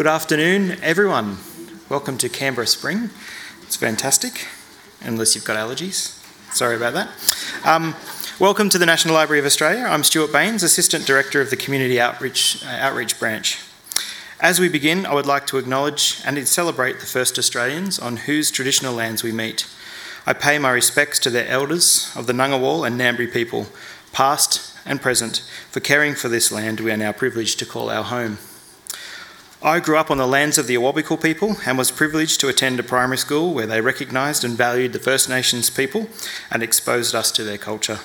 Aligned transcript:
Good 0.00 0.06
afternoon, 0.06 0.78
everyone. 0.80 1.36
Welcome 1.90 2.16
to 2.16 2.30
Canberra 2.30 2.66
Spring. 2.66 3.10
It's 3.60 3.76
fantastic, 3.76 4.46
unless 5.02 5.34
you've 5.34 5.44
got 5.44 5.58
allergies. 5.58 6.18
Sorry 6.54 6.74
about 6.74 6.94
that. 6.94 7.10
Um, 7.66 7.94
welcome 8.38 8.70
to 8.70 8.78
the 8.78 8.86
National 8.86 9.12
Library 9.12 9.40
of 9.40 9.44
Australia. 9.44 9.84
I'm 9.84 10.02
Stuart 10.02 10.32
Baines, 10.32 10.62
Assistant 10.62 11.06
Director 11.06 11.42
of 11.42 11.50
the 11.50 11.56
Community 11.56 12.00
Outreach, 12.00 12.64
uh, 12.64 12.68
Outreach 12.68 13.20
Branch. 13.20 13.58
As 14.40 14.58
we 14.58 14.70
begin, 14.70 15.04
I 15.04 15.12
would 15.12 15.26
like 15.26 15.46
to 15.48 15.58
acknowledge 15.58 16.22
and 16.24 16.48
celebrate 16.48 17.00
the 17.00 17.04
first 17.04 17.38
Australians 17.38 17.98
on 17.98 18.16
whose 18.16 18.50
traditional 18.50 18.94
lands 18.94 19.22
we 19.22 19.32
meet. 19.32 19.66
I 20.24 20.32
pay 20.32 20.58
my 20.58 20.70
respects 20.70 21.18
to 21.18 21.28
their 21.28 21.46
elders 21.46 22.10
of 22.16 22.26
the 22.26 22.32
Ngunnawal 22.32 22.86
and 22.86 22.98
Ngambri 22.98 23.30
people, 23.30 23.66
past 24.14 24.74
and 24.86 25.02
present, 25.02 25.42
for 25.70 25.80
caring 25.80 26.14
for 26.14 26.30
this 26.30 26.50
land 26.50 26.80
we 26.80 26.90
are 26.90 26.96
now 26.96 27.12
privileged 27.12 27.58
to 27.58 27.66
call 27.66 27.90
our 27.90 28.04
home. 28.04 28.38
I 29.62 29.78
grew 29.78 29.98
up 29.98 30.10
on 30.10 30.16
the 30.16 30.26
lands 30.26 30.56
of 30.56 30.66
the 30.66 30.76
Awabakal 30.76 31.20
people 31.22 31.56
and 31.66 31.76
was 31.76 31.90
privileged 31.90 32.40
to 32.40 32.48
attend 32.48 32.80
a 32.80 32.82
primary 32.82 33.18
school 33.18 33.52
where 33.52 33.66
they 33.66 33.82
recognised 33.82 34.42
and 34.42 34.56
valued 34.56 34.94
the 34.94 34.98
First 34.98 35.28
Nations 35.28 35.68
people 35.68 36.08
and 36.50 36.62
exposed 36.62 37.14
us 37.14 37.30
to 37.32 37.44
their 37.44 37.58
culture. 37.58 37.98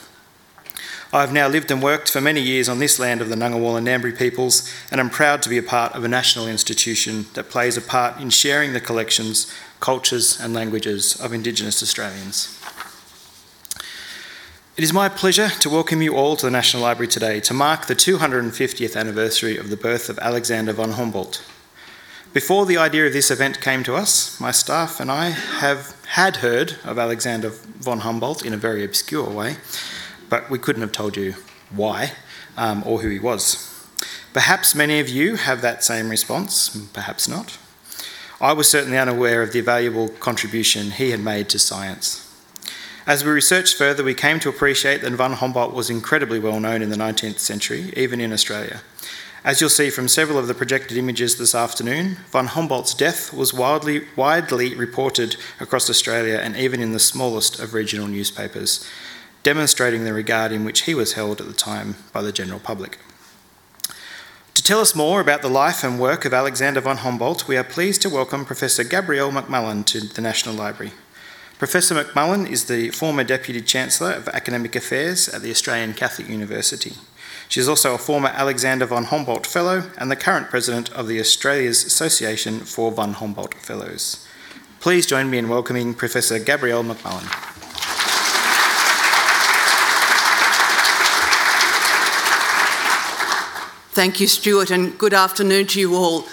I 1.14 1.22
have 1.22 1.32
now 1.32 1.48
lived 1.48 1.72
and 1.72 1.82
worked 1.82 2.12
for 2.12 2.20
many 2.20 2.42
years 2.42 2.68
on 2.68 2.80
this 2.80 3.00
land 3.00 3.22
of 3.22 3.30
the 3.30 3.38
Ngunnawal 3.38 3.78
and 3.78 3.88
Ngambri 3.88 4.18
peoples 4.18 4.70
and 4.92 5.00
am 5.00 5.10
proud 5.10 5.42
to 5.44 5.50
be 5.50 5.58
a 5.58 5.64
part 5.64 5.94
of 5.94 6.04
a 6.04 6.10
national 6.10 6.46
institution 6.46 7.28
that 7.36 7.50
plays 7.50 7.78
a 7.78 7.82
part 7.82 8.20
in 8.20 8.32
sharing 8.32 8.74
the 8.74 8.82
collections, 8.82 9.50
cultures 9.80 10.38
and 10.42 10.54
languages 10.54 11.16
of 11.22 11.32
Indigenous 11.32 11.82
Australians. 11.82 12.55
It 14.78 14.84
is 14.84 14.92
my 14.92 15.08
pleasure 15.08 15.48
to 15.48 15.70
welcome 15.70 16.02
you 16.02 16.18
all 16.18 16.36
to 16.36 16.48
the 16.48 16.52
National 16.52 16.84
Library 16.84 17.08
today 17.08 17.40
to 17.40 17.54
mark 17.54 17.86
the 17.86 17.96
250th 17.96 18.98
anniversary 18.98 19.56
of 19.56 19.70
the 19.70 19.78
birth 19.78 20.10
of 20.10 20.20
Alexander 20.20 20.74
von 20.74 20.92
Humboldt. 20.92 21.42
Before 22.34 22.66
the 22.66 22.76
idea 22.76 23.08
of 23.08 23.14
this 23.14 23.32
event 23.32 23.62
came 23.62 23.86
to 23.86 23.96
us, 23.96 24.38
my 24.38 24.52
staff 24.52 25.00
and 25.00 25.10
I 25.10 25.30
have 25.30 25.96
had 26.08 26.38
heard 26.38 26.76
of 26.84 27.00
Alexander 27.00 27.52
von 27.52 28.00
Humboldt 28.00 28.46
in 28.46 28.54
a 28.54 28.58
very 28.58 28.84
obscure 28.84 29.30
way, 29.30 29.56
but 30.28 30.50
we 30.50 30.60
couldn't 30.60 30.82
have 30.82 30.92
told 30.92 31.16
you 31.16 31.36
why 31.70 32.12
um, 32.58 32.84
or 32.86 33.00
who 33.00 33.08
he 33.08 33.20
was. 33.20 33.88
Perhaps 34.34 34.76
many 34.76 35.00
of 35.00 35.08
you 35.08 35.38
have 35.38 35.62
that 35.62 35.86
same 35.86 36.10
response, 36.10 36.76
perhaps 36.92 37.30
not. 37.30 37.58
I 38.42 38.52
was 38.52 38.70
certainly 38.70 38.98
unaware 38.98 39.42
of 39.42 39.54
the 39.54 39.62
valuable 39.62 40.10
contribution 40.10 40.92
he 40.92 41.12
had 41.12 41.22
made 41.22 41.48
to 41.48 41.60
science. 41.60 42.25
As 43.08 43.24
we 43.24 43.30
researched 43.30 43.76
further, 43.76 44.04
we 44.04 44.16
came 44.16 44.40
to 44.40 44.50
appreciate 44.50 45.02
that 45.02 45.14
von 45.14 45.34
Humboldt 45.34 45.76
was 45.76 45.92
incredibly 45.92 46.40
well 46.40 46.60
known 46.60 46.82
in 46.82 46.90
the 46.90 46.96
19th 46.96 47.38
century, 47.38 47.94
even 47.96 48.20
in 48.20 48.34
Australia. 48.34 48.82
As 49.44 49.62
you'll 49.62 49.70
see 49.70 49.92
from 49.92 50.08
several 50.08 50.40
of 50.40 50.48
the 50.48 50.56
projected 50.56 50.98
images 50.98 51.38
this 51.38 51.54
afternoon, 51.54 52.18
von 52.32 52.48
Humboldt's 52.48 52.96
death 52.96 53.32
was 53.32 53.54
widely, 53.54 54.08
widely 54.16 54.74
reported 54.74 55.38
across 55.60 55.88
Australia 55.88 56.40
and 56.42 56.58
even 56.58 56.82
in 56.82 56.94
the 56.94 57.00
smallest 57.00 57.60
of 57.60 57.76
regional 57.76 58.08
newspapers, 58.08 58.84
demonstrating 59.44 60.04
the 60.04 60.12
regard 60.12 60.52
in 60.52 60.66
which 60.66 60.82
he 60.82 60.96
was 60.96 61.14
held 61.14 61.40
at 61.40 61.46
the 61.46 61.54
time 61.54 61.98
by 62.12 62.24
the 62.24 62.32
general 62.32 62.60
public. 62.60 62.98
To 64.56 64.64
tell 64.64 64.80
us 64.80 64.96
more 64.96 65.22
about 65.22 65.44
the 65.44 65.48
life 65.48 65.84
and 65.84 66.00
work 66.00 66.26
of 66.26 66.34
Alexander 66.34 66.82
von 66.82 66.98
Humboldt, 66.98 67.48
we 67.48 67.56
are 67.56 67.64
pleased 67.64 68.02
to 68.02 68.10
welcome 68.10 68.46
Professor 68.46 68.84
Gabrielle 68.84 69.32
McMullen 69.32 69.86
to 69.86 70.00
the 70.00 70.22
National 70.22 70.56
Library. 70.56 70.94
Professor 71.58 71.96
McMullen 71.96 72.50
is 72.50 72.66
the 72.66 72.90
former 72.90 73.24
Deputy 73.24 73.62
Chancellor 73.62 74.12
of 74.12 74.28
Academic 74.28 74.76
Affairs 74.76 75.30
at 75.30 75.42
the 75.42 75.52
Australian 75.52 75.94
Catholic 75.94 76.28
University. 76.28 76.96
She 77.48 77.62
is 77.62 77.70
also 77.70 77.94
a 77.94 77.98
former 77.98 78.28
Alexander 78.28 78.86
von 78.86 79.06
Humboldt 79.06 79.48
Fellow 79.48 79.90
and 79.98 80.12
the 80.12 80.18
current 80.18 80.50
President 80.50 80.92
of 80.92 81.08
the 81.08 81.18
Australia's 81.18 81.86
Association 81.86 82.60
for 82.60 82.92
von 82.92 83.14
Humboldt 83.14 83.54
Fellows. 83.54 84.28
Please 84.82 85.06
join 85.06 85.30
me 85.30 85.38
in 85.38 85.48
welcoming 85.48 85.94
Professor 85.94 86.40
Gabrielle 86.40 86.84
McMullen. 86.84 87.24
Thank 93.94 94.20
you, 94.20 94.28
Stuart, 94.28 94.72
and 94.72 94.98
good 94.98 95.14
afternoon 95.14 95.68
to 95.68 95.80
you 95.80 95.96
all. 95.96 96.26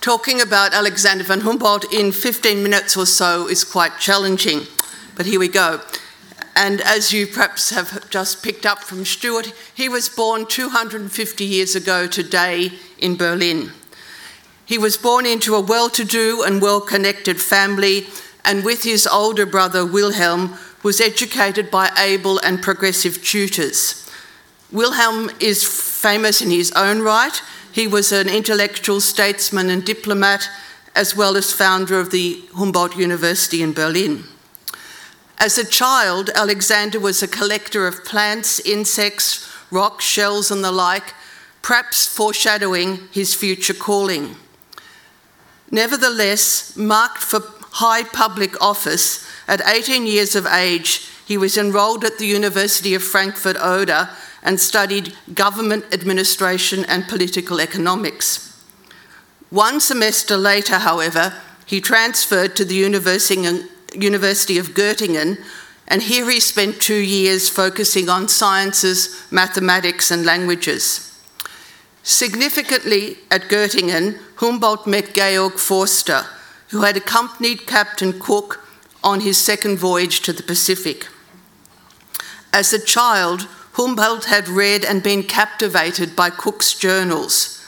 Talking 0.00 0.40
about 0.40 0.74
Alexander 0.74 1.24
von 1.24 1.40
Humboldt 1.40 1.92
in 1.92 2.12
15 2.12 2.62
minutes 2.62 2.96
or 2.96 3.04
so 3.04 3.48
is 3.48 3.64
quite 3.64 3.98
challenging, 3.98 4.60
but 5.16 5.26
here 5.26 5.40
we 5.40 5.48
go. 5.48 5.80
And 6.54 6.80
as 6.82 7.12
you 7.12 7.26
perhaps 7.26 7.70
have 7.70 8.08
just 8.08 8.44
picked 8.44 8.64
up 8.64 8.78
from 8.78 9.04
Stuart, 9.04 9.52
he 9.74 9.88
was 9.88 10.08
born 10.08 10.46
250 10.46 11.44
years 11.44 11.74
ago 11.74 12.06
today 12.06 12.72
in 12.98 13.16
Berlin. 13.16 13.72
He 14.64 14.78
was 14.78 14.96
born 14.96 15.26
into 15.26 15.56
a 15.56 15.60
well 15.60 15.90
to 15.90 16.04
do 16.04 16.44
and 16.44 16.62
well 16.62 16.80
connected 16.80 17.40
family, 17.40 18.06
and 18.44 18.64
with 18.64 18.84
his 18.84 19.04
older 19.04 19.46
brother 19.46 19.84
Wilhelm, 19.84 20.56
was 20.84 21.00
educated 21.00 21.72
by 21.72 21.90
able 21.98 22.38
and 22.38 22.62
progressive 22.62 23.24
tutors. 23.24 24.08
Wilhelm 24.70 25.30
is 25.40 25.64
famous 25.64 26.40
in 26.40 26.50
his 26.50 26.70
own 26.72 27.02
right 27.02 27.42
he 27.78 27.86
was 27.86 28.10
an 28.10 28.28
intellectual 28.28 29.00
statesman 29.00 29.70
and 29.70 29.84
diplomat, 29.84 30.50
as 30.96 31.14
well 31.14 31.36
as 31.36 31.52
founder 31.52 32.00
of 32.00 32.10
the 32.10 32.42
Humboldt 32.56 32.96
University 32.96 33.62
in 33.62 33.72
Berlin. 33.72 34.24
As 35.38 35.58
a 35.58 35.64
child, 35.64 36.28
Alexander 36.34 36.98
was 36.98 37.22
a 37.22 37.28
collector 37.28 37.86
of 37.86 38.04
plants, 38.04 38.58
insects, 38.58 39.48
rocks, 39.70 40.04
shells, 40.04 40.50
and 40.50 40.64
the 40.64 40.72
like, 40.72 41.14
perhaps 41.62 42.04
foreshadowing 42.04 43.08
his 43.12 43.36
future 43.36 43.74
calling. 43.74 44.34
Nevertheless, 45.70 46.76
marked 46.76 47.22
for 47.22 47.44
high 47.74 48.02
public 48.02 48.60
office, 48.60 49.24
at 49.46 49.62
18 49.64 50.04
years 50.04 50.34
of 50.34 50.46
age, 50.46 51.08
he 51.24 51.38
was 51.38 51.56
enrolled 51.56 52.04
at 52.04 52.18
the 52.18 52.26
University 52.26 52.94
of 52.94 53.04
Frankfurt 53.04 53.56
Oder 53.56 54.10
and 54.42 54.60
studied 54.60 55.14
government 55.34 55.84
administration 55.92 56.84
and 56.86 57.08
political 57.08 57.60
economics. 57.60 58.44
One 59.50 59.80
semester 59.80 60.36
later, 60.36 60.78
however, 60.78 61.34
he 61.64 61.80
transferred 61.80 62.54
to 62.56 62.64
the 62.64 62.74
University 62.74 64.58
of 64.58 64.74
Göttingen, 64.74 65.38
and 65.86 66.02
here 66.02 66.30
he 66.30 66.40
spent 66.40 66.80
two 66.80 67.00
years 67.00 67.48
focusing 67.48 68.08
on 68.08 68.28
sciences, 68.28 69.24
mathematics, 69.30 70.10
and 70.10 70.24
languages. 70.24 71.04
Significantly, 72.02 73.18
at 73.30 73.48
Göttingen, 73.48 74.18
Humboldt 74.36 74.86
met 74.86 75.14
Georg 75.14 75.58
Forster, 75.58 76.24
who 76.68 76.82
had 76.82 76.96
accompanied 76.96 77.66
Captain 77.66 78.18
Cook 78.18 78.64
on 79.02 79.20
his 79.20 79.38
second 79.38 79.78
voyage 79.78 80.20
to 80.20 80.32
the 80.32 80.42
Pacific. 80.42 81.06
As 82.52 82.72
a 82.72 82.84
child, 82.84 83.46
Humboldt 83.78 84.24
had 84.24 84.48
read 84.48 84.84
and 84.84 85.04
been 85.04 85.22
captivated 85.22 86.16
by 86.16 86.30
Cook's 86.30 86.74
journals. 86.74 87.64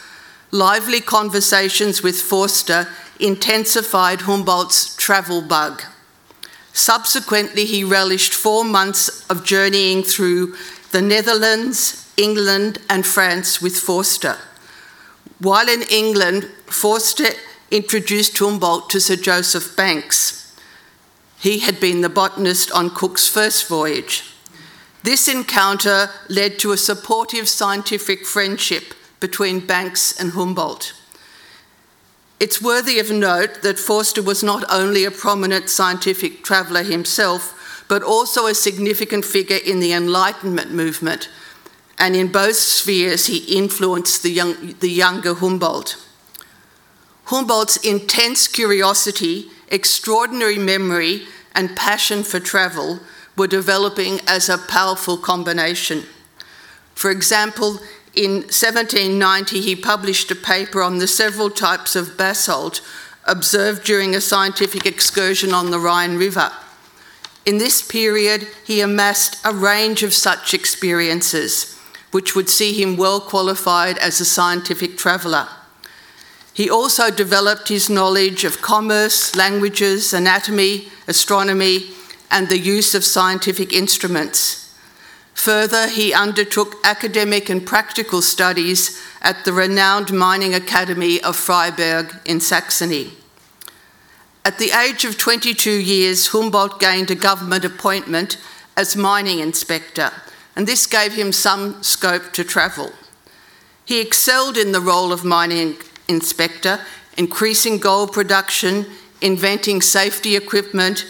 Lively 0.51 1.01
conversations 1.01 2.03
with 2.03 2.21
Forster 2.21 2.89
intensified 3.21 4.23
Humboldt's 4.23 4.97
travel 4.97 5.41
bug. 5.41 5.83
Subsequently, 6.73 7.65
he 7.65 7.85
relished 7.85 8.35
four 8.35 8.65
months 8.65 9.25
of 9.31 9.45
journeying 9.45 10.03
through 10.03 10.57
the 10.91 11.01
Netherlands, 11.01 12.13
England, 12.17 12.79
and 12.91 13.07
France 13.07 13.63
with 13.63 13.77
Forster. 13.77 14.37
While 15.39 15.69
in 15.69 15.83
England, 15.83 16.51
Forster 16.67 17.35
introduced 17.71 18.37
Humboldt 18.37 18.91
to 18.91 19.01
Sir 19.01 19.15
Joseph 19.15 19.77
Banks. 19.77 20.57
He 21.39 21.61
had 21.61 21.79
been 21.79 22.01
the 22.01 22.09
botanist 22.09 22.73
on 22.73 22.91
Cook's 22.91 23.29
first 23.29 23.69
voyage. 23.69 24.30
This 25.03 25.29
encounter 25.29 26.11
led 26.29 26.59
to 26.59 26.73
a 26.73 26.77
supportive 26.77 27.49
scientific 27.49 28.27
friendship 28.27 28.95
between 29.19 29.67
Banks 29.67 30.19
and 30.19 30.33
Humboldt. 30.33 30.95
It's 32.39 32.63
worthy 32.63 32.99
of 32.99 33.11
note 33.11 33.63
that 33.63 33.79
Forster 33.79 34.23
was 34.23 34.43
not 34.43 34.65
only 34.71 35.05
a 35.05 35.11
prominent 35.11 35.69
scientific 35.69 36.43
traveller 36.43 36.83
himself, 36.83 37.85
but 37.89 38.03
also 38.03 38.47
a 38.47 38.55
significant 38.55 39.25
figure 39.25 39.59
in 39.65 39.81
the 39.81 39.93
Enlightenment 39.93 40.71
movement, 40.71 41.29
and 41.99 42.15
in 42.15 42.33
both 42.33 42.57
spheres 42.57 43.27
he 43.27 43.57
influenced 43.57 44.23
the, 44.23 44.31
young, 44.31 44.75
the 44.81 44.91
younger 44.91 45.35
Humboldt. 45.35 45.97
Humboldt's 47.25 47.77
intense 47.79 48.49
curiosity, 48.49 49.51
extraordinary 49.69 50.59
memory, 50.59 51.27
and 51.55 51.77
passion 51.77 52.23
for 52.23 52.41
travel 52.41 53.01
were 53.41 53.47
developing 53.47 54.21
as 54.27 54.51
a 54.51 54.59
powerful 54.59 55.17
combination. 55.17 56.05
For 56.95 57.11
example, 57.11 57.81
in 58.15 58.43
1790, 58.43 59.63
he 59.63 59.75
published 59.75 60.31
a 60.31 60.35
paper 60.35 60.83
on 60.83 60.99
the 60.99 61.07
several 61.07 61.49
types 61.49 61.97
of 61.97 62.19
basalt 62.19 62.83
observed 63.25 63.83
during 63.83 64.15
a 64.15 64.21
scientific 64.21 64.85
excursion 64.85 65.55
on 65.55 65.71
the 65.71 65.79
Rhine 65.79 66.19
River. 66.19 66.53
In 67.47 67.57
this 67.57 67.81
period, 67.81 68.47
he 68.67 68.83
amassed 68.83 69.39
a 69.43 69.55
range 69.55 70.03
of 70.03 70.13
such 70.13 70.53
experiences, 70.53 71.79
which 72.11 72.37
would 72.37 72.51
see 72.51 72.75
him 72.75 72.99
well 72.99 73.23
qualified 73.23 73.97
as 73.97 74.21
a 74.21 74.27
scientific 74.27 74.99
traveller. 74.99 75.49
He 76.53 76.69
also 76.69 77.11
developed 77.11 77.69
his 77.69 77.89
knowledge 77.89 78.45
of 78.45 78.61
commerce, 78.61 79.35
languages, 79.35 80.13
anatomy, 80.13 80.91
astronomy, 81.09 81.95
and 82.31 82.49
the 82.49 82.59
use 82.59 82.95
of 82.95 83.05
scientific 83.05 83.73
instruments. 83.73 84.75
Further, 85.35 85.89
he 85.89 86.13
undertook 86.13 86.77
academic 86.85 87.49
and 87.49 87.67
practical 87.67 88.21
studies 88.21 89.01
at 89.23 89.45
the 89.45 89.53
renowned 89.53 90.13
Mining 90.13 90.55
Academy 90.55 91.21
of 91.23 91.37
Freiberg 91.37 92.21
in 92.27 92.41
Saxony. 92.41 93.13
At 94.45 94.59
the 94.59 94.71
age 94.71 95.05
of 95.05 95.19
22 95.19 95.71
years, 95.71 96.29
Humboldt 96.29 96.81
gained 96.81 97.11
a 97.11 97.15
government 97.15 97.65
appointment 97.65 98.39
as 98.77 98.97
mining 98.97 99.39
inspector, 99.39 100.11
and 100.57 100.67
this 100.67 100.87
gave 100.87 101.15
him 101.15 101.33
some 101.33 101.83
scope 101.83 102.33
to 102.33 102.45
travel. 102.45 102.93
He 103.85 104.01
excelled 104.01 104.57
in 104.57 104.73
the 104.73 104.81
role 104.81 105.13
of 105.13 105.25
mining 105.25 105.77
inspector, 106.09 106.81
increasing 107.17 107.79
gold 107.79 108.13
production, 108.13 108.87
inventing 109.21 109.83
safety 109.83 110.37
equipment, 110.37 111.05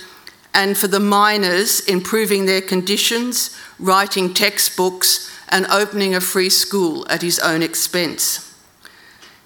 and 0.53 0.77
for 0.77 0.89
the 0.89 1.01
miners, 1.01 1.81
improving 1.81 2.47
their 2.47 2.61
conditions, 2.61 3.57
writing 3.79 4.35
textbooks, 4.35 5.31
and 5.49 5.67
opening 5.67 6.15
a 6.15 6.21
free 6.21 6.51
school 6.51 7.07
at 7.09 7.23
his 7.23 7.39
own 7.39 7.63
expense. 7.63 8.55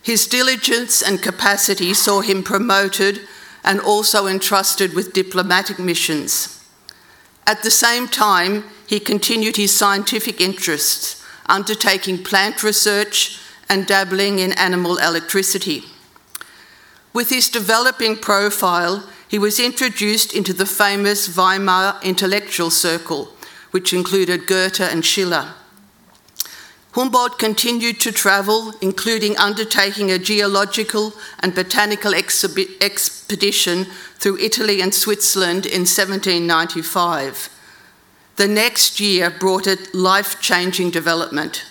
His 0.02 0.26
diligence 0.26 1.02
and 1.02 1.22
capacity 1.22 1.94
saw 1.94 2.20
him 2.20 2.42
promoted 2.42 3.20
and 3.64 3.80
also 3.80 4.26
entrusted 4.26 4.92
with 4.94 5.14
diplomatic 5.14 5.78
missions. 5.78 6.62
At 7.46 7.62
the 7.62 7.70
same 7.70 8.08
time, 8.08 8.64
he 8.86 9.00
continued 9.00 9.56
his 9.56 9.74
scientific 9.74 10.40
interests, 10.40 11.24
undertaking 11.46 12.22
plant 12.22 12.62
research 12.62 13.40
and 13.68 13.86
dabbling 13.86 14.38
in 14.38 14.52
animal 14.52 14.98
electricity. 14.98 15.84
With 17.14 17.30
his 17.30 17.48
developing 17.48 18.16
profile, 18.16 19.08
he 19.34 19.38
was 19.40 19.58
introduced 19.58 20.32
into 20.32 20.52
the 20.52 20.64
famous 20.64 21.26
Weimar 21.26 21.98
intellectual 22.04 22.70
circle, 22.70 23.30
which 23.72 23.92
included 23.92 24.46
Goethe 24.46 24.78
and 24.78 25.04
Schiller. 25.04 25.54
Humboldt 26.92 27.36
continued 27.36 27.98
to 28.02 28.12
travel, 28.12 28.74
including 28.80 29.36
undertaking 29.36 30.12
a 30.12 30.20
geological 30.20 31.14
and 31.40 31.52
botanical 31.52 32.12
exhibi- 32.12 32.80
expedition 32.80 33.86
through 34.20 34.38
Italy 34.38 34.80
and 34.80 34.94
Switzerland 34.94 35.66
in 35.66 35.80
1795. 35.80 37.48
The 38.36 38.46
next 38.46 39.00
year 39.00 39.30
brought 39.30 39.66
a 39.66 39.78
life 39.92 40.40
changing 40.40 40.92
development. 40.92 41.64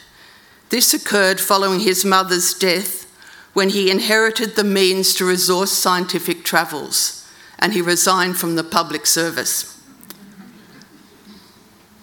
This 0.67 0.93
occurred 0.93 1.39
following 1.39 1.79
his 1.79 2.03
mother's 2.03 2.53
death 2.53 3.09
when 3.53 3.69
he 3.69 3.89
inherited 3.89 4.57
the 4.57 4.65
means 4.65 5.13
to 5.13 5.23
resource 5.23 5.71
scientific 5.71 6.43
travels 6.43 7.22
and 7.59 7.73
he 7.73 7.81
resigned 7.81 8.37
from 8.37 8.55
the 8.55 8.63
public 8.63 9.05
service. 9.05 9.69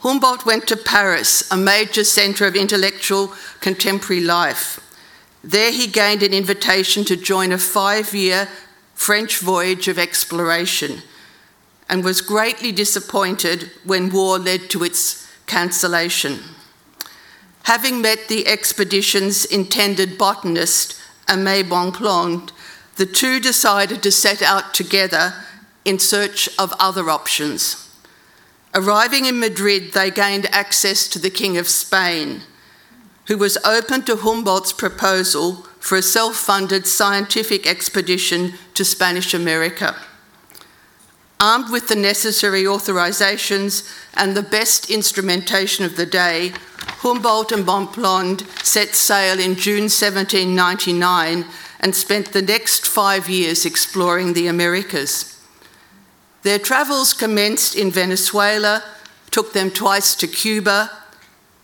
Humboldt 0.00 0.46
went 0.46 0.66
to 0.68 0.76
Paris, 0.76 1.50
a 1.50 1.56
major 1.56 2.04
centre 2.04 2.46
of 2.46 2.56
intellectual 2.56 3.34
contemporary 3.60 4.22
life. 4.22 4.80
There 5.44 5.72
he 5.72 5.86
gained 5.86 6.22
an 6.22 6.32
invitation 6.32 7.04
to 7.04 7.16
join 7.16 7.52
a 7.52 7.58
five 7.58 8.14
year 8.14 8.48
French 8.94 9.38
voyage 9.38 9.88
of 9.88 9.98
exploration 9.98 11.02
and 11.88 12.04
was 12.04 12.20
greatly 12.20 12.72
disappointed 12.72 13.70
when 13.84 14.10
war 14.10 14.38
led 14.38 14.70
to 14.70 14.84
its 14.84 15.26
cancellation. 15.46 16.38
Having 17.64 18.00
met 18.00 18.28
the 18.28 18.46
expedition's 18.46 19.44
intended 19.44 20.16
botanist, 20.16 21.00
Aimé 21.26 21.62
Bonpland, 21.62 22.52
the 23.00 23.06
two 23.06 23.40
decided 23.40 24.02
to 24.02 24.12
set 24.12 24.42
out 24.42 24.74
together 24.74 25.32
in 25.86 25.98
search 25.98 26.50
of 26.58 26.74
other 26.78 27.08
options. 27.08 27.88
Arriving 28.74 29.24
in 29.24 29.40
Madrid, 29.40 29.94
they 29.94 30.10
gained 30.10 30.44
access 30.54 31.08
to 31.08 31.18
the 31.18 31.30
King 31.30 31.56
of 31.56 31.66
Spain, 31.66 32.42
who 33.26 33.38
was 33.38 33.56
open 33.64 34.02
to 34.02 34.16
Humboldt's 34.16 34.74
proposal 34.74 35.66
for 35.78 35.96
a 35.96 36.02
self 36.02 36.36
funded 36.36 36.86
scientific 36.86 37.66
expedition 37.66 38.52
to 38.74 38.84
Spanish 38.84 39.32
America. 39.32 39.96
Armed 41.40 41.72
with 41.72 41.88
the 41.88 41.96
necessary 41.96 42.64
authorizations 42.64 43.90
and 44.12 44.36
the 44.36 44.42
best 44.42 44.90
instrumentation 44.90 45.86
of 45.86 45.96
the 45.96 46.04
day, 46.04 46.52
Humboldt 46.98 47.50
and 47.50 47.64
Bonpland 47.64 48.46
set 48.62 48.94
sail 48.94 49.40
in 49.40 49.54
June 49.54 49.84
1799 49.84 51.46
and 51.80 51.94
spent 51.94 52.32
the 52.32 52.42
next 52.42 52.86
five 52.86 53.28
years 53.28 53.64
exploring 53.64 54.34
the 54.34 54.46
Americas. 54.46 55.42
Their 56.42 56.58
travels 56.58 57.12
commenced 57.12 57.74
in 57.74 57.90
Venezuela, 57.90 58.84
took 59.30 59.52
them 59.52 59.70
twice 59.70 60.14
to 60.16 60.26
Cuba, 60.26 60.90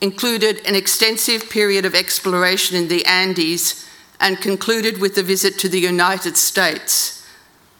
included 0.00 0.64
an 0.66 0.74
extensive 0.74 1.48
period 1.48 1.84
of 1.84 1.94
exploration 1.94 2.76
in 2.76 2.88
the 2.88 3.04
Andes, 3.04 3.86
and 4.18 4.40
concluded 4.40 4.98
with 4.98 5.16
a 5.18 5.22
visit 5.22 5.58
to 5.58 5.68
the 5.68 5.80
United 5.80 6.36
States. 6.36 7.26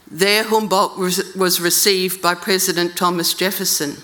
There, 0.09 0.43
Humboldt 0.43 0.97
was 0.97 1.59
received 1.59 2.21
by 2.21 2.35
President 2.35 2.95
Thomas 2.95 3.33
Jefferson. 3.33 3.97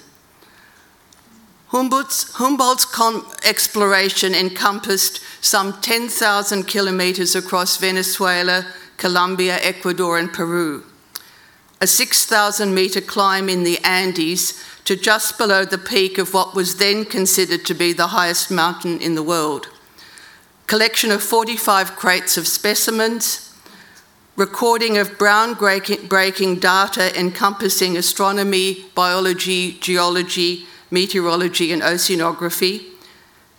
Humboldt's, 1.73 2.31
Humboldt's 2.33 2.87
exploration 3.45 4.33
encompassed 4.33 5.19
some 5.41 5.81
10,000 5.81 6.63
kilometres 6.65 7.35
across 7.35 7.77
Venezuela, 7.77 8.65
Colombia, 8.97 9.57
Ecuador, 9.61 10.17
and 10.17 10.31
Peru 10.31 10.85
a 11.83 11.87
6,000 11.87 12.73
metre 12.73 13.01
climb 13.01 13.49
in 13.49 13.65
the 13.65 13.77
Andes 13.83 14.57
to 14.85 14.95
just 14.95 15.37
below 15.37 15.65
the 15.65 15.77
peak 15.77 16.17
of 16.17 16.33
what 16.33 16.55
was 16.55 16.77
then 16.77 17.03
considered 17.03 17.65
to 17.65 17.73
be 17.73 17.91
the 17.91 18.07
highest 18.07 18.49
mountain 18.49 19.01
in 19.01 19.15
the 19.15 19.21
world. 19.21 19.67
Collection 20.65 21.11
of 21.11 21.21
45 21.21 21.97
crates 21.97 22.37
of 22.37 22.47
specimens, 22.47 23.53
recording 24.37 24.97
of 24.97 25.17
groundbreaking 25.17 26.61
data 26.61 27.19
encompassing 27.19 27.97
astronomy, 27.97 28.85
biology, 28.95 29.73
geology, 29.79 30.65
meteorology, 30.93 31.73
and 31.73 31.81
oceanography, 31.81 32.85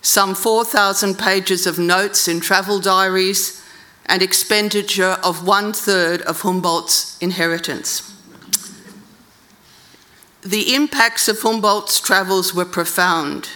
some 0.01 0.35
4,000 0.35 1.19
pages 1.19 1.67
of 1.67 1.79
notes 1.79 2.29
in 2.29 2.41
travel 2.41 2.79
diaries, 2.79 3.61
and 4.07 4.23
expenditure 4.23 5.19
of 5.25 5.47
one 5.47 5.73
third 5.73 6.23
of 6.23 6.43
Humboldt's 6.43 7.19
inheritance. 7.21 8.13
The 10.43 10.75
impacts 10.75 11.27
of 11.27 11.41
Humboldt's 11.41 12.01
travels 12.01 12.55
were 12.55 12.67
profound, 12.67 13.49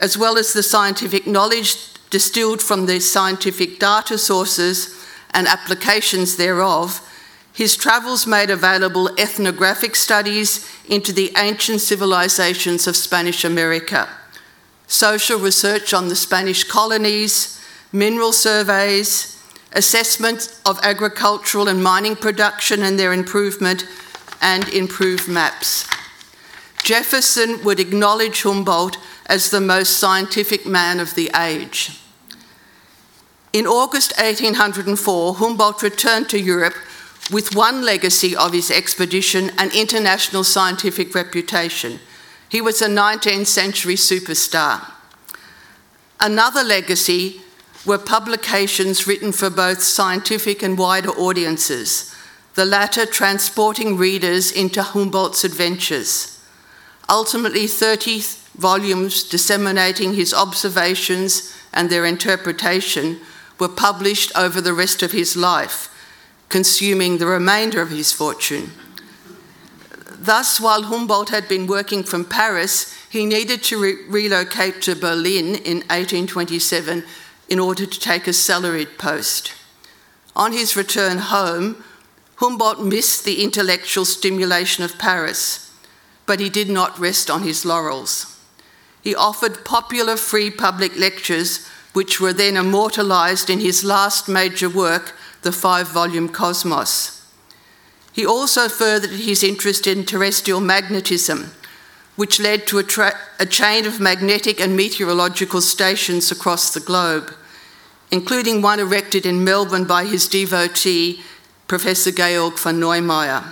as 0.00 0.18
well 0.18 0.36
as 0.36 0.52
the 0.52 0.62
scientific 0.62 1.26
knowledge 1.26 1.76
distilled 2.10 2.60
from 2.62 2.86
the 2.86 3.00
scientific 3.00 3.78
data 3.78 4.18
sources 4.18 4.94
and 5.32 5.46
applications 5.46 6.36
thereof. 6.36 7.00
His 7.60 7.76
travels 7.76 8.26
made 8.26 8.48
available 8.48 9.10
ethnographic 9.18 9.94
studies 9.94 10.66
into 10.88 11.12
the 11.12 11.30
ancient 11.36 11.82
civilizations 11.82 12.86
of 12.86 12.96
Spanish 12.96 13.44
America, 13.44 14.08
social 14.86 15.38
research 15.38 15.92
on 15.92 16.08
the 16.08 16.16
Spanish 16.16 16.64
colonies, 16.64 17.60
mineral 17.92 18.32
surveys, 18.32 19.38
assessment 19.74 20.58
of 20.64 20.80
agricultural 20.82 21.68
and 21.68 21.84
mining 21.84 22.16
production 22.16 22.80
and 22.82 22.98
their 22.98 23.12
improvement, 23.12 23.86
and 24.40 24.66
improved 24.70 25.28
maps. 25.28 25.86
Jefferson 26.82 27.62
would 27.62 27.78
acknowledge 27.78 28.40
Humboldt 28.40 28.96
as 29.26 29.50
the 29.50 29.60
most 29.60 29.98
scientific 29.98 30.64
man 30.64 30.98
of 30.98 31.14
the 31.14 31.30
age. 31.36 32.00
In 33.52 33.66
August 33.66 34.16
1804, 34.16 35.34
Humboldt 35.34 35.82
returned 35.82 36.30
to 36.30 36.40
Europe 36.40 36.76
with 37.32 37.54
one 37.54 37.82
legacy 37.82 38.34
of 38.34 38.52
his 38.52 38.70
expedition 38.70 39.50
an 39.58 39.70
international 39.74 40.44
scientific 40.44 41.14
reputation. 41.14 42.00
He 42.48 42.60
was 42.60 42.82
a 42.82 42.88
19th 42.88 43.46
century 43.46 43.94
superstar. 43.94 44.90
Another 46.18 46.62
legacy 46.62 47.40
were 47.86 47.98
publications 47.98 49.06
written 49.06 49.32
for 49.32 49.48
both 49.48 49.82
scientific 49.82 50.62
and 50.62 50.76
wider 50.76 51.10
audiences, 51.10 52.14
the 52.54 52.64
latter 52.64 53.06
transporting 53.06 53.96
readers 53.96 54.50
into 54.50 54.82
Humboldt's 54.82 55.44
adventures 55.44 56.40
ultimately 57.10 57.66
30 57.66 58.22
volumes 58.56 59.24
disseminating 59.24 60.14
his 60.14 60.32
observations 60.32 61.52
and 61.74 61.90
their 61.90 62.06
interpretation 62.06 63.20
were 63.58 63.68
published 63.68 64.32
over 64.36 64.60
the 64.60 64.72
rest 64.72 65.02
of 65.02 65.12
his 65.12 65.36
life, 65.36 65.88
consuming 66.50 67.16
the 67.16 67.26
remainder 67.26 67.80
of 67.80 67.88
his 67.88 68.12
fortune. 68.12 68.72
Thus, 70.06 70.60
while 70.60 70.82
Humboldt 70.82 71.30
had 71.30 71.48
been 71.48 71.66
working 71.66 72.02
from 72.02 72.26
Paris, 72.26 72.94
he 73.08 73.24
needed 73.24 73.62
to 73.64 73.80
re- 73.80 73.96
relocate 74.06 74.82
to 74.82 74.94
Berlin 74.94 75.54
in 75.54 75.78
1827 75.88 77.04
in 77.48 77.58
order 77.58 77.86
to 77.86 77.98
take 77.98 78.26
a 78.26 78.34
salaried 78.34 78.98
post. 78.98 79.54
On 80.36 80.52
his 80.52 80.76
return 80.76 81.18
home, 81.18 81.82
Humboldt 82.36 82.84
missed 82.84 83.24
the 83.24 83.42
intellectual 83.42 84.04
stimulation 84.04 84.84
of 84.84 84.98
Paris, 84.98 85.74
but 86.26 86.38
he 86.38 86.48
did 86.48 86.68
not 86.68 86.98
rest 86.98 87.30
on 87.30 87.42
his 87.42 87.64
laurels. 87.64 88.38
He 89.02 89.14
offered 89.14 89.64
popular 89.64 90.16
free 90.16 90.50
public 90.50 90.96
lectures, 90.98 91.66
which 91.92 92.20
were 92.20 92.32
then 92.32 92.56
immortalized 92.56 93.50
in 93.50 93.60
his 93.60 93.84
last 93.84 94.28
major 94.28 94.68
work, 94.68 95.14
the 95.42 95.52
five 95.52 95.88
volume 95.88 96.28
Cosmos. 96.28 97.20
He 98.12 98.26
also 98.26 98.68
furthered 98.68 99.10
his 99.10 99.42
interest 99.42 99.86
in 99.86 100.04
terrestrial 100.04 100.60
magnetism, 100.60 101.52
which 102.16 102.40
led 102.40 102.66
to 102.66 102.78
a, 102.78 102.82
tra- 102.82 103.18
a, 103.38 103.46
chain 103.46 103.86
of 103.86 104.00
magnetic 104.00 104.60
and 104.60 104.76
meteorological 104.76 105.60
stations 105.60 106.30
across 106.30 106.74
the 106.74 106.80
globe, 106.80 107.32
including 108.10 108.60
one 108.60 108.80
erected 108.80 109.24
in 109.24 109.44
Melbourne 109.44 109.84
by 109.84 110.04
his 110.04 110.28
devotee, 110.28 111.22
Professor 111.68 112.10
Georg 112.10 112.58
von 112.58 112.80
Neumayer. 112.80 113.44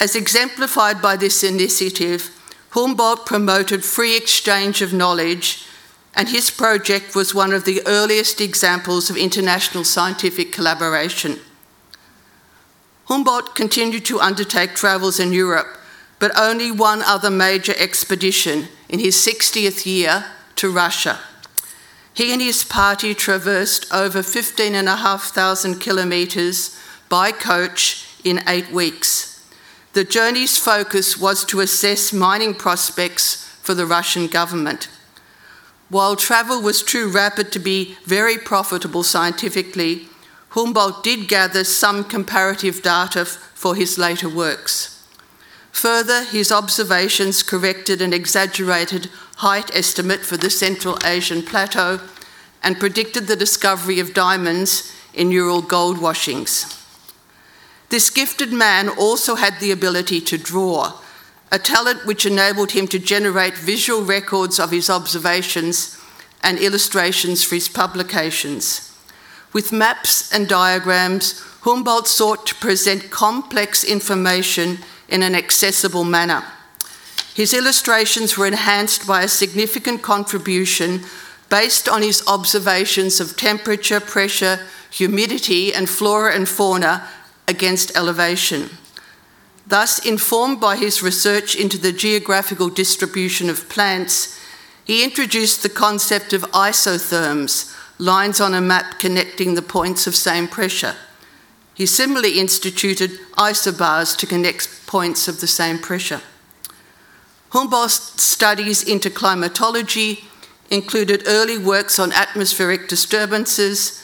As 0.00 0.16
exemplified 0.16 1.00
by 1.00 1.16
this 1.16 1.44
initiative, 1.44 2.36
Humboldt 2.70 3.24
promoted 3.24 3.84
free 3.84 4.16
exchange 4.16 4.82
of 4.82 4.92
knowledge, 4.92 5.66
and 6.14 6.28
his 6.28 6.50
project 6.50 7.14
was 7.14 7.34
one 7.34 7.52
of 7.52 7.64
the 7.64 7.82
earliest 7.86 8.40
examples 8.40 9.08
of 9.08 9.16
international 9.16 9.84
scientific 9.84 10.52
collaboration. 10.52 11.38
Humboldt 13.06 13.54
continued 13.54 14.04
to 14.06 14.20
undertake 14.20 14.74
travels 14.74 15.18
in 15.18 15.32
Europe, 15.32 15.78
but 16.18 16.38
only 16.38 16.70
one 16.70 17.02
other 17.02 17.30
major 17.30 17.74
expedition 17.78 18.68
in 18.88 18.98
his 18.98 19.16
60th 19.16 19.86
year 19.86 20.26
to 20.56 20.70
Russia. 20.70 21.18
He 22.14 22.32
and 22.32 22.42
his 22.42 22.62
party 22.62 23.14
traversed 23.14 23.92
over 23.92 24.22
15,500 24.22 25.80
kilometres 25.80 26.78
by 27.08 27.32
coach 27.32 28.06
in 28.22 28.42
eight 28.46 28.70
weeks. 28.70 29.44
The 29.94 30.04
journey's 30.04 30.56
focus 30.58 31.18
was 31.18 31.44
to 31.46 31.60
assess 31.60 32.12
mining 32.12 32.54
prospects 32.54 33.48
for 33.62 33.74
the 33.74 33.86
Russian 33.86 34.26
government. 34.26 34.88
While 35.92 36.16
travel 36.16 36.62
was 36.62 36.82
too 36.82 37.06
rapid 37.06 37.52
to 37.52 37.58
be 37.58 37.98
very 38.06 38.38
profitable 38.38 39.02
scientifically, 39.02 40.08
Humboldt 40.52 41.04
did 41.04 41.28
gather 41.28 41.64
some 41.64 42.04
comparative 42.04 42.80
data 42.80 43.26
for 43.26 43.74
his 43.74 43.98
later 43.98 44.30
works. 44.30 45.06
Further, 45.70 46.24
his 46.24 46.50
observations 46.50 47.42
corrected 47.42 48.00
an 48.00 48.14
exaggerated 48.14 49.10
height 49.36 49.70
estimate 49.76 50.20
for 50.20 50.38
the 50.38 50.48
Central 50.48 50.96
Asian 51.04 51.42
Plateau 51.42 52.00
and 52.62 52.80
predicted 52.80 53.26
the 53.26 53.36
discovery 53.36 54.00
of 54.00 54.14
diamonds 54.14 54.90
in 55.12 55.30
Ural 55.30 55.60
gold 55.60 55.98
washings. 55.98 56.82
This 57.90 58.08
gifted 58.08 58.50
man 58.50 58.88
also 58.88 59.34
had 59.34 59.60
the 59.60 59.70
ability 59.72 60.22
to 60.22 60.38
draw, 60.38 61.01
a 61.52 61.58
talent 61.58 62.06
which 62.06 62.24
enabled 62.24 62.72
him 62.72 62.88
to 62.88 62.98
generate 62.98 63.54
visual 63.54 64.02
records 64.02 64.58
of 64.58 64.70
his 64.70 64.88
observations 64.88 66.00
and 66.42 66.58
illustrations 66.58 67.44
for 67.44 67.54
his 67.54 67.68
publications. 67.68 68.90
With 69.52 69.70
maps 69.70 70.32
and 70.32 70.48
diagrams, 70.48 71.40
Humboldt 71.60 72.08
sought 72.08 72.46
to 72.46 72.54
present 72.54 73.10
complex 73.10 73.84
information 73.84 74.78
in 75.08 75.22
an 75.22 75.34
accessible 75.34 76.04
manner. 76.04 76.42
His 77.34 77.52
illustrations 77.52 78.36
were 78.38 78.46
enhanced 78.46 79.06
by 79.06 79.22
a 79.22 79.28
significant 79.28 80.00
contribution 80.00 81.02
based 81.50 81.86
on 81.86 82.02
his 82.02 82.26
observations 82.26 83.20
of 83.20 83.36
temperature, 83.36 84.00
pressure, 84.00 84.66
humidity, 84.90 85.74
and 85.74 85.88
flora 85.88 86.34
and 86.34 86.48
fauna 86.48 87.06
against 87.46 87.94
elevation. 87.94 88.70
Thus, 89.66 90.04
informed 90.04 90.60
by 90.60 90.76
his 90.76 91.02
research 91.02 91.54
into 91.54 91.78
the 91.78 91.92
geographical 91.92 92.68
distribution 92.68 93.48
of 93.48 93.68
plants, 93.68 94.38
he 94.84 95.04
introduced 95.04 95.62
the 95.62 95.68
concept 95.68 96.32
of 96.32 96.42
isotherms, 96.50 97.74
lines 97.98 98.40
on 98.40 98.54
a 98.54 98.60
map 98.60 98.98
connecting 98.98 99.54
the 99.54 99.62
points 99.62 100.06
of 100.06 100.16
same 100.16 100.48
pressure. 100.48 100.96
He 101.74 101.86
similarly 101.86 102.38
instituted 102.38 103.12
isobars 103.38 104.16
to 104.18 104.26
connect 104.26 104.86
points 104.86 105.28
of 105.28 105.40
the 105.40 105.46
same 105.46 105.78
pressure. 105.78 106.20
Humboldt's 107.50 108.22
studies 108.22 108.82
into 108.82 109.10
climatology 109.10 110.24
included 110.70 111.22
early 111.26 111.58
works 111.58 111.98
on 111.98 112.12
atmospheric 112.12 112.88
disturbances, 112.88 114.02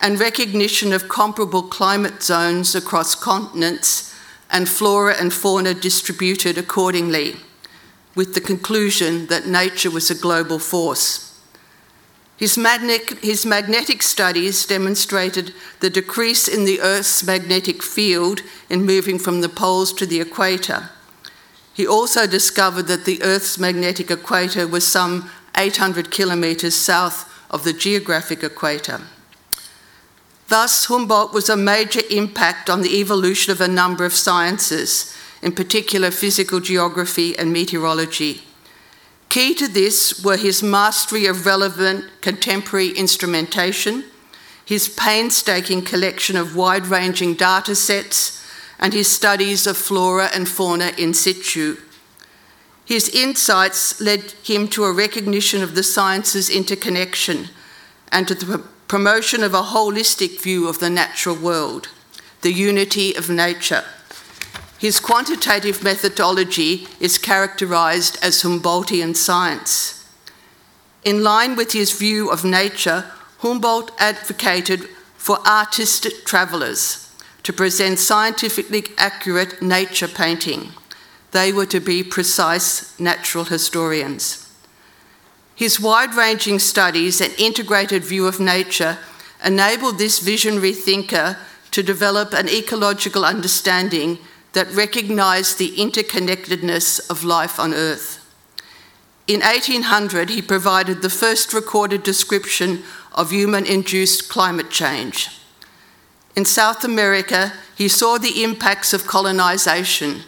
and 0.00 0.20
recognition 0.20 0.92
of 0.92 1.08
comparable 1.08 1.62
climate 1.62 2.22
zones 2.22 2.74
across 2.74 3.14
continents 3.14 4.05
and 4.50 4.68
flora 4.68 5.14
and 5.18 5.32
fauna 5.32 5.74
distributed 5.74 6.56
accordingly, 6.56 7.36
with 8.14 8.34
the 8.34 8.40
conclusion 8.40 9.26
that 9.26 9.46
nature 9.46 9.90
was 9.90 10.10
a 10.10 10.14
global 10.14 10.58
force. 10.58 11.26
His 12.36 12.58
magnetic, 12.58 13.18
his 13.20 13.46
magnetic, 13.46 14.02
studies 14.02 14.66
demonstrated 14.66 15.54
the 15.80 15.88
decrease 15.88 16.46
in 16.46 16.66
the 16.66 16.80
Earth's 16.80 17.24
magnetic 17.24 17.82
field 17.82 18.42
in 18.68 18.84
moving 18.84 19.18
from 19.18 19.40
the 19.40 19.48
poles 19.48 19.92
to 19.94 20.06
the 20.06 20.20
equator. 20.20 20.90
He 21.72 21.86
also 21.86 22.26
discovered 22.26 22.88
that 22.88 23.06
the 23.06 23.22
Earth's 23.22 23.58
magnetic 23.58 24.10
equator 24.10 24.66
was 24.66 24.86
some 24.86 25.30
800 25.56 26.10
kilometres 26.10 26.74
south 26.74 27.32
of 27.50 27.64
the 27.64 27.72
geographic 27.72 28.42
equator. 28.42 29.00
Thus, 30.48 30.84
Humboldt 30.84 31.32
was 31.32 31.48
a 31.48 31.56
major 31.56 32.02
impact 32.10 32.70
on 32.70 32.82
the 32.82 33.00
evolution 33.00 33.50
of 33.50 33.60
a 33.60 33.68
number 33.68 34.04
of 34.04 34.12
sciences, 34.12 35.16
in 35.42 35.52
particular 35.52 36.10
physical 36.10 36.60
geography 36.60 37.36
and 37.36 37.52
meteorology. 37.52 38.42
Key 39.28 39.54
to 39.54 39.66
this 39.66 40.22
were 40.22 40.36
his 40.36 40.62
mastery 40.62 41.26
of 41.26 41.46
relevant 41.46 42.04
contemporary 42.20 42.90
instrumentation, 42.90 44.04
his 44.64 44.88
painstaking 44.88 45.82
collection 45.82 46.36
of 46.36 46.56
wide 46.56 46.86
ranging 46.86 47.34
data 47.34 47.74
sets, 47.74 48.42
and 48.78 48.92
his 48.92 49.10
studies 49.10 49.66
of 49.66 49.76
flora 49.76 50.30
and 50.32 50.48
fauna 50.48 50.92
in 50.96 51.12
situ. 51.12 51.76
His 52.84 53.08
insights 53.08 54.00
led 54.00 54.32
him 54.44 54.68
to 54.68 54.84
a 54.84 54.92
recognition 54.92 55.62
of 55.62 55.74
the 55.74 55.82
sciences' 55.82 56.48
interconnection 56.48 57.48
and 58.12 58.28
to 58.28 58.34
the 58.34 58.62
promotion 58.88 59.42
of 59.42 59.52
a 59.52 59.62
holistic 59.62 60.40
view 60.40 60.68
of 60.68 60.78
the 60.78 60.90
natural 60.90 61.34
world, 61.34 61.88
the 62.42 62.52
unity 62.52 63.14
of 63.14 63.28
nature. 63.28 63.84
His 64.78 65.00
quantitative 65.00 65.82
methodology 65.82 66.86
is 67.00 67.18
characterized 67.18 68.18
as 68.22 68.42
Humboldtian 68.42 69.16
science. 69.16 70.04
In 71.02 71.22
line 71.22 71.56
with 71.56 71.72
his 71.72 71.98
view 71.98 72.30
of 72.30 72.44
nature, 72.44 73.10
Humboldt 73.38 73.90
advocated 73.98 74.88
for 75.16 75.38
artistic 75.46 76.24
travellers 76.24 77.12
to 77.42 77.52
present 77.52 77.98
scientifically 77.98 78.84
accurate 78.98 79.62
nature 79.62 80.08
painting. 80.08 80.72
They 81.32 81.52
were 81.52 81.66
to 81.66 81.80
be 81.80 82.02
precise 82.02 82.98
natural 83.00 83.44
historians. 83.44 84.45
His 85.56 85.80
wide 85.80 86.14
ranging 86.14 86.58
studies 86.58 87.20
and 87.22 87.34
integrated 87.38 88.04
view 88.04 88.26
of 88.26 88.38
nature 88.38 88.98
enabled 89.42 89.96
this 89.96 90.18
visionary 90.18 90.74
thinker 90.74 91.38
to 91.70 91.82
develop 91.82 92.34
an 92.34 92.48
ecological 92.48 93.24
understanding 93.24 94.18
that 94.52 94.70
recognised 94.70 95.58
the 95.58 95.74
interconnectedness 95.76 97.10
of 97.10 97.24
life 97.24 97.58
on 97.58 97.72
Earth. 97.72 98.22
In 99.26 99.40
1800, 99.40 100.30
he 100.30 100.42
provided 100.42 101.00
the 101.00 101.10
first 101.10 101.54
recorded 101.54 102.02
description 102.02 102.82
of 103.12 103.30
human 103.30 103.64
induced 103.64 104.28
climate 104.28 104.70
change. 104.70 105.30
In 106.36 106.44
South 106.44 106.84
America, 106.84 107.54
he 107.74 107.88
saw 107.88 108.18
the 108.18 108.44
impacts 108.44 108.92
of 108.92 109.06
colonisation, 109.06 110.22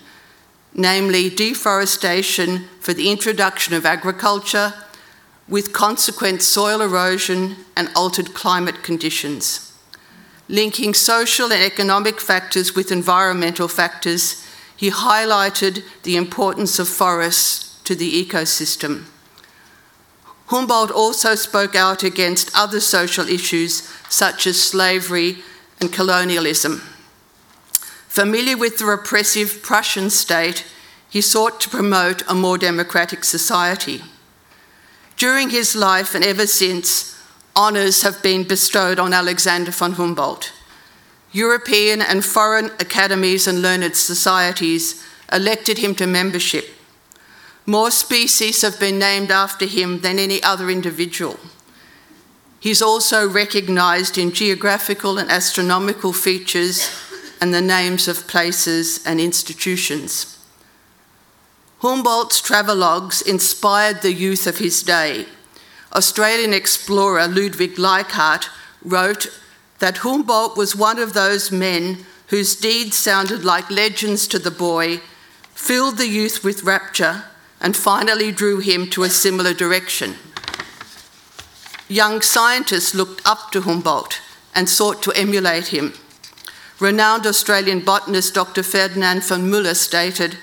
namely 0.73 1.29
deforestation 1.29 2.65
for 2.81 2.95
the 2.95 3.11
introduction 3.11 3.75
of 3.75 3.85
agriculture 3.85 4.73
with 5.49 5.73
consequent 5.73 6.43
soil 6.43 6.81
erosion 6.81 7.57
and 7.77 7.89
altered 7.97 8.35
climate 8.35 8.83
conditions. 8.83 9.73
Linking 10.49 10.95
social 10.95 11.53
and 11.53 11.63
economic 11.63 12.21
factors 12.21 12.75
with 12.75 12.93
environmental 12.93 13.69
factors, 13.69 14.47
he 14.77 14.91
highlighted 14.91 15.83
the 16.03 16.17
importance 16.17 16.79
of 16.79 16.89
forests 16.89 17.81
to 17.85 17.95
the 17.95 18.25
ecosystem. 18.25 19.05
Humboldt 20.47 20.91
also 20.91 21.35
spoke 21.35 21.75
out 21.75 22.03
against 22.03 22.51
other 22.55 22.81
social 22.81 23.29
issues 23.29 23.83
such 24.09 24.47
as 24.47 24.61
slavery 24.61 25.39
and 25.81 25.93
colonialism. 25.93 26.81
Familiar 28.09 28.57
with 28.57 28.79
the 28.79 28.87
repressive 28.87 29.63
Prussian 29.63 30.09
state, 30.09 30.65
he 31.11 31.21
sought 31.21 31.61
to 31.61 31.69
promote 31.69 32.23
a 32.29 32.35
more 32.35 32.57
democratic 32.59 33.25
society. 33.25 34.03
During 35.19 35.51
his 35.51 35.75
life 35.75 36.15
and 36.15 36.25
ever 36.25 36.47
since, 36.47 37.21
honours 37.57 38.03
have 38.03 38.23
been 38.23 38.45
bestowed 38.45 39.01
on 39.01 39.13
Alexander 39.13 39.73
von 39.73 39.95
Humboldt. 39.95 40.53
European 41.33 42.01
and 42.01 42.25
foreign 42.25 42.67
academies 42.79 43.49
and 43.49 43.61
learned 43.61 43.97
societies 43.97 45.05
elected 45.33 45.79
him 45.79 45.97
to 45.97 46.07
membership. 46.07 46.69
More 47.67 47.91
species 47.91 48.63
have 48.63 48.79
been 48.79 49.01
named 49.01 49.33
after 49.33 49.67
him 49.67 50.03
than 50.03 50.21
any 50.21 50.41
other 50.43 50.71
individual. 50.71 51.37
He's 52.61 52.81
also 52.81 53.29
recognised 53.29 54.19
in 54.19 54.33
geographical 54.33 55.19
and 55.19 55.29
astronomical 55.31 56.13
features 56.13 56.91
and 57.41 57.53
the 57.53 57.61
names 57.61 58.07
of 58.07 58.29
places 58.29 59.05
and 59.05 59.21
institutions. 59.21 60.38
Humboldt's 61.81 62.43
travelogues 62.43 63.25
inspired 63.25 64.03
the 64.03 64.13
youth 64.13 64.47
of 64.47 64.59
his 64.59 64.83
day. 64.83 65.27
Australian 65.95 66.53
explorer 66.53 67.29
Ludwig 67.29 67.79
Leichhardt 67.79 68.51
wrote 68.85 69.29
that 69.79 69.99
Humboldt 69.99 70.57
was 70.57 70.75
one 70.75 70.99
of 70.99 71.13
those 71.13 71.53
men 71.53 72.05
whose 72.29 72.57
deeds 72.57 72.97
sounded 72.97 73.45
like 73.45 73.71
legends 73.71 74.27
to 74.27 74.39
the 74.39 74.51
boy, 74.51 75.01
filled 75.55 75.99
the 75.99 76.09
youth 76.09 76.43
with 76.43 76.65
rapture, 76.65 77.25
and 77.61 77.77
finally 77.77 78.33
drew 78.33 78.59
him 78.59 78.89
to 78.91 79.05
a 79.05 79.11
similar 79.11 79.55
direction. 79.55 80.17
Young 81.89 82.21
scientists 82.21 82.95
looked 82.95 83.27
up 83.27 83.51
to 83.53 83.63
Humboldt 83.63 84.21
and 84.55 84.69
sought 84.69 85.03
to 85.05 85.13
emulate 85.13 85.69
him. 85.69 85.95
Renowned 86.81 87.27
Australian 87.27 87.81
botanist 87.81 88.35
Dr. 88.35 88.63
Ferdinand 88.63 89.25
von 89.25 89.49
Mueller 89.49 89.75
stated 89.75 90.37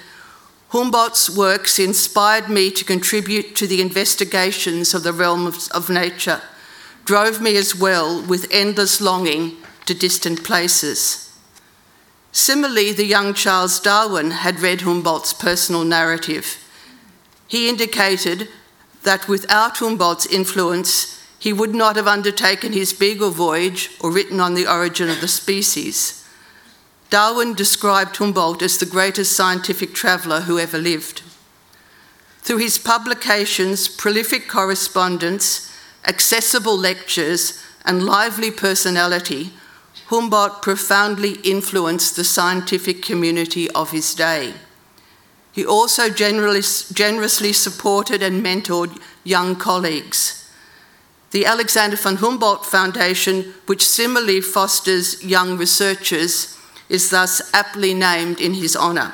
Humboldt's 0.76 1.30
works 1.30 1.80
inspired 1.80 2.50
me 2.50 2.70
to 2.70 2.84
contribute 2.84 3.56
to 3.56 3.66
the 3.66 3.80
investigations 3.80 4.94
of 4.94 5.04
the 5.04 5.14
realms 5.14 5.70
of 5.70 5.90
nature, 5.90 6.42
drove 7.06 7.40
me 7.40 7.56
as 7.56 7.74
well 7.74 8.22
with 8.22 8.46
endless 8.52 9.00
longing 9.00 9.56
to 9.86 9.94
distant 9.94 10.44
places. 10.44 11.34
Similarly, 12.34 12.92
the 12.92 13.06
young 13.06 13.34
Charles 13.34 13.80
Darwin 13.80 14.32
had 14.32 14.60
read 14.60 14.82
Humboldt's 14.82 15.32
personal 15.32 15.86
narrative. 15.86 16.58
He 17.48 17.70
indicated 17.70 18.50
that 19.04 19.30
without 19.30 19.78
Humboldt's 19.78 20.26
influence, 20.26 21.26
he 21.40 21.54
would 21.54 21.74
not 21.74 21.96
have 21.96 22.08
undertaken 22.08 22.74
his 22.74 22.92
Beagle 22.92 23.32
voyage 23.32 23.92
or 24.02 24.12
written 24.12 24.42
on 24.42 24.56
the 24.56 24.68
origin 24.70 25.10
of 25.10 25.22
the 25.22 25.30
species. 25.30 26.25
Darwin 27.16 27.54
described 27.54 28.18
Humboldt 28.18 28.62
as 28.62 28.78
the 28.78 28.86
greatest 28.86 29.32
scientific 29.38 29.94
traveller 29.94 30.42
who 30.42 30.60
ever 30.60 30.78
lived. 30.78 31.22
Through 32.42 32.58
his 32.58 32.78
publications, 32.78 33.88
prolific 33.88 34.50
correspondence, 34.50 35.72
accessible 36.06 36.78
lectures, 36.78 37.64
and 37.86 38.04
lively 38.04 38.52
personality, 38.52 39.54
Humboldt 40.08 40.62
profoundly 40.62 41.36
influenced 41.46 42.18
the 42.18 42.26
scientific 42.26 43.02
community 43.02 43.72
of 43.72 43.92
his 43.92 44.14
day. 44.14 44.54
He 45.54 45.66
also 45.66 46.10
generously 46.10 47.54
supported 47.54 48.24
and 48.24 48.46
mentored 48.46 49.02
young 49.24 49.56
colleagues. 49.56 50.52
The 51.32 51.46
Alexander 51.46 51.96
von 51.96 52.18
Humboldt 52.18 52.66
Foundation, 52.66 53.54
which 53.68 53.88
similarly 53.88 54.42
fosters 54.42 55.24
young 55.24 55.58
researchers, 55.58 56.52
is 56.90 57.10
thus 57.10 57.42
aptly 57.54 57.94
named 57.94 58.40
in 58.40 58.54
his 58.54 58.76
honour. 58.76 59.14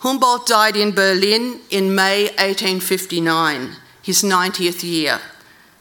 Humboldt 0.00 0.46
died 0.46 0.76
in 0.76 0.92
Berlin 0.92 1.60
in 1.70 1.94
May 1.94 2.24
1859, 2.24 3.76
his 4.02 4.22
90th 4.22 4.82
year, 4.82 5.20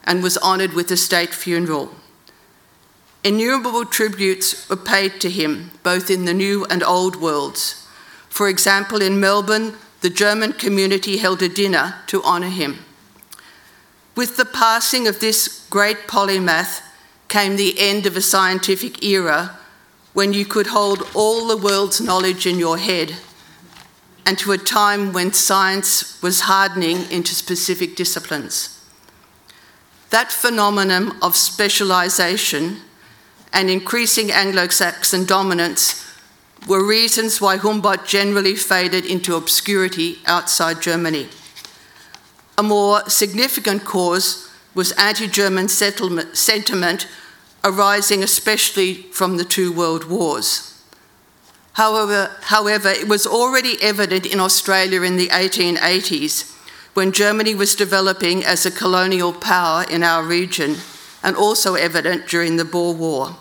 and 0.03 0.23
was 0.23 0.37
honoured 0.37 0.73
with 0.73 0.89
a 0.91 0.97
state 0.97 1.33
funeral. 1.33 1.93
Innumerable 3.23 3.85
tributes 3.85 4.69
were 4.69 4.77
paid 4.77 5.19
to 5.21 5.29
him, 5.29 5.71
both 5.81 6.09
in 6.09 6.25
the 6.25 6.33
New 6.33 6.65
and 6.65 6.83
Old 6.83 7.17
worlds. 7.17 7.87
For 8.29 8.49
example, 8.49 9.01
in 9.01 9.19
Melbourne, 9.19 9.75
the 10.01 10.09
German 10.09 10.53
community 10.53 11.17
held 11.17 11.41
a 11.41 11.49
dinner 11.49 11.95
to 12.07 12.21
honour 12.23 12.49
him. 12.49 12.79
With 14.15 14.37
the 14.37 14.45
passing 14.45 15.07
of 15.07 15.19
this 15.19 15.65
great 15.69 16.07
polymath 16.07 16.81
came 17.29 17.55
the 17.55 17.79
end 17.79 18.05
of 18.05 18.15
a 18.15 18.21
scientific 18.21 19.03
era 19.03 19.57
when 20.13 20.33
you 20.33 20.45
could 20.45 20.67
hold 20.67 21.07
all 21.13 21.47
the 21.47 21.57
world's 21.57 21.99
knowledge 21.99 22.45
in 22.45 22.59
your 22.59 22.77
head, 22.77 23.15
and 24.25 24.37
to 24.37 24.51
a 24.51 24.57
time 24.57 25.11
when 25.11 25.33
science 25.33 26.21
was 26.21 26.41
hardening 26.41 27.09
into 27.11 27.35
specific 27.35 27.95
disciplines. 27.95 28.79
That 30.11 30.31
phenomenon 30.31 31.17
of 31.21 31.35
specialisation 31.35 32.77
and 33.51 33.69
increasing 33.69 34.31
Anglo 34.31 34.67
Saxon 34.67 35.25
dominance 35.25 36.03
were 36.67 36.85
reasons 36.85 37.41
why 37.41 37.57
Humboldt 37.57 38.05
generally 38.05 38.55
faded 38.55 39.05
into 39.05 39.35
obscurity 39.35 40.19
outside 40.25 40.81
Germany. 40.81 41.27
A 42.57 42.63
more 42.63 43.07
significant 43.09 43.83
cause 43.83 44.49
was 44.75 44.91
anti 44.93 45.27
German 45.27 45.67
sentiment 45.67 47.07
arising 47.63 48.23
especially 48.23 48.93
from 49.11 49.37
the 49.37 49.45
two 49.45 49.71
world 49.71 50.05
wars. 50.05 50.69
However, 51.73 52.31
however, 52.43 52.89
it 52.89 53.07
was 53.07 53.25
already 53.25 53.81
evident 53.81 54.25
in 54.25 54.39
Australia 54.39 55.01
in 55.01 55.17
the 55.17 55.29
1880s 55.29 56.51
when 56.93 57.11
Germany 57.11 57.55
was 57.55 57.75
developing 57.75 58.43
as 58.43 58.65
a 58.65 58.71
colonial 58.71 59.33
power 59.33 59.83
in 59.89 60.03
our 60.03 60.23
region, 60.23 60.77
and 61.23 61.35
also 61.35 61.73
evident 61.73 62.27
during 62.27 62.57
the 62.57 62.65
Boer 62.65 62.93
War. 62.93 63.35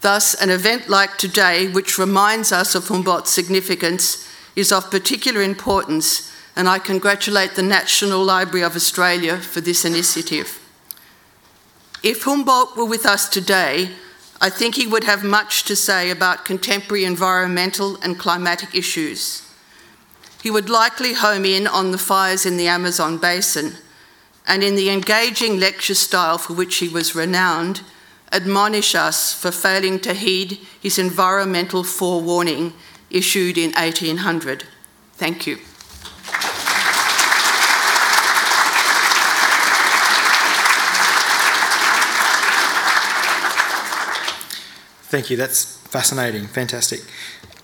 Thus, 0.00 0.34
an 0.34 0.50
event 0.50 0.88
like 0.88 1.16
today, 1.16 1.68
which 1.68 1.98
reminds 1.98 2.50
us 2.50 2.74
of 2.74 2.88
Humboldt's 2.88 3.30
significance, 3.30 4.28
is 4.56 4.72
of 4.72 4.90
particular 4.90 5.42
importance, 5.42 6.32
and 6.56 6.68
I 6.68 6.78
congratulate 6.78 7.54
the 7.54 7.62
National 7.62 8.24
Library 8.24 8.64
of 8.64 8.74
Australia 8.74 9.36
for 9.36 9.60
this 9.60 9.84
initiative. 9.84 10.65
If 12.02 12.22
Humboldt 12.22 12.76
were 12.76 12.84
with 12.84 13.06
us 13.06 13.28
today, 13.28 13.90
I 14.40 14.50
think 14.50 14.74
he 14.74 14.86
would 14.86 15.04
have 15.04 15.24
much 15.24 15.64
to 15.64 15.74
say 15.74 16.10
about 16.10 16.44
contemporary 16.44 17.04
environmental 17.04 17.96
and 18.02 18.18
climatic 18.18 18.74
issues. 18.74 19.42
He 20.42 20.50
would 20.50 20.68
likely 20.68 21.14
home 21.14 21.44
in 21.44 21.66
on 21.66 21.90
the 21.90 21.98
fires 21.98 22.44
in 22.44 22.56
the 22.56 22.68
Amazon 22.68 23.18
basin, 23.18 23.72
and 24.46 24.62
in 24.62 24.76
the 24.76 24.90
engaging 24.90 25.58
lecture 25.58 25.94
style 25.94 26.38
for 26.38 26.52
which 26.52 26.76
he 26.76 26.88
was 26.88 27.16
renowned, 27.16 27.80
admonish 28.30 28.94
us 28.94 29.32
for 29.32 29.50
failing 29.50 29.98
to 30.00 30.12
heed 30.12 30.58
his 30.80 30.98
environmental 30.98 31.82
forewarning 31.82 32.74
issued 33.10 33.56
in 33.56 33.72
1800. 33.72 34.64
Thank 35.14 35.46
you. 35.46 35.58
Thank 45.16 45.30
you. 45.30 45.38
That's 45.38 45.78
fascinating. 45.78 46.46
Fantastic. 46.46 47.00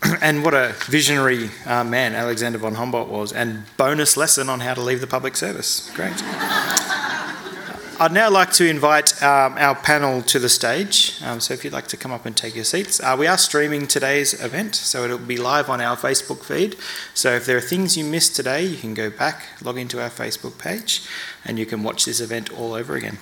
and 0.23 0.43
what 0.43 0.55
a 0.55 0.75
visionary 0.87 1.51
uh, 1.67 1.85
man 1.85 2.15
Alexander 2.15 2.57
von 2.57 2.77
Humboldt 2.77 3.11
was, 3.11 3.31
and 3.31 3.65
bonus 3.77 4.17
lesson 4.17 4.49
on 4.49 4.61
how 4.61 4.73
to 4.73 4.81
leave 4.81 5.03
the 5.03 5.07
public 5.07 5.37
service. 5.37 5.91
Great. 5.95 6.15
I'd 8.01 8.11
now 8.11 8.31
like 8.31 8.53
to 8.53 8.67
invite 8.67 9.23
um, 9.23 9.59
our 9.59 9.75
panel 9.75 10.23
to 10.23 10.39
the 10.39 10.49
stage. 10.49 11.21
Um, 11.23 11.41
so 11.41 11.53
if 11.53 11.63
you'd 11.63 11.75
like 11.75 11.89
to 11.89 11.99
come 11.99 12.11
up 12.11 12.25
and 12.25 12.35
take 12.35 12.55
your 12.55 12.65
seats. 12.65 13.01
Uh, 13.01 13.17
we 13.19 13.27
are 13.27 13.37
streaming 13.37 13.87
today's 13.87 14.33
event, 14.43 14.75
so 14.75 15.05
it'll 15.05 15.19
be 15.19 15.37
live 15.37 15.69
on 15.69 15.83
our 15.83 15.95
Facebook 15.95 16.43
feed. 16.43 16.77
So 17.13 17.33
if 17.35 17.45
there 17.45 17.59
are 17.59 17.61
things 17.61 17.99
you 17.99 18.05
missed 18.05 18.35
today, 18.35 18.65
you 18.65 18.79
can 18.79 18.95
go 18.95 19.11
back, 19.11 19.43
log 19.63 19.77
into 19.77 20.01
our 20.01 20.09
Facebook 20.09 20.59
page, 20.59 21.07
and 21.45 21.59
you 21.59 21.67
can 21.67 21.83
watch 21.83 22.07
this 22.07 22.19
event 22.19 22.51
all 22.51 22.73
over 22.73 22.97
again. 22.97 23.19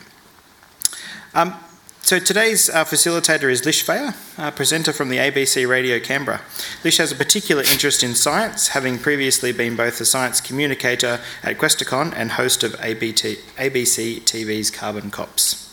Um, 1.34 1.56
so 2.02 2.18
today's 2.18 2.68
uh, 2.68 2.84
facilitator 2.84 3.50
is 3.50 3.64
Lish 3.64 3.84
Fejer, 3.84 4.14
a 4.38 4.50
presenter 4.50 4.92
from 4.92 5.10
the 5.10 5.18
ABC 5.18 5.68
Radio 5.68 6.00
Canberra. 6.00 6.40
Lish 6.82 6.96
has 6.96 7.12
a 7.12 7.16
particular 7.16 7.62
interest 7.62 8.02
in 8.02 8.14
science, 8.14 8.68
having 8.68 8.98
previously 8.98 9.52
been 9.52 9.76
both 9.76 10.00
a 10.00 10.04
science 10.04 10.40
communicator 10.40 11.20
at 11.42 11.58
Questacon 11.58 12.12
and 12.16 12.32
host 12.32 12.64
of 12.64 12.74
ABT, 12.80 13.36
ABC 13.56 14.22
TV's 14.22 14.70
Carbon 14.70 15.10
Cops. 15.10 15.66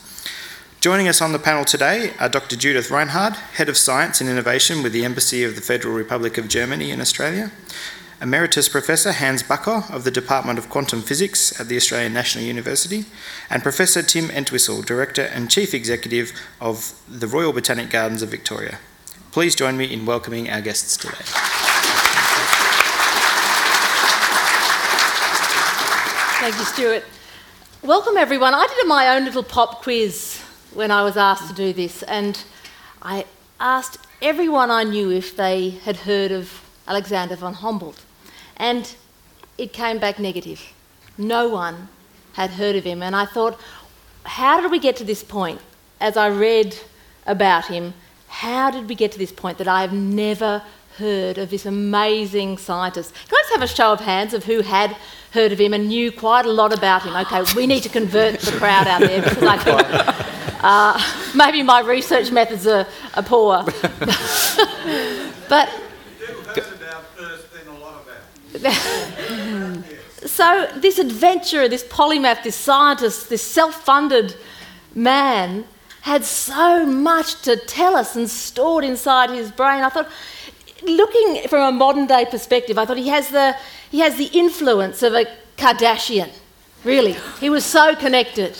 Joining 0.80 1.08
us 1.08 1.22
on 1.22 1.32
the 1.32 1.40
panel 1.40 1.66
today 1.66 2.14
are 2.20 2.30
Dr. 2.30 2.56
Judith 2.56 2.92
Reinhard, 2.92 3.34
Head 3.34 3.68
of 3.68 3.78
Science 3.78 4.22
and 4.22 4.30
Innovation 4.30 4.84
with 4.84 4.94
the 4.94 5.06
Embassy 5.06 5.44
of 5.44 5.56
the 5.56 5.62
Federal 5.62 5.96
Republic 5.96 6.38
of 6.38 6.48
Germany 6.48 6.92
in 6.92 7.02
Australia, 7.02 7.52
Emeritus 8.20 8.68
Professor 8.68 9.12
Hans 9.12 9.44
Bachor 9.44 9.94
of 9.94 10.04
the 10.04 10.10
Department 10.10 10.58
of 10.58 10.70
Quantum 10.70 11.04
Physics 11.04 11.60
at 11.62 11.68
the 11.68 11.76
Australian 11.76 12.14
National 12.14 12.44
University, 12.44 13.06
and 13.48 13.62
Professor 13.62 14.02
Tim 14.02 14.32
Entwisle, 14.32 14.82
Director 14.84 15.22
and 15.22 15.52
Chief 15.52 15.72
Executive 15.72 16.32
of 16.60 17.00
the 17.08 17.28
Royal 17.28 17.54
Botanic 17.54 17.92
Gardens 17.92 18.24
of 18.24 18.30
Victoria. 18.30 18.80
Please 19.32 19.54
join 19.56 19.78
me 19.78 19.94
in 19.94 20.08
welcoming 20.08 20.50
our 20.50 20.62
guests 20.62 20.98
today. 20.98 21.14
Thank 26.40 26.56
you, 26.58 26.66
Stuart. 26.66 27.04
Welcome, 27.84 28.18
everyone. 28.18 28.56
I 28.56 28.66
did 28.66 28.88
my 28.88 29.16
own 29.16 29.26
little 29.26 29.44
pop 29.44 29.84
quiz 29.84 30.42
when 30.74 30.90
I 30.90 31.04
was 31.04 31.18
asked 31.18 31.50
to 31.50 31.54
do 31.54 31.72
this, 31.72 32.02
and 32.02 32.44
I 33.04 33.26
asked 33.60 34.00
everyone 34.24 34.72
I 34.72 34.86
knew 34.86 35.12
if 35.12 35.38
they 35.38 35.70
had 35.70 35.98
heard 35.98 36.32
of 36.32 36.64
Alexander 36.88 37.36
von 37.36 37.54
Humboldt, 37.54 38.06
and 38.58 38.96
it 39.58 39.74
came 39.74 39.98
back 39.98 40.20
negative. 40.20 40.62
No 41.18 41.48
one 41.48 41.88
had 42.34 42.52
heard 42.52 42.76
of 42.76 42.84
him, 42.84 43.02
and 43.02 43.16
I 43.16 43.26
thought, 43.26 43.60
how 44.24 44.62
did 44.62 44.70
we 44.70 44.80
get 44.80 44.96
to 44.98 45.04
this 45.04 45.24
point? 45.24 45.62
As 46.00 46.16
I 46.18 46.28
read 46.28 46.78
about 47.26 47.66
him, 47.66 47.94
how 48.28 48.70
did 48.70 48.88
we 48.88 48.94
get 48.94 49.12
to 49.14 49.18
this 49.18 49.32
point 49.32 49.58
that 49.58 49.68
I 49.68 49.82
have 49.82 49.94
never 49.94 50.62
heard 50.98 51.38
of 51.38 51.50
this 51.50 51.66
amazing 51.66 52.58
scientist? 52.58 53.14
Can 53.14 53.36
I 53.36 53.42
just 53.42 53.54
have 53.54 53.62
a 53.64 53.68
show 53.68 53.94
of 53.94 54.02
hands 54.02 54.34
of 54.34 54.44
who 54.44 54.62
had 54.62 54.96
heard 55.32 55.52
of 55.52 55.60
him 55.60 55.74
and 55.74 55.88
knew 55.88 56.12
quite 56.12 56.46
a 56.46 56.52
lot 56.52 56.74
about 56.74 57.04
him. 57.04 57.16
Okay, 57.16 57.44
we 57.56 57.68
need 57.68 57.84
to 57.84 57.90
convert 57.90 58.40
the 58.40 58.52
crowd 58.54 58.88
out 58.88 59.02
there 59.02 59.22
because 59.22 59.44
I 59.44 59.58
uh, 60.64 61.34
maybe 61.36 61.62
my 61.64 61.82
research 61.82 62.32
methods 62.32 62.66
are, 62.68 62.88
are 63.16 63.24
poor. 63.24 63.64
but. 65.50 65.70
so, 70.26 70.70
this 70.78 71.00
adventurer, 71.00 71.68
this 71.68 71.84
polymath, 71.84 72.44
this 72.44 72.56
scientist, 72.56 73.30
this 73.30 73.42
self 73.42 73.84
funded 73.84 74.36
man 74.94 75.66
had 76.02 76.24
so 76.24 76.86
much 76.86 77.42
to 77.42 77.58
tell 77.58 77.96
us 77.96 78.16
and 78.16 78.30
stored 78.30 78.84
inside 78.84 79.30
his 79.30 79.52
brain. 79.52 79.84
I 79.84 79.90
thought, 79.90 80.10
looking 80.84 81.48
from 81.50 81.62
a 81.62 81.72
modern 81.72 82.08
day 82.08 82.26
perspective, 82.26 82.78
I 82.78 82.86
thought 82.86 82.98
he 82.98 83.10
has 83.10 83.30
the, 83.30 83.56
he 83.92 84.00
has 84.00 84.16
the 84.16 84.30
influence 84.34 85.04
of 85.04 85.14
a 85.14 85.26
Kardashian. 85.58 86.30
Really. 86.84 87.18
He 87.40 87.50
was 87.50 87.66
so 87.66 87.96
connected, 87.96 88.56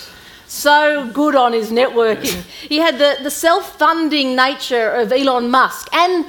so 0.48 1.10
good 1.14 1.36
on 1.36 1.54
his 1.54 1.72
networking. 1.72 2.42
He 2.68 2.78
had 2.78 2.98
the, 3.00 3.18
the 3.24 3.32
self 3.32 3.78
funding 3.78 4.36
nature 4.36 4.92
of 4.92 5.12
Elon 5.12 5.50
Musk 5.50 5.88
and 5.94 6.26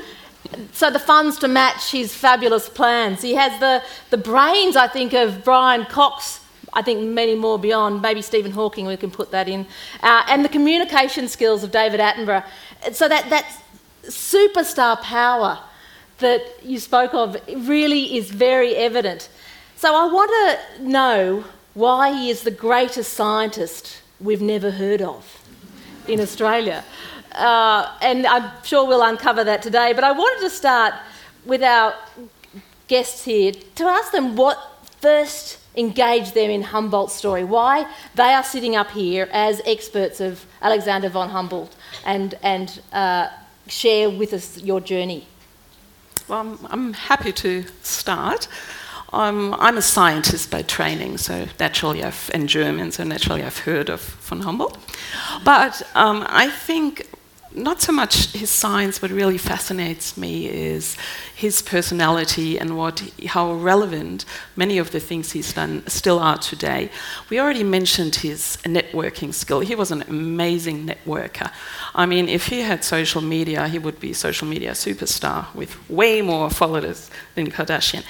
so 0.72 0.90
the 0.90 0.98
funds 0.98 1.38
to 1.38 1.48
match 1.48 1.90
his 1.90 2.14
fabulous 2.14 2.68
plans. 2.68 3.22
He 3.22 3.34
has 3.34 3.58
the, 3.60 3.82
the 4.10 4.16
brains, 4.16 4.76
I 4.76 4.88
think, 4.88 5.12
of 5.12 5.44
Brian 5.44 5.84
Cox. 5.86 6.40
I 6.72 6.82
think 6.82 7.08
many 7.08 7.34
more 7.34 7.58
beyond, 7.58 8.02
maybe 8.02 8.22
Stephen 8.22 8.52
Hawking, 8.52 8.86
we 8.86 8.96
can 8.96 9.10
put 9.10 9.30
that 9.30 9.48
in, 9.48 9.66
uh, 10.02 10.24
and 10.28 10.44
the 10.44 10.48
communication 10.48 11.28
skills 11.28 11.64
of 11.64 11.70
David 11.70 12.00
Attenborough. 12.00 12.44
So 12.92 13.08
that, 13.08 13.30
that 13.30 13.46
superstar 14.04 15.00
power 15.00 15.58
that 16.18 16.42
you 16.62 16.78
spoke 16.78 17.14
of 17.14 17.36
really 17.66 18.16
is 18.16 18.30
very 18.30 18.74
evident. 18.76 19.28
So 19.76 19.94
I 19.94 20.12
want 20.12 20.30
to 20.76 20.82
know 20.82 21.44
why 21.74 22.12
he 22.12 22.30
is 22.30 22.42
the 22.42 22.50
greatest 22.50 23.12
scientist 23.12 24.02
we've 24.20 24.42
never 24.42 24.72
heard 24.72 25.00
of 25.00 25.24
in 26.08 26.20
Australia. 26.20 26.84
Uh, 27.32 27.96
and 28.00 28.26
I'm 28.26 28.50
sure 28.64 28.86
we'll 28.86 29.02
uncover 29.02 29.44
that 29.44 29.62
today. 29.62 29.92
But 29.92 30.04
I 30.04 30.12
wanted 30.12 30.40
to 30.48 30.50
start 30.50 30.94
with 31.44 31.62
our 31.62 31.94
guests 32.88 33.24
here 33.24 33.52
to 33.52 33.84
ask 33.84 34.12
them 34.12 34.36
what 34.36 34.58
first 35.00 35.58
engaged 35.76 36.34
them 36.34 36.50
in 36.50 36.62
Humboldt's 36.62 37.14
story, 37.14 37.44
why 37.44 37.86
they 38.14 38.34
are 38.34 38.42
sitting 38.42 38.74
up 38.74 38.90
here 38.90 39.28
as 39.32 39.62
experts 39.64 40.20
of 40.20 40.44
Alexander 40.60 41.08
von 41.08 41.28
Humboldt 41.28 41.76
and, 42.04 42.34
and 42.42 42.80
uh, 42.92 43.28
share 43.68 44.10
with 44.10 44.32
us 44.32 44.60
your 44.62 44.80
journey. 44.80 45.26
Well, 46.26 46.40
I'm, 46.40 46.58
I'm 46.70 46.92
happy 46.92 47.32
to 47.32 47.64
start. 47.82 48.48
Um, 49.12 49.54
I'm 49.58 49.78
a 49.78 49.82
scientist 49.82 50.50
by 50.50 50.62
training, 50.62 51.16
so 51.16 51.46
naturally 51.58 52.04
I've, 52.04 52.30
and 52.34 52.48
German, 52.48 52.92
so 52.92 53.04
naturally 53.04 53.42
I've 53.42 53.58
heard 53.60 53.88
of 53.88 54.00
von 54.00 54.40
Humboldt. 54.40 54.76
But 55.44 55.82
um, 55.94 56.26
I 56.28 56.50
think 56.50 57.06
not 57.54 57.80
so 57.80 57.92
much 57.92 58.32
his 58.32 58.50
science, 58.50 58.98
but 58.98 59.10
really 59.10 59.38
fascinates 59.38 60.16
me 60.16 60.48
is 60.48 60.96
his 61.34 61.62
personality 61.62 62.58
and 62.58 62.76
what, 62.76 63.00
how 63.26 63.52
relevant 63.52 64.24
many 64.56 64.78
of 64.78 64.90
the 64.90 65.00
things 65.00 65.32
he's 65.32 65.52
done 65.52 65.86
still 65.86 66.18
are 66.18 66.38
today. 66.38 66.90
We 67.30 67.40
already 67.40 67.64
mentioned 67.64 68.16
his 68.16 68.58
networking 68.64 69.32
skill. 69.32 69.60
He 69.60 69.74
was 69.74 69.90
an 69.90 70.02
amazing 70.08 70.86
networker. 70.86 71.50
I 71.94 72.06
mean, 72.06 72.28
if 72.28 72.46
he 72.46 72.60
had 72.60 72.84
social 72.84 73.22
media, 73.22 73.66
he 73.68 73.78
would 73.78 73.98
be 73.98 74.10
a 74.10 74.14
social 74.14 74.46
media 74.46 74.72
superstar 74.72 75.52
with 75.54 75.76
way 75.88 76.20
more 76.20 76.50
followers 76.50 77.10
than 77.34 77.50
Kardashian. 77.50 78.04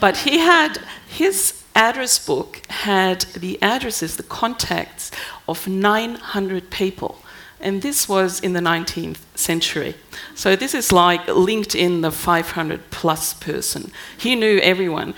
But 0.00 0.16
he 0.18 0.38
had 0.38 0.78
his 1.08 1.62
address 1.74 2.24
book 2.24 2.62
had 2.68 3.20
the 3.36 3.62
addresses, 3.62 4.16
the 4.16 4.22
contacts 4.24 5.10
of 5.48 5.68
900 5.68 6.70
people 6.70 7.22
and 7.60 7.82
this 7.82 8.08
was 8.08 8.40
in 8.40 8.52
the 8.52 8.60
19th 8.60 9.18
century. 9.34 9.94
So 10.34 10.56
this 10.56 10.74
is 10.74 10.92
like 10.92 11.26
LinkedIn, 11.26 12.02
the 12.02 12.10
500 12.10 12.90
plus 12.90 13.34
person. 13.34 13.92
He 14.18 14.34
knew 14.34 14.58
everyone. 14.58 15.14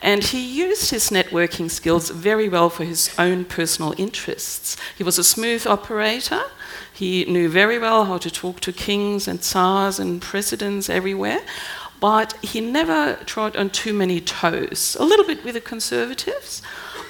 And 0.00 0.24
he 0.24 0.40
used 0.40 0.90
his 0.90 1.10
networking 1.10 1.70
skills 1.70 2.10
very 2.10 2.48
well 2.48 2.70
for 2.70 2.84
his 2.84 3.14
own 3.18 3.44
personal 3.44 3.94
interests. 3.96 4.76
He 4.98 5.04
was 5.04 5.16
a 5.16 5.24
smooth 5.24 5.64
operator. 5.66 6.42
He 6.92 7.24
knew 7.26 7.48
very 7.48 7.78
well 7.78 8.06
how 8.06 8.18
to 8.18 8.30
talk 8.30 8.58
to 8.60 8.72
kings 8.72 9.28
and 9.28 9.40
tsars 9.40 10.00
and 10.00 10.20
presidents 10.20 10.90
everywhere. 10.90 11.40
But 12.00 12.32
he 12.42 12.60
never 12.60 13.14
trod 13.26 13.56
on 13.56 13.70
too 13.70 13.92
many 13.92 14.20
toes, 14.20 14.96
a 14.98 15.04
little 15.04 15.24
bit 15.24 15.44
with 15.44 15.54
the 15.54 15.60
conservatives, 15.60 16.60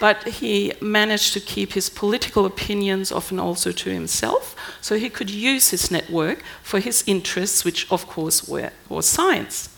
but 0.02 0.24
he 0.24 0.72
managed 0.80 1.32
to 1.32 1.38
keep 1.38 1.74
his 1.74 1.88
political 1.88 2.44
opinions 2.44 3.12
often 3.12 3.38
also 3.38 3.70
to 3.70 3.88
himself, 3.88 4.56
so 4.80 4.98
he 4.98 5.08
could 5.08 5.30
use 5.30 5.70
his 5.70 5.92
network 5.92 6.42
for 6.60 6.80
his 6.80 7.04
interests, 7.06 7.64
which 7.64 7.86
of 7.88 8.08
course 8.08 8.48
were, 8.48 8.72
science. 9.00 9.68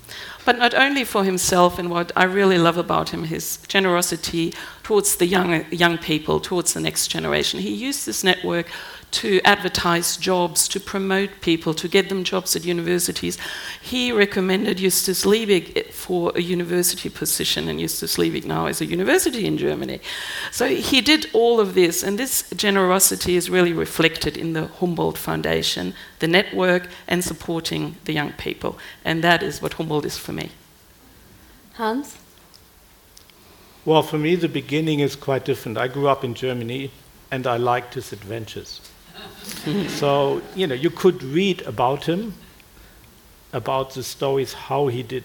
But 0.46 0.56
not 0.58 0.72
only 0.72 1.04
for 1.04 1.24
himself, 1.24 1.78
and 1.78 1.90
what 1.90 2.10
I 2.16 2.24
really 2.24 2.56
love 2.56 2.78
about 2.78 3.10
him, 3.10 3.24
his 3.24 3.58
generosity 3.68 4.54
towards 4.82 5.16
the 5.16 5.26
young, 5.26 5.66
young 5.70 5.98
people, 5.98 6.40
towards 6.40 6.72
the 6.72 6.80
next 6.80 7.08
generation. 7.08 7.60
He 7.60 7.74
used 7.74 8.06
this 8.06 8.24
network 8.24 8.68
to 9.14 9.40
advertise 9.44 10.16
jobs, 10.16 10.66
to 10.68 10.80
promote 10.80 11.30
people, 11.40 11.72
to 11.74 11.88
get 11.88 12.08
them 12.08 12.24
jobs 12.24 12.56
at 12.56 12.64
universities. 12.64 13.38
He 13.80 14.10
recommended 14.10 14.78
Justus 14.78 15.24
Liebig 15.24 15.92
for 15.92 16.32
a 16.34 16.42
university 16.42 17.08
position, 17.08 17.68
and 17.68 17.78
Justus 17.78 18.16
Liebig 18.16 18.44
now 18.44 18.66
is 18.66 18.80
a 18.80 18.86
university 18.86 19.46
in 19.46 19.56
Germany. 19.56 20.00
So 20.50 20.66
he 20.66 21.00
did 21.00 21.30
all 21.32 21.60
of 21.60 21.74
this, 21.74 22.02
and 22.02 22.18
this 22.18 22.50
generosity 22.50 23.36
is 23.36 23.48
really 23.48 23.72
reflected 23.72 24.36
in 24.36 24.52
the 24.52 24.66
Humboldt 24.66 25.16
Foundation, 25.16 25.94
the 26.18 26.28
network, 26.28 26.88
and 27.06 27.22
supporting 27.22 27.96
the 28.04 28.12
young 28.12 28.32
people. 28.32 28.78
And 29.04 29.22
that 29.22 29.42
is 29.42 29.62
what 29.62 29.74
Humboldt 29.74 30.04
is 30.04 30.18
for 30.18 30.32
me. 30.32 30.50
Hans? 31.74 32.18
Well, 33.84 34.02
for 34.02 34.18
me, 34.18 34.34
the 34.34 34.48
beginning 34.48 35.00
is 35.00 35.14
quite 35.14 35.44
different. 35.44 35.78
I 35.78 35.88
grew 35.88 36.08
up 36.08 36.24
in 36.24 36.34
Germany 36.34 36.90
and 37.30 37.46
I 37.46 37.56
liked 37.58 37.94
his 37.94 38.12
adventures. 38.12 38.80
so, 39.88 40.42
you 40.54 40.66
know, 40.66 40.74
you 40.74 40.90
could 40.90 41.22
read 41.22 41.62
about 41.62 42.04
him, 42.04 42.34
about 43.52 43.94
the 43.94 44.02
stories, 44.02 44.52
how 44.52 44.88
he 44.88 45.02
did 45.02 45.24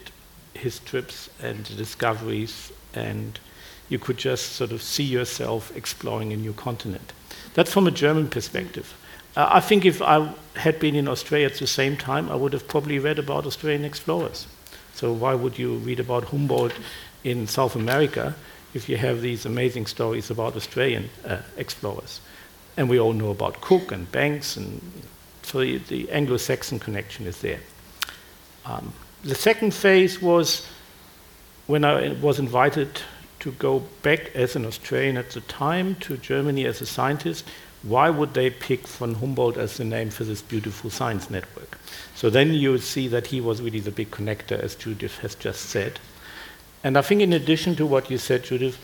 his 0.53 0.79
trips 0.79 1.29
and 1.41 1.65
discoveries, 1.77 2.71
and 2.93 3.39
you 3.89 3.97
could 3.97 4.17
just 4.17 4.53
sort 4.53 4.71
of 4.71 4.81
see 4.81 5.03
yourself 5.03 5.75
exploring 5.75 6.31
a 6.33 6.37
new 6.37 6.53
continent. 6.53 7.13
That's 7.53 7.73
from 7.73 7.87
a 7.87 7.91
German 7.91 8.29
perspective. 8.29 8.95
Uh, 9.35 9.47
I 9.51 9.59
think 9.59 9.85
if 9.85 10.01
I 10.01 10.33
had 10.55 10.79
been 10.79 10.95
in 10.95 11.07
Australia 11.07 11.47
at 11.47 11.55
the 11.55 11.67
same 11.67 11.97
time, 11.97 12.29
I 12.29 12.35
would 12.35 12.53
have 12.53 12.67
probably 12.67 12.99
read 12.99 13.19
about 13.19 13.45
Australian 13.45 13.85
explorers. 13.85 14.47
So, 14.93 15.13
why 15.13 15.33
would 15.33 15.57
you 15.57 15.75
read 15.75 15.99
about 15.99 16.25
Humboldt 16.25 16.73
in 17.23 17.47
South 17.47 17.75
America 17.75 18.35
if 18.73 18.89
you 18.89 18.97
have 18.97 19.21
these 19.21 19.45
amazing 19.45 19.85
stories 19.85 20.29
about 20.29 20.55
Australian 20.55 21.09
uh, 21.25 21.37
explorers? 21.57 22.21
And 22.79 22.89
we 22.89 22.97
all 22.97 23.11
know 23.11 23.29
about 23.29 23.59
Cook 23.59 23.91
and 23.91 24.09
Banks, 24.09 24.55
and 24.55 24.81
so 25.43 25.59
the, 25.59 25.79
the 25.79 26.09
Anglo 26.11 26.37
Saxon 26.37 26.79
connection 26.79 27.27
is 27.27 27.41
there. 27.41 27.59
Um, 28.65 28.93
the 29.21 29.35
second 29.35 29.73
phase 29.73 30.21
was 30.21 30.65
when 31.67 31.83
I 31.83 32.13
was 32.13 32.39
invited 32.39 33.01
to 33.41 33.51
go 33.51 33.79
back 34.01 34.33
as 34.33 34.55
an 34.55 34.65
Australian 34.65 35.17
at 35.17 35.31
the 35.31 35.41
time 35.41 35.95
to 35.95 36.15
Germany 36.15 36.65
as 36.65 36.79
a 36.79 36.85
scientist. 36.85 37.43
Why 37.83 38.09
would 38.09 38.33
they 38.33 38.49
pick 38.49 38.87
von 38.87 39.15
Humboldt 39.15 39.57
as 39.57 39.75
the 39.75 39.83
name 39.83 40.09
for 40.09 40.23
this 40.23 40.41
beautiful 40.41 40.89
science 40.89 41.29
network? 41.29 41.77
So 42.15 42.29
then 42.29 42.53
you 42.53 42.71
would 42.71 42.83
see 42.83 43.09
that 43.09 43.27
he 43.27 43.41
was 43.41 43.61
really 43.61 43.81
the 43.81 43.91
big 43.91 44.09
connector, 44.09 44.57
as 44.57 44.75
Judith 44.75 45.17
has 45.17 45.35
just 45.35 45.63
said. 45.63 45.99
And 46.81 46.97
I 46.97 47.01
think, 47.01 47.19
in 47.19 47.33
addition 47.33 47.75
to 47.75 47.85
what 47.85 48.09
you 48.09 48.17
said, 48.17 48.45
Judith, 48.45 48.77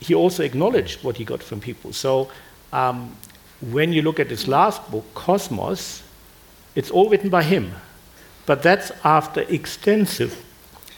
he 0.00 0.16
also 0.16 0.42
acknowledged 0.42 1.04
what 1.04 1.16
he 1.18 1.24
got 1.24 1.44
from 1.44 1.60
people. 1.60 1.92
So 1.92 2.28
um, 2.72 3.16
when 3.60 3.92
you 3.92 4.02
look 4.02 4.20
at 4.20 4.30
his 4.30 4.46
last 4.46 4.90
book, 4.90 5.04
Cosmos, 5.14 6.02
it's 6.74 6.90
all 6.90 7.08
written 7.08 7.30
by 7.30 7.42
him. 7.42 7.72
But 8.44 8.62
that's 8.62 8.92
after 9.04 9.40
extensive 9.42 10.44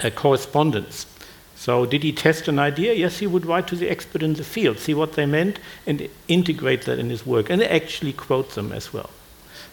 uh, 0.02 0.10
correspondence. 0.10 1.06
So, 1.56 1.86
did 1.86 2.04
he 2.04 2.12
test 2.12 2.46
an 2.46 2.58
idea? 2.58 2.94
Yes, 2.94 3.18
he 3.18 3.26
would 3.26 3.44
write 3.44 3.66
to 3.68 3.76
the 3.76 3.88
expert 3.88 4.22
in 4.22 4.34
the 4.34 4.44
field, 4.44 4.78
see 4.78 4.94
what 4.94 5.14
they 5.14 5.26
meant, 5.26 5.58
and 5.86 6.08
integrate 6.28 6.82
that 6.82 7.00
in 7.00 7.10
his 7.10 7.26
work, 7.26 7.50
and 7.50 7.60
actually 7.62 8.12
quote 8.12 8.54
them 8.54 8.70
as 8.70 8.92
well. 8.92 9.10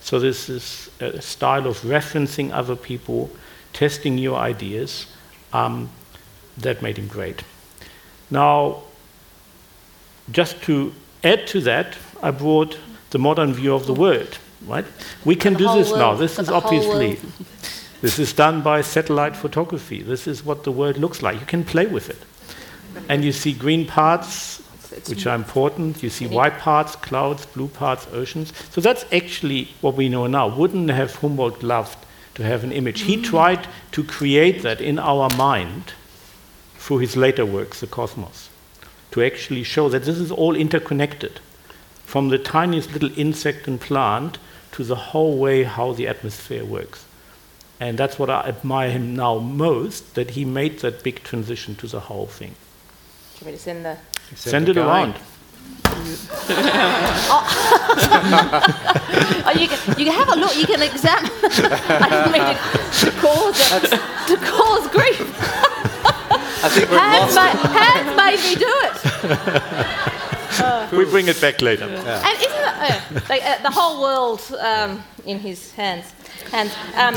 So, 0.02 0.20
this 0.20 0.50
is 0.50 0.90
a 1.00 1.22
style 1.22 1.68
of 1.68 1.82
referencing 1.82 2.52
other 2.52 2.76
people, 2.76 3.30
testing 3.74 4.18
your 4.18 4.38
ideas, 4.38 5.06
um, 5.54 5.90
that 6.58 6.82
made 6.82 6.98
him 6.98 7.08
great. 7.08 7.44
Now, 8.32 8.82
just 10.32 10.62
to 10.64 10.94
add 11.24 11.46
to 11.48 11.62
that, 11.62 11.96
I 12.26 12.32
brought 12.32 12.80
the 13.12 13.20
modern 13.20 13.54
view 13.54 13.76
of 13.76 13.86
the 13.86 13.94
world. 13.94 14.40
Right? 14.66 14.86
We 15.26 15.36
can 15.36 15.54
do 15.54 15.72
this 15.76 15.90
world, 15.90 16.00
now. 16.00 16.16
This 16.16 16.40
is 16.40 16.50
obviously 16.50 17.20
this 18.02 18.18
is 18.18 18.34
done 18.34 18.64
by 18.64 18.82
satellite 18.82 19.38
photography. 19.38 20.02
This 20.02 20.26
is 20.26 20.44
what 20.44 20.64
the 20.64 20.72
world 20.72 20.98
looks 20.98 21.22
like. 21.22 21.40
You 21.40 21.46
can 21.46 21.64
play 21.64 21.86
with 21.86 22.10
it. 22.10 22.18
And 23.10 23.24
you 23.24 23.32
see 23.32 23.54
green 23.54 23.86
parts, 23.86 24.64
which 25.08 25.28
are 25.28 25.36
important. 25.36 26.02
You 26.02 26.10
see 26.10 26.26
white 26.26 26.58
parts, 26.58 26.96
clouds, 26.96 27.46
blue 27.46 27.68
parts, 27.68 28.08
oceans. 28.12 28.54
So 28.72 28.82
that's 28.82 29.06
actually 29.14 29.70
what 29.82 29.94
we 29.96 30.10
know 30.10 30.26
now. 30.26 30.48
Wouldn't 30.48 30.90
have 30.90 31.16
Humboldt 31.18 31.62
loved 31.62 32.00
to 32.36 32.44
have 32.44 32.64
an 32.64 32.72
image? 32.72 33.02
He 33.02 33.22
tried 33.22 33.68
to 33.92 34.04
create 34.04 34.64
that 34.64 34.82
in 34.82 34.98
our 34.98 35.30
mind 35.38 35.94
through 36.80 37.00
his 37.00 37.16
later 37.16 37.46
works, 37.46 37.82
The 37.82 37.88
Cosmos, 37.88 38.50
to 39.12 39.24
actually 39.24 39.62
show 39.62 39.90
that 39.90 40.06
this 40.06 40.18
is 40.18 40.32
all 40.32 40.56
interconnected. 40.56 41.40
From 42.06 42.30
the 42.30 42.38
tiniest 42.38 42.94
little 42.94 43.12
insect 43.18 43.68
and 43.68 43.80
plant 43.80 44.38
to 44.74 44.84
the 44.84 44.96
whole 44.96 45.38
way 45.38 45.64
how 45.64 45.94
the 45.94 46.08
atmosphere 46.08 46.64
works. 46.66 47.06
And 47.80 47.98
that's 47.98 48.18
what 48.18 48.30
I 48.30 48.48
admire 48.48 48.92
him 48.92 49.16
now 49.16 49.40
most, 49.40 50.16
that 50.16 50.32
he 50.32 50.46
made 50.46 50.80
that 50.80 51.04
big 51.04 51.24
transition 51.24 51.76
to 51.76 51.88
the 51.88 52.00
whole 52.02 52.28
thing. 52.28 52.56
Do 53.36 53.46
you 53.46 53.46
want 53.46 53.46
me 53.46 53.52
to 53.54 53.60
send 53.60 53.86
the. 53.86 53.98
Send, 54.36 54.70
it 54.70 54.76
going. 54.76 54.88
around. 54.88 55.16
Oh. 57.28 57.44
oh, 59.46 59.52
you 59.60 59.68
can, 59.68 60.00
you 60.00 60.06
can 60.06 60.14
have 60.14 60.30
a 60.30 60.36
look, 60.36 60.56
you 60.58 60.66
can 60.66 60.82
examine. 60.82 61.32
I 61.44 62.10
didn't 62.10 62.32
mean 62.32 62.46
to, 62.46 62.58
to, 63.06 63.12
cause, 63.20 63.70
to 64.28 64.38
cause 64.38 64.88
grief. 64.90 65.20
I 66.64 66.70
think 66.70 66.90
we've 66.90 67.00
Hands, 67.00 67.36
lost 67.36 67.64
ma- 67.64 67.70
hands 67.70 68.16
made 68.18 68.40
me 68.42 68.56
do 68.56 68.74
it. 68.84 68.96
We 70.92 71.06
bring 71.06 71.28
it 71.28 71.40
back 71.42 71.62
later. 71.62 71.86
And 71.86 71.94
isn't 71.94 72.52
it, 72.52 72.66
uh, 72.66 73.20
like, 73.30 73.44
uh, 73.44 73.62
the 73.64 73.72
whole 73.72 74.02
world 74.02 74.42
um, 74.60 75.04
in 75.26 75.40
his 75.40 75.72
hands? 75.74 76.06
hands. 76.52 76.74
Um, 76.96 77.16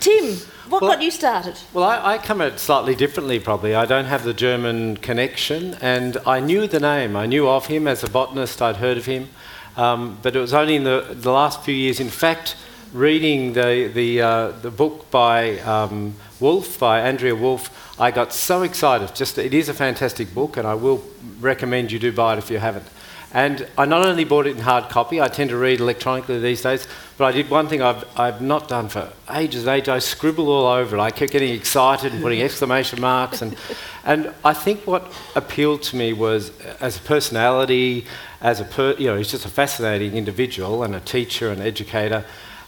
Tim, 0.00 0.36
what 0.68 0.82
Well- 0.82 0.92
got 0.92 1.02
you 1.02 1.10
started? 1.10 1.56
Well, 1.72 1.84
I, 1.84 2.14
I 2.14 2.18
come 2.18 2.40
at 2.40 2.52
it 2.54 2.58
slightly 2.60 2.94
differently, 2.94 3.38
probably. 3.40 3.74
I 3.74 3.86
don't 3.86 4.06
have 4.06 4.24
the 4.24 4.34
German 4.34 4.96
connection, 4.98 5.76
and 5.80 6.16
I 6.26 6.40
knew 6.40 6.66
the 6.66 6.80
name. 6.80 7.16
I 7.16 7.26
knew 7.26 7.48
of 7.48 7.66
him 7.66 7.86
as 7.86 8.02
a 8.02 8.08
botanist, 8.10 8.60
I'd 8.60 8.76
heard 8.76 8.96
of 8.98 9.06
him, 9.06 9.28
um, 9.76 10.18
but 10.22 10.34
it 10.36 10.40
was 10.40 10.52
only 10.54 10.76
in 10.76 10.84
the, 10.84 11.06
the 11.10 11.30
last 11.32 11.62
few 11.62 11.74
years. 11.74 12.00
In 12.00 12.08
fact, 12.10 12.56
reading 12.92 13.52
the, 13.54 13.90
the, 13.92 14.20
uh, 14.22 14.48
the 14.62 14.70
book 14.70 15.10
by 15.10 15.58
um, 15.60 16.14
Wulf, 16.40 16.78
by 16.78 17.00
Andrea 17.00 17.34
Wulf, 17.34 17.83
I 17.98 18.10
got 18.10 18.32
so 18.32 18.62
excited. 18.62 19.14
Just 19.14 19.38
It 19.38 19.54
is 19.54 19.68
a 19.68 19.74
fantastic 19.74 20.34
book, 20.34 20.56
and 20.56 20.66
I 20.66 20.74
will 20.74 21.04
recommend 21.40 21.92
you 21.92 21.98
do 22.00 22.12
buy 22.12 22.32
it 22.34 22.38
if 22.38 22.50
you 22.50 22.58
haven't. 22.58 22.86
And 23.32 23.66
I 23.76 23.84
not 23.84 24.06
only 24.06 24.24
bought 24.24 24.46
it 24.46 24.56
in 24.56 24.62
hard 24.62 24.88
copy, 24.88 25.20
I 25.20 25.26
tend 25.26 25.50
to 25.50 25.56
read 25.56 25.80
electronically 25.80 26.38
these 26.38 26.62
days, 26.62 26.86
but 27.18 27.24
I 27.24 27.32
did 27.32 27.50
one 27.50 27.68
thing 27.68 27.82
I've, 27.82 28.04
I've 28.16 28.40
not 28.40 28.68
done 28.68 28.88
for 28.88 29.12
ages 29.28 29.66
and 29.66 29.76
ages. 29.76 29.88
I 29.88 29.98
scribbled 29.98 30.48
all 30.48 30.66
over 30.66 30.96
it. 30.96 31.00
I 31.00 31.10
kept 31.10 31.32
getting 31.32 31.52
excited 31.52 32.12
and 32.12 32.22
putting 32.22 32.42
exclamation 32.48 33.00
marks. 33.00 33.42
And, 33.42 33.56
and 34.04 34.32
I 34.44 34.54
think 34.54 34.86
what 34.86 35.12
appealed 35.34 35.82
to 35.84 35.96
me 35.96 36.12
was 36.12 36.50
uh, 36.60 36.76
as 36.80 36.96
a 36.96 37.00
personality, 37.00 38.06
as 38.40 38.60
a 38.60 38.64
per, 38.64 38.92
you 38.94 39.06
know, 39.06 39.16
he's 39.16 39.32
just 39.32 39.44
a 39.44 39.50
fascinating 39.50 40.16
individual 40.16 40.84
and 40.84 40.94
a 40.94 41.00
teacher 41.00 41.50
and 41.50 41.60
educator. 41.60 42.24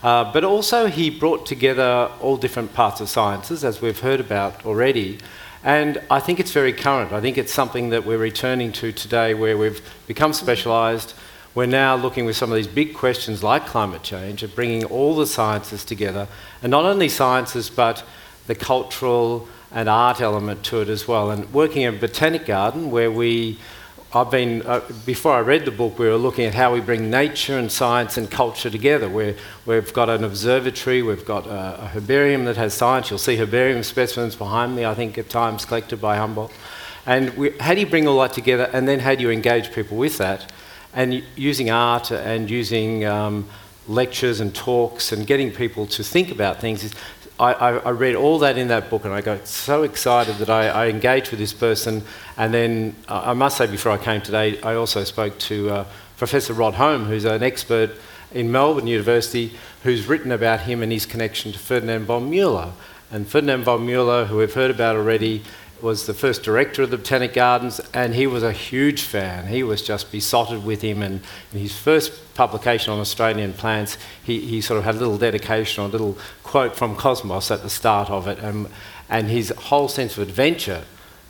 Uh, 0.07 0.23
but 0.33 0.45
also, 0.45 0.87
he 0.87 1.11
brought 1.11 1.47
together 1.47 2.09
all 2.21 2.37
different 2.37 2.73
parts 2.73 3.01
of 3.01 3.09
sciences, 3.09 3.65
as 3.65 3.83
we've 3.83 3.99
heard 3.99 4.21
about 4.21 4.65
already. 4.65 5.19
And 5.65 6.01
I 6.09 6.21
think 6.21 6.39
it's 6.39 6.53
very 6.53 6.73
current. 6.73 7.11
I 7.11 7.21
think 7.21 7.37
it's 7.37 7.53
something 7.53 7.89
that 7.89 8.07
we're 8.07 8.17
returning 8.17 8.71
to 8.75 8.93
today 8.93 9.35
where 9.35 9.59
we've 9.59 9.83
become 10.07 10.33
specialised. 10.33 11.15
We're 11.57 11.67
now 11.67 11.97
looking 11.97 12.25
with 12.25 12.37
some 12.37 12.53
of 12.53 12.57
these 12.57 12.69
big 12.69 12.95
questions 12.95 13.43
like 13.43 13.67
climate 13.67 14.05
change 14.05 14.45
at 14.45 14.55
bringing 14.55 14.85
all 14.85 15.17
the 15.17 15.27
sciences 15.27 15.85
together. 15.85 16.29
And 16.63 16.71
not 16.71 16.85
only 16.85 17.09
sciences, 17.09 17.69
but 17.69 18.05
the 18.47 18.55
cultural 18.55 19.49
and 19.73 19.89
art 19.89 20.21
element 20.21 20.63
to 20.67 20.83
it 20.83 20.89
as 20.89 21.09
well. 21.09 21.33
And 21.33 21.53
working 21.53 21.83
in 21.83 21.97
a 21.97 21.99
botanic 21.99 22.47
garden 22.47 22.93
where 22.93 23.11
we 23.11 23.59
I've 24.17 24.31
been, 24.31 24.63
uh, 24.63 24.81
before 25.05 25.35
I 25.35 25.41
read 25.41 25.67
the 25.67 25.71
book, 25.71 25.99
we 25.99 26.09
were 26.09 26.17
looking 26.17 26.47
at 26.47 26.55
how 26.55 26.73
we 26.73 26.81
bring 26.81 27.11
nature 27.11 27.59
and 27.59 27.71
science 27.71 28.17
and 28.17 28.31
culture 28.31 28.71
together. 28.71 29.11
Where 29.11 29.37
we've 29.67 29.93
got 29.93 30.09
an 30.09 30.25
observatory, 30.25 31.03
we've 31.03 31.27
got 31.27 31.47
a, 31.47 31.83
a 31.83 31.87
herbarium 31.89 32.47
that 32.47 32.57
has 32.57 32.73
science. 32.73 33.11
You'll 33.11 33.19
see 33.19 33.37
herbarium 33.37 33.83
specimens 33.83 34.35
behind 34.35 34.75
me, 34.75 34.87
I 34.87 34.95
think, 34.95 35.19
at 35.19 35.29
times 35.29 35.67
collected 35.67 36.01
by 36.01 36.17
Humboldt. 36.17 36.51
And 37.05 37.37
we, 37.37 37.51
how 37.59 37.75
do 37.75 37.81
you 37.81 37.87
bring 37.87 38.09
all 38.09 38.19
that 38.23 38.33
together, 38.33 38.71
and 38.73 38.89
then 38.89 39.01
how 39.01 39.15
do 39.15 39.21
you 39.21 39.31
engage 39.31 39.71
people 39.75 39.99
with 39.99 40.17
that? 40.17 40.51
And 40.95 41.23
using 41.37 41.69
art 41.69 42.11
and 42.11 42.49
using 42.49 43.05
um, 43.05 43.47
lectures 43.87 44.41
and 44.41 44.55
talks 44.55 45.13
and 45.13 45.27
getting 45.27 45.53
people 45.53 45.87
to 45.89 46.03
think 46.03 46.31
about 46.31 46.59
things 46.59 46.85
is 46.85 46.95
I, 47.39 47.53
I, 47.53 47.77
I 47.77 47.91
read 47.91 48.15
all 48.15 48.39
that 48.39 48.57
in 48.57 48.69
that 48.69 48.89
book 48.89 49.05
and 49.05 49.13
I 49.13 49.21
got 49.21 49.47
so 49.47 49.83
excited 49.83 50.37
that 50.37 50.49
I, 50.49 50.69
I 50.69 50.89
engaged 50.89 51.31
with 51.31 51.39
this 51.39 51.53
person. 51.53 52.03
And 52.37 52.53
then 52.55 52.97
uh, 53.09 53.23
I 53.27 53.33
must 53.35 53.59
say, 53.59 53.67
before 53.67 53.93
I 53.93 53.99
came 53.99 54.23
today, 54.23 54.61
I 54.63 54.75
also 54.75 55.05
spoke 55.05 55.39
to 55.41 55.71
uh, 55.71 55.85
Professor 56.17 56.55
Rod 56.55 56.75
Home, 56.75 57.05
who's 57.05 57.27
an 57.27 57.43
expert 57.43 57.91
in 58.33 58.51
Melbourne 58.51 58.87
University, 58.87 59.53
who's 59.83 60.07
written 60.07 60.33
about 60.33 60.61
him 60.61 60.83
and 60.83 60.91
his 60.91 61.05
connection 61.05 61.53
to 61.53 61.59
Ferdinand 61.59 62.07
von 62.07 62.31
Mueller. 62.31 62.73
And 63.11 63.29
Ferdinand 63.29 63.65
von 63.65 63.85
Mueller, 63.85 64.25
who 64.25 64.39
we've 64.39 64.55
heard 64.55 64.71
about 64.71 64.97
already, 64.97 65.43
was 65.83 66.07
the 66.07 66.15
first 66.15 66.43
director 66.43 66.83
of 66.83 66.91
the 66.91 66.97
Botanic 66.97 67.35
Gardens, 67.35 67.81
and 67.93 68.15
he 68.15 68.27
was 68.27 68.43
a 68.43 68.53
huge 68.53 69.03
fan. 69.03 69.47
He 69.47 69.63
was 69.63 69.83
just 69.83 70.11
besotted 70.11 70.65
with 70.65 70.83
him, 70.83 71.03
and 71.03 71.23
in 71.53 71.59
his 71.59 71.77
first 71.77 72.35
publication 72.35 72.93
on 72.93 73.01
Australian 73.01 73.53
plants, 73.53 73.99
he, 74.25 74.41
he 74.41 74.61
sort 74.61 74.79
of 74.79 74.85
had 74.85 74.95
a 74.95 74.99
little 74.99 75.19
dedication 75.19 75.85
or 75.85 75.87
a 75.87 75.91
little 75.91 76.19
quote 76.43 76.77
from 76.77 76.97
Cosmos 76.97 77.51
at 77.51 77.63
the 77.63 77.71
start 77.71 78.11
of 78.11 78.27
it, 78.27 78.39
and, 78.39 78.69
and 79.09 79.29
his 79.29 79.51
whole 79.51 79.89
sense 79.89 80.17
of 80.17 80.29
adventure 80.29 80.85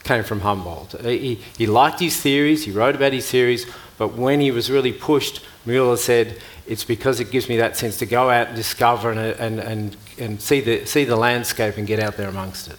came 0.05 0.23
from 0.23 0.41
Humboldt. 0.41 1.01
He, 1.03 1.41
he 1.59 1.67
liked 1.67 2.01
his 2.01 2.21
theories, 2.21 2.65
he 2.65 2.71
wrote 2.71 2.95
about 2.95 3.13
his 3.13 3.29
theories, 3.31 3.67
but 3.99 4.15
when 4.15 4.41
he 4.41 4.51
was 4.51 4.71
really 4.71 4.93
pushed, 4.93 5.43
Mueller 5.65 5.97
said, 5.97 6.39
it's 6.67 6.85
because 6.85 7.21
it 7.21 7.31
gives 7.31 7.49
me 7.49 7.57
that 7.57 7.77
sense 7.77 7.99
to 7.99 8.07
go 8.07 8.31
out 8.31 8.49
and 8.49 8.57
discover 8.57 9.11
and, 9.11 9.19
and, 9.19 9.61
and, 9.61 9.97
and 10.19 10.41
see, 10.41 10.61
the, 10.61 10.85
see 10.85 11.05
the 11.05 11.17
landscape 11.17 11.77
and 11.77 11.87
get 11.87 11.99
out 12.01 12.17
there 12.17 12.29
amongst 12.29 12.69
it. 12.69 12.77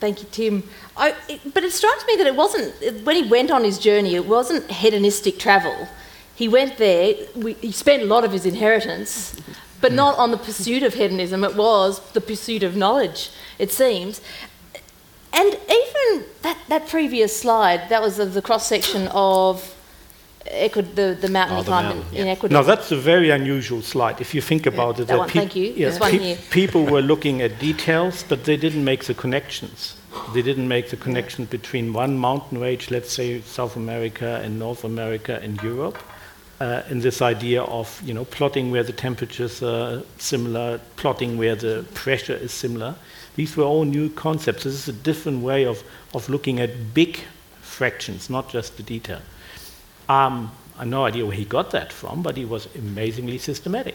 Thank 0.00 0.22
you, 0.22 0.28
Tim. 0.32 0.68
I, 0.96 1.14
it, 1.28 1.52
but 1.52 1.62
it 1.62 1.72
strikes 1.72 2.04
me 2.06 2.16
that 2.16 2.26
it 2.26 2.34
wasn't, 2.34 3.04
when 3.04 3.16
he 3.16 3.28
went 3.28 3.50
on 3.50 3.62
his 3.62 3.78
journey, 3.78 4.14
it 4.14 4.26
wasn't 4.26 4.70
hedonistic 4.70 5.38
travel. 5.38 5.88
He 6.34 6.48
went 6.48 6.78
there, 6.78 7.14
we, 7.36 7.52
he 7.54 7.70
spent 7.70 8.02
a 8.02 8.06
lot 8.06 8.24
of 8.24 8.32
his 8.32 8.46
inheritance, 8.46 9.36
but 9.82 9.92
not 9.92 10.16
on 10.18 10.30
the 10.30 10.38
pursuit 10.38 10.82
of 10.82 10.94
hedonism, 10.94 11.44
it 11.44 11.54
was 11.54 12.00
the 12.12 12.20
pursuit 12.20 12.62
of 12.62 12.76
knowledge, 12.76 13.30
it 13.58 13.70
seems. 13.70 14.22
And 15.34 15.48
even 15.52 16.24
that, 16.42 16.58
that 16.68 16.88
previous 16.88 17.38
slide, 17.38 17.90
that 17.90 18.00
was 18.00 18.16
the 18.16 18.42
cross 18.42 18.66
section 18.66 19.08
of 19.08 19.76
Ecuador, 20.46 21.14
the, 21.14 21.14
the 21.20 21.28
mountain 21.28 21.56
Oh, 21.58 21.62
the 21.62 21.66
climbed 21.66 21.88
mountain, 21.96 22.12
in, 22.14 22.20
in 22.20 22.26
yeah. 22.26 22.32
Ecuador. 22.32 22.58
Now 22.58 22.62
that's 22.62 22.90
a 22.92 22.96
very 22.96 23.30
unusual 23.30 23.82
slide. 23.82 24.20
If 24.20 24.34
you 24.34 24.40
think 24.40 24.66
about 24.66 24.98
it, 24.98 25.06
that 25.08 25.18
one, 25.18 25.28
peop- 25.28 25.40
thank 25.42 25.56
you. 25.56 25.64
yeah, 25.76 25.88
There's 25.88 26.00
one 26.00 26.10
peop- 26.10 26.38
people 26.50 26.84
were 26.86 27.02
looking 27.02 27.42
at 27.42 27.58
details, 27.58 28.24
but 28.28 28.44
they 28.44 28.56
didn't 28.56 28.84
make 28.84 29.04
the 29.04 29.14
connections. 29.14 29.96
They 30.34 30.42
didn't 30.42 30.66
make 30.66 30.90
the 30.90 30.96
connection 30.96 31.44
between 31.44 31.92
one 31.92 32.18
mountain 32.18 32.58
range, 32.58 32.90
let's 32.90 33.12
say 33.12 33.40
South 33.42 33.76
America 33.76 34.40
and 34.42 34.58
North 34.58 34.82
America 34.82 35.38
and 35.42 35.62
Europe, 35.62 35.98
uh, 36.60 36.82
and 36.88 37.00
this 37.02 37.22
idea 37.22 37.62
of 37.62 38.02
you 38.04 38.12
know 38.14 38.24
plotting 38.24 38.70
where 38.72 38.82
the 38.82 38.92
temperatures 38.92 39.62
are 39.62 40.02
similar, 40.18 40.80
plotting 40.96 41.38
where 41.38 41.54
the 41.54 41.84
pressure 41.94 42.34
is 42.34 42.50
similar. 42.52 42.96
These 43.36 43.56
were 43.56 43.64
all 43.64 43.84
new 43.84 44.08
concepts. 44.10 44.64
This 44.64 44.74
is 44.74 44.88
a 44.88 44.92
different 44.92 45.42
way 45.44 45.64
of, 45.64 45.82
of 46.12 46.28
looking 46.28 46.58
at 46.60 46.92
big 46.92 47.20
fractions, 47.62 48.28
not 48.28 48.48
just 48.50 48.76
the 48.76 48.82
detail. 48.82 49.20
Um, 50.10 50.50
I 50.74 50.80
have 50.80 50.88
no 50.88 51.04
idea 51.04 51.24
where 51.24 51.36
he 51.36 51.44
got 51.44 51.70
that 51.70 51.92
from, 51.92 52.20
but 52.20 52.36
he 52.36 52.44
was 52.44 52.66
amazingly 52.74 53.38
systematic. 53.38 53.94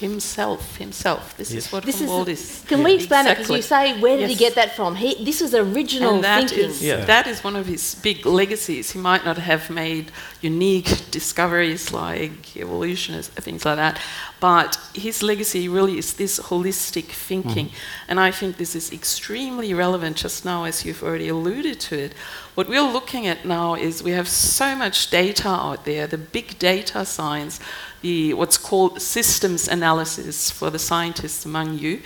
Himself, 0.00 0.76
himself. 0.76 1.36
This 1.36 1.50
Yes. 1.52 1.66
is 1.66 1.72
what 1.72 1.84
This 1.84 1.98
Humboldt 1.98 2.28
is, 2.28 2.40
is. 2.40 2.64
can 2.68 2.82
we 2.84 2.94
explain 2.94 3.26
it? 3.26 3.30
Because 3.38 3.50
Exactly. 3.50 3.56
you 3.56 3.94
say, 3.96 4.00
where 4.00 4.16
did 4.16 4.28
he 4.30 4.36
get 4.36 4.54
that 4.54 4.76
from? 4.76 4.94
He, 4.96 5.24
this 5.24 5.40
is 5.40 5.54
original 5.54 6.14
and 6.16 6.24
that 6.24 6.48
thinking. 6.50 6.70
is- 6.70 6.82
Yeah. 6.82 7.04
that 7.04 7.26
is 7.26 7.42
one 7.42 7.56
of 7.56 7.66
his 7.66 7.94
big 7.96 8.24
legacies. 8.24 8.92
He 8.92 8.98
might 8.98 9.24
not 9.24 9.38
have 9.38 9.70
made 9.70 10.06
unique 10.40 11.10
discoveries 11.10 11.92
like 11.92 12.56
evolution 12.56 13.14
and 13.16 13.24
things 13.46 13.64
like 13.64 13.76
that, 13.76 13.98
but 14.40 14.78
his 14.94 15.22
legacy 15.22 15.68
really 15.68 15.98
is 15.98 16.12
this 16.14 16.38
holistic 16.38 17.06
thinking. 17.28 17.66
Mm-hmm. 17.66 18.08
And 18.10 18.20
I 18.20 18.30
think 18.30 18.56
this 18.56 18.74
is 18.74 18.92
extremely 18.92 19.74
relevant 19.74 20.16
just 20.16 20.44
now, 20.44 20.64
as 20.64 20.84
you've 20.84 21.02
already 21.02 21.28
alluded 21.28 21.80
to 21.88 21.94
it. 21.98 22.12
What 22.54 22.68
we're 22.68 22.82
looking 22.98 23.26
at 23.26 23.44
now 23.44 23.74
is 23.74 24.02
we 24.02 24.12
have 24.12 24.28
so 24.28 24.74
much 24.74 25.10
data 25.10 25.48
out 25.48 25.84
there, 25.84 26.06
the 26.06 26.18
big 26.18 26.58
data 26.58 27.04
science, 27.04 27.60
the 28.00 28.34
what's 28.34 28.58
called 28.58 29.00
systems 29.00 29.68
analysis 29.68 30.50
for 30.50 30.70
the 30.70 30.78
scientists 30.78 31.44
among 31.44 31.78
you 31.78 32.00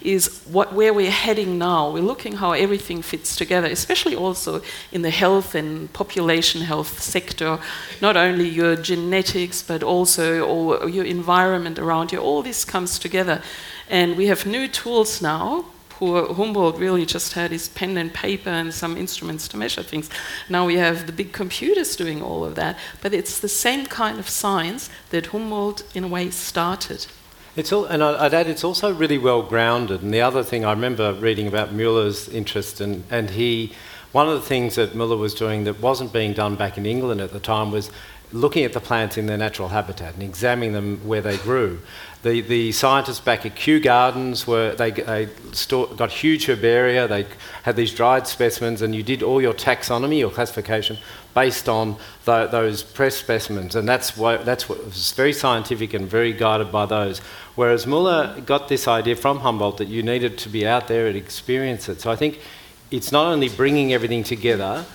is 0.00 0.42
what 0.44 0.72
where 0.74 0.92
we're 0.92 1.10
heading 1.10 1.58
now. 1.58 1.90
We're 1.90 2.02
looking 2.02 2.36
how 2.36 2.52
everything 2.52 3.02
fits 3.02 3.36
together, 3.36 3.68
especially 3.68 4.14
also 4.14 4.60
in 4.92 5.02
the 5.02 5.10
health 5.10 5.54
and 5.54 5.92
population 5.92 6.62
health 6.62 7.00
sector. 7.00 7.58
Not 8.00 8.16
only 8.16 8.48
your 8.48 8.76
genetics, 8.76 9.62
but 9.62 9.82
also 9.82 10.46
all 10.46 10.88
your 10.88 11.04
environment 11.04 11.78
around 11.78 12.12
you. 12.12 12.18
All 12.18 12.42
this 12.42 12.64
comes 12.64 12.98
together, 12.98 13.42
and 13.88 14.16
we 14.16 14.26
have 14.26 14.46
new 14.46 14.68
tools 14.68 15.22
now. 15.22 15.64
Poor 16.04 16.34
Humboldt 16.34 16.76
really 16.76 17.06
just 17.06 17.32
had 17.32 17.50
his 17.50 17.70
pen 17.70 17.96
and 17.96 18.12
paper 18.12 18.50
and 18.50 18.74
some 18.74 18.98
instruments 18.98 19.48
to 19.48 19.56
measure 19.56 19.82
things. 19.82 20.10
Now 20.50 20.66
we 20.66 20.76
have 20.76 21.06
the 21.06 21.12
big 21.12 21.32
computers 21.32 21.96
doing 21.96 22.20
all 22.20 22.44
of 22.44 22.56
that, 22.56 22.76
but 23.00 23.14
it's 23.14 23.40
the 23.40 23.48
same 23.48 23.86
kind 23.86 24.18
of 24.18 24.28
science 24.28 24.90
that 25.08 25.28
Humboldt, 25.28 25.82
in 25.94 26.04
a 26.04 26.08
way, 26.08 26.28
started. 26.28 27.06
It's 27.56 27.72
all, 27.72 27.86
and 27.86 28.04
I'd 28.04 28.34
add 28.34 28.48
it's 28.48 28.64
also 28.64 28.92
really 28.92 29.16
well 29.16 29.40
grounded. 29.42 30.02
And 30.02 30.12
the 30.12 30.20
other 30.20 30.42
thing 30.42 30.62
I 30.62 30.72
remember 30.72 31.14
reading 31.14 31.46
about 31.46 31.72
Muller's 31.72 32.28
interest, 32.28 32.82
and, 32.82 33.04
and 33.10 33.30
he, 33.30 33.72
one 34.12 34.28
of 34.28 34.34
the 34.34 34.46
things 34.46 34.74
that 34.74 34.94
Muller 34.94 35.16
was 35.16 35.32
doing 35.32 35.64
that 35.64 35.80
wasn't 35.80 36.12
being 36.12 36.34
done 36.34 36.54
back 36.54 36.76
in 36.76 36.84
England 36.84 37.22
at 37.22 37.32
the 37.32 37.40
time 37.40 37.70
was 37.70 37.90
looking 38.34 38.64
at 38.64 38.72
the 38.72 38.80
plants 38.80 39.16
in 39.16 39.26
their 39.26 39.38
natural 39.38 39.68
habitat 39.68 40.14
and 40.14 40.22
examining 40.22 40.72
them 40.72 41.00
where 41.06 41.22
they 41.22 41.36
grew. 41.38 41.80
The, 42.22 42.40
the 42.40 42.72
scientists 42.72 43.20
back 43.20 43.46
at 43.46 43.54
Kew 43.54 43.78
Gardens 43.78 44.46
were 44.46 44.74
they, 44.74 44.90
they 44.90 45.28
store, 45.52 45.86
got 45.86 46.10
huge 46.10 46.46
herbaria. 46.46 47.08
They 47.08 47.26
had 47.62 47.76
these 47.76 47.94
dried 47.94 48.26
specimens, 48.26 48.82
and 48.82 48.94
you 48.94 49.02
did 49.02 49.22
all 49.22 49.40
your 49.40 49.54
taxonomy, 49.54 50.18
your 50.18 50.30
classification, 50.30 50.98
based 51.34 51.68
on 51.68 51.96
tho- 52.24 52.48
those 52.48 52.82
press 52.82 53.14
specimens, 53.14 53.76
and 53.76 53.86
that's 53.86 54.10
that's 54.12 54.68
what 54.68 54.84
was 54.84 55.12
very 55.12 55.32
scientific 55.32 55.94
and 55.94 56.08
very 56.08 56.32
guided 56.32 56.72
by 56.72 56.86
those. 56.86 57.20
Whereas 57.54 57.86
Muller 57.86 58.40
got 58.40 58.68
this 58.68 58.88
idea 58.88 59.16
from 59.16 59.40
Humboldt 59.40 59.76
that 59.76 59.88
you 59.88 60.02
needed 60.02 60.38
to 60.38 60.48
be 60.48 60.66
out 60.66 60.88
there 60.88 61.06
and 61.06 61.16
experience 61.16 61.88
it. 61.88 62.00
So 62.00 62.10
I 62.10 62.16
think 62.16 62.40
it's 62.90 63.12
not 63.12 63.26
only 63.26 63.48
bringing 63.48 63.92
everything 63.92 64.24
together, 64.24 64.86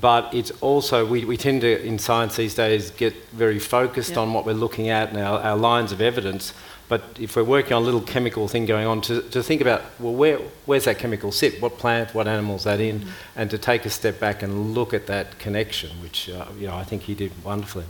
but 0.00 0.32
it's 0.34 0.50
also 0.60 1.06
we, 1.06 1.24
we 1.24 1.36
tend 1.36 1.60
to 1.60 1.82
in 1.84 1.98
science 1.98 2.36
these 2.36 2.54
days 2.54 2.90
get 2.90 3.14
very 3.32 3.58
focused 3.58 4.12
Yeah. 4.12 4.20
on 4.20 4.32
what 4.32 4.44
we're 4.44 4.52
looking 4.54 4.88
at 4.90 5.10
and 5.10 5.18
our, 5.18 5.40
our 5.40 5.56
lines 5.56 5.92
of 5.92 6.00
evidence. 6.00 6.52
But 6.88 7.02
if 7.18 7.34
we're 7.34 7.42
working 7.44 7.72
on 7.72 7.82
a 7.82 7.84
little 7.84 8.00
chemical 8.00 8.46
thing 8.46 8.64
going 8.64 8.86
on, 8.86 9.00
to, 9.02 9.20
to 9.30 9.42
think 9.42 9.60
about, 9.60 9.82
well, 9.98 10.14
where, 10.14 10.38
where's 10.66 10.84
that 10.84 10.98
chemical 11.00 11.32
sit? 11.32 11.60
What 11.60 11.78
plant, 11.78 12.14
what 12.14 12.28
animal's 12.28 12.62
that 12.62 12.78
in? 12.78 13.06
And 13.34 13.50
to 13.50 13.58
take 13.58 13.84
a 13.86 13.90
step 13.90 14.20
back 14.20 14.40
and 14.42 14.72
look 14.72 14.94
at 14.94 15.06
that 15.08 15.40
connection, 15.40 15.90
which, 16.00 16.28
uh, 16.30 16.46
you 16.58 16.68
know, 16.68 16.76
I 16.76 16.84
think 16.84 17.02
he 17.02 17.14
did 17.16 17.32
wonderfully. 17.44 17.86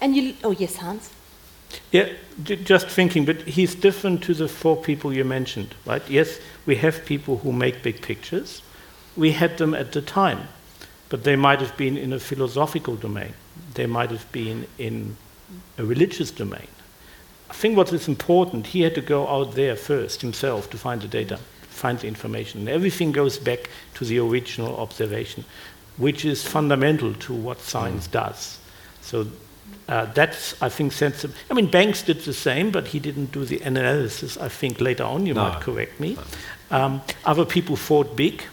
And 0.00 0.14
you, 0.16 0.34
oh 0.44 0.52
yes, 0.52 0.76
Hans. 0.76 1.10
Yeah, 1.90 2.10
j- 2.44 2.56
just 2.62 2.86
thinking, 2.88 3.24
but 3.24 3.42
he's 3.42 3.74
different 3.74 4.22
to 4.24 4.34
the 4.34 4.46
four 4.46 4.76
people 4.76 5.12
you 5.12 5.24
mentioned, 5.24 5.74
right? 5.84 6.02
Yes, 6.08 6.38
we 6.64 6.76
have 6.76 7.04
people 7.04 7.38
who 7.38 7.50
make 7.52 7.82
big 7.82 8.02
pictures. 8.02 8.62
We 9.16 9.32
had 9.32 9.58
them 9.58 9.74
at 9.74 9.90
the 9.92 10.02
time, 10.02 10.46
but 11.12 11.24
they 11.24 11.36
might 11.36 11.60
have 11.60 11.76
been 11.76 11.98
in 11.98 12.10
a 12.14 12.18
philosophical 12.18 12.96
domain. 12.96 13.34
They 13.74 13.84
might 13.84 14.10
have 14.10 14.32
been 14.32 14.66
in 14.78 15.18
a 15.76 15.84
religious 15.84 16.30
domain. 16.30 16.68
I 17.50 17.52
think 17.52 17.76
what 17.76 17.92
is 17.92 18.08
important, 18.08 18.68
he 18.68 18.80
had 18.80 18.94
to 18.94 19.02
go 19.02 19.28
out 19.28 19.54
there 19.54 19.76
first 19.76 20.22
himself 20.22 20.70
to 20.70 20.78
find 20.78 21.02
the 21.02 21.08
data, 21.08 21.36
find 21.68 21.98
the 21.98 22.08
information. 22.08 22.60
And 22.60 22.68
everything 22.70 23.12
goes 23.12 23.36
back 23.38 23.68
to 23.96 24.06
the 24.06 24.20
original 24.20 24.74
observation, 24.78 25.44
which 25.98 26.24
is 26.24 26.42
fundamental 26.46 27.12
to 27.12 27.34
what 27.34 27.60
science 27.60 28.06
does. 28.06 28.58
So 29.02 29.26
uh, 29.90 30.06
that's, 30.14 30.54
I 30.62 30.70
think, 30.70 30.92
sensible. 30.94 31.34
I 31.50 31.52
mean, 31.52 31.70
Banks 31.70 32.00
did 32.00 32.20
the 32.20 32.32
same, 32.32 32.70
but 32.70 32.86
he 32.86 32.98
didn't 33.00 33.32
do 33.32 33.44
the 33.44 33.60
analysis. 33.60 34.38
I 34.38 34.48
think 34.48 34.80
later 34.80 35.04
on, 35.04 35.26
you 35.26 35.34
No. 35.34 35.42
might 35.42 35.60
correct 35.60 36.00
me. 36.00 36.16
Um, 36.70 37.02
other 37.26 37.44
people 37.44 37.76
thought 37.76 38.16
big, 38.16 38.44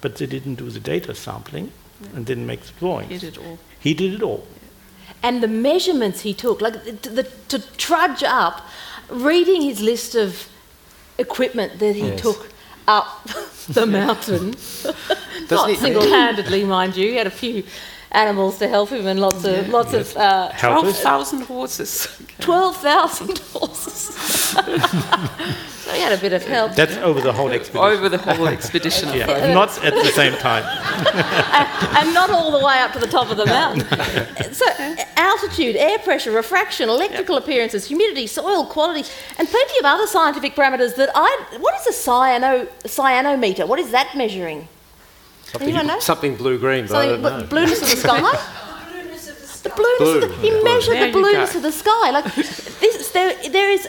but 0.00 0.16
they 0.16 0.26
didn't 0.26 0.56
do 0.56 0.68
the 0.68 0.80
data 0.80 1.14
sampling 1.14 1.70
and 2.14 2.24
didn't 2.26 2.46
make 2.46 2.60
the 2.62 2.72
drawings. 2.78 3.10
He 3.10 3.18
did 3.18 3.36
it 3.36 3.38
all. 3.38 3.58
He 3.80 3.94
did 3.94 4.14
it 4.14 4.22
all. 4.22 4.46
And 5.22 5.42
the 5.42 5.48
measurements 5.48 6.20
he 6.22 6.34
took, 6.34 6.60
like 6.60 6.84
the, 6.84 7.08
the, 7.10 7.22
to 7.48 7.58
trudge 7.76 8.22
up, 8.24 8.66
reading 9.08 9.62
his 9.62 9.80
list 9.80 10.14
of 10.14 10.48
equipment 11.18 11.78
that 11.78 11.94
he 11.94 12.08
Yes. 12.08 12.20
took 12.20 12.48
up 12.88 13.24
the 13.68 13.86
mountain, 13.86 14.54
not 15.50 15.70
single-handedly, 15.78 16.64
mind 16.76 16.96
you. 16.96 17.08
He 17.10 17.16
had 17.16 17.26
a 17.26 17.30
few 17.30 17.62
animals 18.12 18.58
to 18.58 18.68
help 18.68 18.90
him 18.90 19.06
and 19.06 19.18
lots 19.20 19.44
of 19.44 19.68
lots 19.68 19.92
of 19.94 20.16
uh, 20.16 20.50
12,000 20.58 21.42
horses. 21.42 22.06
twelve 22.40 22.76
thousand 22.76 23.38
horses. 23.38 24.14
so 24.52 25.90
he 25.92 26.00
had 26.00 26.12
a 26.12 26.20
bit 26.20 26.32
of 26.32 26.44
help. 26.44 26.74
That's 26.74 26.96
over 26.98 27.20
the 27.20 27.32
whole 27.32 27.50
expedition. 27.50 27.98
Over 27.98 28.08
the 28.08 28.18
whole 28.18 28.48
expedition. 28.48 29.08
Yeah, 29.14 29.52
not 29.54 29.82
at 29.84 29.94
the 29.94 30.10
same 30.14 30.34
time. 30.34 30.64
and 31.96 32.12
not 32.14 32.30
all 32.30 32.50
the 32.58 32.64
way 32.64 32.78
up 32.80 32.92
to 32.92 32.98
the 32.98 33.06
top 33.06 33.30
of 33.30 33.36
the 33.36 33.46
mountain. 33.46 33.86
so, 34.52 34.66
altitude, 35.16 35.76
air 35.76 35.98
pressure, 35.98 36.30
refraction, 36.32 36.88
electrical 36.88 37.36
appearances, 37.36 37.86
humidity, 37.86 38.26
soil 38.26 38.66
quality, 38.66 39.08
and 39.38 39.48
plenty 39.48 39.78
of 39.78 39.84
other 39.84 40.06
scientific 40.06 40.54
parameters 40.54 40.96
that 40.96 41.10
I. 41.14 41.56
What 41.60 41.74
is 41.80 41.86
a 41.86 42.10
cyano, 42.10 42.66
cyanometer? 42.84 43.66
What 43.66 43.78
is 43.78 43.90
that 43.92 44.14
measuring? 44.16 44.68
Anyone 45.60 45.86
know? 45.86 45.98
Something 46.00 46.36
blue 46.36 46.58
green, 46.58 46.86
but 46.86 46.96
I 46.96 47.06
don't 47.06 47.22
know. 47.22 47.46
blueness 47.48 47.82
of 47.82 47.90
the 47.90 47.96
sky? 47.96 48.48
The 49.62 49.70
blueness 49.70 50.24
of 50.24 50.30
the, 50.30 50.36
he 50.42 50.50
Blue. 50.50 50.64
measured 50.64 50.94
There 50.94 51.06
the 51.06 51.12
blueness 51.12 51.52
go. 51.52 51.58
of 51.58 51.62
the 51.62 51.70
sky. 51.70 52.10
Like 52.10 52.34
this, 52.34 53.10
there, 53.12 53.32
there 53.48 53.70
is 53.70 53.88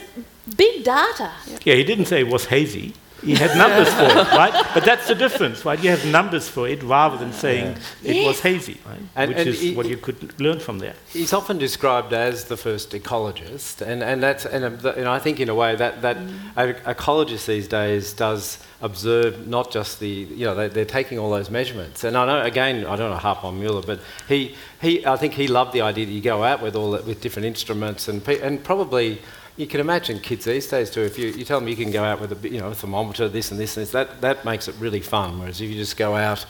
big 0.56 0.84
data. 0.84 1.32
Yeah, 1.64 1.74
he 1.74 1.82
didn't 1.82 2.06
say 2.06 2.20
it 2.20 2.28
was 2.28 2.44
hazy. 2.46 2.94
He 3.24 3.34
had 3.34 3.56
numbers 3.56 3.88
for 3.94 4.04
it, 4.04 4.28
right? 4.42 4.52
But 4.74 4.84
that's 4.84 5.06
the 5.08 5.14
difference, 5.14 5.64
right? 5.64 5.82
You 5.82 5.90
have 5.90 6.04
numbers 6.06 6.48
for 6.48 6.68
it 6.68 6.82
rather 6.82 7.16
than 7.16 7.32
saying 7.32 7.76
it 8.02 8.26
was 8.26 8.40
hazy, 8.40 8.78
right? 8.86 9.00
And- 9.16 9.28
Which 9.30 9.38
and 9.38 9.48
is 9.48 9.60
he- 9.60 9.74
what 9.74 9.86
you 9.86 9.96
could 9.96 10.38
learn 10.40 10.60
from 10.60 10.78
there. 10.78 10.94
He's 11.12 11.32
often 11.32 11.58
described 11.58 12.12
as 12.12 12.44
the 12.44 12.56
first 12.56 12.90
ecologist, 12.92 13.80
and, 13.80 14.02
and 14.02 14.22
that's 14.22 14.44
and, 14.46 14.64
um, 14.64 14.78
and 14.96 15.08
I 15.08 15.18
think 15.18 15.40
in 15.40 15.48
a 15.48 15.54
way 15.54 15.74
that 15.76 16.02
that 16.02 16.16
a 16.56 16.74
ecologist 16.94 17.46
these 17.46 17.68
days 17.68 18.12
does 18.12 18.58
observe 18.82 19.46
not 19.48 19.70
just 19.70 20.00
the 20.00 20.08
you 20.08 20.44
know 20.44 20.54
they, 20.54 20.68
they're 20.68 20.84
taking 20.84 21.18
all 21.18 21.30
those 21.30 21.50
measurements. 21.50 22.04
And 22.04 22.16
I 22.16 22.26
know 22.26 22.42
again 22.42 22.84
I 22.86 22.96
don't 22.96 23.10
want 23.10 23.20
to 23.20 23.26
harp 23.26 23.44
on 23.44 23.58
Mueller, 23.60 23.82
but 23.82 24.00
he 24.28 24.54
he 24.80 25.04
I 25.06 25.16
think 25.16 25.32
he 25.34 25.46
loved 25.48 25.72
the 25.72 25.80
idea 25.80 26.04
that 26.06 26.12
you 26.12 26.20
go 26.20 26.42
out 26.44 26.60
with 26.62 26.76
all 26.76 26.90
that, 26.92 27.06
with 27.06 27.20
different 27.20 27.46
instruments 27.46 28.08
and 28.08 28.22
pe- 28.24 28.40
and 28.40 28.62
probably. 28.62 29.20
You 29.56 29.66
can 29.66 29.80
imagine 29.80 30.18
kids 30.18 30.44
these 30.44 30.66
days 30.66 30.90
too. 30.90 31.02
If 31.02 31.18
you, 31.18 31.28
you 31.28 31.44
tell 31.44 31.60
them 31.60 31.68
you 31.68 31.76
can 31.76 31.92
go 31.92 32.02
out 32.02 32.20
with 32.20 32.32
a 32.32 32.48
you 32.48 32.58
know 32.58 32.70
a 32.70 32.74
thermometer, 32.74 33.28
this 33.28 33.50
and 33.50 33.60
this 33.60 33.76
and 33.76 33.82
this, 33.84 33.92
that 33.92 34.20
that 34.20 34.44
makes 34.44 34.68
it 34.68 34.74
really 34.80 35.00
fun. 35.00 35.38
Whereas 35.38 35.60
if 35.60 35.70
you 35.70 35.76
just 35.76 35.96
go 35.96 36.16
out 36.16 36.44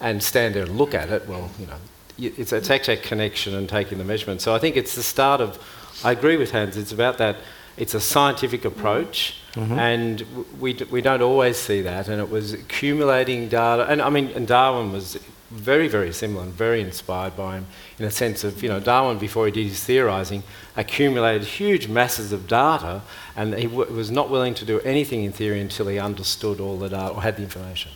and 0.00 0.22
stand 0.22 0.54
there 0.54 0.64
and 0.64 0.76
look 0.76 0.94
at 0.94 1.10
it, 1.10 1.26
well, 1.28 1.50
you 1.58 1.66
know, 1.66 1.76
it's, 2.18 2.52
it's 2.52 2.70
actually 2.70 2.94
a 2.94 3.02
connection 3.02 3.54
and 3.54 3.68
taking 3.68 3.98
the 3.98 4.04
measurement. 4.04 4.40
So 4.40 4.54
I 4.54 4.58
think 4.58 4.76
it's 4.76 4.94
the 4.94 5.02
start 5.02 5.40
of, 5.40 5.58
I 6.04 6.12
agree 6.12 6.36
with 6.36 6.50
Hans, 6.52 6.76
it's 6.76 6.92
about 6.92 7.18
that, 7.18 7.36
it's 7.76 7.94
a 7.94 8.00
scientific 8.00 8.64
approach, 8.64 9.36
mm-hmm. 9.52 9.78
and 9.78 10.26
we, 10.58 10.72
d- 10.72 10.84
we 10.84 11.00
don't 11.02 11.22
always 11.22 11.56
see 11.56 11.82
that, 11.82 12.08
and 12.08 12.20
it 12.20 12.30
was 12.30 12.52
accumulating 12.52 13.48
data, 13.48 13.86
and 13.88 14.00
I 14.00 14.10
mean, 14.10 14.28
and 14.28 14.46
Darwin 14.46 14.92
was 14.92 15.18
very, 15.50 15.88
very 15.88 16.12
similar 16.12 16.44
and 16.44 16.52
very 16.52 16.80
inspired 16.80 17.36
by 17.36 17.56
him 17.56 17.66
in 17.98 18.04
a 18.04 18.10
sense 18.10 18.44
of, 18.44 18.62
you 18.62 18.68
know, 18.68 18.80
Darwin, 18.80 19.18
before 19.18 19.46
he 19.46 19.52
did 19.52 19.66
his 19.66 19.82
theorising, 19.82 20.42
accumulated 20.76 21.46
huge 21.46 21.88
masses 21.88 22.32
of 22.32 22.46
data, 22.46 23.02
and 23.36 23.54
he 23.54 23.66
w- 23.66 23.92
was 23.92 24.10
not 24.10 24.30
willing 24.30 24.54
to 24.54 24.64
do 24.64 24.80
anything 24.80 25.24
in 25.24 25.32
theory 25.32 25.60
until 25.60 25.88
he 25.88 25.98
understood 25.98 26.60
all 26.60 26.78
the 26.78 26.88
data 26.88 27.08
or 27.08 27.22
had 27.22 27.36
the 27.36 27.42
information. 27.42 27.90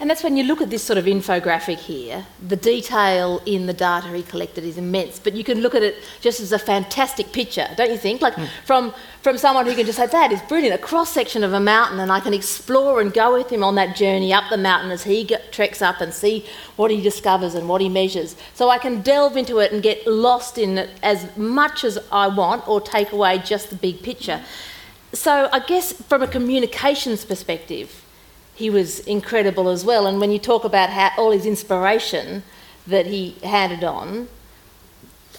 And 0.00 0.08
that's 0.08 0.22
when 0.22 0.36
you 0.36 0.44
look 0.44 0.60
at 0.60 0.70
this 0.70 0.82
sort 0.82 0.98
of 0.98 1.06
infographic 1.06 1.78
here, 1.78 2.26
the 2.46 2.56
detail 2.56 3.42
in 3.46 3.66
the 3.66 3.72
data 3.72 4.08
he 4.08 4.22
collected 4.22 4.64
is 4.64 4.78
immense, 4.78 5.18
but 5.18 5.34
you 5.34 5.44
can 5.44 5.60
look 5.60 5.74
at 5.74 5.82
it 5.82 5.96
just 6.20 6.40
as 6.40 6.52
a 6.52 6.58
fantastic 6.58 7.32
picture, 7.32 7.68
don't 7.76 7.90
you 7.90 7.98
think? 7.98 8.22
Like 8.22 8.34
hmm. 8.34 8.44
from, 8.64 8.94
from 9.22 9.38
someone 9.38 9.66
who 9.66 9.74
can 9.74 9.86
just 9.86 9.98
say, 9.98 10.06
that 10.06 10.32
is 10.32 10.40
brilliant, 10.42 10.74
a 10.74 10.78
cross 10.78 11.10
section 11.10 11.44
of 11.44 11.52
a 11.52 11.60
mountain, 11.60 12.00
and 12.00 12.10
I 12.12 12.20
can 12.20 12.34
explore 12.34 13.00
and 13.00 13.12
go 13.12 13.34
with 13.34 13.50
him 13.50 13.64
on 13.64 13.74
that 13.76 13.96
journey 13.96 14.32
up 14.32 14.44
the 14.50 14.56
mountain 14.56 14.90
as 14.90 15.04
he 15.04 15.24
get, 15.24 15.52
treks 15.52 15.82
up 15.82 16.00
and 16.00 16.12
see 16.12 16.46
what 16.76 16.90
he 16.90 17.00
discovers 17.00 17.54
and 17.54 17.68
what 17.68 17.80
he 17.80 17.88
measures. 17.88 18.36
So 18.54 18.70
I 18.70 18.78
can 18.78 19.02
delve 19.02 19.36
into 19.36 19.58
it 19.58 19.72
and 19.72 19.82
get 19.82 20.06
lost 20.06 20.58
in 20.58 20.78
it 20.78 20.90
as 21.02 21.36
much 21.36 21.84
as 21.84 21.98
I 22.12 22.28
want 22.28 22.66
or 22.68 22.80
take 22.80 23.12
away 23.12 23.38
just 23.38 23.70
the 23.70 23.76
big 23.76 24.02
picture. 24.02 24.42
so 25.12 25.48
I 25.52 25.60
guess 25.60 25.92
from 25.92 26.22
a 26.22 26.26
communications 26.26 27.24
perspective, 27.24 28.04
he 28.58 28.70
was 28.70 28.98
incredible 29.00 29.68
as 29.68 29.84
well. 29.84 30.06
And 30.08 30.20
when 30.20 30.32
you 30.32 30.40
talk 30.40 30.64
about 30.64 30.90
how, 30.90 31.10
all 31.16 31.30
his 31.30 31.46
inspiration 31.46 32.42
that 32.88 33.06
he 33.06 33.36
handed 33.44 33.84
on, 33.84 34.28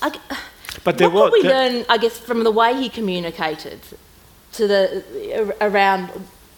I, 0.01 0.17
But 0.85 0.97
there 0.97 1.09
what 1.09 1.25
were 1.25 1.29
could 1.31 1.43
we 1.43 1.49
there- 1.49 1.71
learn, 1.71 1.85
I 1.89 1.97
guess, 1.97 2.17
from 2.17 2.45
the 2.45 2.51
way 2.51 2.73
he 2.75 2.87
communicated 2.87 3.81
to 4.53 4.67
the 4.67 5.03
around 5.59 6.11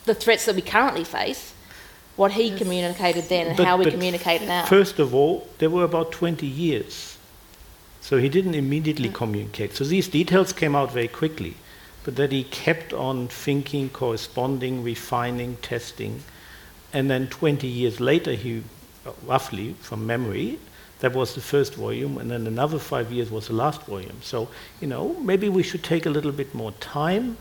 the 0.05 0.13
threats 0.13 0.45
that 0.45 0.55
we 0.55 0.61
currently 0.61 1.03
face? 1.03 1.53
What 2.15 2.33
he 2.33 2.55
communicated 2.55 3.23
then 3.29 3.47
and 3.47 3.57
But- 3.57 3.65
how 3.65 3.77
we 3.77 3.89
communicate 3.89 4.43
now. 4.43 4.65
First 4.65 4.99
of 4.99 5.15
all, 5.15 5.47
there 5.57 5.71
were 5.71 5.83
about 5.83 6.11
20 6.11 6.45
years. 6.45 7.17
So 8.01 8.17
he 8.17 8.29
didn't 8.29 8.55
immediately 8.55 9.09
mm. 9.09 9.13
communicate. 9.13 9.75
So 9.75 9.83
these 9.83 10.07
details 10.07 10.53
came 10.53 10.75
out 10.75 10.91
very 10.91 11.07
quickly. 11.07 11.55
But 12.03 12.15
that 12.17 12.31
he 12.31 12.43
kept 12.43 12.93
on 12.93 13.27
thinking, 13.27 13.89
corresponding, 13.89 14.83
refining, 14.83 15.57
testing. 15.61 16.23
And 16.93 17.09
then 17.09 17.27
20 17.27 17.67
years 17.67 17.99
later, 17.99 18.33
he, 18.33 18.63
roughly 19.25 19.75
from 19.81 20.05
memory, 20.05 20.59
that 20.99 21.13
was 21.13 21.35
the 21.35 21.41
first 21.41 21.75
volume. 21.75 22.17
And 22.17 22.29
then 22.29 22.45
another 22.47 22.79
five 22.79 23.11
years 23.11 23.31
was 23.31 23.47
the 23.47 23.53
last 23.53 23.83
volume. 23.83 24.17
So, 24.21 24.49
you 24.79 24.87
know, 24.87 25.15
maybe 25.21 25.49
we 25.49 25.63
should 25.63 25.83
take 25.83 26.05
a 26.05 26.09
little 26.09 26.31
bit 26.31 26.53
more 26.53 26.71
time 26.73 27.37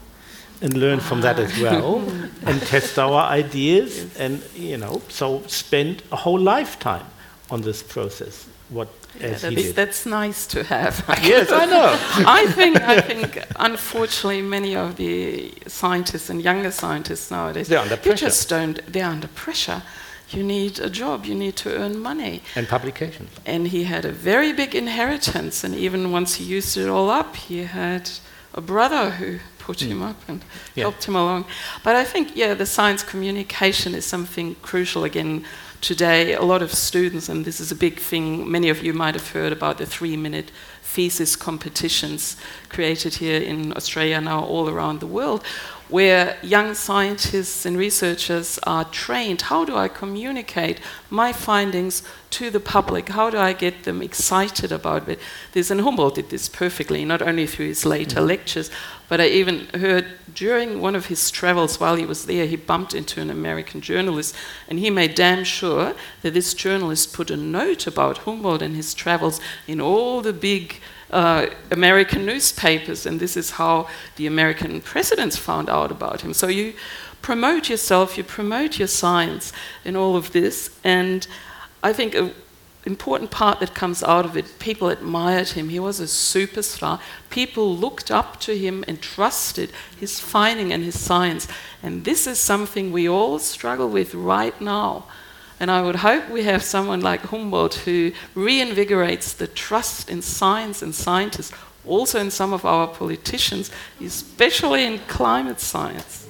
and 0.63 0.77
learn 0.77 1.01
from 1.01 1.21
that 1.23 1.39
as 1.39 1.53
ah. 1.59 1.63
well 1.63 1.99
and 2.47 2.61
test 2.63 2.99
our 2.99 3.23
ideas 3.23 4.15
and 4.17 4.43
you 4.55 4.77
know 4.77 5.01
so 5.09 5.43
spend 5.47 6.03
a 6.13 6.17
whole 6.17 6.39
lifetime 6.39 7.07
on 7.51 7.63
this 7.63 7.83
process 7.83 8.47
what 8.69 8.89
as 9.23 9.43
he 9.43 9.55
That's, 9.55 9.67
did 9.67 9.77
that's 9.77 10.07
nice 10.07 10.47
to 10.49 10.65
have. 10.65 11.05
yes 11.23 11.51
i 11.53 11.65
know 11.65 11.89
I 12.41 12.47
think, 12.47 12.81
I 12.81 13.01
think, 13.01 13.45
unfortunately, 13.57 14.43
many 14.43 14.77
of 14.77 14.97
the 14.97 15.53
scientists 15.67 16.31
and 16.31 16.43
younger 16.43 16.71
scientists 16.71 17.31
nowadays, 17.31 17.69
They're 17.69 17.79
under 17.79 17.97
pressure. 17.97 18.11
you 18.11 18.17
just 18.17 18.49
don't. 18.49 18.81
They're 18.93 19.07
under 19.07 19.29
pressure. 19.29 19.83
You 20.31 20.43
need 20.45 20.79
a 20.79 20.91
job. 20.91 21.25
You 21.27 21.35
need 21.35 21.57
to 21.57 21.77
earn 21.77 21.99
money. 21.99 22.43
and 22.55 22.69
publications 22.69 23.31
And 23.47 23.69
he 23.69 23.85
had 23.85 24.05
a 24.05 24.13
very 24.13 24.53
big 24.53 24.75
inheritance. 24.75 25.65
And 25.65 25.75
even 25.75 26.13
once 26.13 26.35
he 26.37 26.45
used 26.45 26.77
it 26.77 26.89
all 26.89 27.11
up, 27.11 27.37
he 27.37 27.65
had 27.65 28.11
a 28.55 28.61
brother 28.61 29.11
who 29.11 29.39
put 29.59 29.83
him 29.83 29.99
hmm. 29.99 30.03
up 30.11 30.17
and 30.29 30.41
Yeah. 30.75 30.85
helped 30.85 31.05
him 31.05 31.17
along. 31.17 31.45
But 31.83 31.97
I 31.97 32.05
think, 32.05 32.37
yeah, 32.37 32.55
the 32.55 32.67
science 32.67 33.03
communication 33.03 33.95
is 33.95 34.05
something 34.05 34.57
crucial 34.63 35.05
again 35.05 35.45
today. 35.81 36.35
A 36.35 36.43
lot 36.43 36.63
of 36.63 36.73
students, 36.73 37.29
and 37.29 37.45
this 37.45 37.61
is 37.61 37.73
a 37.73 37.77
big 37.77 37.99
thing, 37.99 38.51
many 38.51 38.69
of 38.69 38.83
you 38.83 38.93
might 38.93 39.15
have 39.15 39.31
heard 39.31 39.53
about 39.53 39.79
the 39.79 39.87
three 39.87 40.17
minute 40.17 40.51
thesis 40.83 41.37
competitions 41.37 42.37
created 42.69 43.15
here 43.15 43.41
in 43.41 43.73
Australia 43.77 44.21
now 44.21 44.45
all 44.45 44.69
around 44.69 45.01
the 45.01 45.07
world, 45.07 45.45
where 45.91 46.39
young 46.43 46.75
scientists 46.75 47.67
and 47.67 47.77
researchers 47.77 48.59
are 48.63 48.85
trained. 48.85 49.43
How 49.43 49.65
do 49.65 49.77
I 49.77 49.89
communicate 49.89 50.81
my 51.11 51.33
findings 51.33 52.03
to 52.31 52.49
the 52.49 52.61
public? 52.61 53.09
How 53.09 53.29
do 53.29 53.39
I 53.39 53.53
get 53.53 53.83
them 53.83 54.01
excited 54.01 54.71
about 54.71 55.09
it? 55.09 55.19
This 55.53 55.71
and 55.71 55.81
Humboldt 55.81 56.15
did 56.15 56.31
this 56.31 56.49
perfectly, 56.49 57.05
not 57.05 57.23
only 57.23 57.47
through 57.47 57.67
his 57.67 57.85
later 57.85 58.21
mm-hmm. 58.21 58.29
lectures, 58.29 58.71
but 59.09 59.21
I 59.21 59.27
even 59.27 59.67
heard 59.75 60.07
during 60.33 60.81
one 60.81 60.95
of 60.95 61.07
his 61.07 61.31
travels 61.31 61.81
while 61.81 61.97
he 61.97 62.07
was 62.07 62.27
there, 62.27 62.47
he 62.47 62.55
bumped 62.55 62.95
into 62.95 63.21
an 63.21 63.29
American 63.29 63.81
journalist, 63.81 64.37
and 64.69 64.79
he 64.79 64.91
made 64.91 65.17
damn 65.17 65.43
sure 65.43 65.95
that 66.23 66.35
this 66.35 66.55
journalist 66.55 67.13
put 67.13 67.31
a 67.31 67.37
note 67.37 67.89
about 67.89 68.19
Humboldt 68.19 68.63
and 68.63 68.77
his 68.77 68.95
travels 68.95 69.41
in 69.67 69.81
all 69.81 70.21
the 70.21 70.33
big 70.33 70.81
uh, 71.11 71.47
American 71.71 72.25
newspapers, 72.25 73.07
and 73.07 73.21
this 73.21 73.37
is 73.37 73.53
how 73.53 73.89
the 74.17 74.27
American 74.27 74.81
presidents 74.81 75.37
found 75.37 75.69
out 75.69 75.91
about 75.91 76.21
him. 76.21 76.33
So 76.33 76.49
you 76.49 76.75
promote 77.23 77.69
yourself, 77.69 78.17
you 78.17 78.25
promote 78.25 78.79
your 78.79 78.89
science 78.89 79.53
in 79.85 79.97
all 79.97 80.17
of 80.17 80.33
this, 80.33 80.71
and 80.85 81.27
I 81.83 81.93
think 81.93 82.15
an 82.15 82.35
important 82.85 83.31
part 83.31 83.61
that 83.61 83.75
comes 83.75 84.03
out 84.03 84.25
of 84.25 84.37
it, 84.37 84.59
people 84.59 84.89
admired 84.89 85.49
him. 85.49 85.69
He 85.69 85.79
was 85.79 86.01
a 86.01 86.05
superstar. 86.05 87.01
People 87.29 87.77
looked 87.77 88.11
up 88.11 88.41
to 88.41 88.57
him 88.57 88.85
and 88.89 89.01
trusted 89.01 89.71
his 89.99 90.21
finding 90.21 90.73
and 90.73 90.83
his 90.83 90.99
science. 90.99 91.47
And 91.83 92.05
this 92.05 92.27
is 92.27 92.39
something 92.39 92.93
we 92.93 93.09
all 93.09 93.39
struggle 93.39 93.89
with 93.89 94.15
right 94.15 94.59
now. 94.61 95.05
And 95.61 95.71
I 95.71 95.83
would 95.83 95.97
hope 95.97 96.29
we 96.31 96.43
have 96.45 96.63
someone 96.63 97.01
like 97.03 97.21
Humboldt 97.21 97.75
who 97.85 98.13
reinvigorates 98.35 99.37
the 99.37 99.47
trust 99.47 100.09
in 100.09 100.23
science 100.23 100.81
and 100.83 100.95
scientists, 100.95 101.53
also 101.87 102.19
in 102.19 102.31
some 102.31 102.55
of 102.55 102.65
our 102.65 102.89
politicians, 102.89 103.71
especially 104.03 104.85
in 104.85 104.99
climate 105.01 105.61
science. 105.61 106.27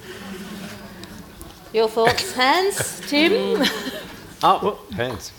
Your 1.73 1.87
thoughts, 1.87 2.33
Hans, 2.33 2.99
Tim? 3.07 3.63
Oh, 4.43 4.79
thanks. 4.95 5.31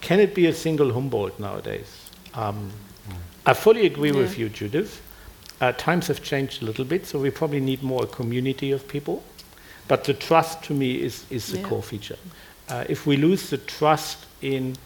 can 0.00 0.18
it 0.18 0.34
be 0.34 0.46
a 0.46 0.52
single 0.54 0.90
humboldt 0.94 1.38
nowadays 1.38 2.08
um, 2.32 2.70
i 3.44 3.52
fully 3.52 3.84
agree 3.84 4.12
with 4.12 4.38
you 4.38 4.48
judith 4.48 5.02
uh, 5.60 5.72
times 5.72 6.06
have 6.06 6.22
changed 6.22 6.62
a 6.62 6.64
little 6.64 6.86
bit 6.86 7.04
so 7.04 7.18
we 7.18 7.28
probably 7.30 7.60
need 7.60 7.82
more 7.82 8.04
a 8.04 8.06
community 8.06 8.72
of 8.72 8.88
people 8.88 9.22
but 9.88 10.04
the 10.04 10.14
trust 10.14 10.62
to 10.62 10.72
me 10.72 10.94
is, 11.02 11.26
is 11.28 11.48
the 11.48 11.58
Yeah. 11.58 11.68
core 11.68 11.82
feature 11.82 12.16
uh, 12.68 12.84
if 12.88 13.06
we 13.06 13.16
lose 13.16 13.50
the 13.50 13.58
trust 13.58 14.18
in 14.42 14.76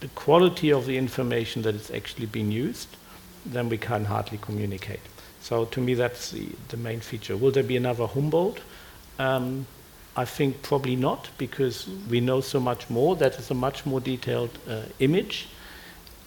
the 0.00 0.08
quality 0.08 0.70
of 0.70 0.86
the 0.86 0.96
information 0.96 1.62
that 1.62 1.74
is 1.74 1.90
actually 1.90 2.26
being 2.26 2.52
used, 2.52 2.88
then 3.44 3.68
we 3.68 3.78
can 3.78 4.04
hardly 4.04 4.38
communicate. 4.38 5.00
So 5.40 5.64
to 5.66 5.80
me, 5.80 5.94
that's 5.94 6.30
the, 6.30 6.48
the 6.68 6.76
main 6.76 7.00
feature. 7.00 7.36
Will 7.36 7.50
there 7.50 7.62
be 7.62 7.76
another 7.76 8.06
Humboldt? 8.06 8.60
Um, 9.18 9.66
I 10.16 10.24
think 10.24 10.62
probably 10.62 10.96
not, 10.96 11.28
because 11.38 11.88
we 12.10 12.20
know 12.20 12.40
so 12.40 12.58
much 12.58 12.88
more. 12.88 13.16
That 13.16 13.38
is 13.38 13.50
a 13.50 13.54
much 13.54 13.86
more 13.86 14.00
detailed 14.00 14.58
uh, 14.68 14.82
image. 14.98 15.48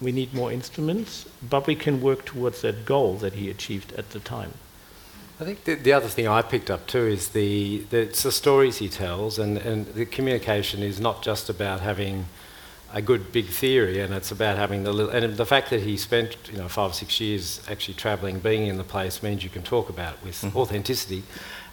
We 0.00 0.12
need 0.12 0.32
more 0.32 0.52
instruments, 0.52 1.26
but 1.48 1.66
we 1.66 1.74
can 1.74 2.00
work 2.00 2.24
towards 2.24 2.62
that 2.62 2.84
goal 2.84 3.16
that 3.16 3.34
he 3.34 3.50
achieved 3.50 3.92
at 3.94 4.10
the 4.10 4.20
time. 4.20 4.52
I 5.40 5.44
think 5.44 5.64
the, 5.64 5.74
the 5.74 5.94
other 5.94 6.08
thing 6.08 6.28
I 6.28 6.42
picked 6.42 6.70
up 6.70 6.86
too 6.86 7.06
is 7.06 7.30
the, 7.30 7.78
the 7.88 8.02
it's 8.02 8.22
the 8.22 8.32
stories 8.32 8.76
he 8.76 8.90
tells, 8.90 9.38
and, 9.38 9.56
and 9.56 9.86
the 9.94 10.04
communication 10.04 10.82
is 10.82 11.00
not 11.00 11.22
just 11.22 11.48
about 11.48 11.80
having 11.80 12.26
a 12.92 13.00
good 13.00 13.32
big 13.32 13.46
theory, 13.46 14.00
and 14.00 14.12
it's 14.12 14.30
about 14.30 14.58
having 14.58 14.84
the 14.84 14.92
little. 14.92 15.10
And 15.10 15.36
the 15.38 15.46
fact 15.46 15.70
that 15.70 15.80
he 15.80 15.96
spent 15.96 16.36
you 16.52 16.58
know 16.58 16.68
five 16.68 16.90
or 16.90 16.92
six 16.92 17.20
years 17.20 17.62
actually 17.70 17.94
travelling, 17.94 18.40
being 18.40 18.66
in 18.66 18.76
the 18.76 18.84
place, 18.84 19.22
means 19.22 19.42
you 19.42 19.48
can 19.48 19.62
talk 19.62 19.88
about 19.88 20.14
it 20.14 20.18
with 20.22 20.42
mm-hmm. 20.42 20.58
authenticity, 20.58 21.22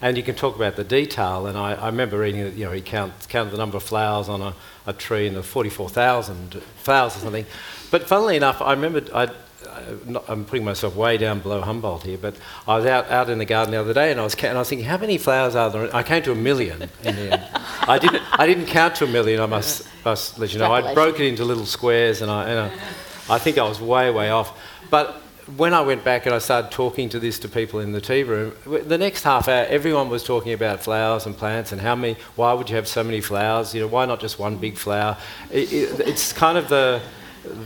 and 0.02 0.16
you 0.16 0.24
can 0.24 0.36
talk 0.36 0.56
about 0.56 0.78
the 0.78 0.86
detail. 0.86 1.46
And 1.46 1.58
I, 1.58 1.74
I 1.74 1.88
remember 1.88 2.20
reading 2.20 2.46
that 2.46 2.54
you 2.54 2.64
know 2.64 2.72
he 2.72 2.80
count, 2.80 3.28
counted 3.28 3.52
the 3.52 3.58
number 3.58 3.76
of 3.76 3.84
flowers 3.84 4.30
on 4.30 4.42
a, 4.42 4.54
a 4.86 4.94
tree 4.94 5.28
and 5.28 5.36
the 5.36 5.44
forty 5.44 5.70
four 5.70 5.90
thousand 5.90 6.54
flowers 6.78 7.18
or 7.18 7.20
something. 7.20 7.46
But 7.92 8.08
funnily 8.08 8.38
enough, 8.38 8.62
I 8.62 8.72
remember 8.72 9.04
I. 9.14 9.30
I'm 9.78 10.14
not- 10.14 10.26
I'm 10.28 10.46
putting 10.46 10.66
myself 10.66 10.96
way 10.96 11.18
down 11.18 11.40
below 11.40 11.62
Humboldt 11.62 12.04
here, 12.04 12.18
but 12.18 12.36
I 12.68 12.78
was 12.78 12.86
out, 12.86 13.10
out 13.10 13.30
in 13.30 13.38
the 13.38 13.46
garden 13.46 13.72
the 13.72 13.80
other 13.80 13.94
day 13.94 14.12
and 14.12 14.20
I 14.20 14.24
was 14.24 14.36
ca- 14.36 14.48
and 14.48 14.58
I 14.58 14.62
was 14.62 14.70
thinking, 14.70 14.88
how 14.88 14.98
many 14.98 15.18
flowers 15.18 15.56
are 15.56 15.70
there? 15.70 15.96
I 15.96 16.04
came 16.04 16.22
to 16.24 16.32
a 16.32 16.36
million 16.36 16.90
in 17.04 17.16
the 17.16 17.32
end. 17.34 17.44
I 17.88 17.98
didn't 18.00 18.22
I 18.40 18.46
didn't 18.48 18.66
count 18.68 18.96
to 18.96 19.06
a 19.06 19.08
million. 19.08 19.40
I 19.42 19.46
must 19.46 19.88
must 20.06 20.40
let 20.40 20.54
you 20.54 20.60
know. 20.60 20.72
I 20.72 20.82
broke 20.94 21.20
it 21.20 21.28
into 21.28 21.44
little 21.46 21.66
squares, 21.66 22.22
and 22.22 22.30
I 22.32 22.50
and 22.50 22.60
I, 22.60 23.36
I 23.36 23.38
think 23.40 23.58
I 23.58 23.64
was 23.64 23.80
way 23.80 24.10
way 24.12 24.30
off. 24.30 24.58
But 24.90 25.22
when 25.56 25.74
I 25.74 25.80
went 25.80 26.04
back 26.04 26.26
and 26.26 26.36
I 26.36 26.40
started 26.40 26.72
talking 26.72 27.08
to 27.10 27.20
this 27.20 27.40
to 27.40 27.48
people 27.48 27.80
in 27.80 27.94
the 27.94 28.02
tea 28.02 28.24
room, 28.24 28.52
the 28.66 28.98
next 28.98 29.24
half 29.24 29.48
hour, 29.48 29.66
everyone 29.70 30.10
was 30.10 30.22
talking 30.24 30.52
about 30.52 30.82
flowers 30.84 31.26
and 31.26 31.38
plants 31.38 31.72
and 31.72 31.80
how 31.80 31.96
many. 31.96 32.18
Why 32.36 32.52
would 32.52 32.70
you 32.70 32.76
have 32.76 32.88
so 32.88 33.02
many 33.04 33.22
flowers? 33.22 33.74
You 33.74 33.80
know, 33.82 33.88
why 33.88 34.06
not 34.06 34.20
just 34.20 34.40
one 34.40 34.58
big 34.58 34.76
flower? 34.78 35.16
It, 35.50 35.72
it, 35.72 36.00
it's 36.02 36.34
kind 36.34 36.58
of 36.58 36.68
the 36.68 37.00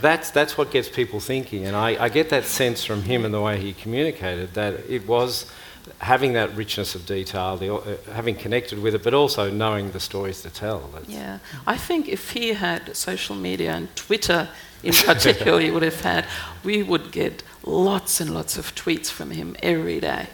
that's 0.00 0.30
that's 0.30 0.56
what 0.56 0.70
gets 0.70 0.88
people 0.88 1.20
thinking, 1.20 1.66
and 1.66 1.76
I, 1.76 2.04
I 2.04 2.08
get 2.08 2.30
that 2.30 2.44
sense 2.44 2.84
from 2.84 3.02
him 3.02 3.24
and 3.24 3.32
the 3.32 3.40
way 3.40 3.60
he 3.60 3.72
communicated 3.72 4.54
that 4.54 4.74
it 4.88 5.06
was 5.06 5.50
having 5.98 6.32
that 6.34 6.54
richness 6.54 6.94
of 6.94 7.06
detail, 7.06 7.56
the, 7.56 7.74
uh, 7.74 7.96
having 8.12 8.36
connected 8.36 8.78
with 8.78 8.94
it, 8.94 9.02
but 9.02 9.14
also 9.14 9.50
knowing 9.50 9.90
the 9.90 10.00
stories 10.00 10.42
to 10.42 10.50
tell. 10.50 10.88
Yeah, 11.08 11.38
I 11.66 11.76
think 11.76 12.08
if 12.08 12.30
he 12.30 12.52
had 12.52 12.96
social 12.96 13.34
media 13.34 13.72
and 13.72 13.94
Twitter 13.96 14.48
in 14.82 14.92
particular, 14.94 15.60
he 15.60 15.70
would 15.70 15.82
have 15.82 16.00
had, 16.00 16.26
we 16.64 16.82
would 16.82 17.12
get 17.12 17.42
lots 17.64 18.20
and 18.20 18.34
lots 18.34 18.56
of 18.58 18.74
tweets 18.74 19.10
from 19.10 19.30
him 19.30 19.56
every 19.62 20.00
day. 20.00 20.28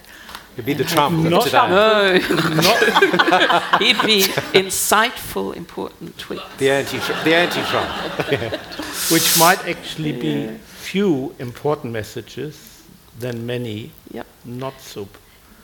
It'd 0.59 0.67
be 0.67 0.75
the 0.75 0.83
Trump 0.83 1.25
of 1.25 1.45
today. 1.45 1.57
Oh. 1.57 2.19
No, 2.19 3.79
he'd 3.79 4.03
be 4.05 4.23
insightful, 4.59 5.55
important 5.55 6.17
tweets. 6.19 6.57
The 6.59 6.71
anti 6.73 6.99
the 7.23 7.33
anti-Trump. 7.33 7.89
which 9.13 9.39
might 9.39 9.65
actually 9.69 10.11
be 10.11 10.49
few 10.67 11.33
important 11.39 11.93
messages 11.93 12.83
than 13.21 13.47
many 13.47 13.93
Yep. 14.11 14.27
not 14.45 14.81
so. 14.81 15.09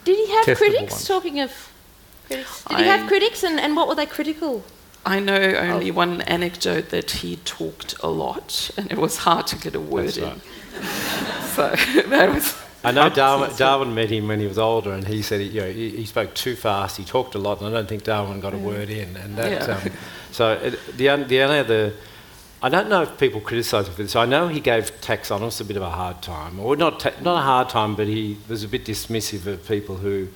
Did 0.05 0.17
he 0.17 0.33
have 0.33 0.57
critics? 0.57 0.93
ones. 0.93 1.09
Talking 1.09 1.41
of 1.41 1.51
critics, 2.29 2.65
did 2.69 2.79
he 2.79 2.85
have 2.85 3.09
critics, 3.09 3.43
and, 3.43 3.59
and 3.59 3.75
what 3.75 3.89
were 3.89 3.97
they 3.97 4.07
critical? 4.07 4.63
I 5.05 5.19
know 5.19 5.57
only 5.57 5.91
one 5.91 6.21
anecdote 6.21 6.91
that 6.91 7.11
he 7.11 7.37
talked 7.45 7.97
a 8.01 8.09
lot, 8.09 8.71
and 8.77 8.93
it 8.93 8.99
was 8.99 9.17
hard 9.19 9.49
to 9.49 9.57
get 9.57 9.75
a 9.75 9.81
word 9.81 10.15
That's 10.15 10.19
in. 10.19 10.41
So 11.55 11.75
that 12.09 12.33
was 12.33 12.57
I 12.85 12.91
know 12.93 13.09
Darwin, 13.09 13.51
Darwin 13.57 13.95
met 13.95 14.11
him 14.11 14.29
when 14.29 14.41
he 14.41 14.47
was 14.47 14.59
older, 14.59 14.93
and 14.93 15.07
he 15.07 15.23
said 15.23 15.41
he, 15.41 15.47
you 15.49 15.61
know, 15.63 15.71
he, 15.71 15.91
he 15.91 16.05
spoke 16.05 16.35
too 16.35 16.55
fast. 16.57 16.97
He 16.97 17.05
talked 17.05 17.35
a 17.35 17.39
lot, 17.39 17.61
and 17.61 17.69
I 17.69 17.73
don't 17.73 17.89
think 17.89 18.05
Darwin 18.05 18.41
got 18.41 18.53
a 18.55 18.59
word 18.59 18.91
in. 18.91 19.17
And 19.17 19.37
that, 19.37 19.51
Yeah. 19.69 19.75
um, 19.77 19.91
so 20.33 20.53
it, 20.53 20.79
the 20.97 21.07
the 21.25 21.41
only 21.43 21.59
other, 21.59 21.93
I 22.63 22.69
don't 22.69 22.89
know 22.89 23.03
if 23.03 23.19
people 23.19 23.41
criticise 23.41 23.87
him 23.89 23.95
for 23.95 24.03
this. 24.03 24.17
I 24.17 24.27
know 24.27 24.49
he 24.49 24.61
gave 24.61 24.91
taxonomists 25.01 25.61
a 25.61 25.65
bit 25.65 25.77
of 25.77 25.83
a 25.83 25.91
hard 25.91 26.23
time, 26.23 26.61
or 26.61 26.77
not 26.77 27.01
ta- 27.01 27.13
not 27.23 27.39
a 27.39 27.43
hard 27.43 27.69
time, 27.69 27.95
but 27.97 28.07
he 28.07 28.37
was 28.49 28.63
a 28.65 28.69
bit 28.69 28.85
dismissive 28.85 29.47
of 29.47 29.67
people 29.67 29.97
who 29.97 30.29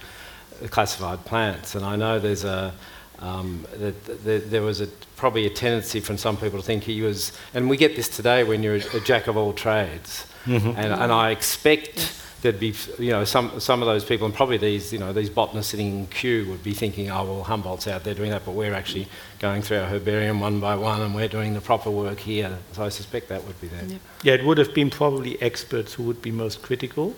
classified 0.70 1.24
plants. 1.24 1.74
And 1.74 1.84
I 1.84 1.96
know 1.96 2.18
there's 2.18 2.44
a 2.44 2.72
um, 3.20 3.66
that 3.76 4.50
there 4.50 4.62
was 4.62 4.80
a, 4.80 4.86
probably 5.16 5.44
a 5.46 5.50
tendency 5.50 5.98
from 6.00 6.16
some 6.18 6.36
people 6.36 6.60
to 6.60 6.64
think 6.64 6.84
he 6.84 7.02
was, 7.02 7.32
and 7.52 7.68
we 7.68 7.76
get 7.76 7.96
this 7.96 8.08
today 8.08 8.44
when 8.44 8.62
you're 8.62 8.76
a, 8.76 8.96
a 8.96 9.00
jack 9.00 9.26
of 9.26 9.36
all 9.36 9.52
trades, 9.52 10.24
and, 10.46 10.76
and 10.76 11.12
I 11.12 11.30
expect 11.30 12.12
there'd 12.42 12.60
be 12.60 12.74
you 12.98 13.10
know 13.10 13.24
some 13.24 13.58
some 13.60 13.82
of 13.82 13.86
those 13.86 14.04
people, 14.04 14.26
and 14.26 14.34
probably 14.34 14.58
these 14.58 14.92
you 14.92 14.98
know 14.98 15.12
these 15.12 15.30
botanists 15.30 15.70
sitting 15.70 16.00
in 16.00 16.06
Kew 16.06 16.46
would 16.50 16.62
be 16.62 16.72
thinking, 16.72 17.10
oh 17.10 17.24
well, 17.24 17.44
Humboldt's 17.44 17.86
out 17.86 18.04
there 18.04 18.14
doing 18.14 18.30
that, 18.30 18.44
but 18.44 18.52
we're 18.52 18.74
actually 18.74 19.08
going 19.38 19.62
through 19.62 19.78
our 19.78 19.86
herbarium 19.86 20.40
one 20.40 20.60
by 20.60 20.76
one, 20.76 21.00
and 21.00 21.14
we're 21.14 21.28
doing 21.28 21.54
the 21.54 21.60
proper 21.60 21.90
work 21.90 22.18
here. 22.18 22.58
So 22.72 22.84
I 22.84 22.88
suspect 22.88 23.28
that 23.28 23.44
would 23.44 23.60
be 23.60 23.68
there. 23.68 23.84
Yep. 23.84 24.00
Yeah, 24.22 24.34
it 24.34 24.44
would 24.44 24.58
have 24.58 24.74
been 24.74 24.90
probably 24.90 25.40
experts 25.42 25.94
who 25.94 26.04
would 26.04 26.22
be 26.22 26.30
most 26.30 26.62
critical, 26.62 27.14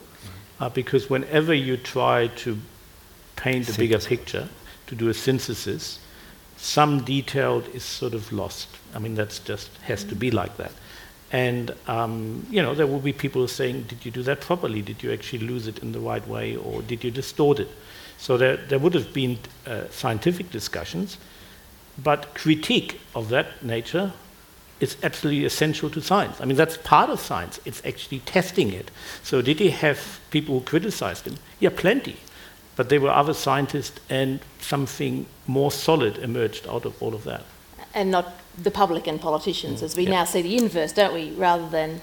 uh, 0.59 0.69
because 0.69 1.11
whenever 1.11 1.55
you 1.55 1.77
try 1.77 2.29
to 2.29 2.59
paint 3.37 3.69
a 3.69 3.79
bigger 3.79 3.99
picture, 3.99 4.49
to 4.87 4.95
do 4.95 5.09
a 5.09 5.15
synthesis, 5.15 6.01
some 6.57 7.05
detail 7.05 7.63
is 7.73 7.85
sort 7.85 8.13
of 8.13 8.33
lost. 8.33 8.69
I 8.95 8.99
mean, 8.99 9.15
that's 9.15 9.39
just 9.39 9.71
has 9.83 10.05
to 10.05 10.15
be 10.15 10.31
like 10.31 10.57
that. 10.57 10.73
And 11.33 11.73
um, 11.87 12.47
you 12.51 12.61
know, 12.61 12.75
there 12.75 12.87
will 12.87 13.01
be 13.01 13.13
people 13.13 13.47
saying, 13.47 13.83
"Did 13.83 14.05
you 14.05 14.11
do 14.11 14.23
that 14.25 14.41
properly? 14.41 14.83
Did 14.83 15.03
you 15.03 15.13
actually 15.13 15.47
lose 15.47 15.69
it 15.69 15.79
in 15.79 15.93
the 15.93 16.01
right 16.01 16.27
way, 16.27 16.57
or 16.57 16.83
did 16.83 17.05
you 17.05 17.11
distort 17.11 17.61
it?" 17.61 17.69
So 18.19 18.37
there, 18.37 18.57
there 18.57 18.79
would 18.79 18.95
have 18.95 19.15
been 19.15 19.39
uh, 19.67 19.89
scientific 19.91 20.51
discussions, 20.51 21.17
but 22.03 22.35
critique 22.35 23.01
of 23.15 23.31
that 23.31 23.63
nature 23.63 24.13
is 24.81 24.97
absolutely 25.03 25.45
essential 25.45 25.89
to 25.91 26.01
science. 26.01 26.41
I 26.41 26.45
mean, 26.47 26.57
that's 26.57 26.77
part 26.79 27.11
of 27.11 27.21
science. 27.21 27.61
It's 27.65 27.83
actually 27.85 28.21
testing 28.21 28.73
it. 28.73 28.91
So 29.23 29.43
did 29.43 29.59
he 29.59 29.71
have 29.71 30.21
people 30.31 30.59
who 30.59 30.65
criticized 30.65 31.27
him? 31.27 31.37
Yeah, 31.61 31.71
plenty. 31.75 32.17
But 32.77 32.89
there 32.89 33.01
were 33.01 33.11
other 33.11 33.35
scientists, 33.35 34.01
and 34.09 34.41
something 34.59 35.27
more 35.47 35.71
solid 35.71 36.19
emerged 36.19 36.67
out 36.67 36.85
of 36.85 37.03
all 37.03 37.15
of 37.15 37.25
that. 37.25 37.45
And 37.95 38.11
not 38.11 38.40
the 38.59 38.71
public 38.71 39.07
and 39.07 39.21
politicians, 39.21 39.81
mm. 39.81 39.85
as 39.85 39.97
we 39.97 40.05
Yeah. 40.05 40.11
now 40.11 40.25
see 40.25 40.43
the 40.43 40.57
inverse, 40.57 40.93
don't 40.93 41.15
we? 41.15 41.31
Rather 41.31 41.69
than. 41.69 42.01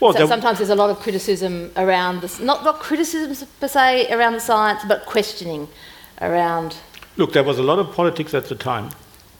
Well, 0.00 0.12
so 0.12 0.26
sometimes 0.26 0.58
there's 0.58 0.70
a 0.70 0.74
lot 0.74 0.90
of 0.90 0.98
criticism 1.00 1.70
around 1.76 2.20
this, 2.20 2.40
not, 2.40 2.64
not 2.64 2.80
criticisms 2.80 3.44
per 3.60 3.68
se 3.68 4.12
around 4.12 4.32
the 4.32 4.40
science, 4.40 4.82
but 4.86 5.06
questioning 5.06 5.68
around. 6.20 6.76
Look, 7.16 7.32
there 7.32 7.44
was 7.44 7.58
a 7.58 7.62
lot 7.62 7.78
of 7.78 7.92
politics 7.94 8.34
at 8.34 8.46
the 8.46 8.54
time. 8.54 8.90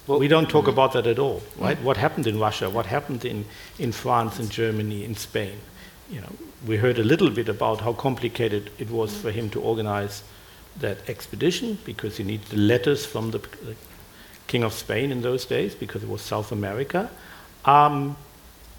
But 0.08 0.20
we 0.20 0.28
don't 0.28 0.48
talk 0.48 0.64
mm. 0.64 0.72
about 0.72 0.92
that 0.92 1.06
at 1.06 1.18
all, 1.18 1.42
right? 1.58 1.76
Mm. 1.76 1.82
What 1.82 1.96
happened 1.98 2.26
in 2.26 2.38
Russia? 2.40 2.70
What 2.70 2.86
happened 2.86 3.26
in, 3.26 3.44
in 3.78 3.92
France 3.92 4.38
and 4.38 4.50
Germany, 4.50 5.04
in 5.04 5.14
Spain? 5.14 5.58
You 6.10 6.22
know, 6.22 6.32
we 6.66 6.78
heard 6.78 6.98
a 6.98 7.04
little 7.04 7.28
bit 7.28 7.48
about 7.48 7.82
how 7.82 7.92
complicated 7.92 8.70
it 8.78 8.90
was 8.90 9.14
for 9.14 9.30
him 9.30 9.50
to 9.50 9.60
organize 9.60 10.22
that 10.80 11.06
expedition 11.10 11.76
because 11.84 12.16
he 12.16 12.24
needed 12.24 12.46
the 12.46 12.56
letters 12.56 13.04
from 13.04 13.32
the, 13.32 13.38
the 13.38 13.76
king 14.48 14.64
of 14.64 14.72
Spain 14.72 15.12
in 15.12 15.22
those 15.22 15.44
days 15.44 15.74
because 15.74 16.02
it 16.02 16.08
was 16.08 16.20
South 16.22 16.50
America. 16.52 17.08
Um, 17.64 18.16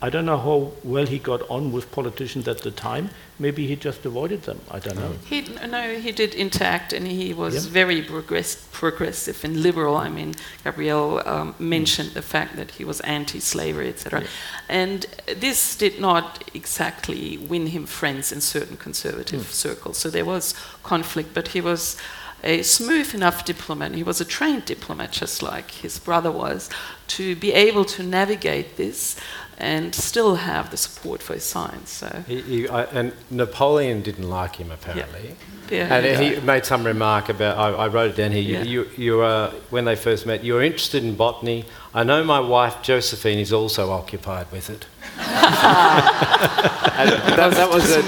I 0.01 0.09
don't 0.09 0.25
know 0.25 0.37
how 0.37 0.71
well 0.85 1.05
he 1.05 1.19
got 1.19 1.41
on 1.49 1.73
with 1.73 1.91
politicians 1.91 2.47
at 2.47 2.59
the 2.61 2.71
time. 2.71 3.09
Maybe 3.37 3.67
he 3.67 3.75
just 3.75 4.05
avoided 4.05 4.43
them. 4.43 4.61
I 4.71 4.79
don't 4.79 4.95
know. 4.95 5.13
He, 5.25 5.41
no, 5.67 5.95
he 5.99 6.13
did 6.13 6.33
interact, 6.35 6.93
and 6.93 7.05
he 7.05 7.33
was 7.33 7.53
Yeah. 7.65 7.71
very 7.83 8.01
progress, 8.01 8.55
progressive 8.71 9.43
and 9.43 9.61
liberal. 9.61 9.97
I 9.97 10.07
mean, 10.07 10.35
Gabrielle 10.63 11.21
um, 11.27 11.53
mentioned 11.59 12.11
the 12.13 12.21
fact 12.21 12.55
that 12.55 12.71
he 12.71 12.85
was 12.85 13.01
anti-slavery, 13.01 13.89
etc. 13.89 14.23
And 14.69 15.05
this 15.35 15.75
did 15.75 15.99
not 15.99 16.45
exactly 16.53 17.37
win 17.37 17.67
him 17.67 17.85
friends 17.85 18.31
in 18.31 18.39
certain 18.39 18.77
conservative 18.77 19.51
circles. 19.51 19.97
So 19.97 20.09
there 20.09 20.25
was 20.25 20.53
conflict, 20.83 21.33
but 21.33 21.49
he 21.49 21.59
was 21.61 21.97
a 22.43 22.61
smooth 22.63 23.13
enough 23.13 23.45
diplomat. 23.45 23.93
He 23.93 24.03
was 24.03 24.21
a 24.21 24.25
trained 24.25 24.65
diplomat, 24.65 25.11
just 25.11 25.41
like 25.41 25.71
his 25.71 25.99
brother 25.99 26.31
was, 26.31 26.69
to 27.07 27.35
be 27.35 27.53
able 27.53 27.85
to 27.85 28.03
navigate 28.03 28.77
this 28.77 29.15
and 29.57 29.93
still 29.93 30.35
have 30.35 30.71
the 30.71 30.77
support 30.77 31.21
for 31.21 31.33
his 31.33 31.43
science. 31.43 31.89
So. 31.91 32.23
He, 32.27 32.41
he, 32.41 32.67
I, 32.69 32.83
and 32.85 33.13
Napoleon 33.29 34.01
didn't 34.01 34.29
like 34.29 34.55
him 34.55 34.71
apparently. 34.71 35.35
Yeah, 35.69 35.77
yeah 35.77 35.95
And 35.95 36.05
yeah. 36.05 36.39
he 36.39 36.39
made 36.39 36.65
some 36.65 36.85
remark 36.85 37.27
about, 37.27 37.57
I, 37.57 37.71
I 37.71 37.87
wrote 37.89 38.11
it 38.11 38.15
down 38.15 38.31
here, 38.31 38.41
Yeah. 38.41 38.63
you, 38.63 38.83
you, 38.83 38.89
you 38.97 39.21
are, 39.21 39.49
when 39.69 39.83
they 39.83 39.97
first 39.97 40.25
met, 40.25 40.45
you're 40.45 40.63
interested 40.63 41.03
in 41.03 41.15
botany. 41.15 41.65
I 41.93 42.03
know 42.03 42.23
my 42.23 42.39
wife 42.39 42.81
Josephine 42.81 43.39
is 43.39 43.51
also 43.51 43.91
occupied 43.91 44.49
with 44.49 44.69
it. 44.69 44.85
and 45.17 47.09
that, 47.09 47.51
that 47.53 47.69
was 47.69 47.91
a, 47.91 48.01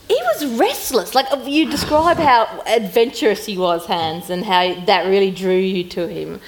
he 0.07 0.15
was 0.15 0.45
restless. 0.59 1.15
Like 1.15 1.31
uh, 1.31 1.41
you 1.45 1.69
describe 1.71 2.17
how 2.17 2.61
adventurous 2.65 3.45
he 3.45 3.57
was, 3.57 3.85
Hans, 3.85 4.29
and 4.29 4.45
how 4.45 4.75
that 4.85 5.07
really 5.07 5.31
drew 5.31 5.57
you 5.57 5.83
to 5.85 6.07
him. 6.07 6.41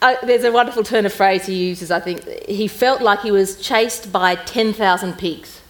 Uh, 0.00 0.16
there's 0.24 0.44
a 0.44 0.50
wonderful 0.50 0.82
turn 0.82 1.06
of 1.06 1.12
phrase 1.12 1.46
he 1.46 1.54
uses. 1.54 1.90
I 1.90 2.00
think 2.00 2.26
he 2.48 2.66
felt 2.66 3.02
like 3.02 3.20
he 3.20 3.30
was 3.30 3.60
chased 3.60 4.10
by 4.10 4.34
ten 4.34 4.72
thousand 4.72 5.18
pigs. 5.18 5.60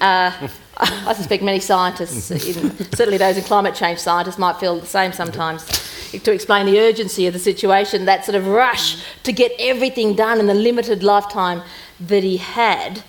Uh, 0.00 0.48
I 0.80 1.12
suspect 1.12 1.42
many 1.42 1.60
scientists, 1.60 2.30
in, 2.30 2.70
certainly 2.94 3.18
those 3.18 3.36
in 3.36 3.44
climate 3.44 3.74
change 3.74 3.98
scientists, 3.98 4.38
might 4.38 4.56
feel 4.56 4.78
the 4.78 4.86
same 4.86 5.12
sometimes. 5.12 5.66
To 6.10 6.32
explain 6.32 6.66
the 6.66 6.80
urgency 6.80 7.26
of 7.26 7.32
the 7.32 7.38
situation, 7.38 8.04
that 8.06 8.24
sort 8.24 8.34
of 8.34 8.46
rush 8.46 9.02
to 9.22 9.32
get 9.32 9.52
everything 9.58 10.14
done 10.14 10.40
in 10.40 10.46
the 10.46 10.54
limited 10.54 11.02
lifetime 11.02 11.62
that 12.00 12.24
he 12.24 12.36
had. 12.38 13.02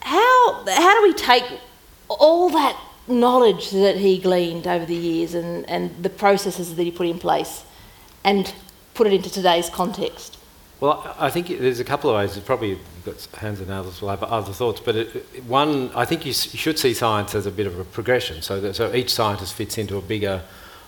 How, 0.00 0.64
how 0.66 1.00
do 1.00 1.02
we 1.06 1.14
take 1.14 1.44
all 2.08 2.50
that 2.50 2.78
knowledge 3.08 3.70
that 3.70 3.96
he 3.96 4.18
gleaned 4.18 4.66
over 4.66 4.84
the 4.84 4.94
years 4.94 5.34
and, 5.34 5.68
and 5.68 5.90
the 6.02 6.10
processes 6.10 6.74
that 6.76 6.82
he 6.82 6.90
put 6.90 7.06
in 7.06 7.18
place 7.18 7.64
and 8.24 8.52
put 8.94 9.06
it 9.06 9.12
into 9.12 9.30
today's 9.30 9.68
context? 9.70 10.38
Well, 10.80 11.14
I 11.18 11.30
think 11.30 11.46
there's 11.46 11.78
a 11.80 11.84
couple 11.84 12.10
of 12.10 12.16
ways. 12.16 12.36
Probably 12.40 12.70
you've 12.70 13.04
got 13.04 13.24
Hans 13.40 13.60
and 13.60 13.70
others 13.70 14.02
will 14.02 14.08
have 14.08 14.22
other 14.24 14.52
thoughts, 14.52 14.80
but 14.80 14.96
it- 14.96 15.44
one, 15.46 15.90
I 15.94 16.04
think 16.04 16.24
you, 16.24 16.30
s- 16.30 16.52
you 16.52 16.58
should 16.58 16.78
see 16.78 16.92
science 16.94 17.34
as 17.36 17.46
a 17.46 17.52
bit 17.52 17.66
of 17.68 17.78
a 17.78 17.84
progression. 17.84 18.42
So, 18.42 18.60
that, 18.60 18.74
so 18.74 18.92
each 18.92 19.10
scientist 19.12 19.54
fits 19.54 19.78
into 19.78 19.96
a 19.96 20.02
bigger 20.02 20.42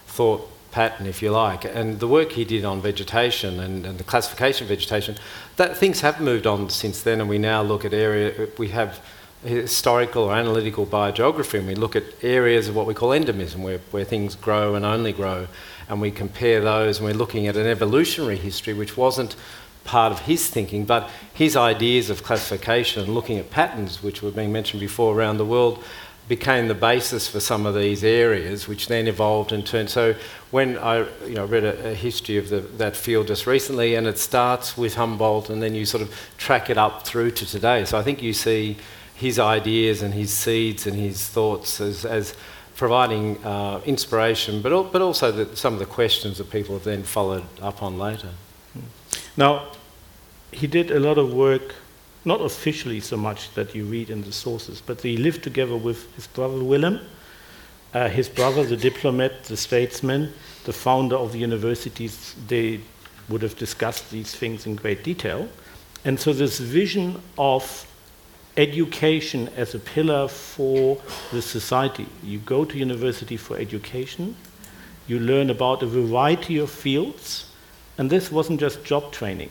thought 0.08 0.50
pattern, 0.74 1.06
if 1.06 1.22
you 1.22 1.30
like. 1.30 1.64
And 1.64 2.00
the 2.00 2.08
work 2.08 2.32
he 2.32 2.44
did 2.44 2.64
on 2.64 2.82
vegetation 2.82 3.60
and, 3.60 3.86
and 3.86 3.96
the 3.96 4.04
classification 4.04 4.64
of 4.64 4.68
vegetation, 4.68 5.16
that 5.56 5.76
things 5.76 6.00
have 6.00 6.20
moved 6.20 6.46
on 6.46 6.68
since 6.68 7.00
then, 7.02 7.20
and 7.20 7.30
we 7.30 7.38
now 7.38 7.62
look 7.62 7.84
at 7.84 7.94
area. 7.94 8.48
We 8.58 8.68
have 8.68 9.00
historical 9.44 10.24
or 10.24 10.34
analytical 10.34 10.84
biogeography, 10.84 11.58
and 11.60 11.68
we 11.68 11.76
look 11.76 11.94
at 11.94 12.02
areas 12.22 12.66
of 12.68 12.74
what 12.74 12.86
we 12.86 12.94
call 12.94 13.10
endemism, 13.10 13.58
where, 13.58 13.78
where 13.92 14.04
things 14.04 14.34
grow 14.34 14.74
and 14.74 14.84
only 14.84 15.12
grow, 15.12 15.46
and 15.88 16.00
we 16.00 16.10
compare 16.10 16.60
those, 16.60 16.98
and 16.98 17.06
we're 17.06 17.14
looking 17.14 17.46
at 17.46 17.56
an 17.56 17.66
evolutionary 17.66 18.36
history 18.36 18.74
which 18.74 18.96
wasn't 18.96 19.36
part 19.84 20.10
of 20.12 20.20
his 20.20 20.48
thinking, 20.48 20.84
but 20.84 21.08
his 21.32 21.56
ideas 21.56 22.10
of 22.10 22.24
classification 22.24 23.04
and 23.04 23.14
looking 23.14 23.38
at 23.38 23.50
patterns, 23.50 24.02
which 24.02 24.22
were 24.22 24.32
being 24.32 24.50
mentioned 24.50 24.80
before 24.80 25.14
around 25.14 25.36
the 25.36 25.44
world, 25.44 25.84
became 26.28 26.68
the 26.68 26.74
basis 26.74 27.28
for 27.28 27.40
some 27.40 27.66
of 27.66 27.74
these 27.74 28.02
areas, 28.02 28.66
which 28.66 28.88
then 28.88 29.06
evolved 29.06 29.52
and 29.52 29.66
turned. 29.66 29.90
So 29.90 30.14
when 30.50 30.78
I 30.78 31.00
you 31.26 31.34
know, 31.34 31.44
read 31.44 31.64
a, 31.64 31.90
a 31.90 31.94
history 31.94 32.38
of 32.38 32.48
the, 32.48 32.60
that 32.60 32.96
field 32.96 33.26
just 33.26 33.46
recently, 33.46 33.94
and 33.94 34.06
it 34.06 34.18
starts 34.18 34.76
with 34.78 34.94
Humboldt, 34.94 35.50
and 35.50 35.62
then 35.62 35.74
you 35.74 35.84
sort 35.84 36.02
of 36.02 36.14
track 36.38 36.70
it 36.70 36.78
up 36.78 37.06
through 37.06 37.32
to 37.32 37.46
today. 37.46 37.84
So 37.84 37.98
I 37.98 38.02
think 38.02 38.22
you 38.22 38.32
see 38.32 38.76
his 39.14 39.38
ideas 39.38 40.02
and 40.02 40.14
his 40.14 40.32
seeds 40.32 40.86
and 40.86 40.96
his 40.96 41.28
thoughts 41.28 41.80
as, 41.80 42.04
as 42.04 42.34
providing 42.74 43.42
uh, 43.44 43.80
inspiration, 43.84 44.62
but, 44.62 44.72
al- 44.72 44.84
but 44.84 45.02
also 45.02 45.30
the, 45.30 45.56
some 45.56 45.74
of 45.74 45.78
the 45.78 45.86
questions 45.86 46.38
that 46.38 46.50
people 46.50 46.74
have 46.74 46.84
then 46.84 47.02
followed 47.02 47.44
up 47.60 47.82
on 47.82 47.98
later. 47.98 48.30
Now, 49.36 49.68
he 50.52 50.66
did 50.66 50.90
a 50.90 50.98
lot 50.98 51.18
of 51.18 51.32
work, 51.32 51.74
not 52.24 52.40
officially 52.40 53.00
so 53.00 53.16
much 53.16 53.52
that 53.54 53.74
you 53.74 53.84
read 53.84 54.10
in 54.10 54.22
the 54.22 54.32
sources, 54.32 54.82
but 54.84 55.00
he 55.00 55.16
lived 55.16 55.42
together 55.42 55.76
with 55.76 56.12
his 56.14 56.26
brother 56.26 56.62
Wilhelm, 56.62 57.00
uh, 57.92 58.08
his 58.08 58.28
brother, 58.28 58.64
the 58.64 58.76
diplomat, 58.76 59.44
the 59.44 59.56
statesman, 59.56 60.32
the 60.64 60.72
founder 60.72 61.16
of 61.16 61.32
the 61.32 61.38
universities. 61.38 62.34
They 62.48 62.80
would 63.28 63.42
have 63.42 63.56
discussed 63.56 64.10
these 64.10 64.34
things 64.34 64.66
in 64.66 64.76
great 64.76 65.04
detail. 65.04 65.48
And 66.04 66.18
so, 66.18 66.32
this 66.32 66.58
vision 66.58 67.20
of 67.38 67.86
education 68.56 69.48
as 69.56 69.74
a 69.74 69.78
pillar 69.78 70.28
for 70.28 71.00
the 71.32 71.42
society. 71.42 72.06
You 72.22 72.38
go 72.38 72.64
to 72.64 72.78
university 72.78 73.36
for 73.36 73.56
education, 73.56 74.36
you 75.06 75.18
learn 75.18 75.50
about 75.50 75.82
a 75.82 75.86
variety 75.86 76.58
of 76.58 76.70
fields, 76.70 77.50
and 77.98 78.10
this 78.10 78.30
wasn't 78.30 78.60
just 78.60 78.84
job 78.84 79.12
training. 79.12 79.50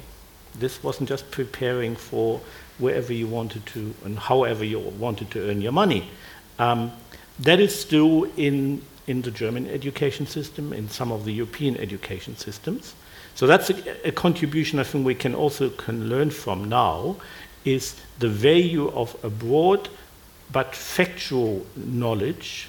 This 0.58 0.84
wasn't 0.84 1.10
just 1.10 1.30
preparing 1.32 1.96
for 1.96 2.40
wherever 2.80 3.14
you 3.14 3.28
wanted 3.28 3.66
to 3.68 3.94
and 4.06 4.18
however 4.18 4.64
you 4.64 4.80
wanted 4.80 5.30
to 5.32 5.50
earn 5.50 5.62
your 5.62 5.72
money. 5.72 6.10
Um, 6.60 6.92
that 7.40 7.60
is 7.60 7.78
still 7.80 8.26
in, 8.38 8.82
in 9.08 9.22
the 9.22 9.32
German 9.32 9.68
education 9.68 10.28
system, 10.28 10.74
in 10.74 10.90
some 10.90 11.12
of 11.12 11.26
the 11.26 11.32
European 11.32 11.78
education 11.78 12.36
systems. 12.38 12.96
So 13.36 13.48
that's 13.48 13.70
a, 13.70 14.08
a 14.08 14.12
contribution 14.12 14.80
I 14.80 14.84
think 14.84 15.06
we 15.06 15.16
can 15.16 15.34
also 15.34 15.70
can 15.70 16.10
learn 16.10 16.30
from 16.30 16.70
now, 16.70 17.16
is 17.66 17.96
the 18.20 18.30
value 18.30 18.90
of 18.90 19.16
a 19.24 19.30
broad 19.30 19.90
but 20.52 20.76
factual 20.76 21.66
knowledge 21.76 22.68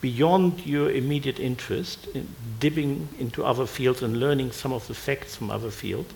beyond 0.00 0.64
your 0.64 0.90
immediate 0.90 1.38
interest, 1.38 2.06
in 2.14 2.26
dipping 2.58 3.08
into 3.18 3.44
other 3.44 3.66
fields 3.66 4.02
and 4.02 4.18
learning 4.18 4.50
some 4.50 4.72
of 4.72 4.86
the 4.88 4.94
facts 4.94 5.36
from 5.36 5.50
other 5.50 5.70
fields, 5.70 6.10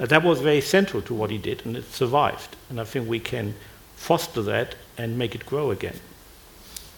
uh, 0.00 0.06
that 0.06 0.22
was 0.22 0.40
very 0.40 0.62
central 0.62 1.02
to 1.02 1.14
what 1.14 1.30
he 1.30 1.38
did, 1.38 1.64
and 1.64 1.76
it 1.76 1.92
survived. 1.92 2.56
And 2.70 2.80
I 2.80 2.84
think 2.84 3.08
we 3.08 3.20
can 3.20 3.54
foster 3.96 4.42
that 4.42 4.74
and 4.96 5.18
make 5.18 5.34
it 5.34 5.44
grow 5.44 5.70
again. 5.70 6.00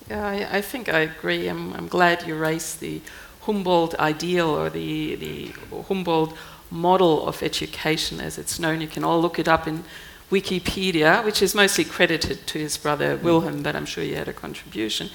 Yeah, 0.09 0.25
I, 0.25 0.59
I 0.59 0.61
think 0.61 0.89
I 0.89 1.01
agree. 1.01 1.49
I'm, 1.49 1.73
I'm 1.75 1.89
glad 1.89 2.27
you 2.27 2.37
raised 2.37 2.81
the 2.81 3.01
Humboldt 3.41 3.97
ideal 3.97 4.49
or 4.51 4.71
the, 4.71 5.17
the 5.17 5.53
Humboldt 5.89 6.37
model 6.71 7.27
of 7.27 7.43
education 7.43 8.21
as 8.21 8.39
it's 8.39 8.61
known. 8.61 8.81
You 8.81 8.89
can 8.89 9.05
all 9.05 9.21
look 9.21 9.39
it 9.39 9.49
up 9.49 9.67
in 9.67 9.83
Wikipedia, 10.31 11.25
which 11.25 11.43
is 11.43 11.55
mostly 11.55 11.85
credited 11.85 12.47
to 12.47 12.59
his 12.59 12.77
brother 12.77 13.17
Wilhelm, 13.17 13.63
but 13.63 13.75
I'm 13.75 13.85
sure 13.85 14.05
he 14.05 14.15
had 14.15 14.29
a 14.29 14.33
contribution 14.33 15.11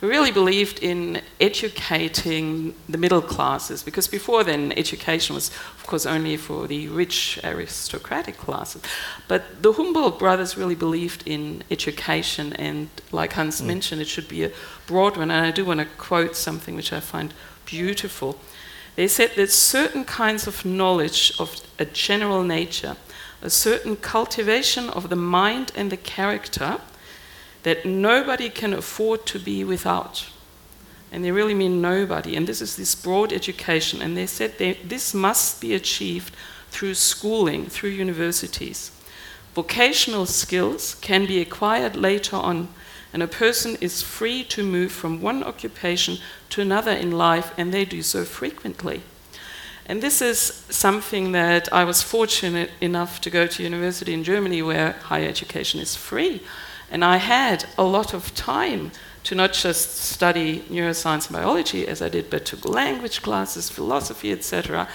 really 0.00 0.30
believed 0.30 0.78
in 0.80 1.20
educating 1.40 2.74
the 2.88 2.98
middle 2.98 3.22
classes 3.22 3.82
because 3.82 4.06
before 4.06 4.44
then 4.44 4.72
education 4.72 5.34
was 5.34 5.48
of 5.48 5.86
course 5.86 6.04
only 6.04 6.36
for 6.36 6.66
the 6.66 6.88
rich 6.88 7.38
aristocratic 7.44 8.36
classes. 8.36 8.82
But 9.28 9.62
the 9.62 9.72
humboldt 9.72 10.18
brothers 10.18 10.56
really 10.56 10.74
believed 10.74 11.22
in 11.26 11.62
education 11.70 12.52
and 12.54 12.88
like 13.12 13.32
hans 13.32 13.60
mm. 13.60 13.66
mentioned 13.66 14.00
it 14.00 14.08
should 14.08 14.28
be 14.28 14.44
a 14.44 14.52
broad 14.86 15.16
one. 15.16 15.30
And 15.30 15.46
i 15.46 15.50
do 15.50 15.64
want 15.64 15.80
to 15.80 15.86
quote 15.96 16.36
something 16.36 16.76
which 16.76 16.92
i 16.92 17.00
find 17.00 17.32
beautiful. 17.64 18.38
They 18.96 19.08
said 19.08 19.32
that 19.36 19.50
certain 19.50 20.04
kinds 20.04 20.46
of 20.46 20.64
knowledge 20.64 21.32
of 21.38 21.60
a 21.78 21.84
general 21.84 22.42
nature 22.42 22.96
a 23.42 23.50
certain 23.50 23.96
cultivation 23.96 24.88
of 24.90 25.08
the 25.08 25.16
mind 25.16 25.72
and 25.76 25.92
the 25.92 25.96
character 25.96 26.80
that 27.66 27.84
nobody 27.84 28.48
can 28.48 28.72
afford 28.72 29.26
to 29.26 29.40
be 29.40 29.64
without. 29.64 30.28
And 31.10 31.24
they 31.24 31.32
really 31.32 31.52
mean 31.52 31.82
nobody. 31.82 32.36
And 32.36 32.46
this 32.46 32.62
is 32.62 32.76
this 32.76 32.94
broad 32.94 33.32
education. 33.32 34.00
And 34.00 34.16
they 34.16 34.26
said 34.26 34.56
they, 34.56 34.74
this 34.74 35.12
must 35.12 35.60
be 35.60 35.74
achieved 35.74 36.32
through 36.70 36.94
schooling, 36.94 37.66
through 37.66 37.90
universities. 37.90 38.92
Vocational 39.52 40.26
skills 40.26 40.94
can 41.00 41.26
be 41.26 41.40
acquired 41.40 41.96
later 41.96 42.36
on, 42.36 42.68
and 43.12 43.20
a 43.20 43.26
person 43.26 43.76
is 43.80 44.00
free 44.00 44.44
to 44.44 44.62
move 44.62 44.92
from 44.92 45.20
one 45.20 45.42
occupation 45.42 46.18
to 46.50 46.60
another 46.60 46.92
in 46.92 47.10
life, 47.10 47.52
and 47.58 47.74
they 47.74 47.84
do 47.84 48.00
so 48.00 48.24
frequently. 48.24 49.02
And 49.86 50.00
this 50.00 50.22
is 50.22 50.38
something 50.70 51.32
that 51.32 51.72
I 51.72 51.82
was 51.82 52.00
fortunate 52.00 52.70
enough 52.80 53.20
to 53.22 53.30
go 53.30 53.48
to 53.48 53.62
university 53.64 54.14
in 54.14 54.22
Germany 54.22 54.62
where 54.62 54.92
higher 54.92 55.26
education 55.26 55.80
is 55.80 55.96
free. 55.96 56.42
And 56.90 57.04
I 57.04 57.16
had 57.16 57.66
a 57.76 57.84
lot 57.84 58.14
of 58.14 58.34
time 58.34 58.92
to 59.24 59.34
not 59.34 59.52
just 59.52 59.96
study 59.96 60.60
neuroscience 60.70 61.26
and 61.26 61.36
biology 61.36 61.86
as 61.86 62.00
I 62.00 62.08
did, 62.08 62.30
but 62.30 62.46
took 62.46 62.64
language 62.64 63.22
classes, 63.22 63.68
philosophy, 63.68 64.30
etc. 64.30 64.88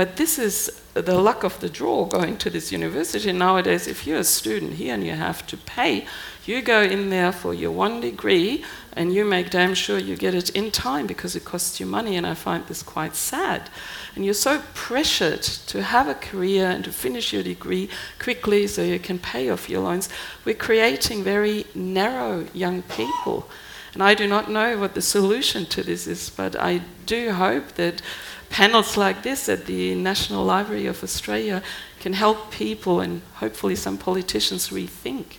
But 0.00 0.16
this 0.16 0.38
is 0.38 0.80
the 0.94 1.20
luck 1.20 1.44
of 1.44 1.60
the 1.60 1.68
draw 1.68 2.06
going 2.06 2.38
to 2.38 2.48
this 2.48 2.72
university. 2.72 3.30
Nowadays, 3.32 3.86
if 3.86 4.06
you're 4.06 4.20
a 4.20 4.24
student 4.24 4.72
here 4.72 4.94
and 4.94 5.04
you 5.04 5.12
have 5.12 5.46
to 5.48 5.58
pay, 5.58 6.06
you 6.46 6.62
go 6.62 6.80
in 6.80 7.10
there 7.10 7.32
for 7.32 7.52
your 7.52 7.72
one 7.72 8.00
degree 8.00 8.64
and 8.94 9.12
you 9.12 9.26
make 9.26 9.50
damn 9.50 9.74
sure 9.74 9.98
you 9.98 10.16
get 10.16 10.34
it 10.34 10.48
in 10.56 10.70
time 10.70 11.06
because 11.06 11.36
it 11.36 11.44
costs 11.44 11.80
you 11.80 11.84
money. 11.84 12.16
And 12.16 12.26
I 12.26 12.32
find 12.32 12.66
this 12.66 12.82
quite 12.82 13.14
sad. 13.14 13.68
And 14.14 14.24
you're 14.24 14.32
so 14.32 14.62
pressured 14.72 15.42
to 15.42 15.82
have 15.82 16.08
a 16.08 16.14
career 16.14 16.70
and 16.70 16.82
to 16.84 16.92
finish 16.92 17.34
your 17.34 17.42
degree 17.42 17.90
quickly 18.18 18.68
so 18.68 18.80
you 18.80 18.98
can 18.98 19.18
pay 19.18 19.50
off 19.50 19.68
your 19.68 19.82
loans. 19.82 20.08
We're 20.46 20.54
creating 20.54 21.24
very 21.24 21.66
narrow 21.74 22.46
young 22.54 22.80
people. 22.84 23.50
And 23.92 24.02
I 24.02 24.14
do 24.14 24.26
not 24.26 24.50
know 24.50 24.78
what 24.78 24.94
the 24.94 25.02
solution 25.02 25.66
to 25.66 25.82
this 25.82 26.06
is, 26.06 26.30
but 26.30 26.56
I 26.56 26.82
do 27.06 27.32
hope 27.32 27.72
that 27.72 28.02
panels 28.50 28.96
like 28.96 29.22
this 29.22 29.48
at 29.48 29.66
the 29.66 29.94
National 29.94 30.44
Library 30.44 30.86
of 30.86 31.02
Australia 31.02 31.62
can 32.00 32.12
help 32.12 32.50
people 32.50 33.00
and 33.00 33.22
hopefully 33.34 33.76
some 33.76 33.96
politicians 33.96 34.68
rethink. 34.68 35.36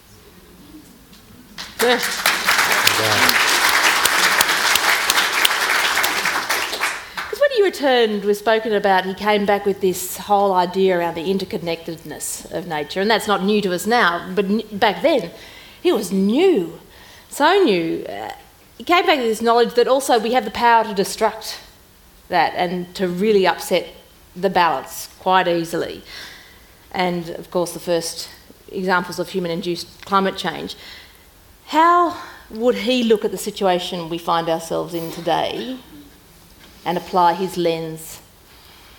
Yes. 1.82 2.22
Because 7.16 7.40
when 7.40 7.52
he 7.52 7.64
returned, 7.64 8.24
we've 8.24 8.38
spoken 8.38 8.74
about, 8.74 9.06
he 9.06 9.14
came 9.14 9.46
back 9.46 9.66
with 9.66 9.82
this 9.82 10.18
whole 10.18 10.54
idea 10.54 10.98
around 10.98 11.16
the 11.16 11.26
interconnectedness 11.34 12.52
of 12.52 12.66
nature, 12.68 13.02
and 13.02 13.12
that's 13.12 13.28
not 13.28 13.44
new 13.44 13.62
to 13.62 13.74
us 13.74 13.86
now, 13.86 14.32
but 14.34 14.80
back 14.80 15.02
then, 15.02 15.32
he 15.82 15.92
was 15.92 16.12
new, 16.12 16.80
so 17.30 17.62
new. 17.64 18.06
Uh, 18.06 18.32
he 18.78 18.84
came 18.84 19.06
back 19.06 19.18
with 19.18 19.28
this 19.28 19.42
knowledge 19.42 19.74
that 19.74 19.88
also 19.88 20.18
we 20.20 20.34
have 20.34 20.46
the 20.46 20.52
power 20.52 20.84
to 20.84 20.94
destruct 20.94 21.58
that 22.32 22.54
and 22.56 22.94
to 22.96 23.08
really 23.08 23.46
upset 23.46 23.88
the 24.36 24.50
balance 24.50 25.10
quite 25.20 25.48
easily. 25.48 26.02
And 26.92 27.30
of 27.30 27.52
course, 27.52 27.74
the 27.74 27.80
first 27.80 28.30
examples 28.72 29.20
of 29.20 29.30
human 29.30 29.52
induced 29.52 30.06
climate 30.06 30.38
change. 30.38 30.76
How 31.68 32.18
would 32.50 32.76
he 32.76 33.04
look 33.04 33.24
at 33.24 33.32
the 33.32 33.38
situation 33.38 34.10
we 34.10 34.18
find 34.18 34.50
ourselves 34.50 34.94
in 34.94 35.12
today 35.12 35.78
and 36.86 36.98
apply 36.98 37.34
his 37.34 37.58
lens, 37.58 38.22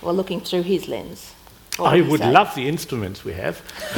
or 0.01 0.13
looking 0.13 0.39
through 0.39 0.63
his 0.63 0.87
lens? 0.87 1.33
I 1.79 2.01
would 2.01 2.19
say? 2.19 2.31
love 2.31 2.53
the 2.53 2.67
instruments 2.67 3.25
we 3.25 3.33
have. 3.33 3.61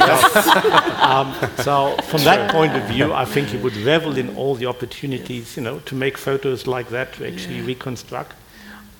um, 1.02 1.34
so, 1.62 1.96
from 2.04 2.24
that 2.24 2.50
point 2.50 2.74
of 2.74 2.84
view, 2.84 3.12
I 3.12 3.26
think 3.26 3.48
he 3.48 3.58
would 3.58 3.76
revel 3.76 4.16
in 4.16 4.34
all 4.36 4.54
the 4.54 4.66
opportunities, 4.66 5.56
you 5.56 5.62
know, 5.62 5.80
to 5.80 5.94
make 5.94 6.16
photos 6.16 6.66
like 6.66 6.88
that, 6.88 7.12
to 7.14 7.26
actually 7.26 7.58
yeah. 7.58 7.66
reconstruct. 7.66 8.34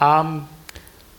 Um, 0.00 0.48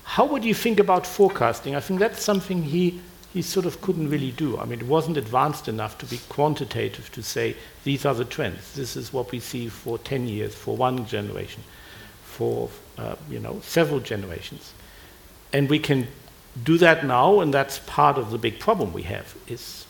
how 0.03 0.25
would 0.25 0.45
you 0.45 0.53
think 0.53 0.80
about 0.80 1.05
forecasting? 1.05 1.75
I 1.75 1.80
think 1.80 1.99
that's 1.99 2.23
something 2.23 2.63
he, 2.63 3.01
he 3.34 3.41
sort 3.41 3.65
of 3.65 3.82
couldn't 3.82 4.09
really 4.09 4.32
do. 4.32 4.57
I 4.57 4.65
mean, 4.65 4.80
it 4.80 4.88
wasn't 4.88 5.17
advanced 5.17 5.67
enough 5.67 5.97
to 5.99 6.05
be 6.05 6.19
quantitative 6.30 7.11
to 7.11 7.21
say 7.21 7.55
these 7.84 8.05
are 8.05 8.13
the 8.13 8.25
trends. 8.25 8.73
This 8.73 8.95
is 8.95 9.11
what 9.11 9.32
we 9.32 9.39
see 9.39 9.67
for 9.67 9.97
10 9.97 10.28
years, 10.28 10.55
for 10.55 10.78
one 10.78 11.05
generation, 11.05 11.63
for 12.23 12.69
uh, 12.97 13.15
you 13.30 13.39
know 13.39 13.59
several 13.63 13.99
generations, 13.99 14.73
and 15.53 15.69
we 15.69 15.80
can 15.80 16.07
do 16.63 16.78
that 16.78 17.05
now, 17.05 17.39
and 17.41 17.53
that's 17.53 17.80
part 17.80 18.17
of 18.17 18.32
the 18.32 18.38
big 18.38 18.59
problem 18.59 18.93
we 18.93 19.03
have. 19.03 19.36
Is 19.47 19.86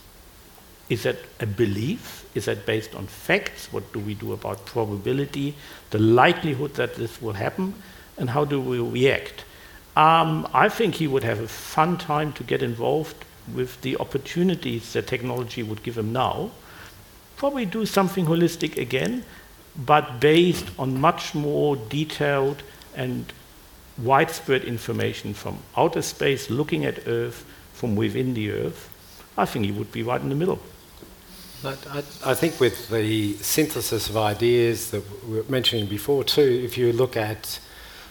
is 0.90 1.04
that 1.04 1.18
a 1.40 1.46
belief? 1.46 2.26
Is 2.34 2.46
that 2.46 2.66
based 2.66 2.96
on 2.96 3.08
facts? 3.08 3.72
What 3.72 3.92
do 3.94 4.00
we 4.00 4.14
do 4.14 4.34
about 4.34 4.66
probability, 4.66 5.56
the 5.90 6.00
likelihood 6.00 6.76
that 6.76 6.96
this 6.96 7.22
will 7.22 7.34
happen? 7.34 7.74
And 8.18 8.30
how 8.32 8.45
do 8.45 8.59
we 8.59 8.80
react? 8.80 9.43
Um, 9.95 10.47
I 10.53 10.70
think 10.70 10.95
he 10.95 11.07
would 11.07 11.24
have 11.24 11.39
a 11.39 11.47
fun 11.47 11.97
time 11.97 12.32
to 12.34 12.43
get 12.43 12.61
involved 12.61 13.26
with 13.53 13.82
the 13.82 13.97
opportunities 13.97 14.93
that 14.93 15.07
technology 15.07 15.63
would 15.63 15.84
give 15.84 15.97
him 15.97 16.13
now. 16.13 16.51
Probably 17.36 17.65
do 17.65 17.86
something 17.86 18.26
holistic 18.26 18.78
again, 18.78 19.24
but 19.76 20.20
based 20.20 20.70
on 20.78 20.99
much 20.99 21.34
more 21.34 21.76
detailed 21.76 22.63
and 22.95 23.32
widespread 23.97 24.63
information 24.63 25.34
from 25.34 25.57
outer 25.76 26.01
space, 26.01 26.49
looking 26.49 26.86
at 26.86 27.07
Earth 27.07 27.45
from 27.74 27.95
within 27.95 28.34
the 28.34 28.51
Earth. 28.51 28.89
I 29.38 29.45
think 29.45 29.65
he 29.65 29.72
would 29.72 29.91
be 29.91 30.03
right 30.03 30.22
in 30.22 30.30
the 30.30 30.36
middle. 30.36 30.59
I, 31.63 32.03
I, 32.24 32.34
think 32.36 32.59
with 32.59 32.89
the 32.89 33.34
synthesis 33.38 34.09
of 34.09 34.18
ideas 34.18 34.91
that 34.91 35.03
we 35.26 35.38
were 35.38 35.45
mentioning 35.49 35.88
before 35.88 36.24
too, 36.24 36.61
if 36.63 36.78
you 36.78 36.93
look 36.93 37.18
at 37.18 37.59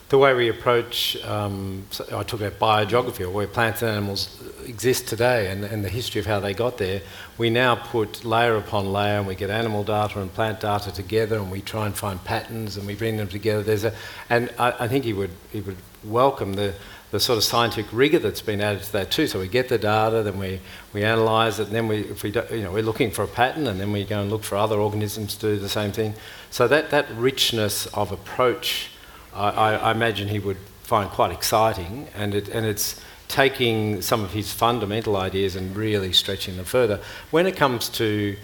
the 0.09 0.18
way 0.18 0.34
we 0.34 0.48
approach, 0.48 1.16
um, 1.24 1.84
so 1.90 2.04
I 2.07 2.22
talk 2.22 2.40
about 2.40 2.59
biogeography, 2.61 3.22
or 3.22 3.30
where 3.30 3.48
plants 3.48 3.82
and 3.82 3.90
animals 3.90 4.40
exist 4.64 5.09
today 5.09 5.50
and, 5.50 5.64
and, 5.64 5.84
the 5.84 5.88
history 5.88 6.20
of 6.20 6.26
how 6.26 6.38
they 6.38 6.54
got 6.54 6.78
there, 6.78 7.02
we 7.38 7.50
now 7.50 7.74
put 7.74 8.24
layer 8.24 8.57
upon 8.57 8.92
layer 8.92 9.18
and 9.18 9.26
we 9.26 9.34
get 9.34 9.50
animal 9.50 9.82
data 9.82 10.20
and 10.20 10.32
plant 10.32 10.61
data 10.61 10.92
together 10.92 11.36
and 11.36 11.50
we 11.50 11.61
try 11.61 11.86
and 11.86 11.94
find 11.94 12.22
patterns 12.24 12.76
and 12.76 12.86
we 12.86 12.94
bring 12.94 13.16
them 13.16 13.28
together. 13.28 13.62
There's 13.62 13.84
a, 13.84 13.92
and 14.30 14.52
I, 14.59 14.84
I 14.84 14.88
think 14.88 15.04
he 15.04 15.12
would, 15.12 15.30
he 15.52 15.61
would 15.61 15.76
welcome 16.04 16.54
the, 16.54 16.74
the 17.11 17.18
sort 17.18 17.36
of 17.36 17.44
scientific 17.44 17.92
rigor 17.92 18.18
that's 18.20 18.42
been 18.42 18.61
added 18.61 18.82
to 18.84 18.92
that 18.92 19.11
too. 19.11 19.26
So 19.26 19.40
we 19.40 19.48
get 19.48 19.68
the 19.68 19.78
data, 19.78 20.22
then 20.22 20.38
we, 20.38 20.61
we 20.92 21.02
analyse 21.02 21.59
it, 21.59 21.68
and 21.68 21.76
then 21.76 21.88
we, 21.88 21.98
if 21.98 22.22
we 22.22 22.30
do, 22.30 22.44
you 22.50 22.62
know, 22.62 22.72
we're 22.72 22.82
looking 22.82 23.11
for 23.11 23.22
a 23.22 23.28
pattern, 23.28 23.66
and 23.66 23.80
then 23.80 23.90
we 23.92 24.04
go 24.04 24.20
and 24.20 24.30
look 24.30 24.44
for 24.44 24.57
other 24.57 24.78
organisms 24.78 25.34
to 25.36 25.54
do 25.54 25.57
the 25.59 25.68
same 25.68 25.90
thing. 25.92 26.14
So 26.50 26.68
that, 26.68 26.90
that 26.90 27.11
richness 27.16 27.86
of 27.88 28.12
approach 28.12 28.90
I, 29.37 29.74
I, 29.74 29.91
imagine 29.91 30.28
he 30.28 30.39
would 30.39 30.57
find 30.82 31.11
quite 31.11 31.30
exciting, 31.30 32.09
and 32.14 32.34
it, 32.34 32.49
and 32.49 32.64
it's 32.64 33.01
taking 33.28 34.01
some 34.03 34.22
of 34.24 34.32
his 34.32 34.53
fundamental 34.53 35.16
ideas 35.16 35.57
and 35.57 35.76
really 35.76 36.12
stretching 36.12 36.57
them 36.57 36.64
further. 36.64 37.01
When 37.30 37.47
it 37.47 37.57
comes 37.57 37.89
to 37.91 38.37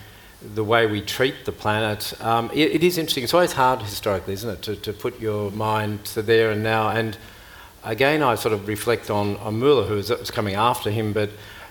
the 0.55 0.64
way 0.64 0.86
we 0.86 1.01
treat 1.01 1.45
the 1.45 1.53
planet, 1.53 2.12
um, 2.20 2.51
it, 2.53 2.72
it 2.72 2.82
is 2.82 2.99
interesting. 2.99 3.24
It's 3.24 3.34
always 3.34 3.53
hard 3.53 3.80
historically, 3.80 4.34
isn't 4.34 4.51
it, 4.51 4.62
to, 4.62 4.76
to 4.76 4.93
put 4.93 5.20
your 5.20 5.51
mind 5.53 6.05
to 6.07 6.22
there 6.22 6.51
and 6.51 6.62
now. 6.62 6.88
And 6.88 7.16
again, 7.84 8.22
I 8.22 8.34
sort 8.34 8.53
of 8.53 8.66
reflect 8.68 9.09
on, 9.09 9.38
Muller, 9.59 9.84
who 9.84 9.95
was, 9.95 10.11
was 10.11 10.30
coming 10.30 10.57
after 10.57 10.90
him, 10.90 11.12
but 11.12 11.30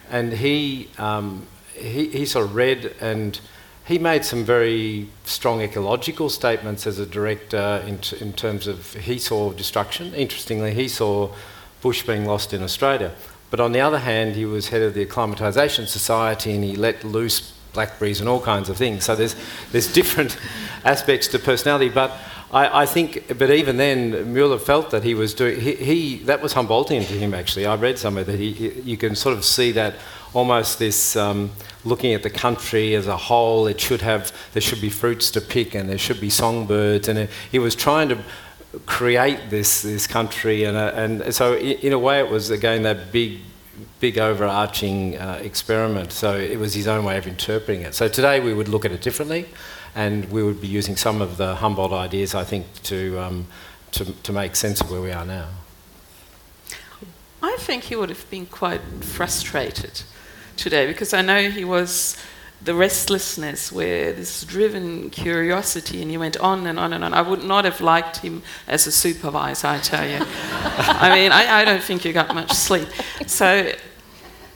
and 0.10 0.34
he, 0.34 0.90
um, 0.98 1.48
he 1.74 2.10
he 2.10 2.26
sort 2.26 2.46
of 2.46 2.56
read 2.56 2.96
and 3.00 3.40
he 3.86 3.98
made 3.98 4.24
some 4.24 4.44
very 4.44 5.08
strong 5.26 5.62
ecological 5.62 6.30
statements 6.30 6.86
as 6.86 7.00
a 7.00 7.06
director 7.06 7.84
in, 7.88 7.98
t- 7.98 8.18
in 8.22 8.34
terms 8.34 8.68
of 8.68 8.94
he 8.94 9.18
saw 9.18 9.52
destruction. 9.52 10.14
Interestingly, 10.14 10.74
he 10.74 10.88
saw 10.88 11.34
bush 11.82 12.04
being 12.04 12.26
lost 12.26 12.54
in 12.54 12.62
Australia. 12.62 13.14
But 13.50 13.60
on 13.60 13.72
the 13.72 13.82
other 13.82 14.00
hand, 14.00 14.36
he 14.36 14.46
was 14.46 14.70
head 14.70 14.82
of 14.82 14.94
the 14.94 15.06
Acclimatisation 15.06 15.88
Society 15.88 16.54
and 16.54 16.64
he 16.64 16.76
let 16.76 17.04
loose 17.04 17.52
blackberries 17.74 18.20
and 18.20 18.30
all 18.30 18.40
kinds 18.40 18.70
of 18.70 18.78
things. 18.78 19.06
So 19.06 19.16
there's, 19.16 19.36
there's 19.72 19.92
different 19.92 20.38
aspects 20.86 21.28
to 21.30 21.40
personality. 21.40 21.90
But 21.90 22.12
I, 22.52 22.84
I, 22.84 22.86
think, 22.86 23.38
but 23.38 23.50
even 23.50 23.78
then, 23.78 24.34
Muller 24.34 24.60
felt 24.60 24.92
that 24.92 25.04
he 25.04 25.16
was 25.16 25.34
doing, 25.34 25.60
he, 25.60 25.76
he, 25.76 26.18
that 26.26 26.42
was 26.42 26.54
Humboldtian 26.54 27.06
to 27.08 27.14
him 27.14 27.34
actually. 27.34 27.66
I 27.66 27.76
read 27.76 27.98
somewhere 27.98 28.24
that 28.24 28.38
he, 28.38 28.70
you 28.82 28.98
can 28.98 29.16
sort 29.16 29.38
of 29.38 29.44
see 29.44 29.72
that 29.74 29.96
almost 30.34 30.80
this 30.80 31.16
um, 31.16 31.52
looking 31.84 32.14
at 32.14 32.24
the 32.24 32.30
country 32.30 32.96
as 32.96 33.08
a 33.08 33.18
whole, 33.18 33.68
it 33.68 33.80
should 33.80 34.02
have, 34.02 34.32
there 34.54 34.62
should 34.62 34.82
be 34.82 34.90
fruits 34.90 35.32
to 35.32 35.42
pick 35.42 35.76
and 35.76 35.90
there 35.90 35.98
should 35.98 36.22
be 36.22 36.30
songbirds. 36.30 37.08
And 37.08 37.30
he 37.52 37.60
was 37.60 37.76
trying 37.76 38.10
to 38.10 38.20
create 38.86 39.50
this, 39.50 39.82
this 39.82 40.08
country. 40.08 40.64
And, 40.64 40.78
uh, 40.78 40.92
and 40.96 41.34
so, 41.34 41.58
in 41.58 41.94
a 41.94 42.00
way, 42.00 42.20
it 42.20 42.30
was 42.30 42.50
again 42.50 42.84
that 42.84 43.12
big, 43.12 43.40
big 44.00 44.18
overarching 44.18 45.18
uh, 45.18 45.40
experiment. 45.42 46.12
So, 46.12 46.38
it 46.38 46.60
was 46.60 46.74
his 46.74 46.88
own 46.88 47.04
way 47.04 47.18
of 47.18 47.28
interpreting 47.28 47.82
it. 47.82 47.96
So, 47.96 48.08
today 48.08 48.40
we 48.40 48.54
would 48.54 48.68
look 48.68 48.86
at 48.86 48.92
it 48.92 49.02
differently 49.02 49.48
and 49.96 50.32
we 50.32 50.42
would 50.42 50.62
be 50.62 50.68
using 50.68 50.96
some 50.96 51.22
of 51.22 51.36
the 51.36 51.56
Humboldt 51.56 51.92
ideas, 51.92 52.34
I 52.34 52.46
think, 52.46 52.66
to, 52.84 53.20
um, 53.20 53.48
to, 53.92 54.06
to 54.06 54.32
make 54.32 54.56
sense 54.56 54.80
of 54.80 54.90
where 54.90 55.02
we 55.02 55.12
are 55.12 55.26
now. 55.26 55.50
I 57.44 57.58
think 57.58 57.86
he 57.86 57.96
would 57.96 58.10
have 58.10 58.30
been 58.30 58.46
quite 58.46 58.82
frustrated 59.02 60.04
today 60.58 60.88
because 60.88 61.14
I 61.14 61.22
know 61.22 61.50
he 61.50 61.66
was 61.66 62.18
the 62.64 62.76
restlessness 62.76 63.72
where 63.72 64.14
this 64.14 64.44
driven 64.44 65.10
curiosity 65.10 66.02
and 66.02 66.12
he 66.12 66.18
went 66.18 66.38
on 66.38 66.68
and 66.68 66.80
on 66.80 66.94
and 66.94 67.04
on. 67.04 67.14
I 67.14 67.22
would 67.22 67.44
not 67.44 67.66
have 67.66 67.82
liked 67.82 68.18
him 68.18 68.44
as 68.68 68.86
a 68.86 68.92
supervisor, 68.92 69.68
I 69.68 69.80
tell 69.80 70.08
you. 70.08 70.20
I 70.22 71.16
mean, 71.16 71.32
I, 71.32 71.62
I, 71.62 71.66
don't 71.66 71.82
think 71.82 72.06
you 72.06 72.14
got 72.14 72.36
much 72.36 72.52
sleep. 72.52 72.88
So 73.26 73.72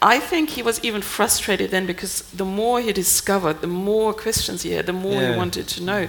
I 0.01 0.19
think 0.19 0.51
he 0.51 0.61
was 0.61 0.83
even 0.83 1.01
frustrated 1.01 1.71
then 1.71 1.87
because 1.87 2.21
the 2.31 2.45
more 2.45 2.79
he 2.79 2.93
discovered, 2.93 3.61
the 3.61 3.67
more 3.67 4.13
questions 4.13 4.61
he 4.61 4.71
had, 4.71 4.85
the 4.85 4.93
more 4.93 5.21
yeah. 5.21 5.31
he 5.31 5.37
wanted 5.37 5.67
to 5.69 5.83
know. 5.83 6.07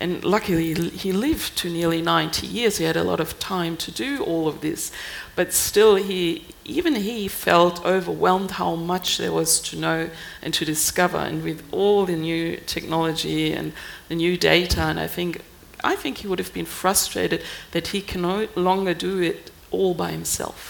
And 0.00 0.24
luckily, 0.24 0.72
he 0.72 1.12
lived 1.12 1.58
to 1.58 1.70
nearly 1.70 2.00
90 2.00 2.46
years. 2.46 2.78
He 2.78 2.84
had 2.84 2.96
a 2.96 3.04
lot 3.04 3.20
of 3.20 3.38
time 3.38 3.76
to 3.76 3.92
do 3.92 4.24
all 4.24 4.48
of 4.48 4.62
this. 4.62 4.90
But 5.36 5.52
still, 5.52 5.96
he, 5.96 6.46
even 6.64 6.94
he 6.94 7.28
felt 7.28 7.84
overwhelmed 7.84 8.52
how 8.52 8.76
much 8.76 9.18
there 9.18 9.32
was 9.32 9.60
to 9.60 9.76
know 9.78 10.08
and 10.40 10.54
to 10.54 10.64
discover. 10.64 11.18
And 11.18 11.44
with 11.44 11.62
all 11.70 12.06
the 12.06 12.16
new 12.16 12.56
technology 12.66 13.52
and 13.52 13.74
the 14.08 14.14
new 14.14 14.38
data, 14.38 14.80
and 14.80 14.98
I 14.98 15.06
think, 15.06 15.42
I 15.84 15.96
think 15.96 16.18
he 16.18 16.28
would 16.28 16.38
have 16.38 16.54
been 16.54 16.64
frustrated 16.64 17.42
that 17.72 17.88
he 17.88 18.00
can 18.00 18.22
no 18.22 18.48
longer 18.56 18.94
do 18.94 19.20
it 19.20 19.50
all 19.70 19.92
by 19.92 20.12
himself 20.12 20.69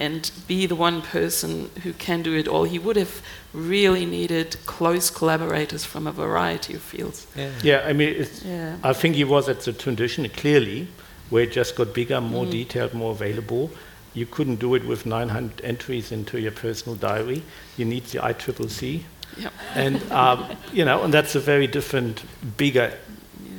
and 0.00 0.30
be 0.48 0.64
the 0.64 0.74
one 0.74 1.02
person 1.02 1.70
who 1.82 1.92
can 1.92 2.22
do 2.22 2.34
it 2.34 2.48
all. 2.48 2.64
He 2.64 2.78
would 2.78 2.96
have 2.96 3.22
really 3.52 4.06
needed 4.06 4.56
close 4.64 5.10
collaborators 5.10 5.84
from 5.84 6.06
a 6.06 6.12
variety 6.12 6.74
of 6.74 6.80
fields. 6.80 7.26
Yeah, 7.36 7.50
yeah 7.62 7.82
I 7.84 7.92
mean, 7.92 8.26
yeah. 8.44 8.78
I 8.82 8.94
think 8.94 9.14
he 9.14 9.24
was 9.24 9.48
at 9.48 9.60
the 9.60 9.74
transition 9.74 10.26
clearly, 10.30 10.88
where 11.28 11.42
it 11.44 11.52
just 11.52 11.76
got 11.76 11.92
bigger, 11.92 12.20
more 12.20 12.46
mm. 12.46 12.50
detailed, 12.50 12.94
more 12.94 13.12
available. 13.12 13.70
You 14.14 14.24
couldn't 14.24 14.56
do 14.56 14.74
it 14.74 14.86
with 14.86 15.04
900 15.04 15.60
entries 15.62 16.10
into 16.10 16.40
your 16.40 16.52
personal 16.52 16.96
diary. 16.96 17.42
You 17.76 17.84
need 17.84 18.04
the 18.06 18.20
IPCC. 18.20 19.02
Yep. 19.36 19.52
And, 19.74 20.10
um, 20.10 20.56
you 20.72 20.84
know, 20.84 21.04
and 21.04 21.14
that's 21.14 21.34
a 21.34 21.40
very 21.40 21.66
different, 21.66 22.24
bigger, 22.56 22.88
yeah. 22.88 23.09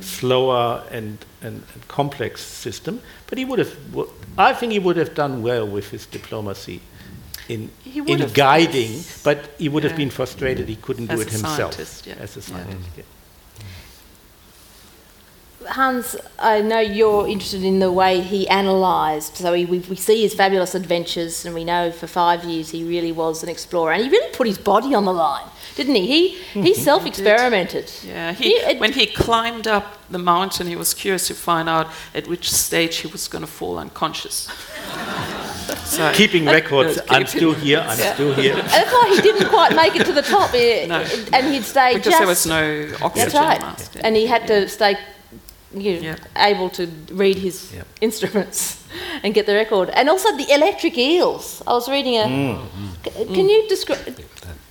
Slower, 0.02 0.84
and, 0.90 1.18
and, 1.40 1.62
and 1.74 1.88
complex 1.88 2.40
system. 2.40 3.00
But 3.26 3.38
he 3.38 3.44
would 3.44 3.58
have, 3.58 3.76
I 4.38 4.52
think 4.52 4.72
he 4.72 4.78
would 4.78 4.96
have 4.96 5.14
done 5.14 5.42
well 5.42 5.66
with 5.66 5.90
his 5.90 6.06
diplomacy 6.06 6.80
in, 7.48 7.70
in 7.84 8.28
guiding, 8.32 9.02
but 9.24 9.54
he 9.58 9.68
would 9.68 9.82
yeah. 9.82 9.90
have 9.90 9.96
been 9.96 10.10
frustrated 10.10 10.68
he 10.68 10.76
couldn't 10.76 11.10
as 11.10 11.18
do 11.18 11.22
it 11.26 11.30
himself 11.30 11.76
yeah. 12.06 12.14
as 12.14 12.36
a 12.36 12.42
scientist. 12.42 12.90
Yeah. 12.96 13.04
Hans, 15.68 16.16
I 16.38 16.60
know 16.60 16.80
you're 16.80 17.26
interested 17.26 17.64
in 17.64 17.78
the 17.78 17.90
way 17.90 18.20
he 18.20 18.46
analysed. 18.46 19.36
So 19.36 19.52
we, 19.52 19.64
we, 19.64 19.96
see 19.96 20.22
his 20.22 20.34
fabulous 20.34 20.74
adventures, 20.74 21.44
and 21.44 21.54
we 21.54 21.64
know 21.64 21.90
for 21.90 22.06
five 22.06 22.44
years 22.44 22.70
he 22.70 22.84
really 22.84 23.12
was 23.12 23.42
an 23.42 23.48
explorer, 23.48 23.92
and 23.92 24.02
he 24.02 24.10
really 24.10 24.34
put 24.34 24.46
his 24.46 24.58
body 24.58 24.94
on 24.94 25.04
the 25.04 25.12
line 25.12 25.48
didn't 25.74 25.94
he? 25.94 26.06
He, 26.06 26.28
he 26.62 26.72
mm-hmm. 26.72 26.82
self 26.82 27.06
experimented. 27.06 27.90
Yeah, 28.04 28.32
he, 28.32 28.60
he 28.60 28.76
when 28.76 28.92
he 28.92 29.06
climbed 29.06 29.66
up 29.66 29.98
the 30.10 30.18
mountain, 30.18 30.66
he 30.66 30.76
was 30.76 30.94
curious 30.94 31.28
to 31.28 31.34
find 31.34 31.68
out 31.68 31.88
at 32.14 32.28
which 32.28 32.50
stage 32.50 32.96
he 32.96 33.06
was 33.06 33.28
going 33.28 33.42
to 33.42 33.50
fall 33.50 33.78
unconscious. 33.78 34.34
so, 35.84 36.12
Keeping 36.14 36.44
records, 36.58 36.98
uh, 36.98 37.04
I'm 37.08 37.26
still 37.26 37.54
here, 37.54 37.80
I'm 37.80 37.98
yeah. 37.98 38.14
still 38.14 38.34
here. 38.34 38.54
And 38.54 38.68
that's 38.68 38.92
why 38.92 39.14
he 39.14 39.22
didn't 39.22 39.48
quite 39.48 39.74
make 39.74 39.96
it 39.96 40.04
to 40.06 40.12
the 40.12 40.22
top, 40.22 40.52
no. 40.52 41.04
and 41.32 41.52
he'd 41.52 41.64
stay 41.64 41.94
because 41.94 42.12
just, 42.12 42.18
there 42.18 42.26
was 42.26 42.46
no 42.46 42.92
oxygen. 43.02 43.30
That's 43.30 43.34
right, 43.34 43.60
mask, 43.60 43.96
and 44.00 44.16
he 44.16 44.26
had 44.26 44.46
to 44.48 44.68
stay 44.68 44.96
you 45.74 46.00
know, 46.00 46.16
able 46.36 46.70
to 46.70 46.86
read 47.12 47.38
his 47.38 47.72
yep. 47.74 47.86
instruments 48.00 48.86
and 49.22 49.34
get 49.34 49.46
the 49.46 49.54
record. 49.54 49.90
And 49.90 50.08
also 50.08 50.36
the 50.36 50.50
electric 50.52 50.98
eels. 50.98 51.62
I 51.66 51.72
was 51.72 51.88
reading 51.88 52.16
a. 52.16 52.24
Mm, 52.24 52.66
mm. 53.04 53.34
Can 53.34 53.48
you 53.48 53.68
describe? 53.68 53.98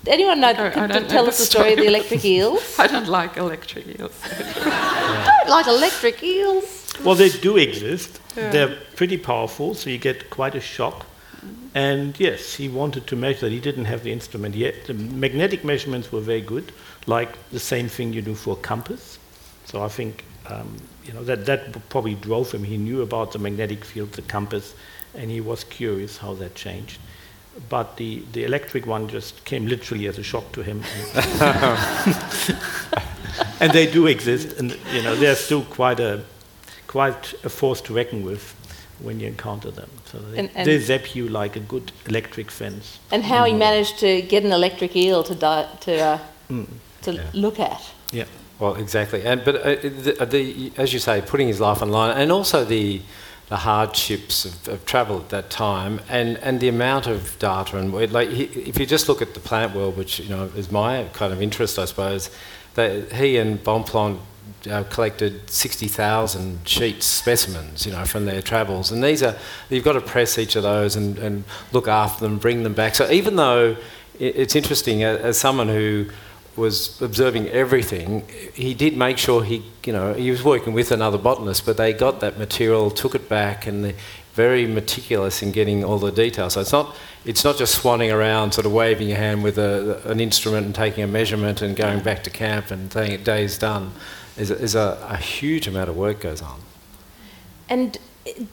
Anyone 0.08 0.42
know? 0.42 0.52
No, 0.54 0.72
can, 0.72 0.90
can 0.90 1.08
tell 1.08 1.28
us 1.28 1.38
the 1.38 1.46
story 1.46 1.74
of 1.74 1.80
the 1.80 1.86
electric 1.86 2.26
eels. 2.26 2.76
I 2.80 2.88
don't 2.88 3.08
like 3.08 3.38
electric 3.38 3.88
eels. 3.88 4.20
don't 4.64 5.50
like 5.50 5.68
electric 5.68 6.24
eels. 6.24 6.94
Well, 7.04 7.16
they 7.16 7.30
do 7.30 7.58
exist. 7.58 8.20
Yeah. 8.36 8.50
They're 8.50 8.78
pretty 8.96 9.18
powerful, 9.18 9.76
so 9.76 9.90
you 9.90 10.00
get 10.00 10.30
quite 10.30 10.56
a 10.56 10.60
shock. 10.60 11.06
And 11.74 12.20
yes, 12.20 12.56
he 12.56 12.68
wanted 12.68 13.08
to 13.08 13.16
measure 13.16 13.42
that. 13.42 13.52
He 13.52 13.60
didn't 13.60 13.86
have 13.86 14.04
the 14.04 14.12
instrument 14.12 14.56
yet. 14.56 14.86
The 14.86 14.94
magnetic 14.94 15.64
measurements 15.64 16.12
were 16.12 16.20
very 16.20 16.42
good, 16.42 16.72
like 17.06 17.30
the 17.52 17.60
same 17.60 17.88
thing 17.88 18.12
you 18.12 18.22
do 18.22 18.36
for 18.36 18.54
a 18.54 18.62
compass. 18.62 19.20
So 19.66 19.84
I 19.84 19.88
think 19.88 20.26
um, 20.48 20.76
you 21.04 21.14
know 21.14 21.24
that 21.24 21.46
that 21.46 21.90
probably 21.90 22.16
drove 22.16 22.52
him. 22.52 22.64
He 22.64 22.78
knew 22.78 23.02
about 23.02 23.32
the 23.32 23.40
magnetic 23.40 23.86
field, 23.86 24.12
the 24.14 24.22
compass, 24.22 24.76
and 25.16 25.32
he 25.32 25.42
was 25.42 25.64
curious 25.64 26.18
how 26.18 26.34
that 26.36 26.56
changed 26.56 27.00
but 27.70 27.98
the, 27.98 28.24
the 28.32 28.44
electric 28.44 28.86
one 28.86 29.08
just 29.08 29.44
came 29.46 29.68
literally 29.68 30.08
as 30.08 30.18
a 30.18 30.24
shock 30.24 30.52
to 30.54 30.64
him. 30.64 30.84
and 33.60 33.72
they 33.74 33.92
do 33.92 34.08
exist, 34.08 34.58
and 34.58 34.78
you 34.94 35.04
know 35.04 35.16
they're 35.16 35.36
still 35.36 35.64
quite 35.64 36.00
a 36.00 36.24
quite 36.88 37.34
a 37.44 37.50
force 37.50 37.82
to 37.82 37.94
reckon 37.94 38.24
with 38.24 38.56
when 39.00 39.20
you 39.20 39.28
encounter 39.28 39.72
them. 39.72 39.90
So 40.06 40.20
they, 40.20 40.40
and, 40.40 40.50
and 40.56 40.68
they 40.68 40.80
zap 40.80 41.16
you 41.16 41.28
like 41.28 41.56
a 41.56 41.60
good 41.60 41.92
electric 42.08 42.52
fence. 42.52 43.00
And 43.12 43.24
how 43.24 43.46
he 43.46 43.54
managed 43.54 44.00
to 44.00 44.22
get 44.22 44.44
an 44.44 44.52
electric 44.52 44.96
eel 44.96 45.24
to 45.24 45.36
di- 45.36 45.70
to 45.82 46.00
uh, 46.00 46.20
mm. 46.50 46.68
to 47.02 47.14
yeah. 47.14 47.24
look 47.34 47.60
at. 47.60 47.82
Yeah. 48.12 48.26
Well, 48.62 48.76
exactly, 48.76 49.24
and 49.24 49.44
but 49.44 49.56
uh, 49.56 49.76
the, 49.82 50.28
the, 50.30 50.72
as 50.78 50.94
you 50.94 51.00
say, 51.00 51.20
putting 51.26 51.48
his 51.48 51.60
life 51.60 51.82
on 51.82 51.90
line, 51.90 52.16
and 52.16 52.32
also 52.32 52.64
the 52.64 53.02
the 53.50 53.58
hardships 53.58 54.46
of, 54.46 54.68
of, 54.70 54.86
travel 54.86 55.18
at 55.18 55.28
that 55.28 55.50
time 55.50 56.00
and, 56.08 56.38
and 56.38 56.62
the 56.62 56.70
amount 56.70 57.06
of 57.06 57.38
data 57.38 57.78
and 57.78 57.92
like 58.14 58.30
he, 58.30 58.44
if 58.44 58.80
you 58.80 58.86
just 58.86 59.10
look 59.10 59.22
at 59.22 59.34
the 59.34 59.42
plant 59.42 59.76
world 59.76 59.98
which 59.98 60.20
you 60.20 60.30
know 60.30 60.50
is 60.56 60.72
my 60.72 61.04
kind 61.12 61.34
of 61.34 61.42
interest 61.42 61.78
I 61.78 61.84
suppose 61.84 62.30
that 62.76 63.12
he 63.12 63.36
and 63.36 63.62
Bonpland 63.62 64.20
uh, 64.70 64.86
collected 64.86 65.50
60,000 65.50 66.66
sheets 66.66 67.06
specimens 67.06 67.86
you 67.86 67.92
know 67.92 68.06
from 68.06 68.24
their 68.24 68.42
travels. 68.42 68.90
And 68.90 69.04
these 69.04 69.22
are 69.22 69.36
you've 69.70 69.84
got 69.84 69.94
to 69.94 70.02
press 70.02 70.38
each 70.38 70.56
of 70.56 70.64
those 70.64 70.96
and, 70.96 71.18
and 71.18 71.44
look 71.74 71.90
after 71.90 72.24
them 72.24 72.38
bring 72.38 72.64
them 72.64 72.74
back. 72.74 72.96
So 72.96 73.12
even 73.12 73.36
though 73.36 73.76
it's 74.18 74.56
interesting 74.56 75.04
as 75.04 75.38
someone 75.38 75.68
who 75.68 76.06
was 76.56 77.02
observing 77.02 77.48
everything, 77.50 78.28
he 78.54 78.74
did 78.74 78.98
make 78.98 79.18
sure 79.18 79.44
he, 79.44 79.64
you 79.86 79.94
know, 79.94 80.14
he 80.14 80.30
was 80.30 80.44
working 80.44 80.74
with 80.74 80.92
another 80.92 81.18
botanist, 81.18 81.66
but 81.66 81.78
they 81.78 81.94
got 81.94 82.20
that 82.20 82.38
material, 82.38 82.92
took 82.92 83.16
it 83.16 83.30
back, 83.30 83.68
and 83.68 83.86
they're 83.86 83.96
very 84.34 84.66
meticulous 84.66 85.42
in 85.42 85.52
getting 85.52 85.84
all 85.84 85.98
the 85.98 86.12
details. 86.12 86.54
So 86.54 86.62
it's 86.62 86.72
not, 86.72 86.96
it's 87.26 87.44
not 87.44 87.58
just 87.58 87.82
swanning 87.82 88.14
around, 88.14 88.54
sort 88.54 88.66
of 88.66 88.74
waving 88.74 89.10
your 89.10 89.18
hand 89.18 89.44
with 89.44 89.58
a, 89.58 90.02
an 90.10 90.20
instrument 90.20 90.66
and 90.66 90.76
taking 90.76 91.04
a 91.04 91.08
measurement 91.08 91.62
and 91.62 91.76
going 91.76 92.02
back 92.02 92.24
to 92.24 92.30
camp 92.30 92.72
and 92.72 92.92
saying 92.92 93.24
day's 93.24 93.58
done. 93.58 93.92
A, 94.38 94.44
a, 94.44 95.08
a 95.10 95.18
huge 95.18 95.68
amount 95.68 95.90
of 95.90 95.98
work 95.98 96.22
goes 96.22 96.42
on. 96.42 96.60
And 97.70 97.98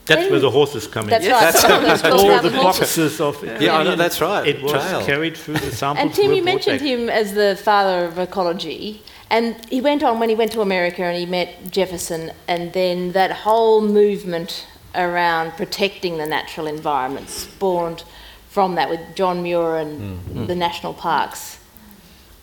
That's 0.07 0.31
where 0.31 0.41
the 0.41 0.51
horses 0.51 0.87
come 0.87 1.05
in. 1.05 1.11
That's 1.11 1.27
Yeah, 1.27 1.33
right. 1.33 1.41
that's- 1.53 2.01
Someone 2.01 2.31
All 2.31 2.43
the 2.43 2.49
the 2.49 2.57
boxes 2.57 3.21
of 3.21 3.45
Yeah, 3.61 3.77
I 3.77 3.83
know, 3.83 3.97
that's 3.97 4.21
right, 4.21 4.47
It 4.47 4.62
was 4.62 4.73
trail. 4.73 5.05
carried 5.05 5.37
through 5.37 5.59
the 5.59 5.71
samples. 5.71 6.07
And 6.07 6.14
Tim, 6.14 6.29
were 6.29 6.35
you 6.35 6.43
brought 6.43 6.55
mentioned 6.55 6.81
back. 6.81 6.89
him 6.89 7.11
as 7.11 7.35
the 7.35 7.59
father 7.62 8.07
of 8.07 8.19
ecology, 8.19 9.03
and 9.31 9.57
he 9.69 9.81
went 9.81 10.03
on 10.03 10.21
when 10.21 10.31
he 10.31 10.35
went 10.35 10.53
to 10.53 10.62
America 10.62 11.03
and 11.03 11.16
he 11.19 11.27
met 11.27 11.71
Jefferson, 11.71 12.33
and 12.47 12.73
then 12.73 13.12
that 13.12 13.31
whole 13.31 13.83
movement 13.83 14.66
around 14.95 15.53
protecting 15.53 16.16
the 16.16 16.27
natural 16.27 16.66
environment 16.66 17.29
spawned 17.29 18.05
from 18.49 18.75
that 18.77 18.89
with 18.89 19.01
John 19.14 19.43
Muir 19.43 19.77
and 19.77 20.01
mm-hmm. 20.01 20.47
the 20.47 20.55
national 20.55 20.95
parks. 20.95 21.59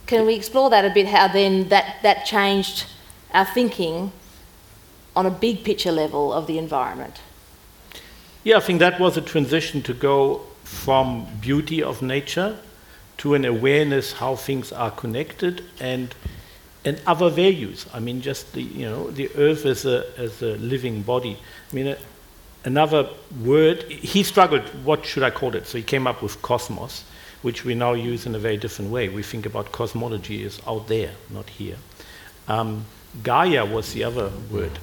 Can 0.06 0.28
we 0.28 0.36
explore 0.36 0.70
that 0.70 0.86
a 0.86 0.92
bit? 0.92 1.08
How 1.08 1.28
then 1.28 1.70
that, 1.70 1.98
that 2.04 2.26
changed 2.26 2.86
our 3.34 3.46
thinking 3.46 4.12
on 5.16 5.26
a 5.26 5.32
big 5.32 5.64
picture 5.64 5.92
level 5.92 6.34
of 6.34 6.48
the 6.48 6.58
environment? 6.58 7.22
Yeah, 8.44 8.58
I 8.58 8.60
think 8.60 8.80
that 8.80 9.00
was 9.00 9.18
a 9.18 9.22
transition 9.22 9.82
to 9.84 9.94
go 9.94 10.42
from 10.64 11.28
beauty 11.42 11.82
of 11.82 12.02
nature 12.02 12.58
to 13.18 13.34
an 13.34 13.46
awareness 13.46 14.14
how 14.14 14.36
things 14.36 14.72
are 14.72 14.92
connected 14.92 15.64
and 15.80 16.14
and 16.84 17.02
other 17.08 17.30
values. 17.30 17.88
I 17.94 18.00
mean, 18.00 18.22
just 18.22 18.54
the 18.54 18.62
you 18.62 18.86
know 18.86 19.10
the 19.10 19.30
earth 19.36 19.66
as 19.66 19.86
a 19.86 20.06
as 20.18 20.42
a 20.42 20.56
living 20.58 21.02
body. 21.02 21.40
I 21.72 21.76
mean, 21.76 21.88
a, 21.88 21.98
another 22.64 23.10
word. 23.44 23.84
He 23.84 24.24
struggled. 24.24 24.64
What 24.84 25.06
should 25.06 25.24
I 25.24 25.32
call 25.32 25.56
it? 25.56 25.66
So 25.66 25.78
he 25.78 25.84
came 25.84 26.06
up 26.06 26.22
with 26.22 26.42
cosmos, 26.42 27.04
which 27.42 27.66
we 27.66 27.74
now 27.74 27.94
use 27.94 28.26
in 28.26 28.36
a 28.36 28.40
very 28.40 28.58
different 28.58 28.92
way. 28.92 29.10
We 29.10 29.24
think 29.24 29.46
about 29.46 29.72
cosmology 29.72 30.44
as 30.44 30.62
out 30.68 30.88
there, 30.88 31.14
not 31.32 31.50
here. 31.50 31.78
Um, 32.48 32.86
Gaia 33.24 33.66
was 33.66 33.94
the 33.94 34.04
other 34.04 34.30
word, 34.52 34.78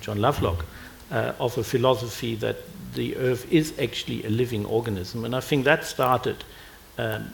John 0.00 0.20
Lovelock, 0.20 0.64
uh, 1.10 1.32
of 1.38 1.56
a 1.58 1.64
philosophy 1.64 2.34
that 2.36 2.56
the 2.94 3.16
earth 3.16 3.50
is 3.52 3.72
actually 3.78 4.24
a 4.24 4.30
living 4.30 4.64
organism. 4.66 5.24
And 5.24 5.34
I 5.34 5.40
think 5.40 5.64
that 5.64 5.84
started, 5.84 6.44
um, 6.98 7.30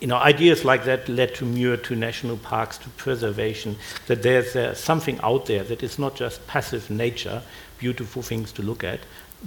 you 0.00 0.06
know, 0.06 0.16
ideas 0.16 0.64
like 0.64 0.84
that 0.84 1.08
led 1.08 1.34
to 1.36 1.44
Muir, 1.44 1.76
to 1.76 1.96
national 1.96 2.36
parks, 2.36 2.78
to 2.78 2.88
preservation, 2.90 3.76
that 4.06 4.22
there's 4.22 4.56
uh, 4.56 4.74
something 4.74 5.20
out 5.22 5.46
there 5.46 5.62
that 5.64 5.82
is 5.82 5.98
not 5.98 6.16
just 6.16 6.46
passive 6.46 6.90
nature, 6.90 7.42
beautiful 7.78 8.22
things 8.22 8.52
to 8.52 8.62
look 8.62 8.84
at, 8.84 9.00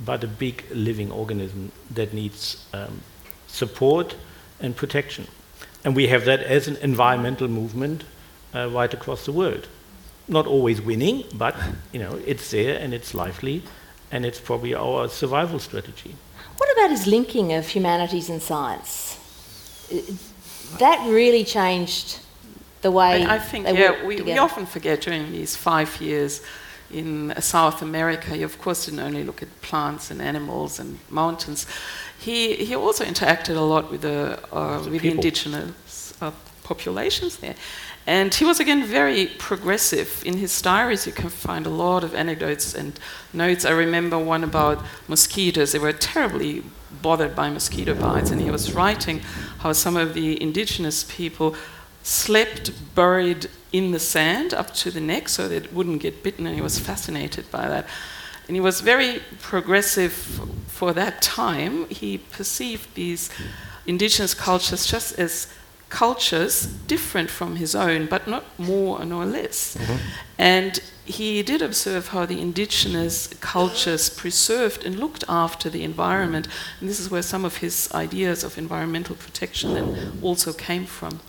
but 0.06 0.24
a 0.24 0.28
big 0.28 0.66
living 0.72 1.12
organism 1.12 1.72
that 1.91 2.14
needs 2.14 2.66
um, 2.74 3.01
support 3.47 4.16
and 4.60 4.76
protection. 4.76 5.28
And 5.84 5.95
we 5.95 6.08
have 6.08 6.26
that 6.26 6.41
as 6.41 6.68
an 6.68 6.78
environmental 6.78 7.47
movement 7.47 8.03
uh, 8.53 8.70
right 8.70 8.93
across 8.93 9.26
the 9.26 9.32
world. 9.32 9.68
Not 10.28 10.47
always 10.47 10.82
winning, 10.82 11.23
but 11.34 11.55
you 11.91 11.99
know 11.99 12.19
it's 12.26 12.49
there 12.51 12.80
and 12.80 12.93
it's 12.93 13.13
lively, 13.13 13.61
and 14.11 14.26
it's 14.26 14.39
probably 14.39 14.73
our 14.73 15.07
survival 15.07 15.59
strategy. 15.59 16.15
What 16.57 16.71
about 16.73 16.89
his 16.89 17.05
linking 17.05 17.53
of 17.53 17.67
humanities 17.67 18.30
and 18.30 18.41
science? 18.41 19.19
That 20.80 21.05
really 21.07 21.43
changed 21.43 22.19
the 22.82 22.91
way 22.91 23.26
I, 23.26 23.36
I 23.36 23.39
think, 23.39 23.65
they 23.65 23.78
yeah, 23.78 24.05
we, 24.05 24.21
we 24.21 24.38
often 24.38 24.65
forget 24.65 25.01
during 25.01 25.32
these 25.32 25.55
five 25.55 25.99
years 26.01 26.41
in 26.91 27.34
South 27.41 27.82
America, 27.82 28.38
you 28.38 28.45
of 28.45 28.59
course 28.59 28.86
didn't 28.86 28.99
only 28.99 29.23
look 29.23 29.41
at 29.41 29.49
plants 29.61 30.11
and 30.11 30.21
animals 30.21 30.80
and 30.80 30.99
mountains. 31.09 31.65
He, 32.19 32.55
he 32.55 32.76
also 32.76 33.03
interacted 33.03 33.55
a 33.55 33.61
lot 33.61 33.91
with 33.91 34.01
the, 34.01 34.39
uh, 34.51 34.84
with 34.89 35.01
the 35.01 35.11
indigenous 35.11 36.13
uh, 36.21 36.32
populations 36.63 37.38
there. 37.38 37.55
And 38.08 38.34
he 38.34 38.45
was 38.45 38.60
again 38.60 38.86
very 38.86 39.28
progressive. 39.39 40.22
In 40.26 40.38
his 40.38 40.62
diaries, 40.62 41.08
you 41.08 41.12
can 41.12 41.30
find 41.30 41.66
a 41.66 41.72
lot 41.72 42.03
of 42.03 42.14
anecdotes 42.14 42.76
and 42.76 42.99
notes. 43.34 43.66
I 43.66 43.72
remember 43.72 44.20
one 44.20 44.43
about 44.43 44.84
mosquitoes. 45.08 45.72
They 45.72 45.80
were 45.80 45.93
terribly 45.93 46.64
bothered 47.01 47.36
by 47.36 47.49
mosquito 47.49 47.95
bites, 47.95 48.30
and 48.30 48.39
he 48.39 48.51
was 48.51 48.74
writing 48.74 49.22
how 49.60 49.74
some 49.74 49.97
of 49.97 50.14
the 50.14 50.41
indigenous 50.41 51.03
people 51.03 51.56
slept 52.03 52.72
buried 52.93 53.47
in 53.72 53.91
the 53.91 53.99
sand 53.99 54.53
up 54.53 54.72
to 54.76 54.91
the 54.91 55.01
neck 55.01 55.28
so 55.28 55.45
it 55.45 55.74
wouldn't 55.74 56.01
get 56.01 56.22
bitten, 56.22 56.45
and 56.45 56.56
he 56.56 56.62
was 56.62 56.78
fascinated 56.78 57.49
by 57.49 57.68
that. 57.68 57.88
And 58.47 58.56
he 58.56 58.62
was 58.62 58.82
very 58.82 59.22
progressive 59.41 60.14
for 60.68 60.93
that 60.93 61.24
time. 61.24 61.89
He 61.89 62.20
perceived 62.20 62.93
these 62.93 63.32
indigenous 63.88 64.36
cultures 64.36 64.86
just 64.86 65.18
as 65.18 65.47
cultures 65.95 66.65
different 66.87 67.29
from 67.29 67.55
his 67.55 67.73
own, 67.73 68.05
but 68.05 68.27
not 68.27 68.43
more 68.59 69.05
nor 69.05 69.25
less. 69.25 69.77
And 70.37 70.81
he 71.05 71.41
did 71.41 71.61
observe 71.61 72.09
how 72.09 72.25
the 72.25 72.41
indigenous 72.41 73.27
cultures 73.39 74.09
preserved 74.09 74.85
and 74.85 74.99
looked 74.99 75.23
after 75.29 75.69
the 75.69 75.83
environment. 75.83 76.47
And 76.79 76.89
this 76.89 76.99
is 76.99 77.09
where 77.09 77.21
some 77.21 77.45
of 77.45 77.57
his 77.57 77.89
ideas 77.93 78.43
of 78.43 78.57
environmental 78.57 79.15
protection 79.15 79.73
then 79.73 80.19
also 80.21 80.51
came 80.51 80.85
from. 80.85 81.21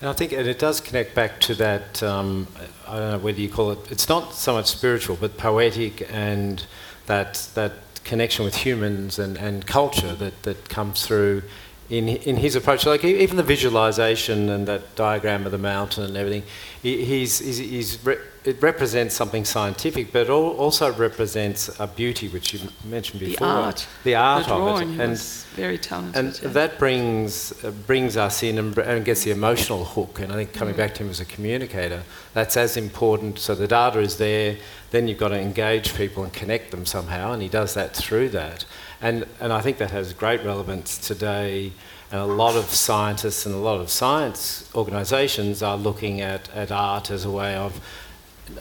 And 0.00 0.10
I 0.10 0.12
think, 0.12 0.32
and 0.32 0.46
it 0.46 0.58
does 0.58 0.80
connect 0.80 1.14
back 1.14 1.40
to 1.48 1.54
that. 1.54 2.02
Um, 2.02 2.48
I 2.86 2.98
don't 2.98 3.10
know 3.12 3.18
whether 3.18 3.40
you 3.40 3.48
call 3.48 3.70
it. 3.70 3.78
It's 3.90 4.08
not 4.10 4.34
so 4.34 4.52
much 4.52 4.66
spiritual, 4.66 5.16
but 5.16 5.38
poetic, 5.38 6.06
and 6.12 6.66
that 7.06 7.48
that 7.54 7.72
connection 8.04 8.44
with 8.44 8.56
humans 8.66 9.18
and, 9.18 9.36
and 9.36 9.66
culture 9.66 10.14
that, 10.14 10.42
that 10.42 10.68
comes 10.68 11.04
through 11.06 11.42
in 11.90 12.08
in 12.08 12.36
his 12.36 12.56
approach. 12.56 12.86
Like 12.86 13.04
even 13.04 13.36
the 13.36 13.42
visualization 13.42 14.48
and 14.48 14.66
that 14.66 14.94
diagram 14.96 15.46
of 15.46 15.52
the 15.52 15.58
mountain 15.58 16.04
and 16.04 16.16
everything. 16.16 16.42
He's, 16.82 17.40
he's, 17.40 17.58
he's 17.58 18.04
re- 18.04 18.18
it 18.46 18.62
represents 18.62 19.14
something 19.14 19.44
scientific, 19.44 20.12
but 20.12 20.28
it 20.28 20.30
also 20.30 20.92
represents 20.92 21.68
a 21.80 21.86
beauty, 21.88 22.28
which 22.28 22.54
you 22.54 22.60
mentioned 22.84 23.18
before. 23.18 23.46
The 23.46 23.52
art. 23.52 23.86
The 24.04 24.14
art 24.14 24.46
the 24.46 24.54
of 24.54 24.82
it, 24.82 25.00
and 25.00 25.18
very 25.56 25.78
talented. 25.78 26.16
and 26.16 26.40
yeah. 26.40 26.48
that 26.50 26.78
brings 26.78 27.64
uh, 27.64 27.72
brings 27.72 28.16
us 28.16 28.44
in 28.44 28.58
and, 28.58 28.78
and 28.78 29.04
gets 29.04 29.24
the 29.24 29.32
emotional 29.32 29.84
hook. 29.84 30.20
And 30.20 30.32
I 30.32 30.36
think 30.36 30.52
coming 30.52 30.76
back 30.76 30.94
to 30.94 31.02
him 31.02 31.10
as 31.10 31.18
a 31.18 31.24
communicator, 31.24 32.04
that's 32.34 32.56
as 32.56 32.76
important. 32.76 33.40
So 33.40 33.56
the 33.56 33.66
data 33.66 33.98
is 33.98 34.16
there. 34.18 34.56
Then 34.92 35.08
you've 35.08 35.18
got 35.18 35.28
to 35.28 35.40
engage 35.40 35.96
people 35.96 36.22
and 36.22 36.32
connect 36.32 36.70
them 36.70 36.86
somehow, 36.86 37.32
and 37.32 37.42
he 37.42 37.48
does 37.48 37.74
that 37.74 37.96
through 37.96 38.28
that. 38.30 38.64
And 39.00 39.26
and 39.40 39.52
I 39.52 39.60
think 39.60 39.78
that 39.78 39.90
has 39.90 40.12
great 40.12 40.44
relevance 40.44 40.98
today. 40.98 41.72
And 42.12 42.20
a 42.20 42.26
lot 42.26 42.54
of 42.54 42.66
scientists 42.66 43.46
and 43.46 43.54
a 43.54 43.58
lot 43.58 43.80
of 43.80 43.90
science 43.90 44.70
organisations 44.74 45.60
are 45.62 45.76
looking 45.76 46.20
at, 46.20 46.48
at 46.54 46.70
art 46.70 47.10
as 47.10 47.24
a 47.24 47.30
way 47.30 47.56
of 47.56 47.80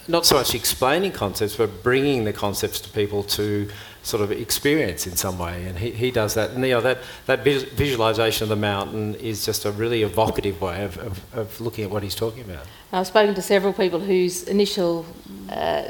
not 0.08 0.26
so 0.26 0.36
much 0.36 0.56
explaining 0.56 1.12
concepts, 1.12 1.56
but 1.56 1.84
bringing 1.84 2.24
the 2.24 2.34
concepts 2.34 2.80
to 2.82 2.90
people 2.90 3.22
to 3.24 3.70
sort 4.02 4.24
of 4.24 4.32
experience 4.32 5.08
in 5.08 5.16
some 5.16 5.38
way. 5.40 5.66
And 5.66 5.78
he, 5.78 5.92
he 5.92 6.12
does 6.12 6.34
that. 6.36 6.52
And 6.52 6.64
you 6.64 6.72
know, 6.72 6.82
that, 6.82 7.00
that 7.26 7.44
visualization 7.44 8.44
of 8.44 8.50
the 8.50 8.56
mountain 8.56 9.16
is 9.16 9.46
just 9.46 9.66
a 9.66 9.72
really 9.72 10.04
evocative 10.04 10.62
way 10.62 10.84
of, 10.84 10.98
of, 10.98 11.36
of 11.36 11.62
looking 11.62 11.84
at 11.84 11.92
what 11.92 12.04
he's 12.04 12.16
talking 12.16 12.44
about. 12.44 12.66
I've 12.92 13.08
spoken 13.08 13.36
to 13.36 13.42
several 13.42 13.74
people 13.74 14.00
whose 14.00 14.44
initial 14.44 15.06
uh, 15.50 15.86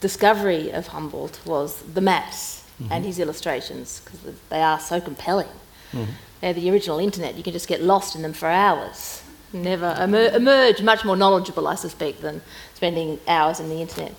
discovery 0.00 0.70
of 0.70 0.88
Humboldt 0.88 1.40
was 1.44 1.82
the 1.82 2.00
maps 2.00 2.59
Mm-hmm. 2.80 2.92
and 2.92 3.04
his 3.04 3.18
illustrations 3.18 4.00
because 4.00 4.34
they 4.48 4.62
are 4.62 4.80
so 4.80 5.02
compelling. 5.02 5.48
Mm-hmm. 5.92 6.12
They're 6.40 6.54
the 6.54 6.70
original 6.70 6.98
internet. 6.98 7.34
You 7.34 7.42
can 7.42 7.52
just 7.52 7.68
get 7.68 7.82
lost 7.82 8.16
in 8.16 8.22
them 8.22 8.32
for 8.32 8.48
hours. 8.48 9.22
Mm-hmm. 9.52 9.62
Never 9.62 9.96
emer- 10.00 10.34
emerge 10.34 10.80
much 10.80 11.04
more 11.04 11.14
knowledgeable, 11.14 11.68
I 11.68 11.74
suspect, 11.74 12.22
than 12.22 12.40
spending 12.72 13.18
hours 13.28 13.60
in 13.60 13.68
the 13.68 13.82
internet. 13.82 14.14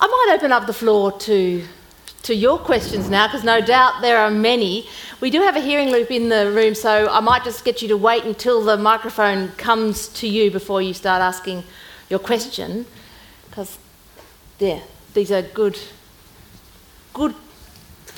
I 0.00 0.06
might 0.08 0.34
open 0.36 0.50
up 0.50 0.66
the 0.66 0.72
floor 0.72 1.12
to 1.20 1.62
to 2.24 2.34
your 2.34 2.58
questions 2.58 3.08
now, 3.08 3.28
because 3.28 3.44
no 3.44 3.60
doubt 3.60 4.02
there 4.02 4.18
are 4.18 4.30
many. 4.30 4.88
We 5.20 5.30
do 5.30 5.40
have 5.42 5.54
a 5.54 5.60
hearing 5.60 5.90
loop 5.90 6.10
in 6.10 6.28
the 6.28 6.50
room, 6.50 6.74
so 6.74 7.08
I 7.08 7.20
might 7.20 7.44
just 7.44 7.64
get 7.64 7.80
you 7.80 7.88
to 7.88 7.96
wait 7.96 8.24
until 8.24 8.60
the 8.60 8.76
microphone 8.76 9.48
comes 9.52 10.08
to 10.08 10.26
you 10.26 10.50
before 10.50 10.82
you 10.82 10.94
start 10.94 11.22
asking 11.22 11.62
your 12.10 12.18
question, 12.18 12.86
because 13.48 13.78
yeah, 14.58 14.80
these 15.14 15.30
are 15.30 15.42
good, 15.42 15.78
good 17.14 17.34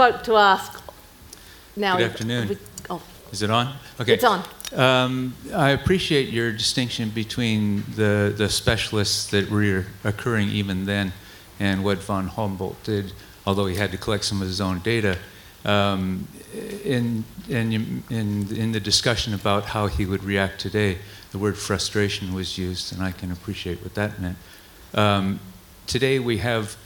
folk 0.00 0.22
to 0.22 0.34
ask. 0.34 0.82
Now, 1.76 1.98
Good 1.98 2.10
afternoon. 2.12 2.48
we- 2.48 2.58
oh, 2.88 3.02
Is 3.32 3.42
it 3.42 3.50
on? 3.50 3.74
Okay. 4.00 4.14
it's 4.14 4.24
on. 4.24 4.42
Um, 4.74 5.34
I 5.54 5.70
appreciate 5.70 6.30
your 6.30 6.52
distinction 6.52 7.10
between 7.10 7.84
the, 7.96 8.32
the 8.34 8.48
specialists 8.48 9.26
that 9.26 9.50
were 9.50 9.84
occurring 10.02 10.48
even 10.48 10.86
then 10.86 11.12
and 11.58 11.84
what 11.84 11.98
von 11.98 12.28
Humboldt 12.28 12.82
did, 12.82 13.12
although 13.44 13.66
he 13.66 13.76
had 13.76 13.90
to 13.90 13.98
collect 13.98 14.24
some 14.24 14.40
of 14.40 14.48
his 14.48 14.60
own 14.62 14.78
data. 14.78 15.18
Um, 15.66 16.26
in, 16.82 17.24
in, 17.50 18.02
in, 18.08 18.56
in 18.56 18.72
the 18.72 18.80
discussion 18.80 19.34
about 19.34 19.66
how 19.66 19.86
he 19.86 20.06
would 20.06 20.24
react 20.24 20.58
today, 20.62 20.96
the 21.32 21.38
word 21.38 21.58
frustration 21.58 22.32
was 22.32 22.56
used, 22.56 22.94
and 22.94 23.02
I 23.02 23.12
can 23.12 23.30
appreciate 23.30 23.82
what 23.82 23.94
that 23.96 24.18
meant. 24.18 24.38
Um, 24.94 25.40
today 25.86 26.18
we 26.18 26.38
have 26.38 26.79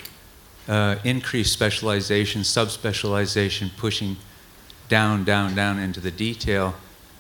uh, 0.69 0.97
increased 1.05 1.53
specialization, 1.53 2.43
subspecialization, 2.43 3.71
pushing 3.77 4.17
down, 4.89 5.25
down, 5.25 5.55
down 5.55 5.79
into 5.79 6.01
the 6.01 6.11
detail. 6.11 6.75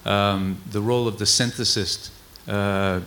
Um, 0.04 0.58
the 0.70 0.80
role 0.80 1.08
of 1.08 1.18
the 1.18 1.24
synthesist 1.24 2.10
uh, 2.48 3.00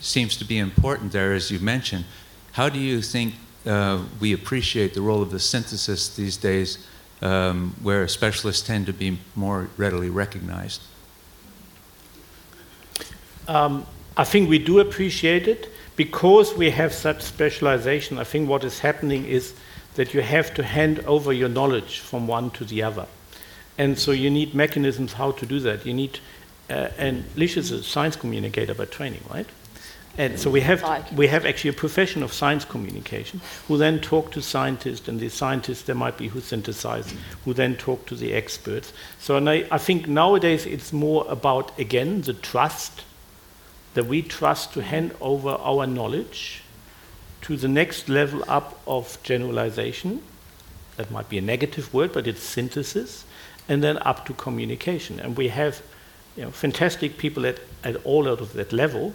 seems 0.00 0.36
to 0.36 0.44
be 0.44 0.58
important 0.58 1.12
there, 1.12 1.32
as 1.34 1.50
you 1.50 1.58
mentioned. 1.58 2.04
How 2.52 2.68
do 2.68 2.78
you 2.78 3.02
think 3.02 3.34
uh, 3.66 4.02
we 4.20 4.32
appreciate 4.32 4.94
the 4.94 5.00
role 5.00 5.22
of 5.22 5.30
the 5.30 5.40
synthesis 5.40 6.14
these 6.14 6.36
days, 6.36 6.86
um, 7.22 7.74
where 7.82 8.06
specialists 8.08 8.66
tend 8.66 8.86
to 8.86 8.92
be 8.92 9.18
more 9.34 9.68
readily 9.76 10.10
recognized? 10.10 10.82
Um, 13.46 13.86
I 14.16 14.24
think 14.24 14.50
we 14.50 14.58
do 14.58 14.80
appreciate 14.80 15.48
it 15.48 15.72
because 15.98 16.54
we 16.54 16.70
have 16.70 16.94
such 16.94 17.22
specialization. 17.22 18.18
I 18.18 18.24
think 18.24 18.48
what 18.48 18.62
is 18.62 18.78
happening 18.78 19.26
is 19.26 19.52
that 19.96 20.14
you 20.14 20.22
have 20.22 20.54
to 20.54 20.62
hand 20.62 21.00
over 21.00 21.32
your 21.32 21.48
knowledge 21.48 21.98
from 21.98 22.28
one 22.28 22.50
to 22.52 22.64
the 22.64 22.84
other. 22.84 23.06
And 23.78 23.98
so 23.98 24.12
you 24.12 24.30
need 24.30 24.54
mechanisms 24.54 25.14
how 25.14 25.32
to 25.32 25.44
do 25.44 25.58
that. 25.58 25.84
You 25.84 25.92
need, 25.92 26.20
uh, 26.70 26.90
and 26.98 27.24
Lish 27.34 27.56
is 27.56 27.72
a 27.72 27.82
science 27.82 28.14
communicator 28.14 28.74
by 28.74 28.84
training, 28.84 29.24
right? 29.28 29.46
And 30.16 30.38
so 30.38 30.50
we 30.50 30.60
have, 30.60 30.84
we 31.16 31.26
have 31.26 31.44
actually 31.44 31.70
a 31.70 31.80
profession 31.80 32.22
of 32.22 32.32
science 32.32 32.64
communication 32.64 33.40
who 33.66 33.76
then 33.76 33.98
talk 33.98 34.30
to 34.32 34.40
scientists, 34.40 35.08
and 35.08 35.18
the 35.18 35.28
scientists 35.28 35.82
there 35.82 35.96
might 35.96 36.16
be 36.16 36.28
who 36.28 36.40
synthesize, 36.40 37.12
who 37.44 37.54
then 37.54 37.74
talk 37.74 38.06
to 38.06 38.14
the 38.14 38.34
experts. 38.34 38.92
So 39.18 39.36
and 39.36 39.50
I, 39.50 39.66
I 39.72 39.78
think 39.78 40.06
nowadays 40.06 40.64
it's 40.64 40.92
more 40.92 41.26
about, 41.28 41.76
again, 41.76 42.22
the 42.22 42.34
trust 42.34 43.02
that 43.98 44.06
we 44.06 44.22
trust 44.22 44.72
to 44.72 44.80
hand 44.80 45.12
over 45.20 45.48
our 45.48 45.84
knowledge 45.84 46.62
to 47.40 47.56
the 47.56 47.66
next 47.66 48.08
level 48.08 48.44
up 48.46 48.80
of 48.86 49.20
generalization. 49.24 50.22
That 50.96 51.10
might 51.10 51.28
be 51.28 51.36
a 51.38 51.40
negative 51.40 51.92
word, 51.92 52.12
but 52.12 52.28
it's 52.28 52.40
synthesis, 52.40 53.24
and 53.68 53.82
then 53.82 53.98
up 54.02 54.24
to 54.26 54.34
communication. 54.34 55.18
And 55.18 55.36
we 55.36 55.48
have 55.48 55.82
you 56.36 56.44
know, 56.44 56.52
fantastic 56.52 57.18
people 57.18 57.44
at, 57.44 57.58
at 57.82 57.96
all 58.04 58.28
out 58.28 58.40
of 58.40 58.52
that 58.52 58.72
level, 58.72 59.14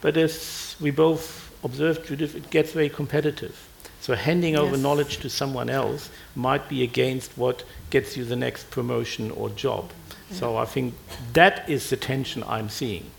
but 0.00 0.16
as 0.16 0.74
we 0.80 0.90
both 0.90 1.54
observed, 1.62 2.04
Judith, 2.04 2.34
it 2.34 2.50
gets 2.50 2.72
very 2.72 2.88
competitive. 2.88 3.68
So 4.00 4.16
handing 4.16 4.56
over 4.56 4.76
knowledge 4.76 5.18
to 5.18 5.30
someone 5.30 5.70
else 5.70 6.10
might 6.34 6.68
be 6.68 6.82
against 6.82 7.38
what 7.38 7.62
gets 7.90 8.16
you 8.16 8.24
the 8.24 8.34
next 8.34 8.68
promotion 8.72 9.30
or 9.30 9.48
job. 9.50 9.92
So 10.32 10.56
I 10.56 10.64
think 10.64 10.94
that 11.34 11.70
is 11.70 11.88
the 11.90 11.96
tension 11.96 12.42
I'm 12.48 12.68
seeing. 12.68 13.12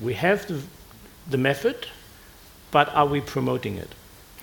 We 0.00 0.14
have 0.14 0.46
the, 0.46 0.62
the 1.28 1.38
method, 1.38 1.86
but 2.70 2.88
are 2.94 3.06
we 3.06 3.20
promoting 3.20 3.76
it? 3.76 3.94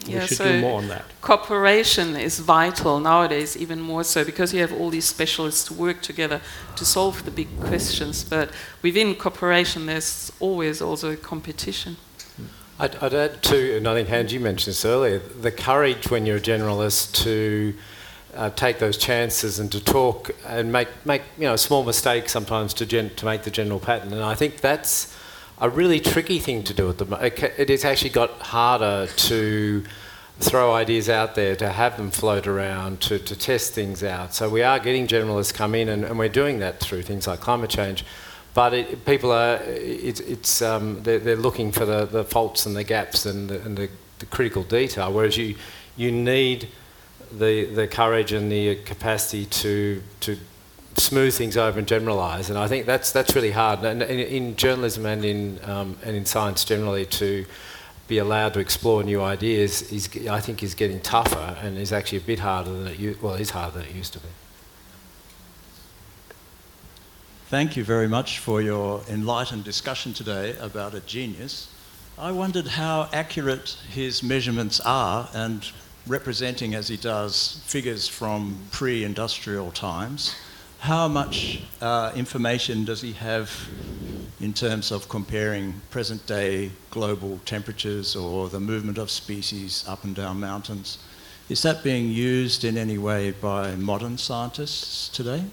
Yeah, 0.06 0.22
we 0.22 0.28
should 0.28 0.38
so 0.38 0.44
do 0.46 0.62
more 0.62 0.78
on 0.78 0.88
that. 0.88 1.04
Cooperation 1.22 2.16
is 2.16 2.40
vital 2.40 3.00
nowadays, 3.00 3.58
even 3.58 3.82
more 3.82 4.04
so, 4.04 4.24
because 4.24 4.54
you 4.54 4.62
have 4.62 4.72
all 4.72 4.90
these 4.90 5.06
specialists 5.06 5.66
to 5.66 5.74
work 5.74 6.02
together 6.02 6.42
to 6.76 6.86
solve 6.86 7.26
the 7.26 7.32
big 7.32 7.48
questions. 7.60 8.24
But 8.24 8.52
within 8.82 9.16
cooperation, 9.16 9.88
there's 9.88 10.32
always 10.40 10.82
also 10.82 11.16
competition. 11.16 11.98
I'd, 12.80 12.96
I'd 12.98 13.14
add 13.14 13.44
to, 13.44 13.78
and 13.78 13.88
I 13.88 13.94
think 13.94 14.08
Hans, 14.08 14.32
you 14.32 14.40
mentioned 14.40 14.72
this 14.72 14.86
earlier, 14.86 15.20
the 15.20 15.52
courage 15.52 16.10
when 16.10 16.26
you're 16.26 16.38
a 16.38 16.42
generalist 16.42 17.14
to 17.24 17.74
uh, 18.36 18.50
take 18.52 18.80
those 18.80 18.98
chances 18.98 19.60
and 19.60 19.70
to 19.72 19.84
talk 19.84 20.32
and 20.48 20.72
make, 20.72 20.88
make 21.06 21.24
you 21.38 21.44
know, 21.44 21.56
a 21.56 21.58
small 21.58 21.84
mistake 21.84 22.30
sometimes 22.30 22.74
to, 22.76 22.86
gen- 22.86 23.14
to 23.16 23.26
make 23.26 23.44
the 23.44 23.52
general 23.52 23.80
pattern. 23.80 24.14
And 24.14 24.24
I 24.24 24.34
think 24.34 24.62
that's 24.62 25.14
a 25.62 25.70
really 25.70 26.00
tricky 26.00 26.40
thing 26.40 26.64
to 26.64 26.74
do 26.74 26.90
at 26.90 26.98
the 26.98 27.06
moment. 27.06 27.40
It 27.58 27.70
has 27.70 27.86
actually 27.86 28.12
got 28.12 28.32
harder 28.40 29.08
to 29.08 29.84
throw 30.40 30.74
ideas 30.74 31.10
out 31.10 31.36
there, 31.36 31.56
to 31.58 31.70
have 31.70 31.98
them 31.98 32.12
float 32.12 32.48
around, 32.48 33.02
to, 33.02 33.20
to 33.20 33.36
test 33.36 33.74
things 33.74 34.04
out. 34.04 34.34
So 34.34 34.50
we 34.50 34.64
are 34.64 34.80
getting 34.80 35.06
generalists 35.06 35.54
come 35.54 35.76
in, 35.76 35.90
and, 35.90 36.06
and 36.06 36.18
we're 36.18 36.30
doing 36.30 36.60
that 36.60 36.80
through 36.80 37.02
things 37.02 37.28
like 37.28 37.42
climate 37.42 37.70
change. 37.70 38.06
But 38.54 38.74
it, 38.74 39.06
people 39.06 39.32
are, 39.32 39.58
it, 39.58 40.22
it's, 40.22 40.62
um, 40.62 41.04
they're, 41.04 41.20
they're 41.20 41.36
looking 41.36 41.72
for 41.72 41.86
the, 41.86 42.06
the 42.06 42.24
faults 42.24 42.66
and 42.66 42.76
the 42.76 42.86
gaps 42.86 43.26
and 43.26 43.50
the, 43.50 43.62
and 43.62 43.78
the, 43.78 43.90
the 44.20 44.26
critical 44.28 44.64
detail, 44.64 45.12
whereas 45.12 45.38
you, 45.38 45.56
you 45.98 46.12
need 46.12 46.70
the, 47.32 47.66
the 47.66 47.88
courage 47.88 48.32
and 48.32 48.52
the 48.52 48.78
capacity 48.78 49.46
to, 49.46 50.02
to 50.22 50.38
smooth 51.00 51.34
things 51.34 51.58
over 51.58 51.80
and 51.80 51.88
generalise. 51.88 52.50
And 52.50 52.58
I 52.58 52.68
think 52.68 52.86
that's, 52.86 53.12
that's 53.12 53.36
really 53.36 53.52
hard. 53.52 53.84
And 53.84 54.02
in, 54.04 54.20
in 54.20 54.56
journalism 54.56 55.06
and 55.06 55.26
in, 55.26 55.60
um, 55.64 55.98
and 56.04 56.16
in 56.16 56.26
science 56.26 56.64
generally, 56.64 57.06
to 57.06 57.46
be 58.08 58.18
allowed 58.18 58.54
to 58.56 58.60
explore 58.60 59.04
new 59.04 59.22
ideas 59.22 59.92
is, 59.92 60.10
I 60.28 60.40
think, 60.40 60.64
is 60.64 60.74
getting 60.74 61.00
tougher 61.00 61.58
and 61.62 61.78
is 61.78 61.94
actually 61.94 62.18
a 62.18 62.22
bit 62.22 62.40
harder 62.40 62.72
than 62.72 62.88
it, 62.88 63.00
u- 63.00 63.18
well, 63.22 63.36
it 63.36 63.42
is 63.42 63.52
harder 63.52 63.80
than 63.80 63.88
it 63.88 63.96
used 63.96 64.14
to 64.14 64.20
be. 64.20 64.28
Thank 67.50 67.78
you 67.78 67.84
very 67.84 68.08
much 68.08 68.40
for 68.40 68.62
your 68.62 69.02
enlightened 69.10 69.64
discussion 69.64 70.14
today 70.14 70.56
about 70.60 70.94
a 70.94 71.00
genius. 71.02 71.74
I 72.18 72.32
wondered 72.32 72.68
how 72.68 73.10
accurate 73.14 73.78
his 73.90 74.22
measurements 74.22 74.80
are 74.82 75.30
and 75.34 75.66
representing, 76.06 76.76
as 76.76 76.88
he 76.88 76.98
does, 76.98 77.62
figures 77.66 78.08
from 78.08 78.58
pre 78.72 79.04
industrial 79.04 79.72
times. 79.72 80.36
How 80.80 81.10
much 81.10 81.62
uh, 81.82 82.14
information 82.16 82.86
does 82.86 83.02
he 83.02 83.12
have 83.14 83.52
in 84.40 84.54
terms 84.54 84.92
of 84.92 85.10
comparing 85.10 85.82
present 85.92 86.26
day 86.26 86.72
global 86.90 87.40
temperatures 87.46 88.16
or 88.16 88.48
the 88.48 88.62
movement 88.62 88.98
of 88.98 89.12
species 89.12 89.84
up 89.90 90.06
and 90.06 90.16
down 90.16 90.40
mountains? 90.40 90.98
Is 91.50 91.62
that 91.64 91.84
being 91.84 92.10
used 92.10 92.64
in 92.64 92.78
any 92.78 92.98
way 92.98 93.32
by 93.32 93.76
modern 93.76 94.18
scientists 94.18 95.10
today? 95.10 95.44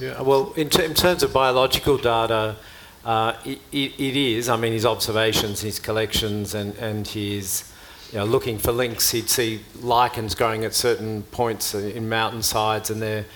Yeah, 0.00 0.20
well, 0.20 0.52
in, 0.56 0.68
in 0.80 0.94
terms 0.94 1.22
of 1.22 1.32
biological 1.32 1.96
data, 1.96 2.56
uh, 3.04 3.34
it, 3.44 3.60
it, 3.70 4.16
is. 4.16 4.48
I 4.48 4.56
mean, 4.56 4.72
his 4.72 4.84
observations, 4.84 5.60
his 5.60 5.78
collections, 5.78 6.54
and, 6.54 6.74
and 6.78 7.06
his 7.06 7.72
you 8.10 8.18
know, 8.18 8.24
looking 8.24 8.58
for 8.58 8.72
links. 8.72 9.12
He'd 9.12 9.28
see 9.28 9.60
lichens 9.80 10.34
growing 10.34 10.64
at 10.64 10.74
certain 10.74 11.22
points 11.22 11.72
in 11.72 12.08
mountainsides, 12.08 12.90
and 12.90 13.00
there. 13.00 13.26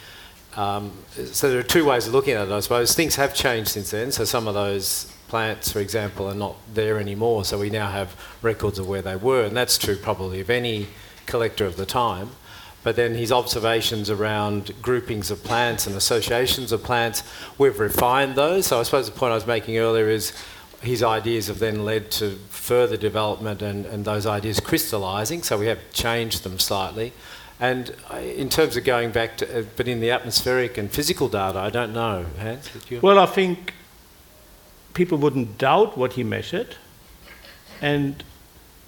Um, 0.57 0.93
so 1.33 1.49
there 1.49 1.61
are 1.61 1.65
two 1.65 1.85
ways 1.85 2.07
of 2.07 2.13
looking 2.13 2.35
at 2.35 2.49
it, 2.49 2.53
I 2.53 2.61
suppose. 2.61 2.95
Things 2.95 3.17
have 3.17 3.35
changed 3.35 3.71
since 3.71 3.91
then. 3.91 4.11
So 4.13 4.25
some 4.25 4.49
of 4.49 4.55
those 4.55 5.13
plants, 5.29 5.71
for 5.71 5.79
example, 5.79 6.29
are 6.29 6.35
not 6.35 6.57
there 6.75 6.99
anymore. 6.99 7.45
So 7.45 7.59
we 7.59 7.71
now 7.71 7.91
have 7.91 8.17
records 8.43 8.79
of 8.79 8.89
where 8.89 9.03
they 9.03 9.17
were, 9.17 9.45
and 9.45 9.57
that's 9.57 9.79
true 9.79 9.97
probably 9.97 10.41
of 10.41 10.51
any 10.51 10.89
collector 11.27 11.65
of 11.65 11.77
the 11.77 11.87
time. 11.87 12.31
But 12.83 12.97
then 12.97 13.15
his 13.15 13.31
observations 13.31 14.11
around 14.11 14.73
groupings 14.81 15.31
of 15.31 15.45
plants 15.45 15.87
and 15.87 15.95
associations 15.95 16.73
of 16.73 16.83
plants, 16.83 17.23
we've 17.59 17.79
refined 17.79 18.35
those. 18.37 18.67
So 18.67 18.81
I 18.81 18.83
suppose 18.85 19.07
the 19.07 19.13
point 19.13 19.33
I 19.33 19.35
was 19.35 19.47
making 19.47 19.77
earlier 19.77 20.09
is 20.09 20.33
his 20.81 21.03
ideas 21.03 21.49
have 21.49 21.59
then 21.59 21.85
led 21.85 22.11
to 22.13 22.37
further 22.49 22.97
development 22.97 23.61
and, 23.61 23.85
and 23.85 24.05
those 24.05 24.27
ideas 24.27 24.61
crystallising. 24.61 25.43
So 25.43 25.59
we 25.59 25.67
have 25.67 25.79
changed 25.93 26.43
them 26.43 26.59
slightly. 26.59 27.13
And 27.61 27.95
in 28.23 28.49
terms 28.49 28.77
of 28.79 28.85
going 28.85 29.11
back 29.11 29.37
to, 29.37 29.61
uh, 29.61 29.65
but 29.77 29.87
in 29.87 30.01
the 30.01 30.11
atmospheric 30.11 30.79
and 30.79 30.91
physical 30.91 31.29
data, 31.29 31.59
I 31.59 31.69
don't 31.69 31.93
know. 31.93 32.25
Hans? 32.39 32.71
Well, 33.03 33.19
I 33.19 33.27
think 33.27 33.75
people 34.95 35.19
wouldn't 35.19 35.59
doubt 35.59 35.99
what 35.99 36.15
he 36.15 36.25
measured, 36.25 36.77
and 37.83 38.25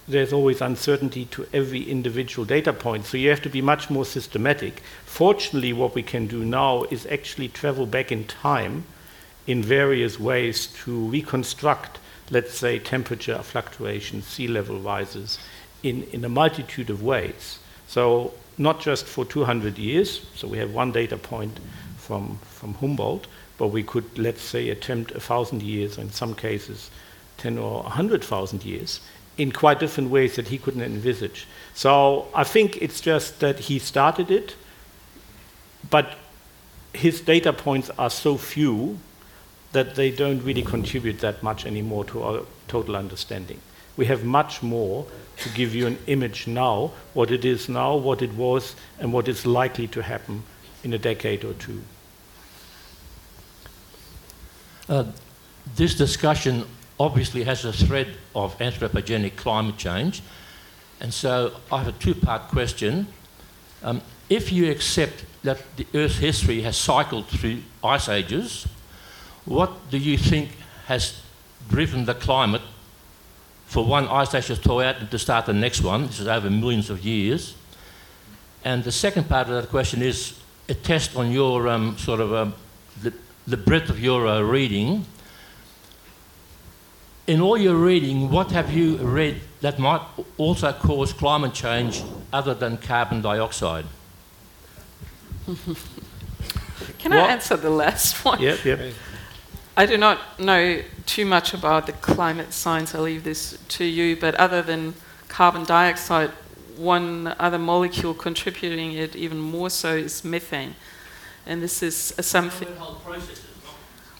there's 0.08 0.32
always 0.32 0.62
uncertainty 0.62 1.26
to 1.26 1.46
every 1.52 1.82
individual 1.82 2.46
data 2.46 2.72
point, 2.72 3.04
so 3.04 3.18
you 3.18 3.28
have 3.28 3.42
to 3.42 3.50
be 3.50 3.60
much 3.60 3.90
more 3.90 4.06
systematic. 4.06 4.82
Fortunately, 5.04 5.74
what 5.74 5.94
we 5.94 6.02
can 6.02 6.26
do 6.26 6.42
now 6.42 6.84
is 6.84 7.06
actually 7.06 7.48
travel 7.48 7.84
back 7.84 8.10
in 8.10 8.24
time 8.24 8.84
in 9.46 9.62
various 9.62 10.18
ways 10.18 10.68
to 10.84 11.08
reconstruct, 11.08 11.98
let's 12.30 12.54
say, 12.54 12.78
temperature 12.78 13.38
fluctuations, 13.42 14.26
sea 14.26 14.48
level 14.48 14.78
rises, 14.78 15.38
in, 15.82 16.04
in 16.04 16.24
a 16.24 16.28
multitude 16.28 16.88
of 16.88 17.02
ways. 17.02 17.58
So, 17.86 18.32
not 18.58 18.80
just 18.80 19.06
for 19.06 19.24
200 19.24 19.78
years, 19.78 20.26
so 20.34 20.46
we 20.46 20.58
have 20.58 20.72
one 20.72 20.92
data 20.92 21.16
point 21.16 21.58
from, 21.96 22.38
from 22.44 22.74
Humboldt, 22.74 23.26
but 23.58 23.68
we 23.68 23.82
could, 23.82 24.18
let's 24.18 24.42
say, 24.42 24.70
attempt 24.70 25.12
a 25.12 25.20
thousand 25.20 25.62
years, 25.62 25.98
or 25.98 26.02
in 26.02 26.10
some 26.10 26.34
cases, 26.34 26.90
10 27.38 27.58
or 27.58 27.82
100,000 27.82 28.64
years, 28.64 29.00
in 29.38 29.52
quite 29.52 29.80
different 29.80 30.10
ways 30.10 30.36
that 30.36 30.48
he 30.48 30.58
couldn't 30.58 30.82
envisage. 30.82 31.46
So 31.74 32.28
I 32.34 32.44
think 32.44 32.76
it's 32.82 33.00
just 33.00 33.40
that 33.40 33.60
he 33.60 33.78
started 33.78 34.30
it, 34.30 34.56
but 35.88 36.16
his 36.92 37.20
data 37.20 37.52
points 37.52 37.90
are 37.98 38.10
so 38.10 38.36
few 38.36 38.98
that 39.72 39.94
they 39.94 40.10
don't 40.10 40.42
really 40.42 40.62
contribute 40.62 41.20
that 41.20 41.42
much 41.42 41.64
anymore 41.64 42.04
to 42.04 42.22
our 42.22 42.42
total 42.68 42.96
understanding. 42.96 43.58
We 43.96 44.06
have 44.06 44.24
much 44.24 44.62
more 44.62 45.06
to 45.38 45.48
give 45.50 45.74
you 45.74 45.86
an 45.86 45.98
image 46.06 46.46
now, 46.46 46.92
what 47.14 47.30
it 47.30 47.44
is 47.44 47.68
now, 47.68 47.96
what 47.96 48.22
it 48.22 48.32
was, 48.34 48.74
and 48.98 49.12
what 49.12 49.28
is 49.28 49.46
likely 49.46 49.88
to 49.88 50.02
happen 50.02 50.42
in 50.84 50.92
a 50.92 50.98
decade 50.98 51.44
or 51.44 51.54
two. 51.54 51.82
Uh, 54.88 55.04
this 55.76 55.94
discussion 55.94 56.64
obviously 56.98 57.44
has 57.44 57.64
a 57.64 57.72
thread 57.72 58.08
of 58.34 58.56
anthropogenic 58.58 59.36
climate 59.36 59.76
change. 59.76 60.22
And 61.00 61.12
so 61.12 61.52
I 61.70 61.78
have 61.78 61.88
a 61.88 61.98
two 61.98 62.14
part 62.14 62.48
question. 62.48 63.06
Um, 63.82 64.02
if 64.28 64.52
you 64.52 64.70
accept 64.70 65.24
that 65.42 65.58
the 65.76 65.86
Earth's 65.94 66.18
history 66.18 66.62
has 66.62 66.76
cycled 66.76 67.26
through 67.28 67.62
ice 67.82 68.08
ages, 68.08 68.66
what 69.44 69.90
do 69.90 69.98
you 69.98 70.16
think 70.16 70.50
has 70.86 71.20
driven 71.68 72.04
the 72.04 72.14
climate 72.14 72.62
for 73.72 73.82
one 73.86 74.06
ice 74.08 74.34
age 74.34 74.48
to 74.48 74.54
thaw 74.56 74.82
out 74.82 75.00
and 75.00 75.10
to 75.10 75.18
start 75.18 75.46
the 75.46 75.52
next 75.54 75.80
one. 75.80 76.06
This 76.06 76.20
is 76.20 76.26
over 76.28 76.50
millions 76.50 76.90
of 76.90 77.02
years. 77.06 77.54
And 78.66 78.84
the 78.84 78.92
second 78.92 79.30
part 79.30 79.48
of 79.48 79.54
that 79.54 79.70
question 79.70 80.02
is 80.02 80.38
a 80.68 80.74
test 80.74 81.16
on 81.16 81.32
your 81.32 81.68
um, 81.68 81.96
sort 81.96 82.20
of 82.20 82.34
um, 82.34 82.54
the, 83.02 83.14
the 83.46 83.56
breadth 83.56 83.88
of 83.88 83.98
your 83.98 84.26
uh, 84.26 84.42
reading. 84.42 85.06
In 87.26 87.40
all 87.40 87.56
your 87.56 87.76
reading, 87.76 88.30
what 88.30 88.50
have 88.50 88.70
you 88.74 88.98
read 88.98 89.40
that 89.62 89.78
might 89.78 90.02
also 90.36 90.70
cause 90.74 91.14
climate 91.14 91.54
change 91.54 92.02
other 92.30 92.52
than 92.52 92.76
carbon 92.76 93.22
dioxide? 93.22 93.86
Can 96.98 97.12
What- 97.12 97.20
I 97.20 97.32
answer 97.32 97.56
the 97.56 97.70
last 97.70 98.22
one? 98.22 98.38
Yep, 98.42 98.64
yep. 98.66 98.80
I 99.76 99.86
do 99.86 99.96
not 99.96 100.38
know 100.38 100.82
too 101.06 101.24
much 101.24 101.54
about 101.54 101.86
the 101.86 101.92
climate 101.92 102.52
science. 102.52 102.94
I'll 102.94 103.02
leave 103.02 103.24
this 103.24 103.58
to 103.68 103.84
you. 103.84 104.16
But 104.16 104.34
other 104.34 104.60
than 104.60 104.94
carbon 105.28 105.64
dioxide, 105.64 106.30
one 106.76 107.34
other 107.38 107.58
molecule 107.58 108.12
contributing 108.12 108.92
it 108.92 109.16
even 109.16 109.38
more 109.38 109.70
so 109.70 109.94
is 109.96 110.24
methane. 110.24 110.74
And 111.46 111.62
this 111.62 111.82
is 111.82 112.14
a 112.18 112.22
something. 112.22 112.68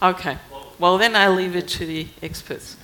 Okay. 0.00 0.38
Well, 0.78 0.98
then 0.98 1.14
I'll 1.14 1.34
leave 1.34 1.55
it 1.55 1.68
to 1.68 1.86
the 1.86 2.09
experts. 2.22 2.76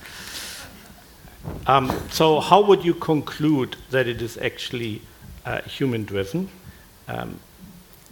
Um, 1.65 1.91
so, 2.11 2.39
how 2.39 2.61
would 2.61 2.85
you 2.85 2.93
conclude 2.93 3.75
that 3.89 4.07
it 4.07 4.21
is 4.21 4.37
actually 4.37 5.01
uh, 5.45 5.61
human 5.61 6.05
driven? 6.05 6.49
Um, 7.07 7.39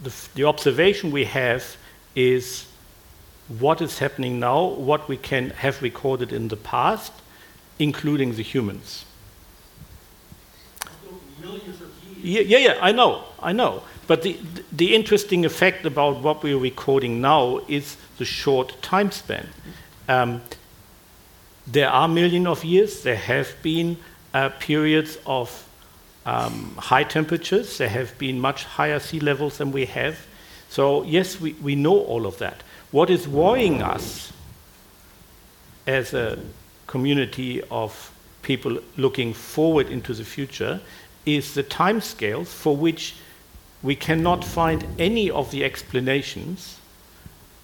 the, 0.01 0.13
the 0.35 0.43
observation 0.45 1.11
we 1.11 1.25
have 1.25 1.77
is 2.15 2.66
what 3.47 3.81
is 3.81 3.99
happening 3.99 4.39
now, 4.39 4.65
what 4.65 5.07
we 5.07 5.17
can 5.17 5.51
have 5.51 5.81
recorded 5.81 6.33
in 6.33 6.49
the 6.49 6.57
past, 6.57 7.13
including 7.79 8.35
the 8.35 8.43
humans. 8.43 9.05
Yeah, 12.21 12.41
yeah, 12.41 12.57
yeah, 12.57 12.77
I 12.81 12.91
know, 12.91 13.23
I 13.41 13.53
know. 13.53 13.83
But 14.07 14.21
the, 14.21 14.39
the 14.71 14.95
interesting 14.95 15.45
effect 15.45 15.85
about 15.85 16.21
what 16.21 16.43
we're 16.43 16.57
recording 16.57 17.21
now 17.21 17.61
is 17.67 17.97
the 18.17 18.25
short 18.25 18.81
time 18.81 19.11
span. 19.11 19.47
Um, 20.09 20.41
there 21.65 21.89
are 21.89 22.07
millions 22.07 22.47
of 22.47 22.63
years. 22.63 23.03
There 23.03 23.15
have 23.15 23.49
been 23.61 23.97
uh, 24.33 24.49
periods 24.59 25.17
of 25.25 25.67
um, 26.25 26.75
high 26.77 27.03
temperatures. 27.03 27.77
There 27.77 27.89
have 27.89 28.17
been 28.17 28.39
much 28.39 28.63
higher 28.63 28.99
sea 28.99 29.19
levels 29.19 29.57
than 29.57 29.71
we 29.71 29.85
have. 29.85 30.25
So, 30.69 31.03
yes, 31.03 31.39
we, 31.39 31.53
we 31.53 31.75
know 31.75 31.99
all 31.99 32.25
of 32.25 32.37
that. 32.39 32.63
What 32.91 33.09
is 33.09 33.27
worrying 33.27 33.81
us 33.81 34.31
as 35.85 36.13
a 36.13 36.39
community 36.87 37.61
of 37.69 38.11
people 38.43 38.79
looking 38.95 39.33
forward 39.33 39.89
into 39.89 40.13
the 40.13 40.23
future 40.23 40.79
is 41.25 41.53
the 41.53 41.63
timescales 41.63 42.47
for 42.47 42.77
which 42.77 43.15
we 43.83 43.95
cannot 43.95 44.45
find 44.45 44.87
any 44.97 45.29
of 45.29 45.51
the 45.51 45.65
explanations 45.65 46.79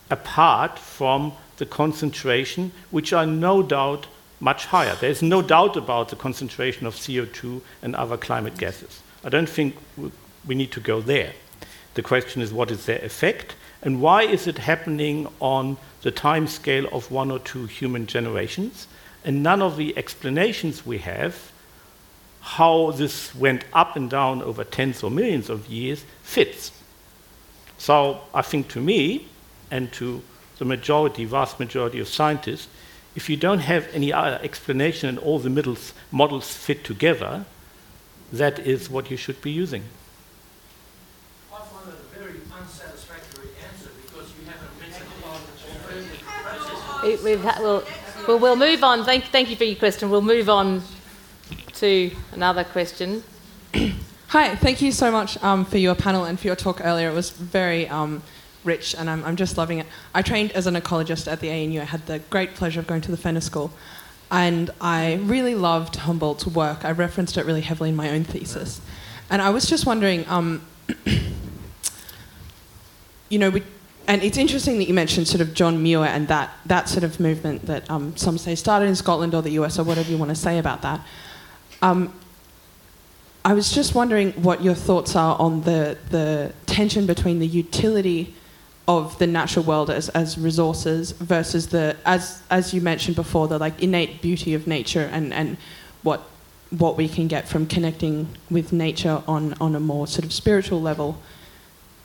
apart 0.10 0.78
from 0.78 1.32
the 1.58 1.66
concentration, 1.66 2.74
which 2.92 3.14
are 3.14 3.26
no 3.26 3.64
doubt 3.64 4.08
much 4.42 4.66
higher. 4.66 4.96
There's 5.00 5.22
no 5.22 5.42
doubt 5.42 5.78
about 5.78 6.10
the 6.10 6.18
concentration 6.18 6.86
of 6.86 6.96
CO2 6.96 7.62
and 7.82 7.96
other 7.96 8.18
climate 8.18 8.58
gases. 8.58 9.02
I 9.24 9.30
don't 9.30 9.50
think 9.50 9.78
we- 9.96 10.12
we 10.46 10.54
need 10.54 10.74
to 10.74 10.82
go 10.82 11.00
there. 11.00 11.34
The 11.94 12.02
question 12.02 12.42
is 12.42 12.52
what 12.52 12.70
is 12.70 12.86
their 12.86 13.00
effect 13.00 13.56
and 13.84 14.02
why 14.02 14.24
is 14.24 14.48
it 14.48 14.58
happening 14.58 15.28
on 15.40 15.78
the 16.02 16.12
time 16.12 16.48
scale 16.48 16.88
of 16.92 17.12
one 17.12 17.30
or 17.30 17.40
two 17.40 17.66
human 17.66 18.08
generations? 18.08 18.88
And 19.24 19.44
none 19.44 19.62
of 19.62 19.78
the 19.78 19.98
explanations 19.98 20.86
we 20.86 20.98
have 21.00 21.52
how 22.44 22.92
this 22.92 23.34
went 23.34 23.64
up 23.72 23.96
and 23.96 24.10
down 24.10 24.42
over 24.42 24.66
tens 24.66 25.02
or 25.02 25.10
millions 25.10 25.50
of 25.50 25.68
years 25.68 26.04
fits. 26.24 26.74
So 27.78 28.22
I 28.34 28.42
think 28.42 28.68
to 28.70 28.82
me 28.82 29.28
and 29.72 29.92
to 29.94 30.22
the 30.60 30.66
majority, 30.66 31.24
vast 31.24 31.58
majority 31.58 32.00
of 32.00 32.08
scientists, 32.10 32.68
if 33.16 33.30
you 33.30 33.38
don't 33.38 33.60
have 33.60 33.88
any 33.94 34.12
other 34.12 34.40
explanation 34.44 35.08
and 35.08 35.18
all 35.20 35.40
the 35.40 35.50
models 36.12 36.56
fit 36.56 36.84
together, 36.84 37.46
that 38.32 38.60
is 38.60 38.90
what 38.90 39.10
you 39.10 39.16
should 39.16 39.42
be 39.42 39.52
using. 39.52 39.84
I 41.54 41.60
find 41.60 41.88
that 41.88 41.96
a 41.96 42.20
very 42.20 42.42
unsatisfactory 42.52 43.50
answer 43.72 43.90
because 44.06 44.28
you 44.36 44.46
haven't 44.52 44.80
mentioned 44.82 45.08
alternative 45.24 46.93
We've 47.04 47.44
ha- 47.44 47.58
we'll, 47.60 47.84
well, 48.28 48.40
we'll 48.40 48.56
move 48.56 48.82
on. 48.82 49.04
Thank, 49.04 49.26
thank 49.26 49.50
you 49.50 49.58
for 49.58 49.66
your 49.66 49.76
question. 49.76 50.10
We'll 50.10 50.22
move 50.22 50.50
on 50.50 50.82
to 51.74 52.12
another 52.32 52.64
question. 52.64 53.24
Hi, 54.30 54.56
thank 54.56 54.82
you 54.82 54.94
so 54.94 55.12
much 55.12 55.42
um, 55.44 55.66
for 55.66 55.78
your 55.78 55.96
panel 55.96 56.24
and 56.24 56.40
for 56.40 56.48
your 56.48 56.56
talk 56.56 56.80
earlier. 56.82 57.10
It 57.10 57.14
was 57.14 57.30
very 57.30 57.90
um, 57.90 58.24
rich 58.64 58.96
and 58.96 59.10
I'm, 59.10 59.22
I'm 59.26 59.36
just 59.36 59.58
loving 59.58 59.80
it. 59.80 59.88
I 60.16 60.22
trained 60.22 60.54
as 60.54 60.66
an 60.66 60.76
ecologist 60.76 61.30
at 61.30 61.42
the 61.42 61.50
ANU. 61.50 61.82
I 61.82 61.84
had 61.84 62.06
the 62.06 62.20
great 62.30 62.56
pleasure 62.56 62.80
of 62.80 62.88
going 62.88 63.02
to 63.02 63.12
the 63.12 63.18
Fenner 63.18 63.42
School 63.42 63.74
and 64.32 64.72
I 64.80 65.16
really 65.16 65.56
loved 65.56 65.98
Humboldt's 65.98 66.48
work. 66.48 66.86
I 66.86 66.92
referenced 66.92 67.36
it 67.36 67.46
really 67.46 67.62
heavily 67.62 67.90
in 67.90 67.98
my 67.98 68.10
own 68.12 68.24
thesis. 68.24 68.80
And 69.30 69.42
I 69.42 69.50
was 69.50 69.66
just 69.66 69.86
wondering, 69.86 70.26
um, 70.30 70.66
you 73.30 73.40
know, 73.40 73.50
we, 73.50 73.64
and 74.08 74.22
it's 74.24 74.38
interesting 74.38 74.78
that 74.80 74.86
you 74.86 74.94
mentioned 74.94 75.28
sort 75.28 75.42
of 75.42 75.54
John 75.54 75.82
Muir 75.82 76.06
and 76.06 76.28
that, 76.28 76.52
that 76.66 76.90
sort 76.90 77.04
of 77.04 77.20
movement 77.20 77.66
that 77.68 77.90
um, 77.90 78.16
some 78.18 78.38
say 78.38 78.56
started 78.56 78.86
in 78.86 78.96
Scotland 78.96 79.34
or 79.34 79.42
the 79.42 79.52
US 79.52 79.80
or 79.80 79.84
whatever 79.84 80.10
you 80.12 80.18
want 80.18 80.30
to 80.30 80.36
say 80.36 80.60
about 80.60 80.82
that. 80.82 81.02
Um, 81.82 82.14
I 83.46 83.54
was 83.54 83.74
just 83.74 83.94
wondering 83.94 84.32
what 84.34 84.64
your 84.64 84.74
thoughts 84.74 85.16
are 85.16 85.38
on 85.38 85.62
the, 85.62 85.98
the 86.10 86.54
tension 86.66 87.06
between 87.06 87.40
the 87.40 87.48
utility 87.48 88.34
of 88.88 89.18
the 89.20 89.28
natural 89.28 89.64
world 89.66 89.90
as, 89.90 90.10
as 90.10 90.38
resources 90.38 91.12
versus 91.12 91.68
the, 91.68 91.96
as, 92.06 92.42
as 92.50 92.74
you 92.74 92.82
mentioned 92.82 93.16
before, 93.16 93.48
the 93.48 93.58
like 93.58 93.82
innate 93.82 94.22
beauty 94.22 94.54
of 94.54 94.68
nature 94.68 95.10
and, 95.12 95.34
and 95.34 95.58
what, 96.04 96.24
what 96.70 96.98
we 96.98 97.08
can 97.08 97.28
get 97.28 97.48
from 97.48 97.66
connecting 97.66 98.28
with 98.50 98.74
nature 98.74 99.22
on, 99.28 99.54
on 99.62 99.76
a 99.76 99.80
more 99.80 100.08
sort 100.08 100.26
of 100.26 100.34
spiritual 100.34 100.82
level. 100.82 101.18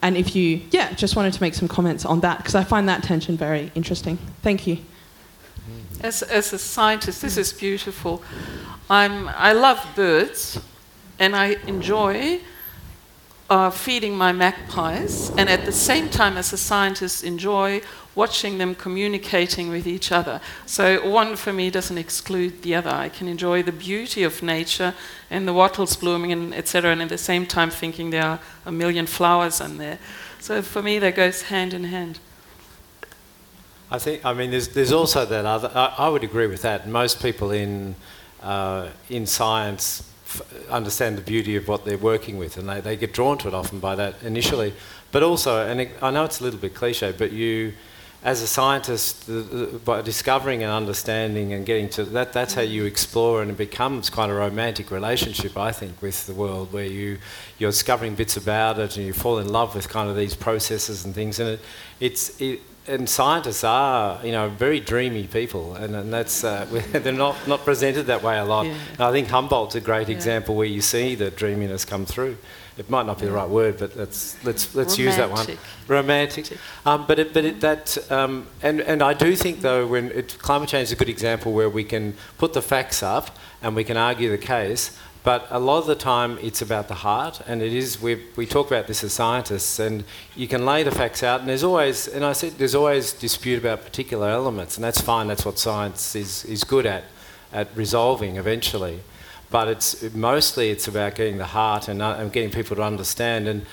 And 0.01 0.15
if 0.15 0.35
you, 0.35 0.61
yeah, 0.71 0.93
just 0.93 1.15
wanted 1.15 1.33
to 1.33 1.41
make 1.41 1.53
some 1.53 1.67
comments 1.67 2.05
on 2.05 2.21
that 2.21 2.37
because 2.37 2.55
I 2.55 2.63
find 2.63 2.87
that 2.87 3.03
tension 3.03 3.35
very 3.35 3.71
interesting. 3.75 4.17
Thank 4.41 4.65
you. 4.65 4.77
As, 6.01 6.23
as 6.23 6.53
a 6.53 6.59
scientist, 6.59 7.21
this 7.21 7.35
is 7.37 7.51
beautiful. 7.51 8.23
I'm, 8.89 9.27
I 9.29 9.51
love 9.51 9.85
birds 9.95 10.59
and 11.19 11.35
I 11.35 11.57
enjoy 11.67 12.39
uh, 13.49 13.69
feeding 13.69 14.15
my 14.15 14.31
magpies, 14.31 15.31
and 15.31 15.49
at 15.49 15.65
the 15.65 15.71
same 15.71 16.07
time, 16.09 16.37
as 16.37 16.53
a 16.53 16.57
scientist, 16.57 17.23
enjoy 17.23 17.81
watching 18.19 18.57
them 18.57 18.75
communicating 18.75 19.69
with 19.69 19.87
each 19.87 20.11
other. 20.11 20.41
So, 20.65 20.83
one 21.09 21.37
for 21.37 21.53
me 21.53 21.69
doesn't 21.69 21.97
exclude 21.97 22.63
the 22.63 22.75
other. 22.75 22.89
I 22.89 23.07
can 23.07 23.29
enjoy 23.29 23.63
the 23.63 23.71
beauty 23.71 24.23
of 24.23 24.43
nature 24.43 24.93
and 25.29 25.47
the 25.47 25.53
wattles 25.53 25.95
blooming, 25.95 26.33
and 26.33 26.53
etc., 26.53 26.91
and 26.91 27.01
at 27.01 27.09
the 27.09 27.17
same 27.17 27.45
time, 27.45 27.69
thinking 27.69 28.09
there 28.09 28.25
are 28.25 28.39
a 28.65 28.71
million 28.71 29.07
flowers 29.07 29.61
in 29.61 29.77
there. 29.77 29.99
So, 30.39 30.61
for 30.61 30.81
me, 30.81 30.99
that 30.99 31.15
goes 31.15 31.43
hand 31.43 31.73
in 31.73 31.85
hand. 31.85 32.19
I 33.89 33.99
think, 33.99 34.25
I 34.25 34.33
mean, 34.33 34.51
there's, 34.51 34.67
there's 34.67 34.91
also 34.91 35.25
that 35.25 35.45
other, 35.45 35.71
I, 35.73 35.95
I 36.05 36.09
would 36.09 36.23
agree 36.23 36.47
with 36.47 36.61
that. 36.61 36.87
Most 36.87 37.21
people 37.21 37.51
in, 37.51 37.95
uh, 38.43 38.89
in 39.09 39.25
science 39.25 40.03
understand 40.69 41.17
the 41.17 41.21
beauty 41.21 41.55
of 41.55 41.67
what 41.67 41.85
they're 41.85 41.97
working 41.97 42.37
with 42.37 42.57
and 42.57 42.69
they, 42.69 42.81
they 42.81 42.95
get 42.95 43.13
drawn 43.13 43.35
to 43.39 43.47
it 43.47 43.53
often 43.55 43.79
by 43.79 43.95
that 43.95 44.13
initially. 44.21 44.73
But 45.11 45.23
also, 45.23 45.65
and 45.67 45.81
it, 45.81 45.89
I 46.03 46.11
know 46.11 46.23
it's 46.23 46.39
a 46.39 46.43
little 46.43 46.59
bit 46.59 46.75
cliche, 46.75 47.11
but 47.17 47.31
you, 47.31 47.73
as 48.23 48.41
a 48.41 48.47
scientist, 48.47 49.27
the, 49.27 49.33
the, 49.33 49.65
by 49.79 50.01
discovering 50.01 50.61
and 50.61 50.71
understanding 50.71 51.53
and 51.53 51.65
getting 51.65 51.87
to 51.89 52.03
that, 52.03 52.33
that's 52.33 52.53
how 52.53 52.61
you 52.61 52.83
explore 52.85 53.41
and 53.41 53.49
it 53.51 53.57
becomes 53.57 54.09
quite 54.09 54.29
a 54.29 54.33
romantic 54.33 54.91
relationship, 54.91 55.55
I 55.57 55.71
think, 55.71 56.01
with 56.01 56.27
the 56.27 56.33
world 56.33 56.73
where 56.73 56.85
you, 56.85 57.17
you're 57.59 57.71
discovering 57.71 58.15
bits 58.15 58.35
about 58.35 58.77
it 58.77 58.97
and 58.97 59.05
you 59.05 59.13
fall 59.13 59.39
in 59.39 59.47
love 59.47 59.73
with 59.73 59.87
kind 59.87 60.09
of 60.09 60.17
these 60.17 60.35
processes 60.35 61.05
and 61.05 61.15
things. 61.15 61.39
And 61.39 61.49
it, 61.51 61.59
it's, 62.01 62.41
it, 62.41 62.59
and 62.87 63.07
scientists 63.07 63.63
are, 63.63 64.19
you 64.25 64.31
know, 64.31 64.49
very 64.49 64.79
dreamy 64.79 65.27
people, 65.27 65.75
and, 65.75 65.95
and 65.95 66.11
that's 66.11 66.43
uh, 66.43 66.65
they're 66.91 67.13
not, 67.13 67.35
not 67.47 67.63
presented 67.63 68.07
that 68.07 68.23
way 68.23 68.37
a 68.37 68.43
lot. 68.43 68.65
Yeah. 68.65 68.73
And 68.93 69.01
I 69.01 69.11
think 69.11 69.27
Humboldt's 69.29 69.75
a 69.75 69.81
great 69.81 70.09
Yeah. 70.09 70.15
example 70.15 70.55
where 70.55 70.65
you 70.67 70.81
see 70.81 71.15
the 71.15 71.29
dreaminess 71.31 71.85
come 71.85 72.05
through. 72.05 72.37
It 72.79 72.89
might 72.89 73.05
not 73.05 73.19
be 73.19 73.25
the 73.25 73.33
right 73.33 73.49
word, 73.49 73.77
but 73.77 73.95
let's 73.97 74.41
let's 74.45 74.73
let's 74.73 74.97
use 74.97 75.15
that 75.17 75.29
one. 75.29 75.45
Romantic. 75.87 76.47
Romantic. 76.49 76.57
Um, 76.85 77.05
but 77.07 77.19
it, 77.19 77.33
but 77.33 77.43
it, 77.45 77.59
that 77.59 78.11
um, 78.11 78.47
and 78.61 78.79
and 78.81 79.01
I 79.03 79.13
do 79.13 79.35
think 79.35 79.59
though 79.61 79.85
when 79.85 80.11
it, 80.11 80.37
climate 80.39 80.69
change 80.69 80.83
is 80.83 80.93
a 80.93 80.95
good 80.95 81.09
example 81.09 81.51
where 81.51 81.69
we 81.69 81.83
can 81.83 82.13
put 82.37 82.53
the 82.53 82.61
facts 82.61 83.03
up 83.03 83.25
and 83.61 83.75
we 83.75 83.83
can 83.83 83.97
argue 83.97 84.29
the 84.31 84.45
case. 84.55 84.97
But 85.21 85.45
a 85.49 85.59
lot 85.59 85.79
of 85.79 85.87
the 85.87 85.95
time, 85.95 86.37
it's 86.41 86.61
about 86.61 86.87
the 86.87 86.99
heart, 87.07 87.41
and 87.45 87.61
it 87.61 87.73
is. 87.73 88.01
We 88.01 88.23
we 88.37 88.45
talk 88.45 88.67
about 88.71 88.87
this 88.87 89.03
as 89.03 89.11
scientists, 89.11 89.77
and 89.79 90.05
you 90.35 90.47
can 90.47 90.65
lay 90.65 90.83
the 90.83 90.91
facts 90.91 91.21
out. 91.23 91.41
And 91.41 91.49
there's 91.49 91.63
always, 91.63 92.07
and 92.07 92.23
I 92.23 92.33
said, 92.33 92.51
there's 92.57 92.75
always 92.75 93.11
dispute 93.11 93.59
about 93.59 93.83
particular 93.83 94.29
elements, 94.29 94.77
and 94.77 94.83
that's 94.85 95.01
fine. 95.01 95.27
That's 95.27 95.45
what 95.45 95.59
science 95.59 96.15
is 96.15 96.45
is 96.45 96.63
good 96.63 96.85
at. 96.85 97.03
at 97.51 97.67
resolving 97.75 98.37
eventually. 98.37 98.99
But 99.51 99.67
it's 99.67 100.13
mostly 100.13 100.69
it's 100.69 100.87
about 100.87 101.15
getting 101.15 101.37
the 101.37 101.45
heart 101.45 101.87
and, 101.87 102.01
uh, 102.01 102.15
and 102.19 102.31
getting 102.31 102.51
people 102.51 102.75
to 102.75 102.83
understand. 102.83 103.47
And 103.47 103.65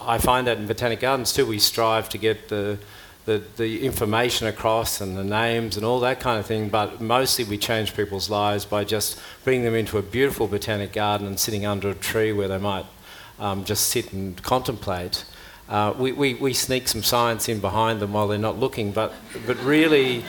I 0.00 0.18
find 0.18 0.46
that 0.46 0.58
in 0.58 0.66
Botanic 0.66 1.00
Gardens 1.00 1.32
too, 1.32 1.46
we 1.46 1.58
strive 1.58 2.08
to 2.08 2.18
get 2.18 2.48
the, 2.48 2.78
the, 3.24 3.42
the 3.56 3.84
information 3.84 4.48
across 4.48 5.00
and 5.00 5.16
the 5.16 5.24
names 5.24 5.76
and 5.76 5.86
all 5.86 6.00
that 6.00 6.18
kind 6.18 6.40
of 6.40 6.46
thing, 6.46 6.68
but 6.68 7.00
mostly 7.00 7.44
we 7.44 7.56
change 7.56 7.94
people's 7.94 8.28
lives 8.28 8.64
by 8.64 8.82
just 8.82 9.20
bringing 9.44 9.64
them 9.64 9.74
into 9.74 9.96
a 9.96 10.02
beautiful 10.02 10.48
botanic 10.48 10.92
garden 10.92 11.26
and 11.26 11.38
sitting 11.38 11.64
under 11.64 11.90
a 11.90 11.94
tree 11.94 12.32
where 12.32 12.48
they 12.48 12.58
might 12.58 12.86
um, 13.38 13.64
just 13.64 13.88
sit 13.88 14.12
and 14.12 14.42
contemplate. 14.42 15.24
Uh, 15.68 15.94
we, 15.96 16.10
we, 16.12 16.34
we 16.34 16.52
sneak 16.52 16.88
some 16.88 17.02
science 17.02 17.48
in 17.48 17.60
behind 17.60 18.00
them 18.00 18.12
while 18.12 18.26
they're 18.26 18.38
not 18.38 18.58
looking, 18.58 18.90
but, 18.90 19.12
but 19.46 19.56
really 19.62 20.24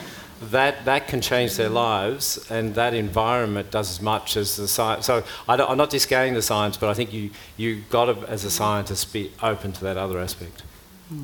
that, 0.52 0.86
that 0.86 1.07
can 1.07 1.22
change 1.22 1.56
their 1.56 1.70
lives 1.70 2.49
and 2.49 2.76
that 2.76 2.94
environment 2.94 3.72
does 3.72 3.90
as 3.90 4.02
much 4.02 4.38
as 4.38 4.56
the 4.56 4.68
science. 4.68 5.06
So 5.06 5.24
I 5.48 5.56
am 5.56 5.78
not 5.78 5.90
discounting 5.90 6.34
the 6.34 6.41
science, 6.41 6.78
but 6.78 6.90
I 6.90 6.94
think 6.94 7.14
you, 7.14 7.32
you 7.57 7.84
got 7.90 8.06
to, 8.06 8.30
as 8.30 8.44
a 8.44 8.52
scientist, 8.52 9.14
be 9.14 9.32
open 9.41 9.72
to 9.74 9.84
that 9.84 9.98
other 9.98 10.20
aspect. 10.20 10.64
Hmm. 11.10 11.24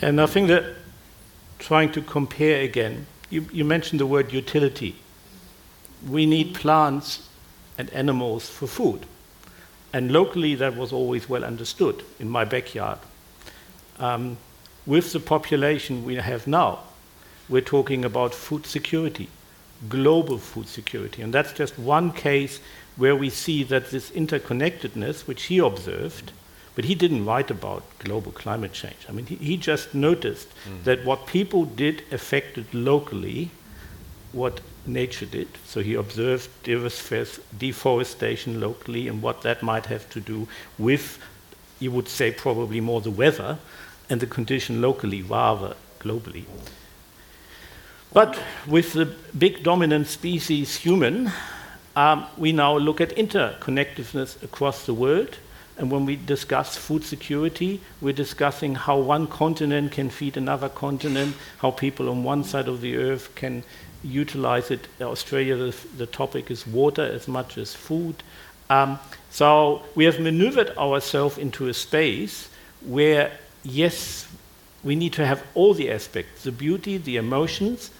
And 0.00 0.20
I 0.20 0.26
think 0.26 0.48
that 0.48 0.76
trying 1.58 1.92
to 1.92 2.02
compare 2.02 2.62
again, 2.62 3.06
you, 3.30 3.46
you 3.52 3.64
mentioned 3.64 4.00
the 4.00 4.06
word 4.06 4.32
utility. 4.32 4.96
We 6.08 6.26
need 6.26 6.54
plants 6.54 7.28
and 7.78 7.88
animals 7.90 8.50
for 8.50 8.66
food. 8.66 9.06
And 9.92 10.10
locally, 10.10 10.54
that 10.56 10.76
was 10.76 10.92
always 10.92 11.28
well 11.28 11.44
understood 11.44 12.02
in 12.18 12.28
my 12.28 12.44
backyard. 12.44 12.98
Um, 13.98 14.38
with 14.86 15.12
the 15.12 15.20
population 15.20 16.04
we 16.04 16.16
have 16.16 16.46
now, 16.46 16.80
we're 17.52 17.60
talking 17.60 18.04
about 18.04 18.34
food 18.34 18.64
security, 18.64 19.28
global 19.88 20.38
food 20.38 20.66
security. 20.66 21.20
And 21.20 21.34
that's 21.34 21.52
just 21.52 21.78
one 21.78 22.10
case 22.10 22.60
where 22.96 23.14
we 23.14 23.28
see 23.28 23.62
that 23.64 23.90
this 23.90 24.10
interconnectedness, 24.10 25.26
which 25.26 25.44
he 25.44 25.58
observed, 25.58 26.32
but 26.74 26.86
he 26.86 26.94
didn't 26.94 27.26
write 27.26 27.50
about 27.50 27.82
global 27.98 28.32
climate 28.32 28.72
change. 28.72 28.96
I 29.06 29.12
mean, 29.12 29.26
he, 29.26 29.36
he 29.36 29.56
just 29.58 29.94
noticed 29.94 30.48
mm. 30.48 30.82
that 30.84 31.04
what 31.04 31.26
people 31.26 31.66
did 31.66 32.02
affected 32.10 32.72
locally 32.72 33.50
what 34.32 34.62
nature 34.86 35.26
did. 35.26 35.48
So 35.66 35.82
he 35.82 35.92
observed 35.94 36.48
deforestation 37.58 38.60
locally 38.60 39.08
and 39.08 39.20
what 39.20 39.42
that 39.42 39.62
might 39.62 39.86
have 39.86 40.08
to 40.10 40.20
do 40.20 40.48
with, 40.78 41.18
you 41.78 41.90
would 41.90 42.08
say, 42.08 42.30
probably 42.32 42.80
more 42.80 43.02
the 43.02 43.10
weather 43.10 43.58
and 44.08 44.20
the 44.20 44.26
condition 44.26 44.80
locally 44.80 45.20
rather 45.20 45.76
globally. 46.00 46.44
But 48.12 48.38
with 48.66 48.92
the 48.92 49.06
big 49.36 49.62
dominant 49.62 50.06
species 50.06 50.76
human, 50.76 51.32
um, 51.96 52.26
we 52.36 52.52
now 52.52 52.76
look 52.76 53.00
at 53.00 53.10
interconnectedness 53.16 54.42
across 54.42 54.86
the 54.86 54.94
world 54.94 55.38
and 55.78 55.90
when 55.90 56.04
we 56.04 56.16
discuss 56.16 56.76
food 56.76 57.02
security, 57.04 57.80
we're 58.00 58.12
discussing 58.12 58.74
how 58.74 58.98
one 58.98 59.26
continent 59.26 59.92
can 59.92 60.10
feed 60.10 60.36
another 60.36 60.68
continent, 60.68 61.34
how 61.58 61.70
people 61.70 62.10
on 62.10 62.22
one 62.22 62.44
side 62.44 62.68
of 62.68 62.80
the 62.80 62.96
earth 62.96 63.34
can 63.34 63.64
utilize 64.04 64.70
it. 64.70 64.86
Australia, 65.00 65.56
the, 65.56 65.76
the, 65.96 66.06
topic 66.06 66.50
is 66.50 66.66
water 66.66 67.02
as 67.02 67.26
much 67.26 67.56
as 67.56 67.74
food. 67.74 68.22
Um, 68.68 68.98
so 69.30 69.82
we 69.94 70.04
have 70.04 70.20
maneuvered 70.20 70.76
ourselves 70.76 71.38
into 71.38 71.68
a 71.68 71.74
space 71.74 72.48
where, 72.82 73.32
yes, 73.62 74.28
we 74.84 74.94
need 74.94 75.14
to 75.14 75.24
have 75.24 75.42
all 75.54 75.72
the 75.72 75.90
aspects 75.90 76.44
the 76.44 76.52
beauty, 76.52 76.98
the 76.98 77.16
emotions, 77.16 77.90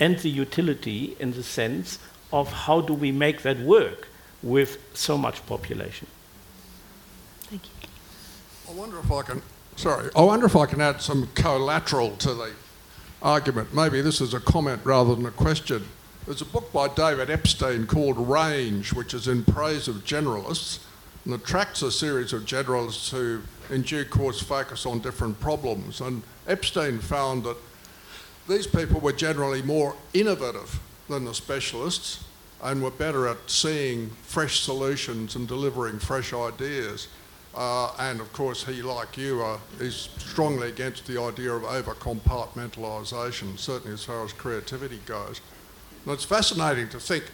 and 0.00 0.18
the 0.18 0.30
utility 0.30 1.16
in 1.18 1.32
the 1.32 1.42
sense 1.42 1.98
of 2.32 2.52
how 2.52 2.80
do 2.80 2.94
we 2.94 3.12
make 3.12 3.42
that 3.42 3.58
work 3.60 4.08
with 4.42 4.78
so 4.94 5.18
much 5.18 5.44
population. 5.46 6.06
Thank 7.40 7.62
you. 7.64 7.88
I 8.70 8.74
wonder 8.74 8.98
if 8.98 9.10
I 9.10 9.22
can, 9.22 9.42
sorry, 9.76 10.10
I 10.14 10.22
wonder 10.22 10.46
if 10.46 10.54
I 10.54 10.66
can 10.66 10.80
add 10.80 11.00
some 11.00 11.28
collateral 11.34 12.16
to 12.16 12.34
the 12.34 12.52
argument. 13.22 13.74
Maybe 13.74 14.00
this 14.00 14.20
is 14.20 14.34
a 14.34 14.40
comment 14.40 14.80
rather 14.84 15.14
than 15.14 15.26
a 15.26 15.30
question. 15.30 15.84
There's 16.26 16.42
a 16.42 16.46
book 16.46 16.72
by 16.72 16.88
David 16.88 17.30
Epstein 17.30 17.86
called 17.86 18.18
Range, 18.18 18.92
which 18.92 19.14
is 19.14 19.26
in 19.26 19.44
praise 19.44 19.88
of 19.88 20.04
generalists, 20.04 20.80
and 21.24 21.32
attracts 21.32 21.80
a 21.82 21.90
series 21.90 22.32
of 22.32 22.42
generalists 22.42 23.10
who, 23.10 23.40
in 23.74 23.82
due 23.82 24.04
course, 24.04 24.40
focus 24.40 24.84
on 24.84 25.00
different 25.00 25.40
problems. 25.40 26.00
And 26.02 26.22
Epstein 26.46 26.98
found 26.98 27.44
that 27.44 27.56
these 28.48 28.66
people 28.66 29.00
were 29.00 29.12
generally 29.12 29.62
more 29.62 29.94
innovative 30.14 30.80
than 31.08 31.24
the 31.24 31.34
specialists 31.34 32.24
and 32.62 32.82
were 32.82 32.90
better 32.90 33.28
at 33.28 33.36
seeing 33.46 34.10
fresh 34.22 34.60
solutions 34.60 35.36
and 35.36 35.46
delivering 35.46 35.98
fresh 35.98 36.32
ideas. 36.32 37.08
Uh, 37.54 37.92
and 37.98 38.20
of 38.20 38.32
course, 38.32 38.64
he, 38.64 38.82
like 38.82 39.16
you, 39.16 39.42
uh, 39.42 39.58
is 39.80 40.08
strongly 40.18 40.68
against 40.68 41.06
the 41.06 41.20
idea 41.20 41.52
of 41.52 41.64
over 41.64 41.94
compartmentalisation, 41.94 43.58
certainly 43.58 43.94
as 43.94 44.04
far 44.04 44.24
as 44.24 44.32
creativity 44.32 45.00
goes. 45.06 45.40
And 46.04 46.14
it's 46.14 46.24
fascinating 46.24 46.88
to 46.90 47.00
think 47.00 47.24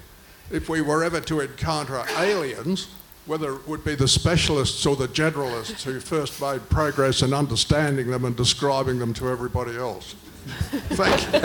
if 0.51 0.69
we 0.69 0.82
were 0.82 1.05
ever 1.05 1.20
to 1.23 1.41
encounter 1.41 2.03
aliens, 2.19 2.89
whether 3.27 3.55
it 3.55 3.66
would 3.66 3.85
be 3.85 3.95
the 3.95 4.09
specialists 4.09 4.85
or 4.85 4.97
the 4.97 5.09
generalists 5.09 5.82
who 5.82 5.99
first 6.01 6.41
made 6.41 6.69
progress 6.69 7.23
in 7.23 7.32
understanding 7.32 8.11
them 8.11 8.24
and 8.24 8.36
describing 8.36 8.99
them 8.99 9.15
to 9.15 9.28
everybody 9.28 9.77
else. 9.77 10.15
Thank 10.45 11.33
you. 11.33 11.41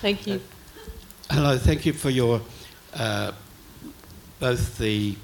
Thank 0.00 0.26
you. 0.26 0.40
Hello, 1.30 1.56
thank 1.56 1.86
you 1.86 1.92
for 1.92 2.10
your 2.10 2.40
uh, 2.94 3.32
both 4.40 4.76
the 4.78 5.14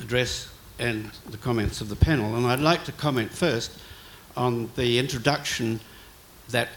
address 0.00 0.48
and 0.78 1.10
the 1.30 1.38
comments 1.38 1.80
of 1.80 1.88
the 1.88 1.96
panel. 1.96 2.36
And 2.36 2.46
I'd 2.46 2.60
like 2.60 2.84
to 2.84 2.92
comment 2.92 3.30
first 3.30 3.70
on 4.36 4.70
the 4.76 4.98
introduction 4.98 5.80
that 6.50 6.68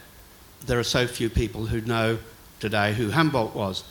there 0.65 0.79
are 0.79 0.83
so 0.83 1.07
few 1.07 1.29
people 1.29 1.65
who 1.65 1.81
know 1.81 2.17
today 2.59 2.93
who 2.93 3.11
Humboldt 3.11 3.53
was. 3.53 3.83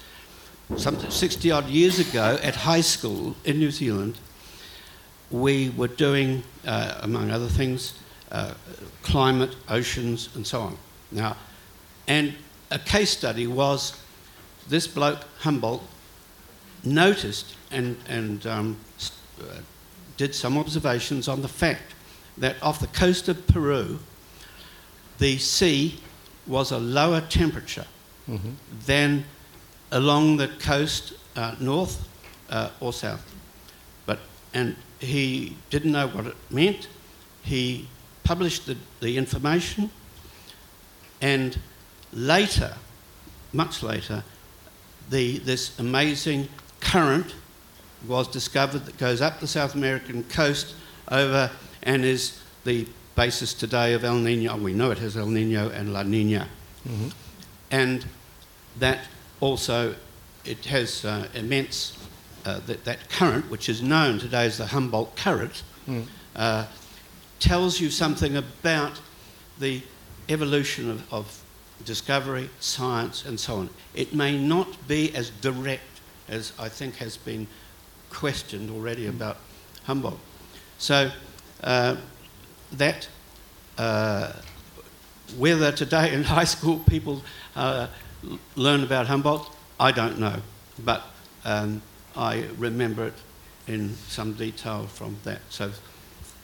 Some 0.77 0.99
60 0.99 1.51
odd 1.51 1.67
years 1.67 1.99
ago 1.99 2.39
at 2.43 2.57
high 2.57 2.81
school 2.81 3.37
in 3.45 3.59
New 3.59 3.71
Zealand, 3.71 4.19
we 5.31 5.71
were 5.71 5.89
doing, 5.89 6.43
uh, 6.67 7.01
among 7.03 7.31
other 7.31 7.49
things, 7.49 7.95
uh, 8.35 8.53
climate, 9.03 9.55
oceans, 9.69 10.29
and 10.35 10.45
so 10.45 10.61
on. 10.61 10.77
Now, 11.13 11.37
and 12.09 12.35
a 12.73 12.79
case 12.81 13.11
study 13.11 13.47
was 13.47 13.97
this 14.69 14.89
bloke, 14.89 15.21
Humboldt, 15.39 15.83
noticed 16.83 17.55
and, 17.71 17.97
and 18.09 18.45
um, 18.47 18.77
uh, 19.41 19.61
did 20.17 20.35
some 20.35 20.59
observations 20.59 21.29
on 21.29 21.43
the 21.43 21.49
fact 21.49 21.95
that 22.37 22.61
off 22.61 22.81
the 22.81 22.89
coast 22.89 23.29
of 23.29 23.47
Peru, 23.47 24.01
the 25.19 25.39
sea 25.39 26.01
was 26.47 26.73
a 26.73 26.79
lower 26.79 27.21
temperature 27.21 27.87
mm-hmm. 28.29 28.51
than 28.85 29.25
along 29.93 30.39
the 30.39 30.49
coast 30.49 31.15
uh, 31.37 31.55
north 31.61 32.09
uh, 32.51 32.71
or 32.81 32.93
south. 32.93 33.33
But 34.07 34.19
and 34.53 34.75
he 34.99 35.57
didn't 35.71 35.93
know 35.93 36.09
what 36.09 36.27
it 36.27 36.37
meant. 36.51 36.89
He 37.43 37.89
published 38.25 38.67
the, 38.67 38.77
the 39.01 39.17
information, 39.17 39.91
and 41.21 41.59
later, 42.13 42.75
much 43.53 43.83
later, 43.83 44.25
the, 45.11 45.39
this 45.39 45.79
amazing 45.79 46.49
current 46.81 47.35
was 48.07 48.29
discovered 48.29 48.85
that 48.87 48.99
goes 48.99 49.21
up 49.21 49.41
the 49.41 49.47
South 49.47 49.75
American 49.75 50.25
coast 50.25 50.75
over 51.11 51.51
and 51.83 52.05
is 52.05 52.41
the 52.65 52.87
basis 53.15 53.55
today 53.55 53.93
of 53.93 54.05
El 54.05 54.17
Nino. 54.17 54.57
We 54.57 54.73
know 54.73 54.91
it 54.91 54.99
has 54.99 55.17
El 55.17 55.29
Nino 55.29 55.71
and 55.71 55.93
La 55.93 56.03
Nina. 56.03 56.49
Mm-hmm. 56.87 57.09
And 57.71 58.05
that 58.79 59.01
also, 59.41 59.95
it 60.45 60.65
has 60.67 61.05
uh, 61.05 61.29
immense, 61.35 61.97
uh, 62.45 62.61
that, 62.67 62.85
that 62.85 63.09
current, 63.09 63.51
which 63.51 63.69
is 63.69 63.83
known 63.83 64.19
today 64.19 64.47
as 64.47 64.59
the 64.59 64.67
Humboldt 64.67 65.17
current, 65.17 65.63
mm. 65.89 66.07
uh, 66.37 66.67
tells 67.39 67.81
you 67.81 67.91
something 67.91 68.37
about 68.37 69.01
the 69.59 69.83
evolution 70.29 70.91
of, 70.91 71.13
of 71.13 71.43
discovery, 71.85 72.49
science, 72.61 73.25
and 73.25 73.39
so 73.39 73.57
on. 73.57 73.71
It 73.95 74.15
may 74.15 74.39
not 74.39 74.89
be 74.89 75.15
as 75.15 75.31
direct 75.31 75.83
as 76.29 76.53
I 76.59 76.69
think 76.69 76.97
has 76.97 77.17
been 77.17 77.47
questioned 78.11 78.71
already 78.71 79.07
about 79.07 79.37
Humboldt. 79.85 80.19
So 80.79 81.11
uh, 81.63 81.97
that 82.73 83.09
uh, 83.77 84.33
whether 85.37 85.73
today 85.73 86.13
in 86.13 86.23
high 86.39 86.45
school 86.45 86.79
people 86.79 87.23
uh, 87.57 87.89
learn 88.57 88.83
about 88.83 89.07
Humboldt, 89.07 89.55
I 89.79 89.93
don't 89.93 90.19
know, 90.19 90.37
but 90.85 91.03
um, 91.45 91.83
I 92.17 92.47
remember 92.57 93.09
it 93.09 93.15
in 93.67 93.95
some 94.09 94.35
detail 94.35 94.87
from 94.87 95.17
that. 95.25 95.41
So 95.51 95.71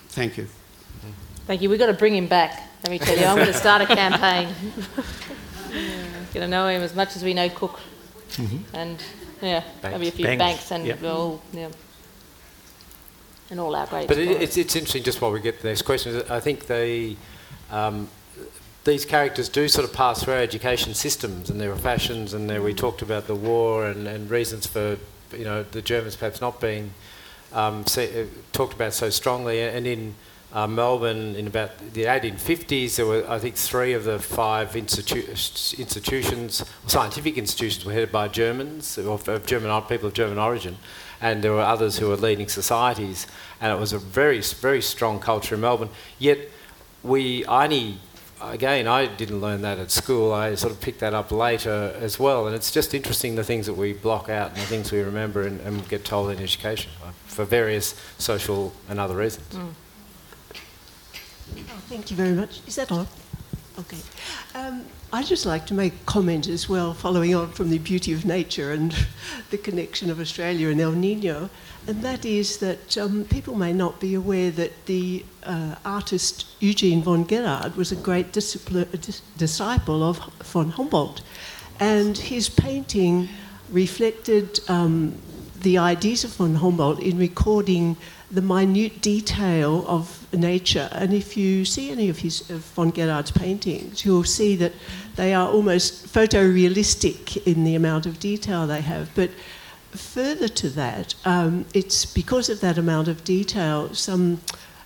thank 0.08 0.36
you. 0.36 0.48
Thank 1.50 1.62
you. 1.62 1.68
We've 1.68 1.80
got 1.80 1.86
to 1.86 1.94
bring 1.94 2.14
him 2.14 2.28
back. 2.28 2.62
Let 2.84 2.92
me 2.92 3.00
tell 3.00 3.18
you, 3.18 3.24
I'm 3.24 3.34
going 3.34 3.48
to 3.48 3.52
start 3.52 3.82
a 3.82 3.86
campaign. 3.96 4.54
going 6.32 6.44
to 6.44 6.46
know 6.46 6.68
him 6.68 6.80
as 6.80 6.94
much 6.94 7.16
as 7.16 7.24
we 7.24 7.34
know 7.34 7.48
Cook. 7.48 7.80
and 8.72 9.02
yeah, 9.42 9.64
maybe 9.82 10.06
a 10.06 10.10
few 10.12 10.26
Banks. 10.26 10.38
banks, 10.38 10.70
and 10.70 10.86
Yep. 10.86 11.02
all 11.02 11.42
yeah, 11.52 11.68
and 13.50 13.58
all 13.58 13.74
our 13.74 13.88
great. 13.88 14.06
But 14.06 14.18
it, 14.18 14.30
it's, 14.40 14.56
it's 14.56 14.76
interesting, 14.76 15.02
just 15.02 15.20
while 15.20 15.32
we 15.32 15.40
get 15.40 15.56
to 15.56 15.62
the 15.62 15.68
next 15.70 15.82
question, 15.82 16.22
I 16.30 16.38
think 16.38 16.66
they, 16.68 17.16
um, 17.72 18.08
these 18.84 19.04
characters 19.04 19.48
do 19.48 19.66
sort 19.66 19.84
of 19.84 19.92
pass 19.92 20.22
through 20.22 20.34
our 20.34 20.38
education 20.40 20.94
systems 20.94 21.50
and 21.50 21.60
there 21.60 21.72
are 21.72 21.76
fashions 21.76 22.32
and 22.32 22.48
there 22.48 22.62
we 22.62 22.74
talked 22.74 23.02
about 23.02 23.26
the 23.26 23.34
war 23.34 23.86
and, 23.86 24.06
and 24.06 24.30
reasons 24.30 24.68
for, 24.68 24.98
you 25.36 25.42
know, 25.44 25.64
the 25.64 25.82
Germans 25.82 26.14
perhaps 26.14 26.40
not 26.40 26.60
being 26.60 26.94
um, 27.52 27.84
se- 27.88 28.22
uh, 28.22 28.26
talked 28.52 28.72
about 28.74 28.94
so 28.94 29.10
strongly. 29.10 29.62
And 29.62 29.84
in 29.84 30.14
uh, 30.52 30.66
Melbourne 30.66 31.36
in 31.36 31.46
about 31.46 31.78
the 31.92 32.04
1850s, 32.04 32.96
there 32.96 33.06
were, 33.06 33.24
I 33.28 33.38
think, 33.38 33.54
three 33.54 33.92
of 33.92 34.04
the 34.04 34.18
five 34.18 34.72
institu- 34.72 35.28
institutions, 35.78 36.64
scientific 36.86 37.38
institutions, 37.38 37.84
were 37.84 37.92
headed 37.92 38.10
by 38.10 38.28
Germans, 38.28 38.98
of, 38.98 39.28
of 39.28 39.46
German 39.46 39.82
people 39.82 40.08
of 40.08 40.14
German 40.14 40.38
origin, 40.38 40.76
and 41.20 41.44
there 41.44 41.52
were 41.52 41.60
others 41.60 41.98
who 41.98 42.08
were 42.08 42.16
leading 42.16 42.48
societies, 42.48 43.26
and 43.60 43.72
it 43.72 43.78
was 43.78 43.92
a 43.92 43.98
very, 43.98 44.40
very 44.40 44.82
strong 44.82 45.20
culture 45.20 45.54
in 45.54 45.60
Melbourne. 45.60 45.90
Yet, 46.18 46.38
we 47.02 47.44
I 47.46 47.64
only, 47.64 47.98
again, 48.40 48.88
I 48.88 49.06
didn't 49.06 49.40
learn 49.40 49.62
that 49.62 49.78
at 49.78 49.90
school. 49.92 50.32
I 50.32 50.56
sort 50.56 50.72
of 50.72 50.80
picked 50.80 51.00
that 51.00 51.14
up 51.14 51.30
later 51.30 51.94
as 52.00 52.18
well, 52.18 52.46
and 52.48 52.56
it's 52.56 52.72
just 52.72 52.92
interesting 52.92 53.36
the 53.36 53.44
things 53.44 53.66
that 53.66 53.74
we 53.74 53.92
block 53.92 54.28
out 54.28 54.48
and 54.48 54.56
the 54.56 54.66
things 54.66 54.90
we 54.90 55.00
remember 55.00 55.42
and, 55.42 55.60
and 55.60 55.88
get 55.88 56.04
told 56.04 56.30
in 56.30 56.42
education 56.42 56.90
for 57.26 57.44
various 57.44 57.94
social 58.18 58.72
and 58.88 58.98
other 58.98 59.14
reasons. 59.14 59.54
Oh, 61.56 61.82
thank 61.88 62.10
you 62.10 62.16
very 62.16 62.32
much. 62.32 62.60
Is 62.66 62.76
that 62.76 62.90
on? 62.92 63.06
Okay. 63.78 63.98
Um, 64.54 64.84
I'd 65.12 65.26
just 65.26 65.46
like 65.46 65.66
to 65.66 65.74
make 65.74 66.04
comment 66.06 66.48
as 66.48 66.68
well, 66.68 66.92
following 66.92 67.34
on 67.34 67.50
from 67.52 67.70
the 67.70 67.78
beauty 67.78 68.12
of 68.12 68.24
nature 68.24 68.72
and 68.72 68.94
the 69.50 69.58
connection 69.58 70.10
of 70.10 70.20
Australia 70.20 70.68
and 70.68 70.80
El 70.80 70.92
Nino, 70.92 71.50
and 71.86 72.02
that 72.02 72.24
is 72.24 72.58
that 72.58 72.98
um, 72.98 73.24
people 73.24 73.54
may 73.54 73.72
not 73.72 73.98
be 73.98 74.14
aware 74.14 74.50
that 74.50 74.86
the 74.86 75.24
uh, 75.44 75.76
artist 75.84 76.46
Eugene 76.60 77.02
von 77.02 77.24
Guerard 77.24 77.74
was 77.76 77.90
a 77.90 77.96
great 77.96 78.32
dis- 78.32 79.22
disciple 79.36 80.02
of 80.02 80.18
von 80.44 80.70
Humboldt, 80.70 81.22
and 81.78 82.18
his 82.18 82.48
painting 82.48 83.28
reflected 83.70 84.60
um, 84.68 85.14
the 85.62 85.78
ideas 85.78 86.24
of 86.24 86.32
von 86.32 86.56
Humboldt 86.56 87.00
in 87.00 87.18
recording 87.18 87.96
the 88.30 88.40
minute 88.42 89.00
detail 89.00 89.84
of 89.88 90.26
nature. 90.32 90.88
And 90.92 91.12
if 91.12 91.36
you 91.36 91.64
see 91.64 91.90
any 91.90 92.08
of 92.08 92.18
his 92.18 92.48
of 92.50 92.60
von 92.76 92.90
Guerard's 92.90 93.30
paintings, 93.30 94.04
you'll 94.04 94.24
see 94.24 94.56
that 94.56 94.72
they 95.16 95.34
are 95.34 95.48
almost 95.48 96.06
photorealistic 96.06 97.44
in 97.46 97.64
the 97.64 97.74
amount 97.74 98.06
of 98.06 98.20
detail 98.20 98.66
they 98.66 98.80
have. 98.82 99.10
But 99.14 99.30
further 99.90 100.48
to 100.48 100.68
that, 100.70 101.14
um, 101.24 101.64
it's 101.74 102.06
because 102.06 102.48
of 102.48 102.60
that 102.60 102.78
amount 102.78 103.08
of 103.08 103.24
detail, 103.24 103.92
some 103.94 104.40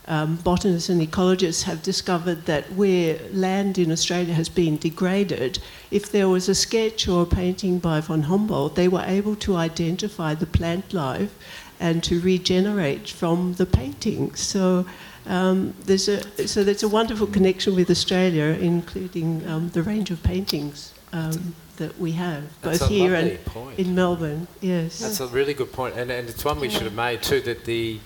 um, 0.06 0.36
botanists 0.36 0.88
and 0.88 1.00
ecologists 1.00 1.62
have 1.62 1.82
discovered 1.82 2.44
that 2.46 2.70
where 2.72 3.18
land 3.32 3.78
in 3.78 3.90
Australia 3.90 4.34
has 4.34 4.48
been 4.48 4.76
degraded, 4.76 5.58
if 5.90 6.10
there 6.10 6.28
was 6.28 6.48
a 6.48 6.54
sketch 6.54 7.08
or 7.08 7.22
a 7.22 7.26
painting 7.26 7.78
by 7.78 8.00
von 8.00 8.22
Humboldt, 8.22 8.74
they 8.74 8.88
were 8.88 9.04
able 9.06 9.36
to 9.36 9.56
identify 9.56 10.34
the 10.34 10.46
plant 10.46 10.92
life 10.92 11.34
and 11.80 12.02
to 12.04 12.20
regenerate 12.20 13.08
from 13.08 13.54
the 13.54 13.66
paintings. 13.66 14.40
So 14.40 14.86
um, 15.26 15.74
there's 15.84 16.08
a 16.08 16.46
so 16.46 16.64
there's 16.64 16.82
a 16.82 16.88
wonderful 16.88 17.26
connection 17.26 17.74
with 17.74 17.90
Australia, 17.90 18.56
including 18.60 19.46
um, 19.48 19.68
the 19.70 19.82
range 19.82 20.10
of 20.10 20.22
paintings 20.22 20.92
um, 21.12 21.54
that 21.76 21.98
we 21.98 22.12
have, 22.12 22.44
That's 22.60 22.78
both 22.78 22.88
here 22.88 23.14
and 23.14 23.44
point. 23.46 23.78
in 23.78 23.94
Melbourne. 23.94 24.46
Yes. 24.60 25.00
That's 25.00 25.20
a 25.20 25.26
really 25.28 25.54
good 25.54 25.72
point, 25.72 25.96
and, 25.96 26.10
and 26.10 26.28
it's 26.28 26.44
one 26.44 26.60
we 26.60 26.70
should 26.70 26.82
have 26.82 26.94
made 26.94 27.22
too. 27.22 27.40
That 27.40 27.64
the 27.64 28.00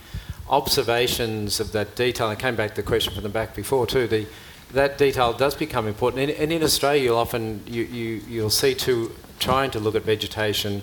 observations 0.48 1.60
of 1.60 1.72
that 1.72 1.94
detail, 1.96 2.28
and 2.28 2.38
I 2.38 2.40
came 2.40 2.56
back 2.56 2.70
to 2.70 2.76
the 2.76 2.86
question 2.86 3.12
from 3.12 3.22
the 3.22 3.28
back 3.28 3.54
before 3.54 3.86
too. 3.86 4.06
The 4.06 4.26
that 4.72 4.98
detail 4.98 5.32
does 5.32 5.54
become 5.54 5.86
important, 5.88 6.30
and, 6.30 6.38
and 6.38 6.52
in 6.52 6.62
Australia, 6.62 7.02
you'll 7.02 7.18
often 7.18 7.62
you, 7.66 7.82
you 7.84 8.22
you'll 8.28 8.50
see 8.50 8.74
too 8.74 9.12
trying 9.38 9.70
to 9.70 9.80
look 9.80 9.94
at 9.94 10.02
vegetation 10.02 10.82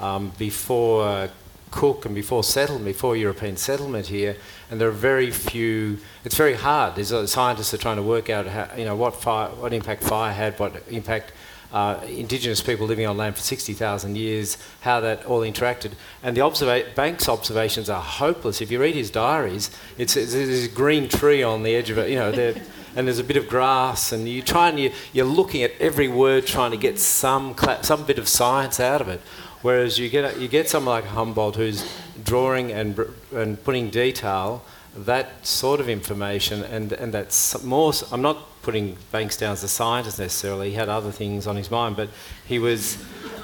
um, 0.00 0.32
before 0.38 1.28
Cook 1.70 2.04
and 2.04 2.14
before 2.14 2.42
settlement, 2.42 2.84
before 2.84 3.16
European 3.16 3.56
settlement 3.56 4.06
here, 4.06 4.36
and 4.70 4.80
there 4.80 4.88
are 4.88 4.92
very 4.92 5.30
few. 5.30 5.98
It's 6.24 6.36
very 6.36 6.54
hard. 6.54 6.96
There's 6.96 7.12
uh, 7.12 7.26
scientists 7.26 7.72
are 7.74 7.78
trying 7.78 7.96
to 7.96 8.02
work 8.02 8.28
out 8.28 8.46
how, 8.46 8.68
you 8.76 8.84
know 8.84 8.96
what 8.96 9.14
fire, 9.14 9.48
what 9.50 9.72
impact 9.72 10.02
fire 10.02 10.32
had, 10.32 10.58
what 10.58 10.82
impact 10.88 11.32
uh, 11.72 12.00
indigenous 12.08 12.60
people 12.60 12.86
living 12.86 13.06
on 13.06 13.16
land 13.16 13.36
for 13.36 13.42
60,000 13.42 14.16
years, 14.16 14.58
how 14.80 15.00
that 15.00 15.24
all 15.24 15.40
interacted. 15.40 15.92
And 16.22 16.36
the 16.36 16.40
observa- 16.40 16.94
Banks' 16.94 17.28
observations 17.28 17.88
are 17.88 18.02
hopeless. 18.02 18.60
If 18.60 18.70
you 18.70 18.80
read 18.80 18.94
his 18.94 19.10
diaries, 19.10 19.70
it's, 19.96 20.16
it's, 20.16 20.34
a 20.34 20.68
green 20.68 21.08
tree 21.08 21.42
on 21.42 21.62
the 21.62 21.74
edge 21.74 21.90
of 21.90 21.98
it, 21.98 22.10
you 22.10 22.16
know, 22.16 22.32
there, 22.32 22.54
and 22.96 23.06
there's 23.06 23.20
a 23.20 23.24
bit 23.24 23.36
of 23.36 23.48
grass, 23.48 24.10
and 24.10 24.28
you 24.28 24.42
try 24.42 24.68
and 24.68 24.80
you, 24.80 24.90
you're 25.12 25.24
looking 25.24 25.62
at 25.62 25.72
every 25.80 26.08
word 26.08 26.46
trying 26.46 26.72
to 26.72 26.76
get 26.76 26.98
some, 26.98 27.54
cla- 27.54 27.84
some 27.84 28.04
bit 28.04 28.18
of 28.18 28.28
science 28.28 28.80
out 28.80 29.00
of 29.00 29.08
it. 29.08 29.20
Whereas 29.62 29.98
you 29.98 30.08
get, 30.08 30.38
you 30.40 30.48
get 30.48 30.68
someone 30.68 31.02
like 31.02 31.04
Humboldt 31.04 31.56
who's 31.56 31.84
drawing 32.24 32.72
and, 32.72 32.98
and 33.32 33.62
putting 33.62 33.90
detail, 33.90 34.64
that 34.96 35.46
sort 35.46 35.80
of 35.80 35.88
information, 35.88 36.64
and, 36.64 36.92
and 36.92 37.12
that's 37.12 37.62
more. 37.62 37.92
I'm 38.10 38.22
not 38.22 38.62
putting 38.62 38.96
Banks 39.12 39.36
down 39.36 39.52
as 39.52 39.62
a 39.62 39.68
scientist 39.68 40.18
necessarily. 40.18 40.70
He 40.70 40.76
had 40.76 40.88
other 40.88 41.12
things 41.12 41.46
on 41.46 41.56
his 41.56 41.70
mind, 41.70 41.96
but 41.96 42.08
he 42.46 42.58
was. 42.58 43.02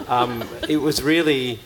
Um, 0.09 0.45
it 0.69 0.79
was 0.79 1.03
really 1.03 1.61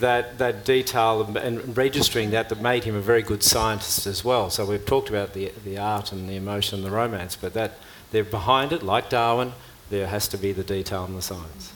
that 0.00 0.38
that 0.38 0.64
detail 0.64 1.22
and, 1.36 1.76
registering 1.76 2.30
that 2.30 2.48
that 2.48 2.60
made 2.60 2.84
him 2.84 2.94
a 2.94 3.00
very 3.00 3.22
good 3.22 3.42
scientist 3.42 4.06
as 4.06 4.24
well. 4.24 4.50
So 4.50 4.64
we've 4.64 4.84
talked 4.84 5.08
about 5.08 5.34
the 5.34 5.52
the 5.64 5.78
art 5.78 6.12
and 6.12 6.28
the 6.28 6.36
emotion 6.36 6.78
and 6.78 6.86
the 6.86 6.90
romance, 6.90 7.36
but 7.36 7.54
that 7.54 7.78
they're 8.10 8.24
behind 8.24 8.72
it, 8.72 8.82
like 8.82 9.08
Darwin. 9.08 9.52
There 9.90 10.06
has 10.06 10.26
to 10.28 10.38
be 10.38 10.52
the 10.52 10.64
detail 10.64 11.04
and 11.04 11.16
the 11.16 11.22
science. 11.22 11.72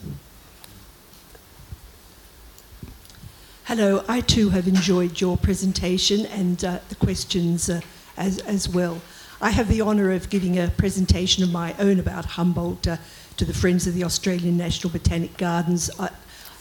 Hello, 3.67 4.01
I 4.07 4.21
too 4.21 4.49
have 4.51 4.65
enjoyed 4.65 5.19
your 5.19 5.35
presentation 5.35 6.25
and 6.27 6.63
uh, 6.63 6.79
the 6.87 6.95
questions 6.95 7.69
uh, 7.69 7.81
as, 8.15 8.39
as 8.39 8.69
well. 8.69 9.01
I 9.41 9.49
have 9.49 9.67
the 9.67 9.81
honour 9.81 10.11
of 10.11 10.29
giving 10.29 10.57
a 10.57 10.69
presentation 10.69 11.43
of 11.43 11.51
my 11.51 11.75
own 11.77 11.99
about 11.99 12.23
Humboldt 12.23 12.87
uh, 12.87 12.95
to 13.35 13.43
the 13.43 13.53
Friends 13.53 13.85
of 13.85 13.93
the 13.93 14.05
Australian 14.05 14.55
National 14.55 14.91
Botanic 14.93 15.35
Gardens 15.37 15.89
at 15.99 16.13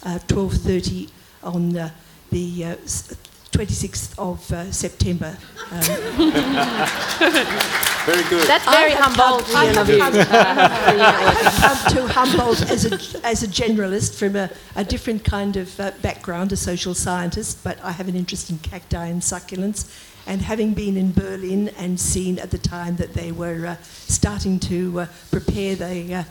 uh, 0.02 0.18
12.30 0.26 1.08
on 1.44 1.76
uh, 1.76 1.90
the 2.30 2.64
uh, 2.64 2.68
s- 2.82 3.16
26th 3.56 4.18
of 4.18 4.52
uh, 4.52 4.70
September. 4.70 5.36
Um, 5.72 5.80
Very 8.06 8.22
good. 8.30 8.46
That's 8.46 8.64
very 8.70 8.92
have 8.92 9.14
Humboldtian 9.14 9.54
I 9.56 9.64
have 9.64 9.78
of 9.78 9.88
you. 9.88 9.98
come- 9.98 10.14
I 10.14 11.32
have 11.42 11.84
come 11.84 11.94
to 11.96 12.12
Humboldt 12.12 12.62
as 12.70 12.84
a, 12.84 13.26
as 13.26 13.42
a 13.42 13.48
generalist 13.48 14.16
from 14.16 14.36
a, 14.36 14.48
a 14.76 14.84
different 14.84 15.24
kind 15.24 15.56
of 15.56 15.80
uh, 15.80 15.90
background, 16.02 16.52
a 16.52 16.56
social 16.56 16.94
scientist, 16.94 17.64
but 17.64 17.82
I 17.82 17.90
have 17.90 18.06
an 18.08 18.14
interest 18.14 18.48
in 18.50 18.58
cacti 18.58 19.06
and 19.06 19.20
succulents. 19.20 19.90
And 20.28 20.40
having 20.42 20.72
been 20.72 20.96
in 20.96 21.12
Berlin 21.12 21.70
and 21.78 21.98
seen 21.98 22.38
at 22.38 22.52
the 22.52 22.58
time 22.58 22.94
that 22.96 23.12
they 23.14 23.32
were 23.32 23.66
uh, 23.66 23.76
starting 23.82 24.60
to 24.60 25.00
uh, 25.00 25.06
prepare 25.32 25.74
the, 25.74 26.14
uh, 26.14 26.24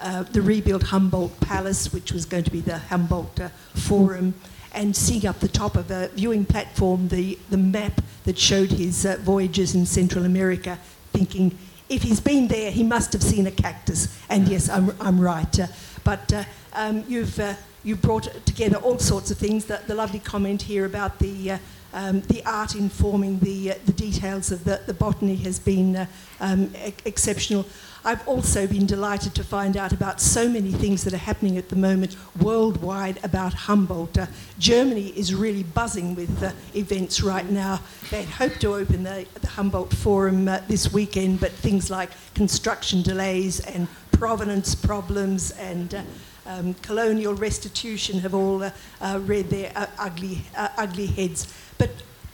uh, 0.00 0.22
the 0.24 0.42
rebuilt 0.42 0.82
Humboldt 0.84 1.38
Palace, 1.40 1.92
which 1.92 2.10
was 2.10 2.26
going 2.26 2.42
to 2.44 2.50
be 2.50 2.60
the 2.60 2.78
Humboldt 2.78 3.38
uh, 3.38 3.50
Forum, 3.74 4.34
and 4.72 4.94
seeing 4.94 5.26
up 5.26 5.40
the 5.40 5.48
top 5.48 5.76
of 5.76 5.90
a 5.90 6.08
viewing 6.08 6.44
platform 6.44 7.08
the, 7.08 7.38
the 7.50 7.56
map 7.56 8.00
that 8.24 8.38
showed 8.38 8.70
his 8.70 9.04
uh, 9.04 9.16
voyages 9.20 9.74
in 9.74 9.86
Central 9.86 10.24
America, 10.24 10.78
thinking, 11.12 11.56
if 11.88 12.02
he's 12.02 12.20
been 12.20 12.46
there, 12.46 12.70
he 12.70 12.84
must 12.84 13.12
have 13.12 13.22
seen 13.22 13.46
a 13.46 13.50
cactus. 13.50 14.16
And 14.28 14.46
yes, 14.46 14.68
I'm, 14.68 14.94
I'm 15.00 15.20
right. 15.20 15.58
Uh, 15.58 15.66
but 16.04 16.32
uh, 16.32 16.44
um, 16.72 17.04
you've, 17.08 17.38
uh, 17.40 17.54
you've 17.82 18.00
brought 18.00 18.28
together 18.46 18.76
all 18.76 18.98
sorts 18.98 19.30
of 19.30 19.38
things. 19.38 19.64
The, 19.64 19.80
the 19.86 19.94
lovely 19.94 20.20
comment 20.20 20.62
here 20.62 20.84
about 20.84 21.18
the, 21.18 21.52
uh, 21.52 21.58
um, 21.92 22.20
the 22.22 22.44
art 22.46 22.76
informing 22.76 23.40
the, 23.40 23.72
uh, 23.72 23.74
the 23.86 23.92
details 23.92 24.52
of 24.52 24.62
the, 24.62 24.80
the 24.86 24.94
botany 24.94 25.34
has 25.36 25.58
been 25.58 26.06
um, 26.38 26.72
e- 26.86 26.94
exceptional. 27.04 27.66
I've 28.04 28.26
also 28.26 28.66
been 28.66 28.86
delighted 28.86 29.34
to 29.34 29.44
find 29.44 29.76
out 29.76 29.92
about 29.92 30.20
so 30.20 30.48
many 30.48 30.72
things 30.72 31.04
that 31.04 31.12
are 31.12 31.18
happening 31.18 31.58
at 31.58 31.68
the 31.68 31.76
moment 31.76 32.16
worldwide 32.40 33.22
about 33.22 33.52
Humboldt. 33.52 34.16
Uh, 34.16 34.26
Germany 34.58 35.08
is 35.08 35.34
really 35.34 35.64
buzzing 35.64 36.14
with 36.14 36.42
uh, 36.42 36.52
events 36.74 37.22
right 37.22 37.48
now. 37.48 37.80
They 38.10 38.24
hope 38.24 38.54
to 38.60 38.74
open 38.74 39.02
the, 39.02 39.26
the 39.40 39.48
Humboldt 39.48 39.92
Forum 39.92 40.48
uh, 40.48 40.60
this 40.66 40.92
weekend, 40.92 41.40
but 41.40 41.52
things 41.52 41.90
like 41.90 42.10
construction 42.34 43.02
delays 43.02 43.60
and 43.60 43.86
provenance 44.12 44.74
problems 44.74 45.50
and 45.52 45.94
uh, 45.94 46.02
um, 46.46 46.74
colonial 46.74 47.34
restitution 47.34 48.18
have 48.20 48.34
all 48.34 48.62
uh, 48.62 48.70
uh, 49.00 49.20
reared 49.24 49.50
their 49.50 49.72
ugly, 49.98 50.42
ugly 50.56 51.06
heads. 51.06 51.52
But 51.76 51.90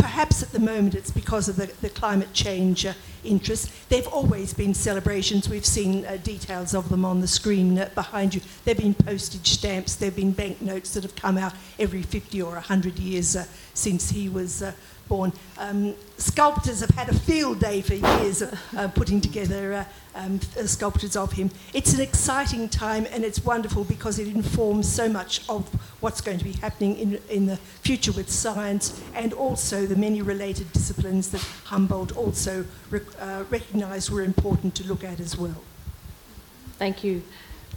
perhaps 0.07 0.41
at 0.41 0.53
the 0.53 0.61
moment 0.61 0.95
it's 0.95 1.11
because 1.11 1.49
of 1.49 1.57
the, 1.57 1.67
the 1.81 1.91
climate 1.91 2.33
change 2.33 2.87
uh, 2.87 2.93
interest. 3.25 3.73
They've 3.89 4.07
always 4.07 4.55
been 4.55 4.73
celebrations. 4.73 5.49
We've 5.49 5.67
seen 5.67 6.07
uh, 6.07 6.17
details 6.23 6.75
of 6.75 6.89
them 6.91 7.05
on 7.05 7.21
the 7.21 7.27
screen 7.27 7.77
uh, 7.77 7.91
behind 7.93 8.33
you. 8.33 8.41
There 8.65 8.73
have 8.73 8.85
been 8.85 8.95
postage 8.95 9.51
stamps, 9.51 9.97
there 9.97 10.11
have 10.11 10.15
been 10.15 10.31
banknotes 10.31 10.95
that 10.95 11.03
have 11.03 11.17
come 11.17 11.37
out 11.37 11.55
every 11.81 12.03
50 12.03 12.41
or 12.41 12.53
100 12.53 13.01
years 13.01 13.35
uh, 13.35 13.47
since 13.75 14.11
he 14.11 14.29
was 14.29 14.63
uh, 14.63 14.75
born. 15.09 15.33
Um, 15.59 15.95
sculptors 16.19 16.81
have 16.81 16.91
had 16.91 17.09
a 17.09 17.15
field 17.15 17.61
day 17.61 17.81
for 17.81 17.95
years 17.95 18.43
of 18.43 18.61
uh, 18.77 18.89
putting 18.89 19.21
together 19.21 19.75
uh, 19.75 19.85
um, 20.15 20.41
uh, 20.59 20.67
sculptures 20.67 21.17
of 21.17 21.33
him. 21.33 21.51
It's 21.73 21.95
an 21.95 22.01
exciting 22.01 22.69
time 22.69 23.07
and 23.11 23.25
it's 23.25 23.45
wonderful 23.45 23.85
because 23.85 24.19
it 24.19 24.29
informs 24.29 24.91
so 24.91 25.09
much 25.09 25.49
of 25.49 25.69
what's 26.01 26.21
going 26.21 26.39
to 26.39 26.45
be 26.45 26.53
happening 26.53 26.97
in, 26.97 27.21
in 27.29 27.47
the 27.47 27.57
future 27.57 28.13
with 28.13 28.31
science 28.31 29.01
and 29.15 29.33
also 29.33 29.87
the 29.87 29.97
many 29.97 30.23
related 30.23 30.73
disciplines 30.73 31.31
that 31.31 31.43
Humboldt 31.65 32.17
also 32.17 32.65
uh, 33.21 33.45
recognised 33.51 34.11
were 34.11 34.23
important 34.23 34.75
to 34.77 34.85
look 34.85 35.05
at 35.05 35.21
as 35.21 35.37
well. 35.37 35.63
Thank 36.79 37.05
you. 37.05 37.23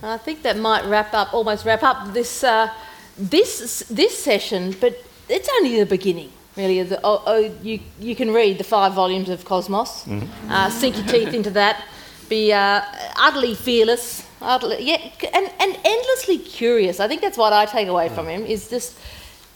I 0.02 0.18
think 0.18 0.44
that 0.44 0.58
might 0.58 0.86
wrap 0.86 1.14
up, 1.14 1.34
almost 1.34 1.66
wrap 1.66 1.84
up 1.84 2.14
this, 2.14 2.44
uh, 2.44 2.74
this, 3.18 3.84
this 3.90 4.18
session, 4.18 4.76
but 4.80 5.04
it's 5.28 5.50
only 5.58 5.78
the 5.78 5.86
beginning 5.86 6.32
really. 6.60 6.84
The, 6.84 7.00
oh, 7.04 7.24
oh, 7.26 7.52
you, 7.64 7.80
you 8.00 8.16
can 8.16 8.32
read 8.34 8.58
the 8.58 8.64
five 8.64 8.94
volumes 8.94 9.30
of 9.30 9.46
Cosmos, 9.46 10.06
mm-hmm. 10.06 10.52
uh, 10.52 10.70
sink 10.70 10.98
your 10.98 11.08
teeth 11.08 11.34
into 11.34 11.52
that, 11.52 11.84
be 12.28 12.54
uh, 12.54 12.82
utterly 13.16 13.56
fearless, 13.56 14.26
utterly, 14.42 14.84
yeah, 14.84 14.98
and, 15.34 15.52
and 15.60 15.80
endlessly 15.84 16.38
curious. 16.38 17.00
I 17.00 17.08
think 17.08 17.22
that's 17.22 17.38
what 17.38 17.54
I 17.54 17.66
take 17.66 17.88
away 17.88 18.10
from 18.10 18.28
him 18.28 18.46
is 18.46 18.70
just 18.70 19.00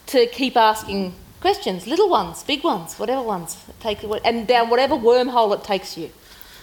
to 0.08 0.26
keep 0.28 0.56
asking 0.58 1.14
questions, 1.42 1.86
little 1.86 2.10
ones, 2.10 2.44
big 2.44 2.64
ones, 2.64 2.98
whatever 2.98 3.22
ones, 3.22 3.58
take 3.80 4.00
and 4.24 4.48
down 4.48 4.70
whatever 4.70 4.96
wormhole 4.96 5.54
it 5.56 5.64
takes 5.64 5.98
you. 5.98 6.10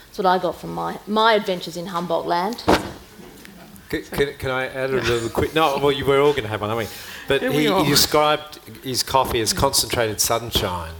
That's 0.07 0.19
what 0.19 0.27
I 0.27 0.39
got 0.39 0.57
from 0.57 0.75
my, 0.75 0.99
my 1.07 1.35
adventures 1.35 1.77
in 1.77 1.87
Humboldt 1.87 2.27
land. 2.27 2.65
Can, 3.91 4.03
can, 4.05 4.35
can 4.39 4.51
I 4.51 4.67
add 4.69 4.91
a 4.91 4.95
little 4.95 5.29
quick? 5.29 5.55
No, 5.55 5.79
well, 5.79 5.93
you 5.93 6.05
were 6.05 6.21
all 6.21 6.33
going 6.33 6.45
to 6.45 6.49
have 6.49 6.61
one, 6.61 6.71
aren't 6.71 6.89
we? 6.89 6.89
But 7.31 7.43
he, 7.43 7.73
he 7.73 7.89
described 7.89 8.59
his 8.82 9.05
coffee 9.05 9.40
as 9.40 9.52
concentrated 9.52 10.20
sunshine. 10.20 10.94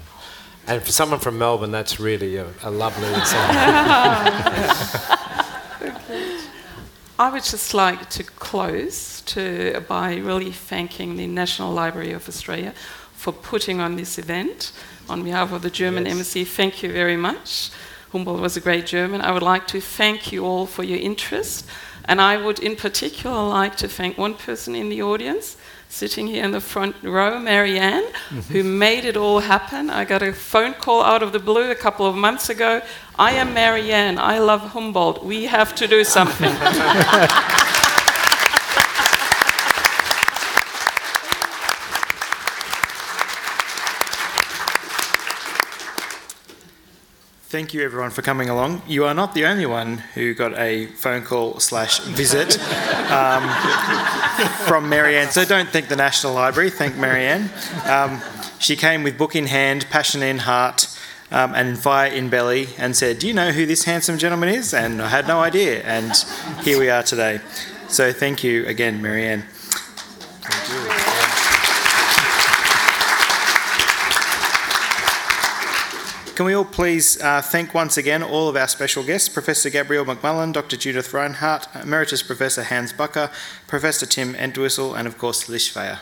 And 0.65 0.81
for 0.81 0.93
someone 0.93 1.19
from 1.19 1.39
Melbourne, 1.39 1.73
that's 1.73 1.99
really 1.99 2.37
a, 2.37 2.47
a 2.63 2.71
lovely 2.71 3.09
example. 3.09 3.57
I 7.19 7.31
would 7.33 7.43
just 7.43 7.75
like 7.75 8.09
to 8.11 8.23
close 8.23 9.23
to, 9.23 9.85
by 9.89 10.19
really 10.19 10.53
thanking 10.53 11.17
the 11.17 11.27
National 11.27 11.73
Library 11.73 12.13
of 12.13 12.29
Australia 12.29 12.75
for 13.13 13.33
putting 13.33 13.81
on 13.81 13.97
this 13.97 14.17
event. 14.17 14.71
On 15.09 15.25
behalf 15.25 15.51
of 15.51 15.63
the 15.63 15.71
German 15.71 16.05
yes. 16.05 16.13
embassy, 16.13 16.45
thank 16.45 16.81
you 16.85 16.93
very 16.93 17.17
much. 17.17 17.71
Humboldt 18.13 18.41
was 18.41 18.57
a 18.57 18.61
great 18.61 18.87
German. 18.87 19.21
I 19.21 19.33
would 19.33 19.43
like 19.43 19.67
to 19.67 19.81
thank 19.81 20.31
you 20.31 20.47
all 20.47 20.67
for 20.67 20.85
your 20.85 21.01
interest. 21.01 21.67
And 22.05 22.21
I 22.21 22.37
would, 22.37 22.61
in 22.61 22.77
particular, 22.77 23.43
like 23.49 23.77
to 23.79 23.89
thank 23.89 24.17
one 24.17 24.35
person 24.35 24.77
in 24.77 24.91
the 24.91 25.03
audience 25.03 25.57
sitting 25.91 26.29
here 26.29 26.45
in 26.45 26.53
the 26.53 26.61
front 26.61 26.95
row, 27.03 27.39
Marianne, 27.39 28.05
mm-hmm. 28.05 28.41
who 28.53 28.63
made 28.63 29.05
it 29.05 29.17
all 29.17 29.41
happen. 29.41 29.91
I 29.91 30.05
got 30.05 30.23
a 30.23 30.33
phone 30.33 30.75
call 30.75 31.03
out 31.03 31.23
of 31.23 31.33
the 31.33 31.41
blue 31.41 31.71
a 31.71 31.75
couple 31.75 32.07
of 32.07 32.15
months 32.15 32.49
ago. 32.49 32.81
I 33.19 33.33
am 33.33 33.53
Marianne. 33.53 34.19
I 34.19 34.39
love 34.39 34.61
Humboldt. 34.61 35.25
We 35.25 35.45
have 35.47 35.75
to 35.75 35.89
do 35.89 36.05
something. 36.05 36.55
Thank 47.51 47.75
you, 47.75 47.83
everyone, 47.83 48.11
for 48.11 48.23
coming 48.23 48.49
along. 48.49 48.81
You 48.87 49.07
are 49.07 49.13
not 49.13 49.35
the 49.35 49.45
only 49.45 49.67
one 49.67 49.99
who 50.15 50.35
got 50.35 50.57
a 50.57 50.87
phone 50.87 51.25
call 51.25 51.59
slash 51.59 51.99
visit 51.99 52.57
um, 53.11 53.43
from 54.69 54.89
Marianne. 54.89 55.31
So 55.31 55.45
don't 55.45 55.69
thank 55.69 55.89
the 55.89 55.97
National 55.97 56.33
Library. 56.33 56.71
Thank 56.71 56.97
Marianne. 56.97 57.51
Um, 57.87 58.21
she 58.61 58.77
came 58.77 59.03
with 59.03 59.19
book 59.19 59.35
in 59.35 59.49
hand, 59.49 59.85
passion 59.91 60.23
in 60.23 60.39
heart, 60.39 60.97
um, 61.33 61.53
and 61.57 61.77
fire 61.77 62.09
in 62.09 62.29
belly, 62.29 62.69
and 62.79 62.95
said, 62.95 63.19
"Do 63.19 63.27
you 63.27 63.35
know 63.35 63.51
who 63.51 63.67
this 63.67 63.83
handsome 63.83 64.17
gentleman 64.17 64.51
is?" 64.51 64.73
And 64.73 65.03
I 65.03 65.09
had 65.09 65.27
no 65.27 65.41
idea. 65.41 65.83
And 65.83 66.13
here 66.63 66.79
we 66.79 66.89
are 66.89 67.03
today. 67.03 67.41
So 67.89 68.13
thank 68.13 68.45
you 68.45 68.65
again, 68.67 69.03
Marianne. 69.03 69.43
Can 76.41 76.47
we 76.47 76.55
all 76.55 76.65
please 76.65 77.21
uh, 77.21 77.43
thank 77.43 77.75
once 77.75 77.99
again 77.99 78.23
all 78.23 78.49
of 78.49 78.57
our 78.57 78.67
special 78.67 79.05
guests 79.05 79.29
Professor 79.29 79.69
Gabrielle 79.69 80.07
McMullen, 80.07 80.55
Dr. 80.55 80.79
Judith 80.79 81.13
Reinhardt, 81.13 81.69
Emeritus 81.75 82.23
Professor 82.23 82.63
Hans 82.63 82.95
Bachor, 82.95 83.31
Professor 83.67 84.07
Tim 84.07 84.35
Entwisle, 84.35 84.95
and 84.99 85.07
of 85.07 85.19
course 85.19 85.51
Lish 85.51 85.71
Fejer. 85.75 85.99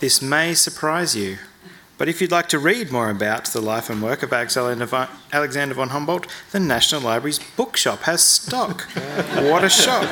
This 0.00 0.20
may 0.20 0.54
surprise 0.54 1.14
you. 1.14 1.38
But 2.00 2.08
if 2.08 2.22
you'd 2.22 2.30
like 2.30 2.48
to 2.48 2.58
read 2.58 2.90
more 2.90 3.10
about 3.10 3.44
the 3.48 3.60
life 3.60 3.90
and 3.90 4.02
work 4.02 4.22
of 4.22 4.32
Alexander 4.32 4.86
von 4.86 5.88
Humboldt, 5.90 6.26
the 6.50 6.58
National 6.58 7.02
Library's 7.02 7.38
bookshop 7.58 8.00
has 8.04 8.22
stock. 8.22 8.88
what 9.34 9.64
a 9.64 9.68
shock! 9.68 10.08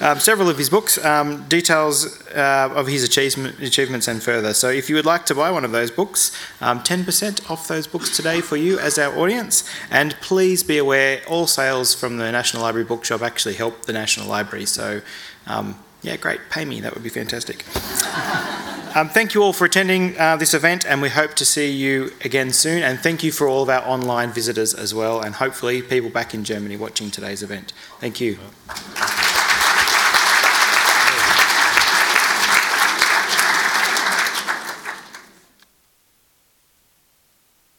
Um, 0.00 0.18
several 0.18 0.50
of 0.50 0.58
his 0.58 0.68
books, 0.68 0.98
um, 1.04 1.46
details 1.46 2.26
uh, 2.30 2.72
of 2.74 2.88
his 2.88 3.04
achievement, 3.04 3.60
achievements 3.60 4.08
and 4.08 4.20
further. 4.20 4.52
So 4.52 4.68
if 4.68 4.90
you 4.90 4.96
would 4.96 5.06
like 5.06 5.26
to 5.26 5.34
buy 5.36 5.48
one 5.52 5.64
of 5.64 5.70
those 5.70 5.92
books, 5.92 6.36
um, 6.60 6.80
10% 6.80 7.48
off 7.48 7.68
those 7.68 7.86
books 7.86 8.16
today 8.16 8.40
for 8.40 8.56
you 8.56 8.80
as 8.80 8.98
our 8.98 9.16
audience. 9.16 9.62
And 9.92 10.16
please 10.20 10.64
be 10.64 10.76
aware, 10.76 11.22
all 11.28 11.46
sales 11.46 11.94
from 11.94 12.16
the 12.16 12.32
National 12.32 12.64
Library 12.64 12.84
bookshop 12.84 13.22
actually 13.22 13.54
help 13.54 13.82
the 13.82 13.92
National 13.92 14.26
Library. 14.26 14.66
So 14.66 15.02
um, 15.46 15.78
yeah, 16.06 16.16
great, 16.16 16.40
pay 16.50 16.64
me, 16.64 16.80
that 16.80 16.94
would 16.94 17.02
be 17.02 17.08
fantastic. 17.08 17.64
Um, 18.96 19.10
thank 19.10 19.34
you 19.34 19.42
all 19.42 19.52
for 19.52 19.66
attending 19.66 20.18
uh, 20.18 20.36
this 20.36 20.54
event, 20.54 20.86
and 20.86 21.02
we 21.02 21.10
hope 21.10 21.34
to 21.34 21.44
see 21.44 21.70
you 21.70 22.12
again 22.24 22.52
soon. 22.52 22.82
And 22.82 22.98
thank 22.98 23.22
you 23.22 23.30
for 23.30 23.46
all 23.46 23.62
of 23.62 23.68
our 23.68 23.86
online 23.86 24.32
visitors 24.32 24.72
as 24.72 24.94
well, 24.94 25.20
and 25.20 25.34
hopefully 25.34 25.82
people 25.82 26.08
back 26.08 26.32
in 26.32 26.44
Germany 26.44 26.76
watching 26.76 27.10
today's 27.10 27.42
event. 27.42 27.72
Thank 28.00 28.20
you. 28.20 28.38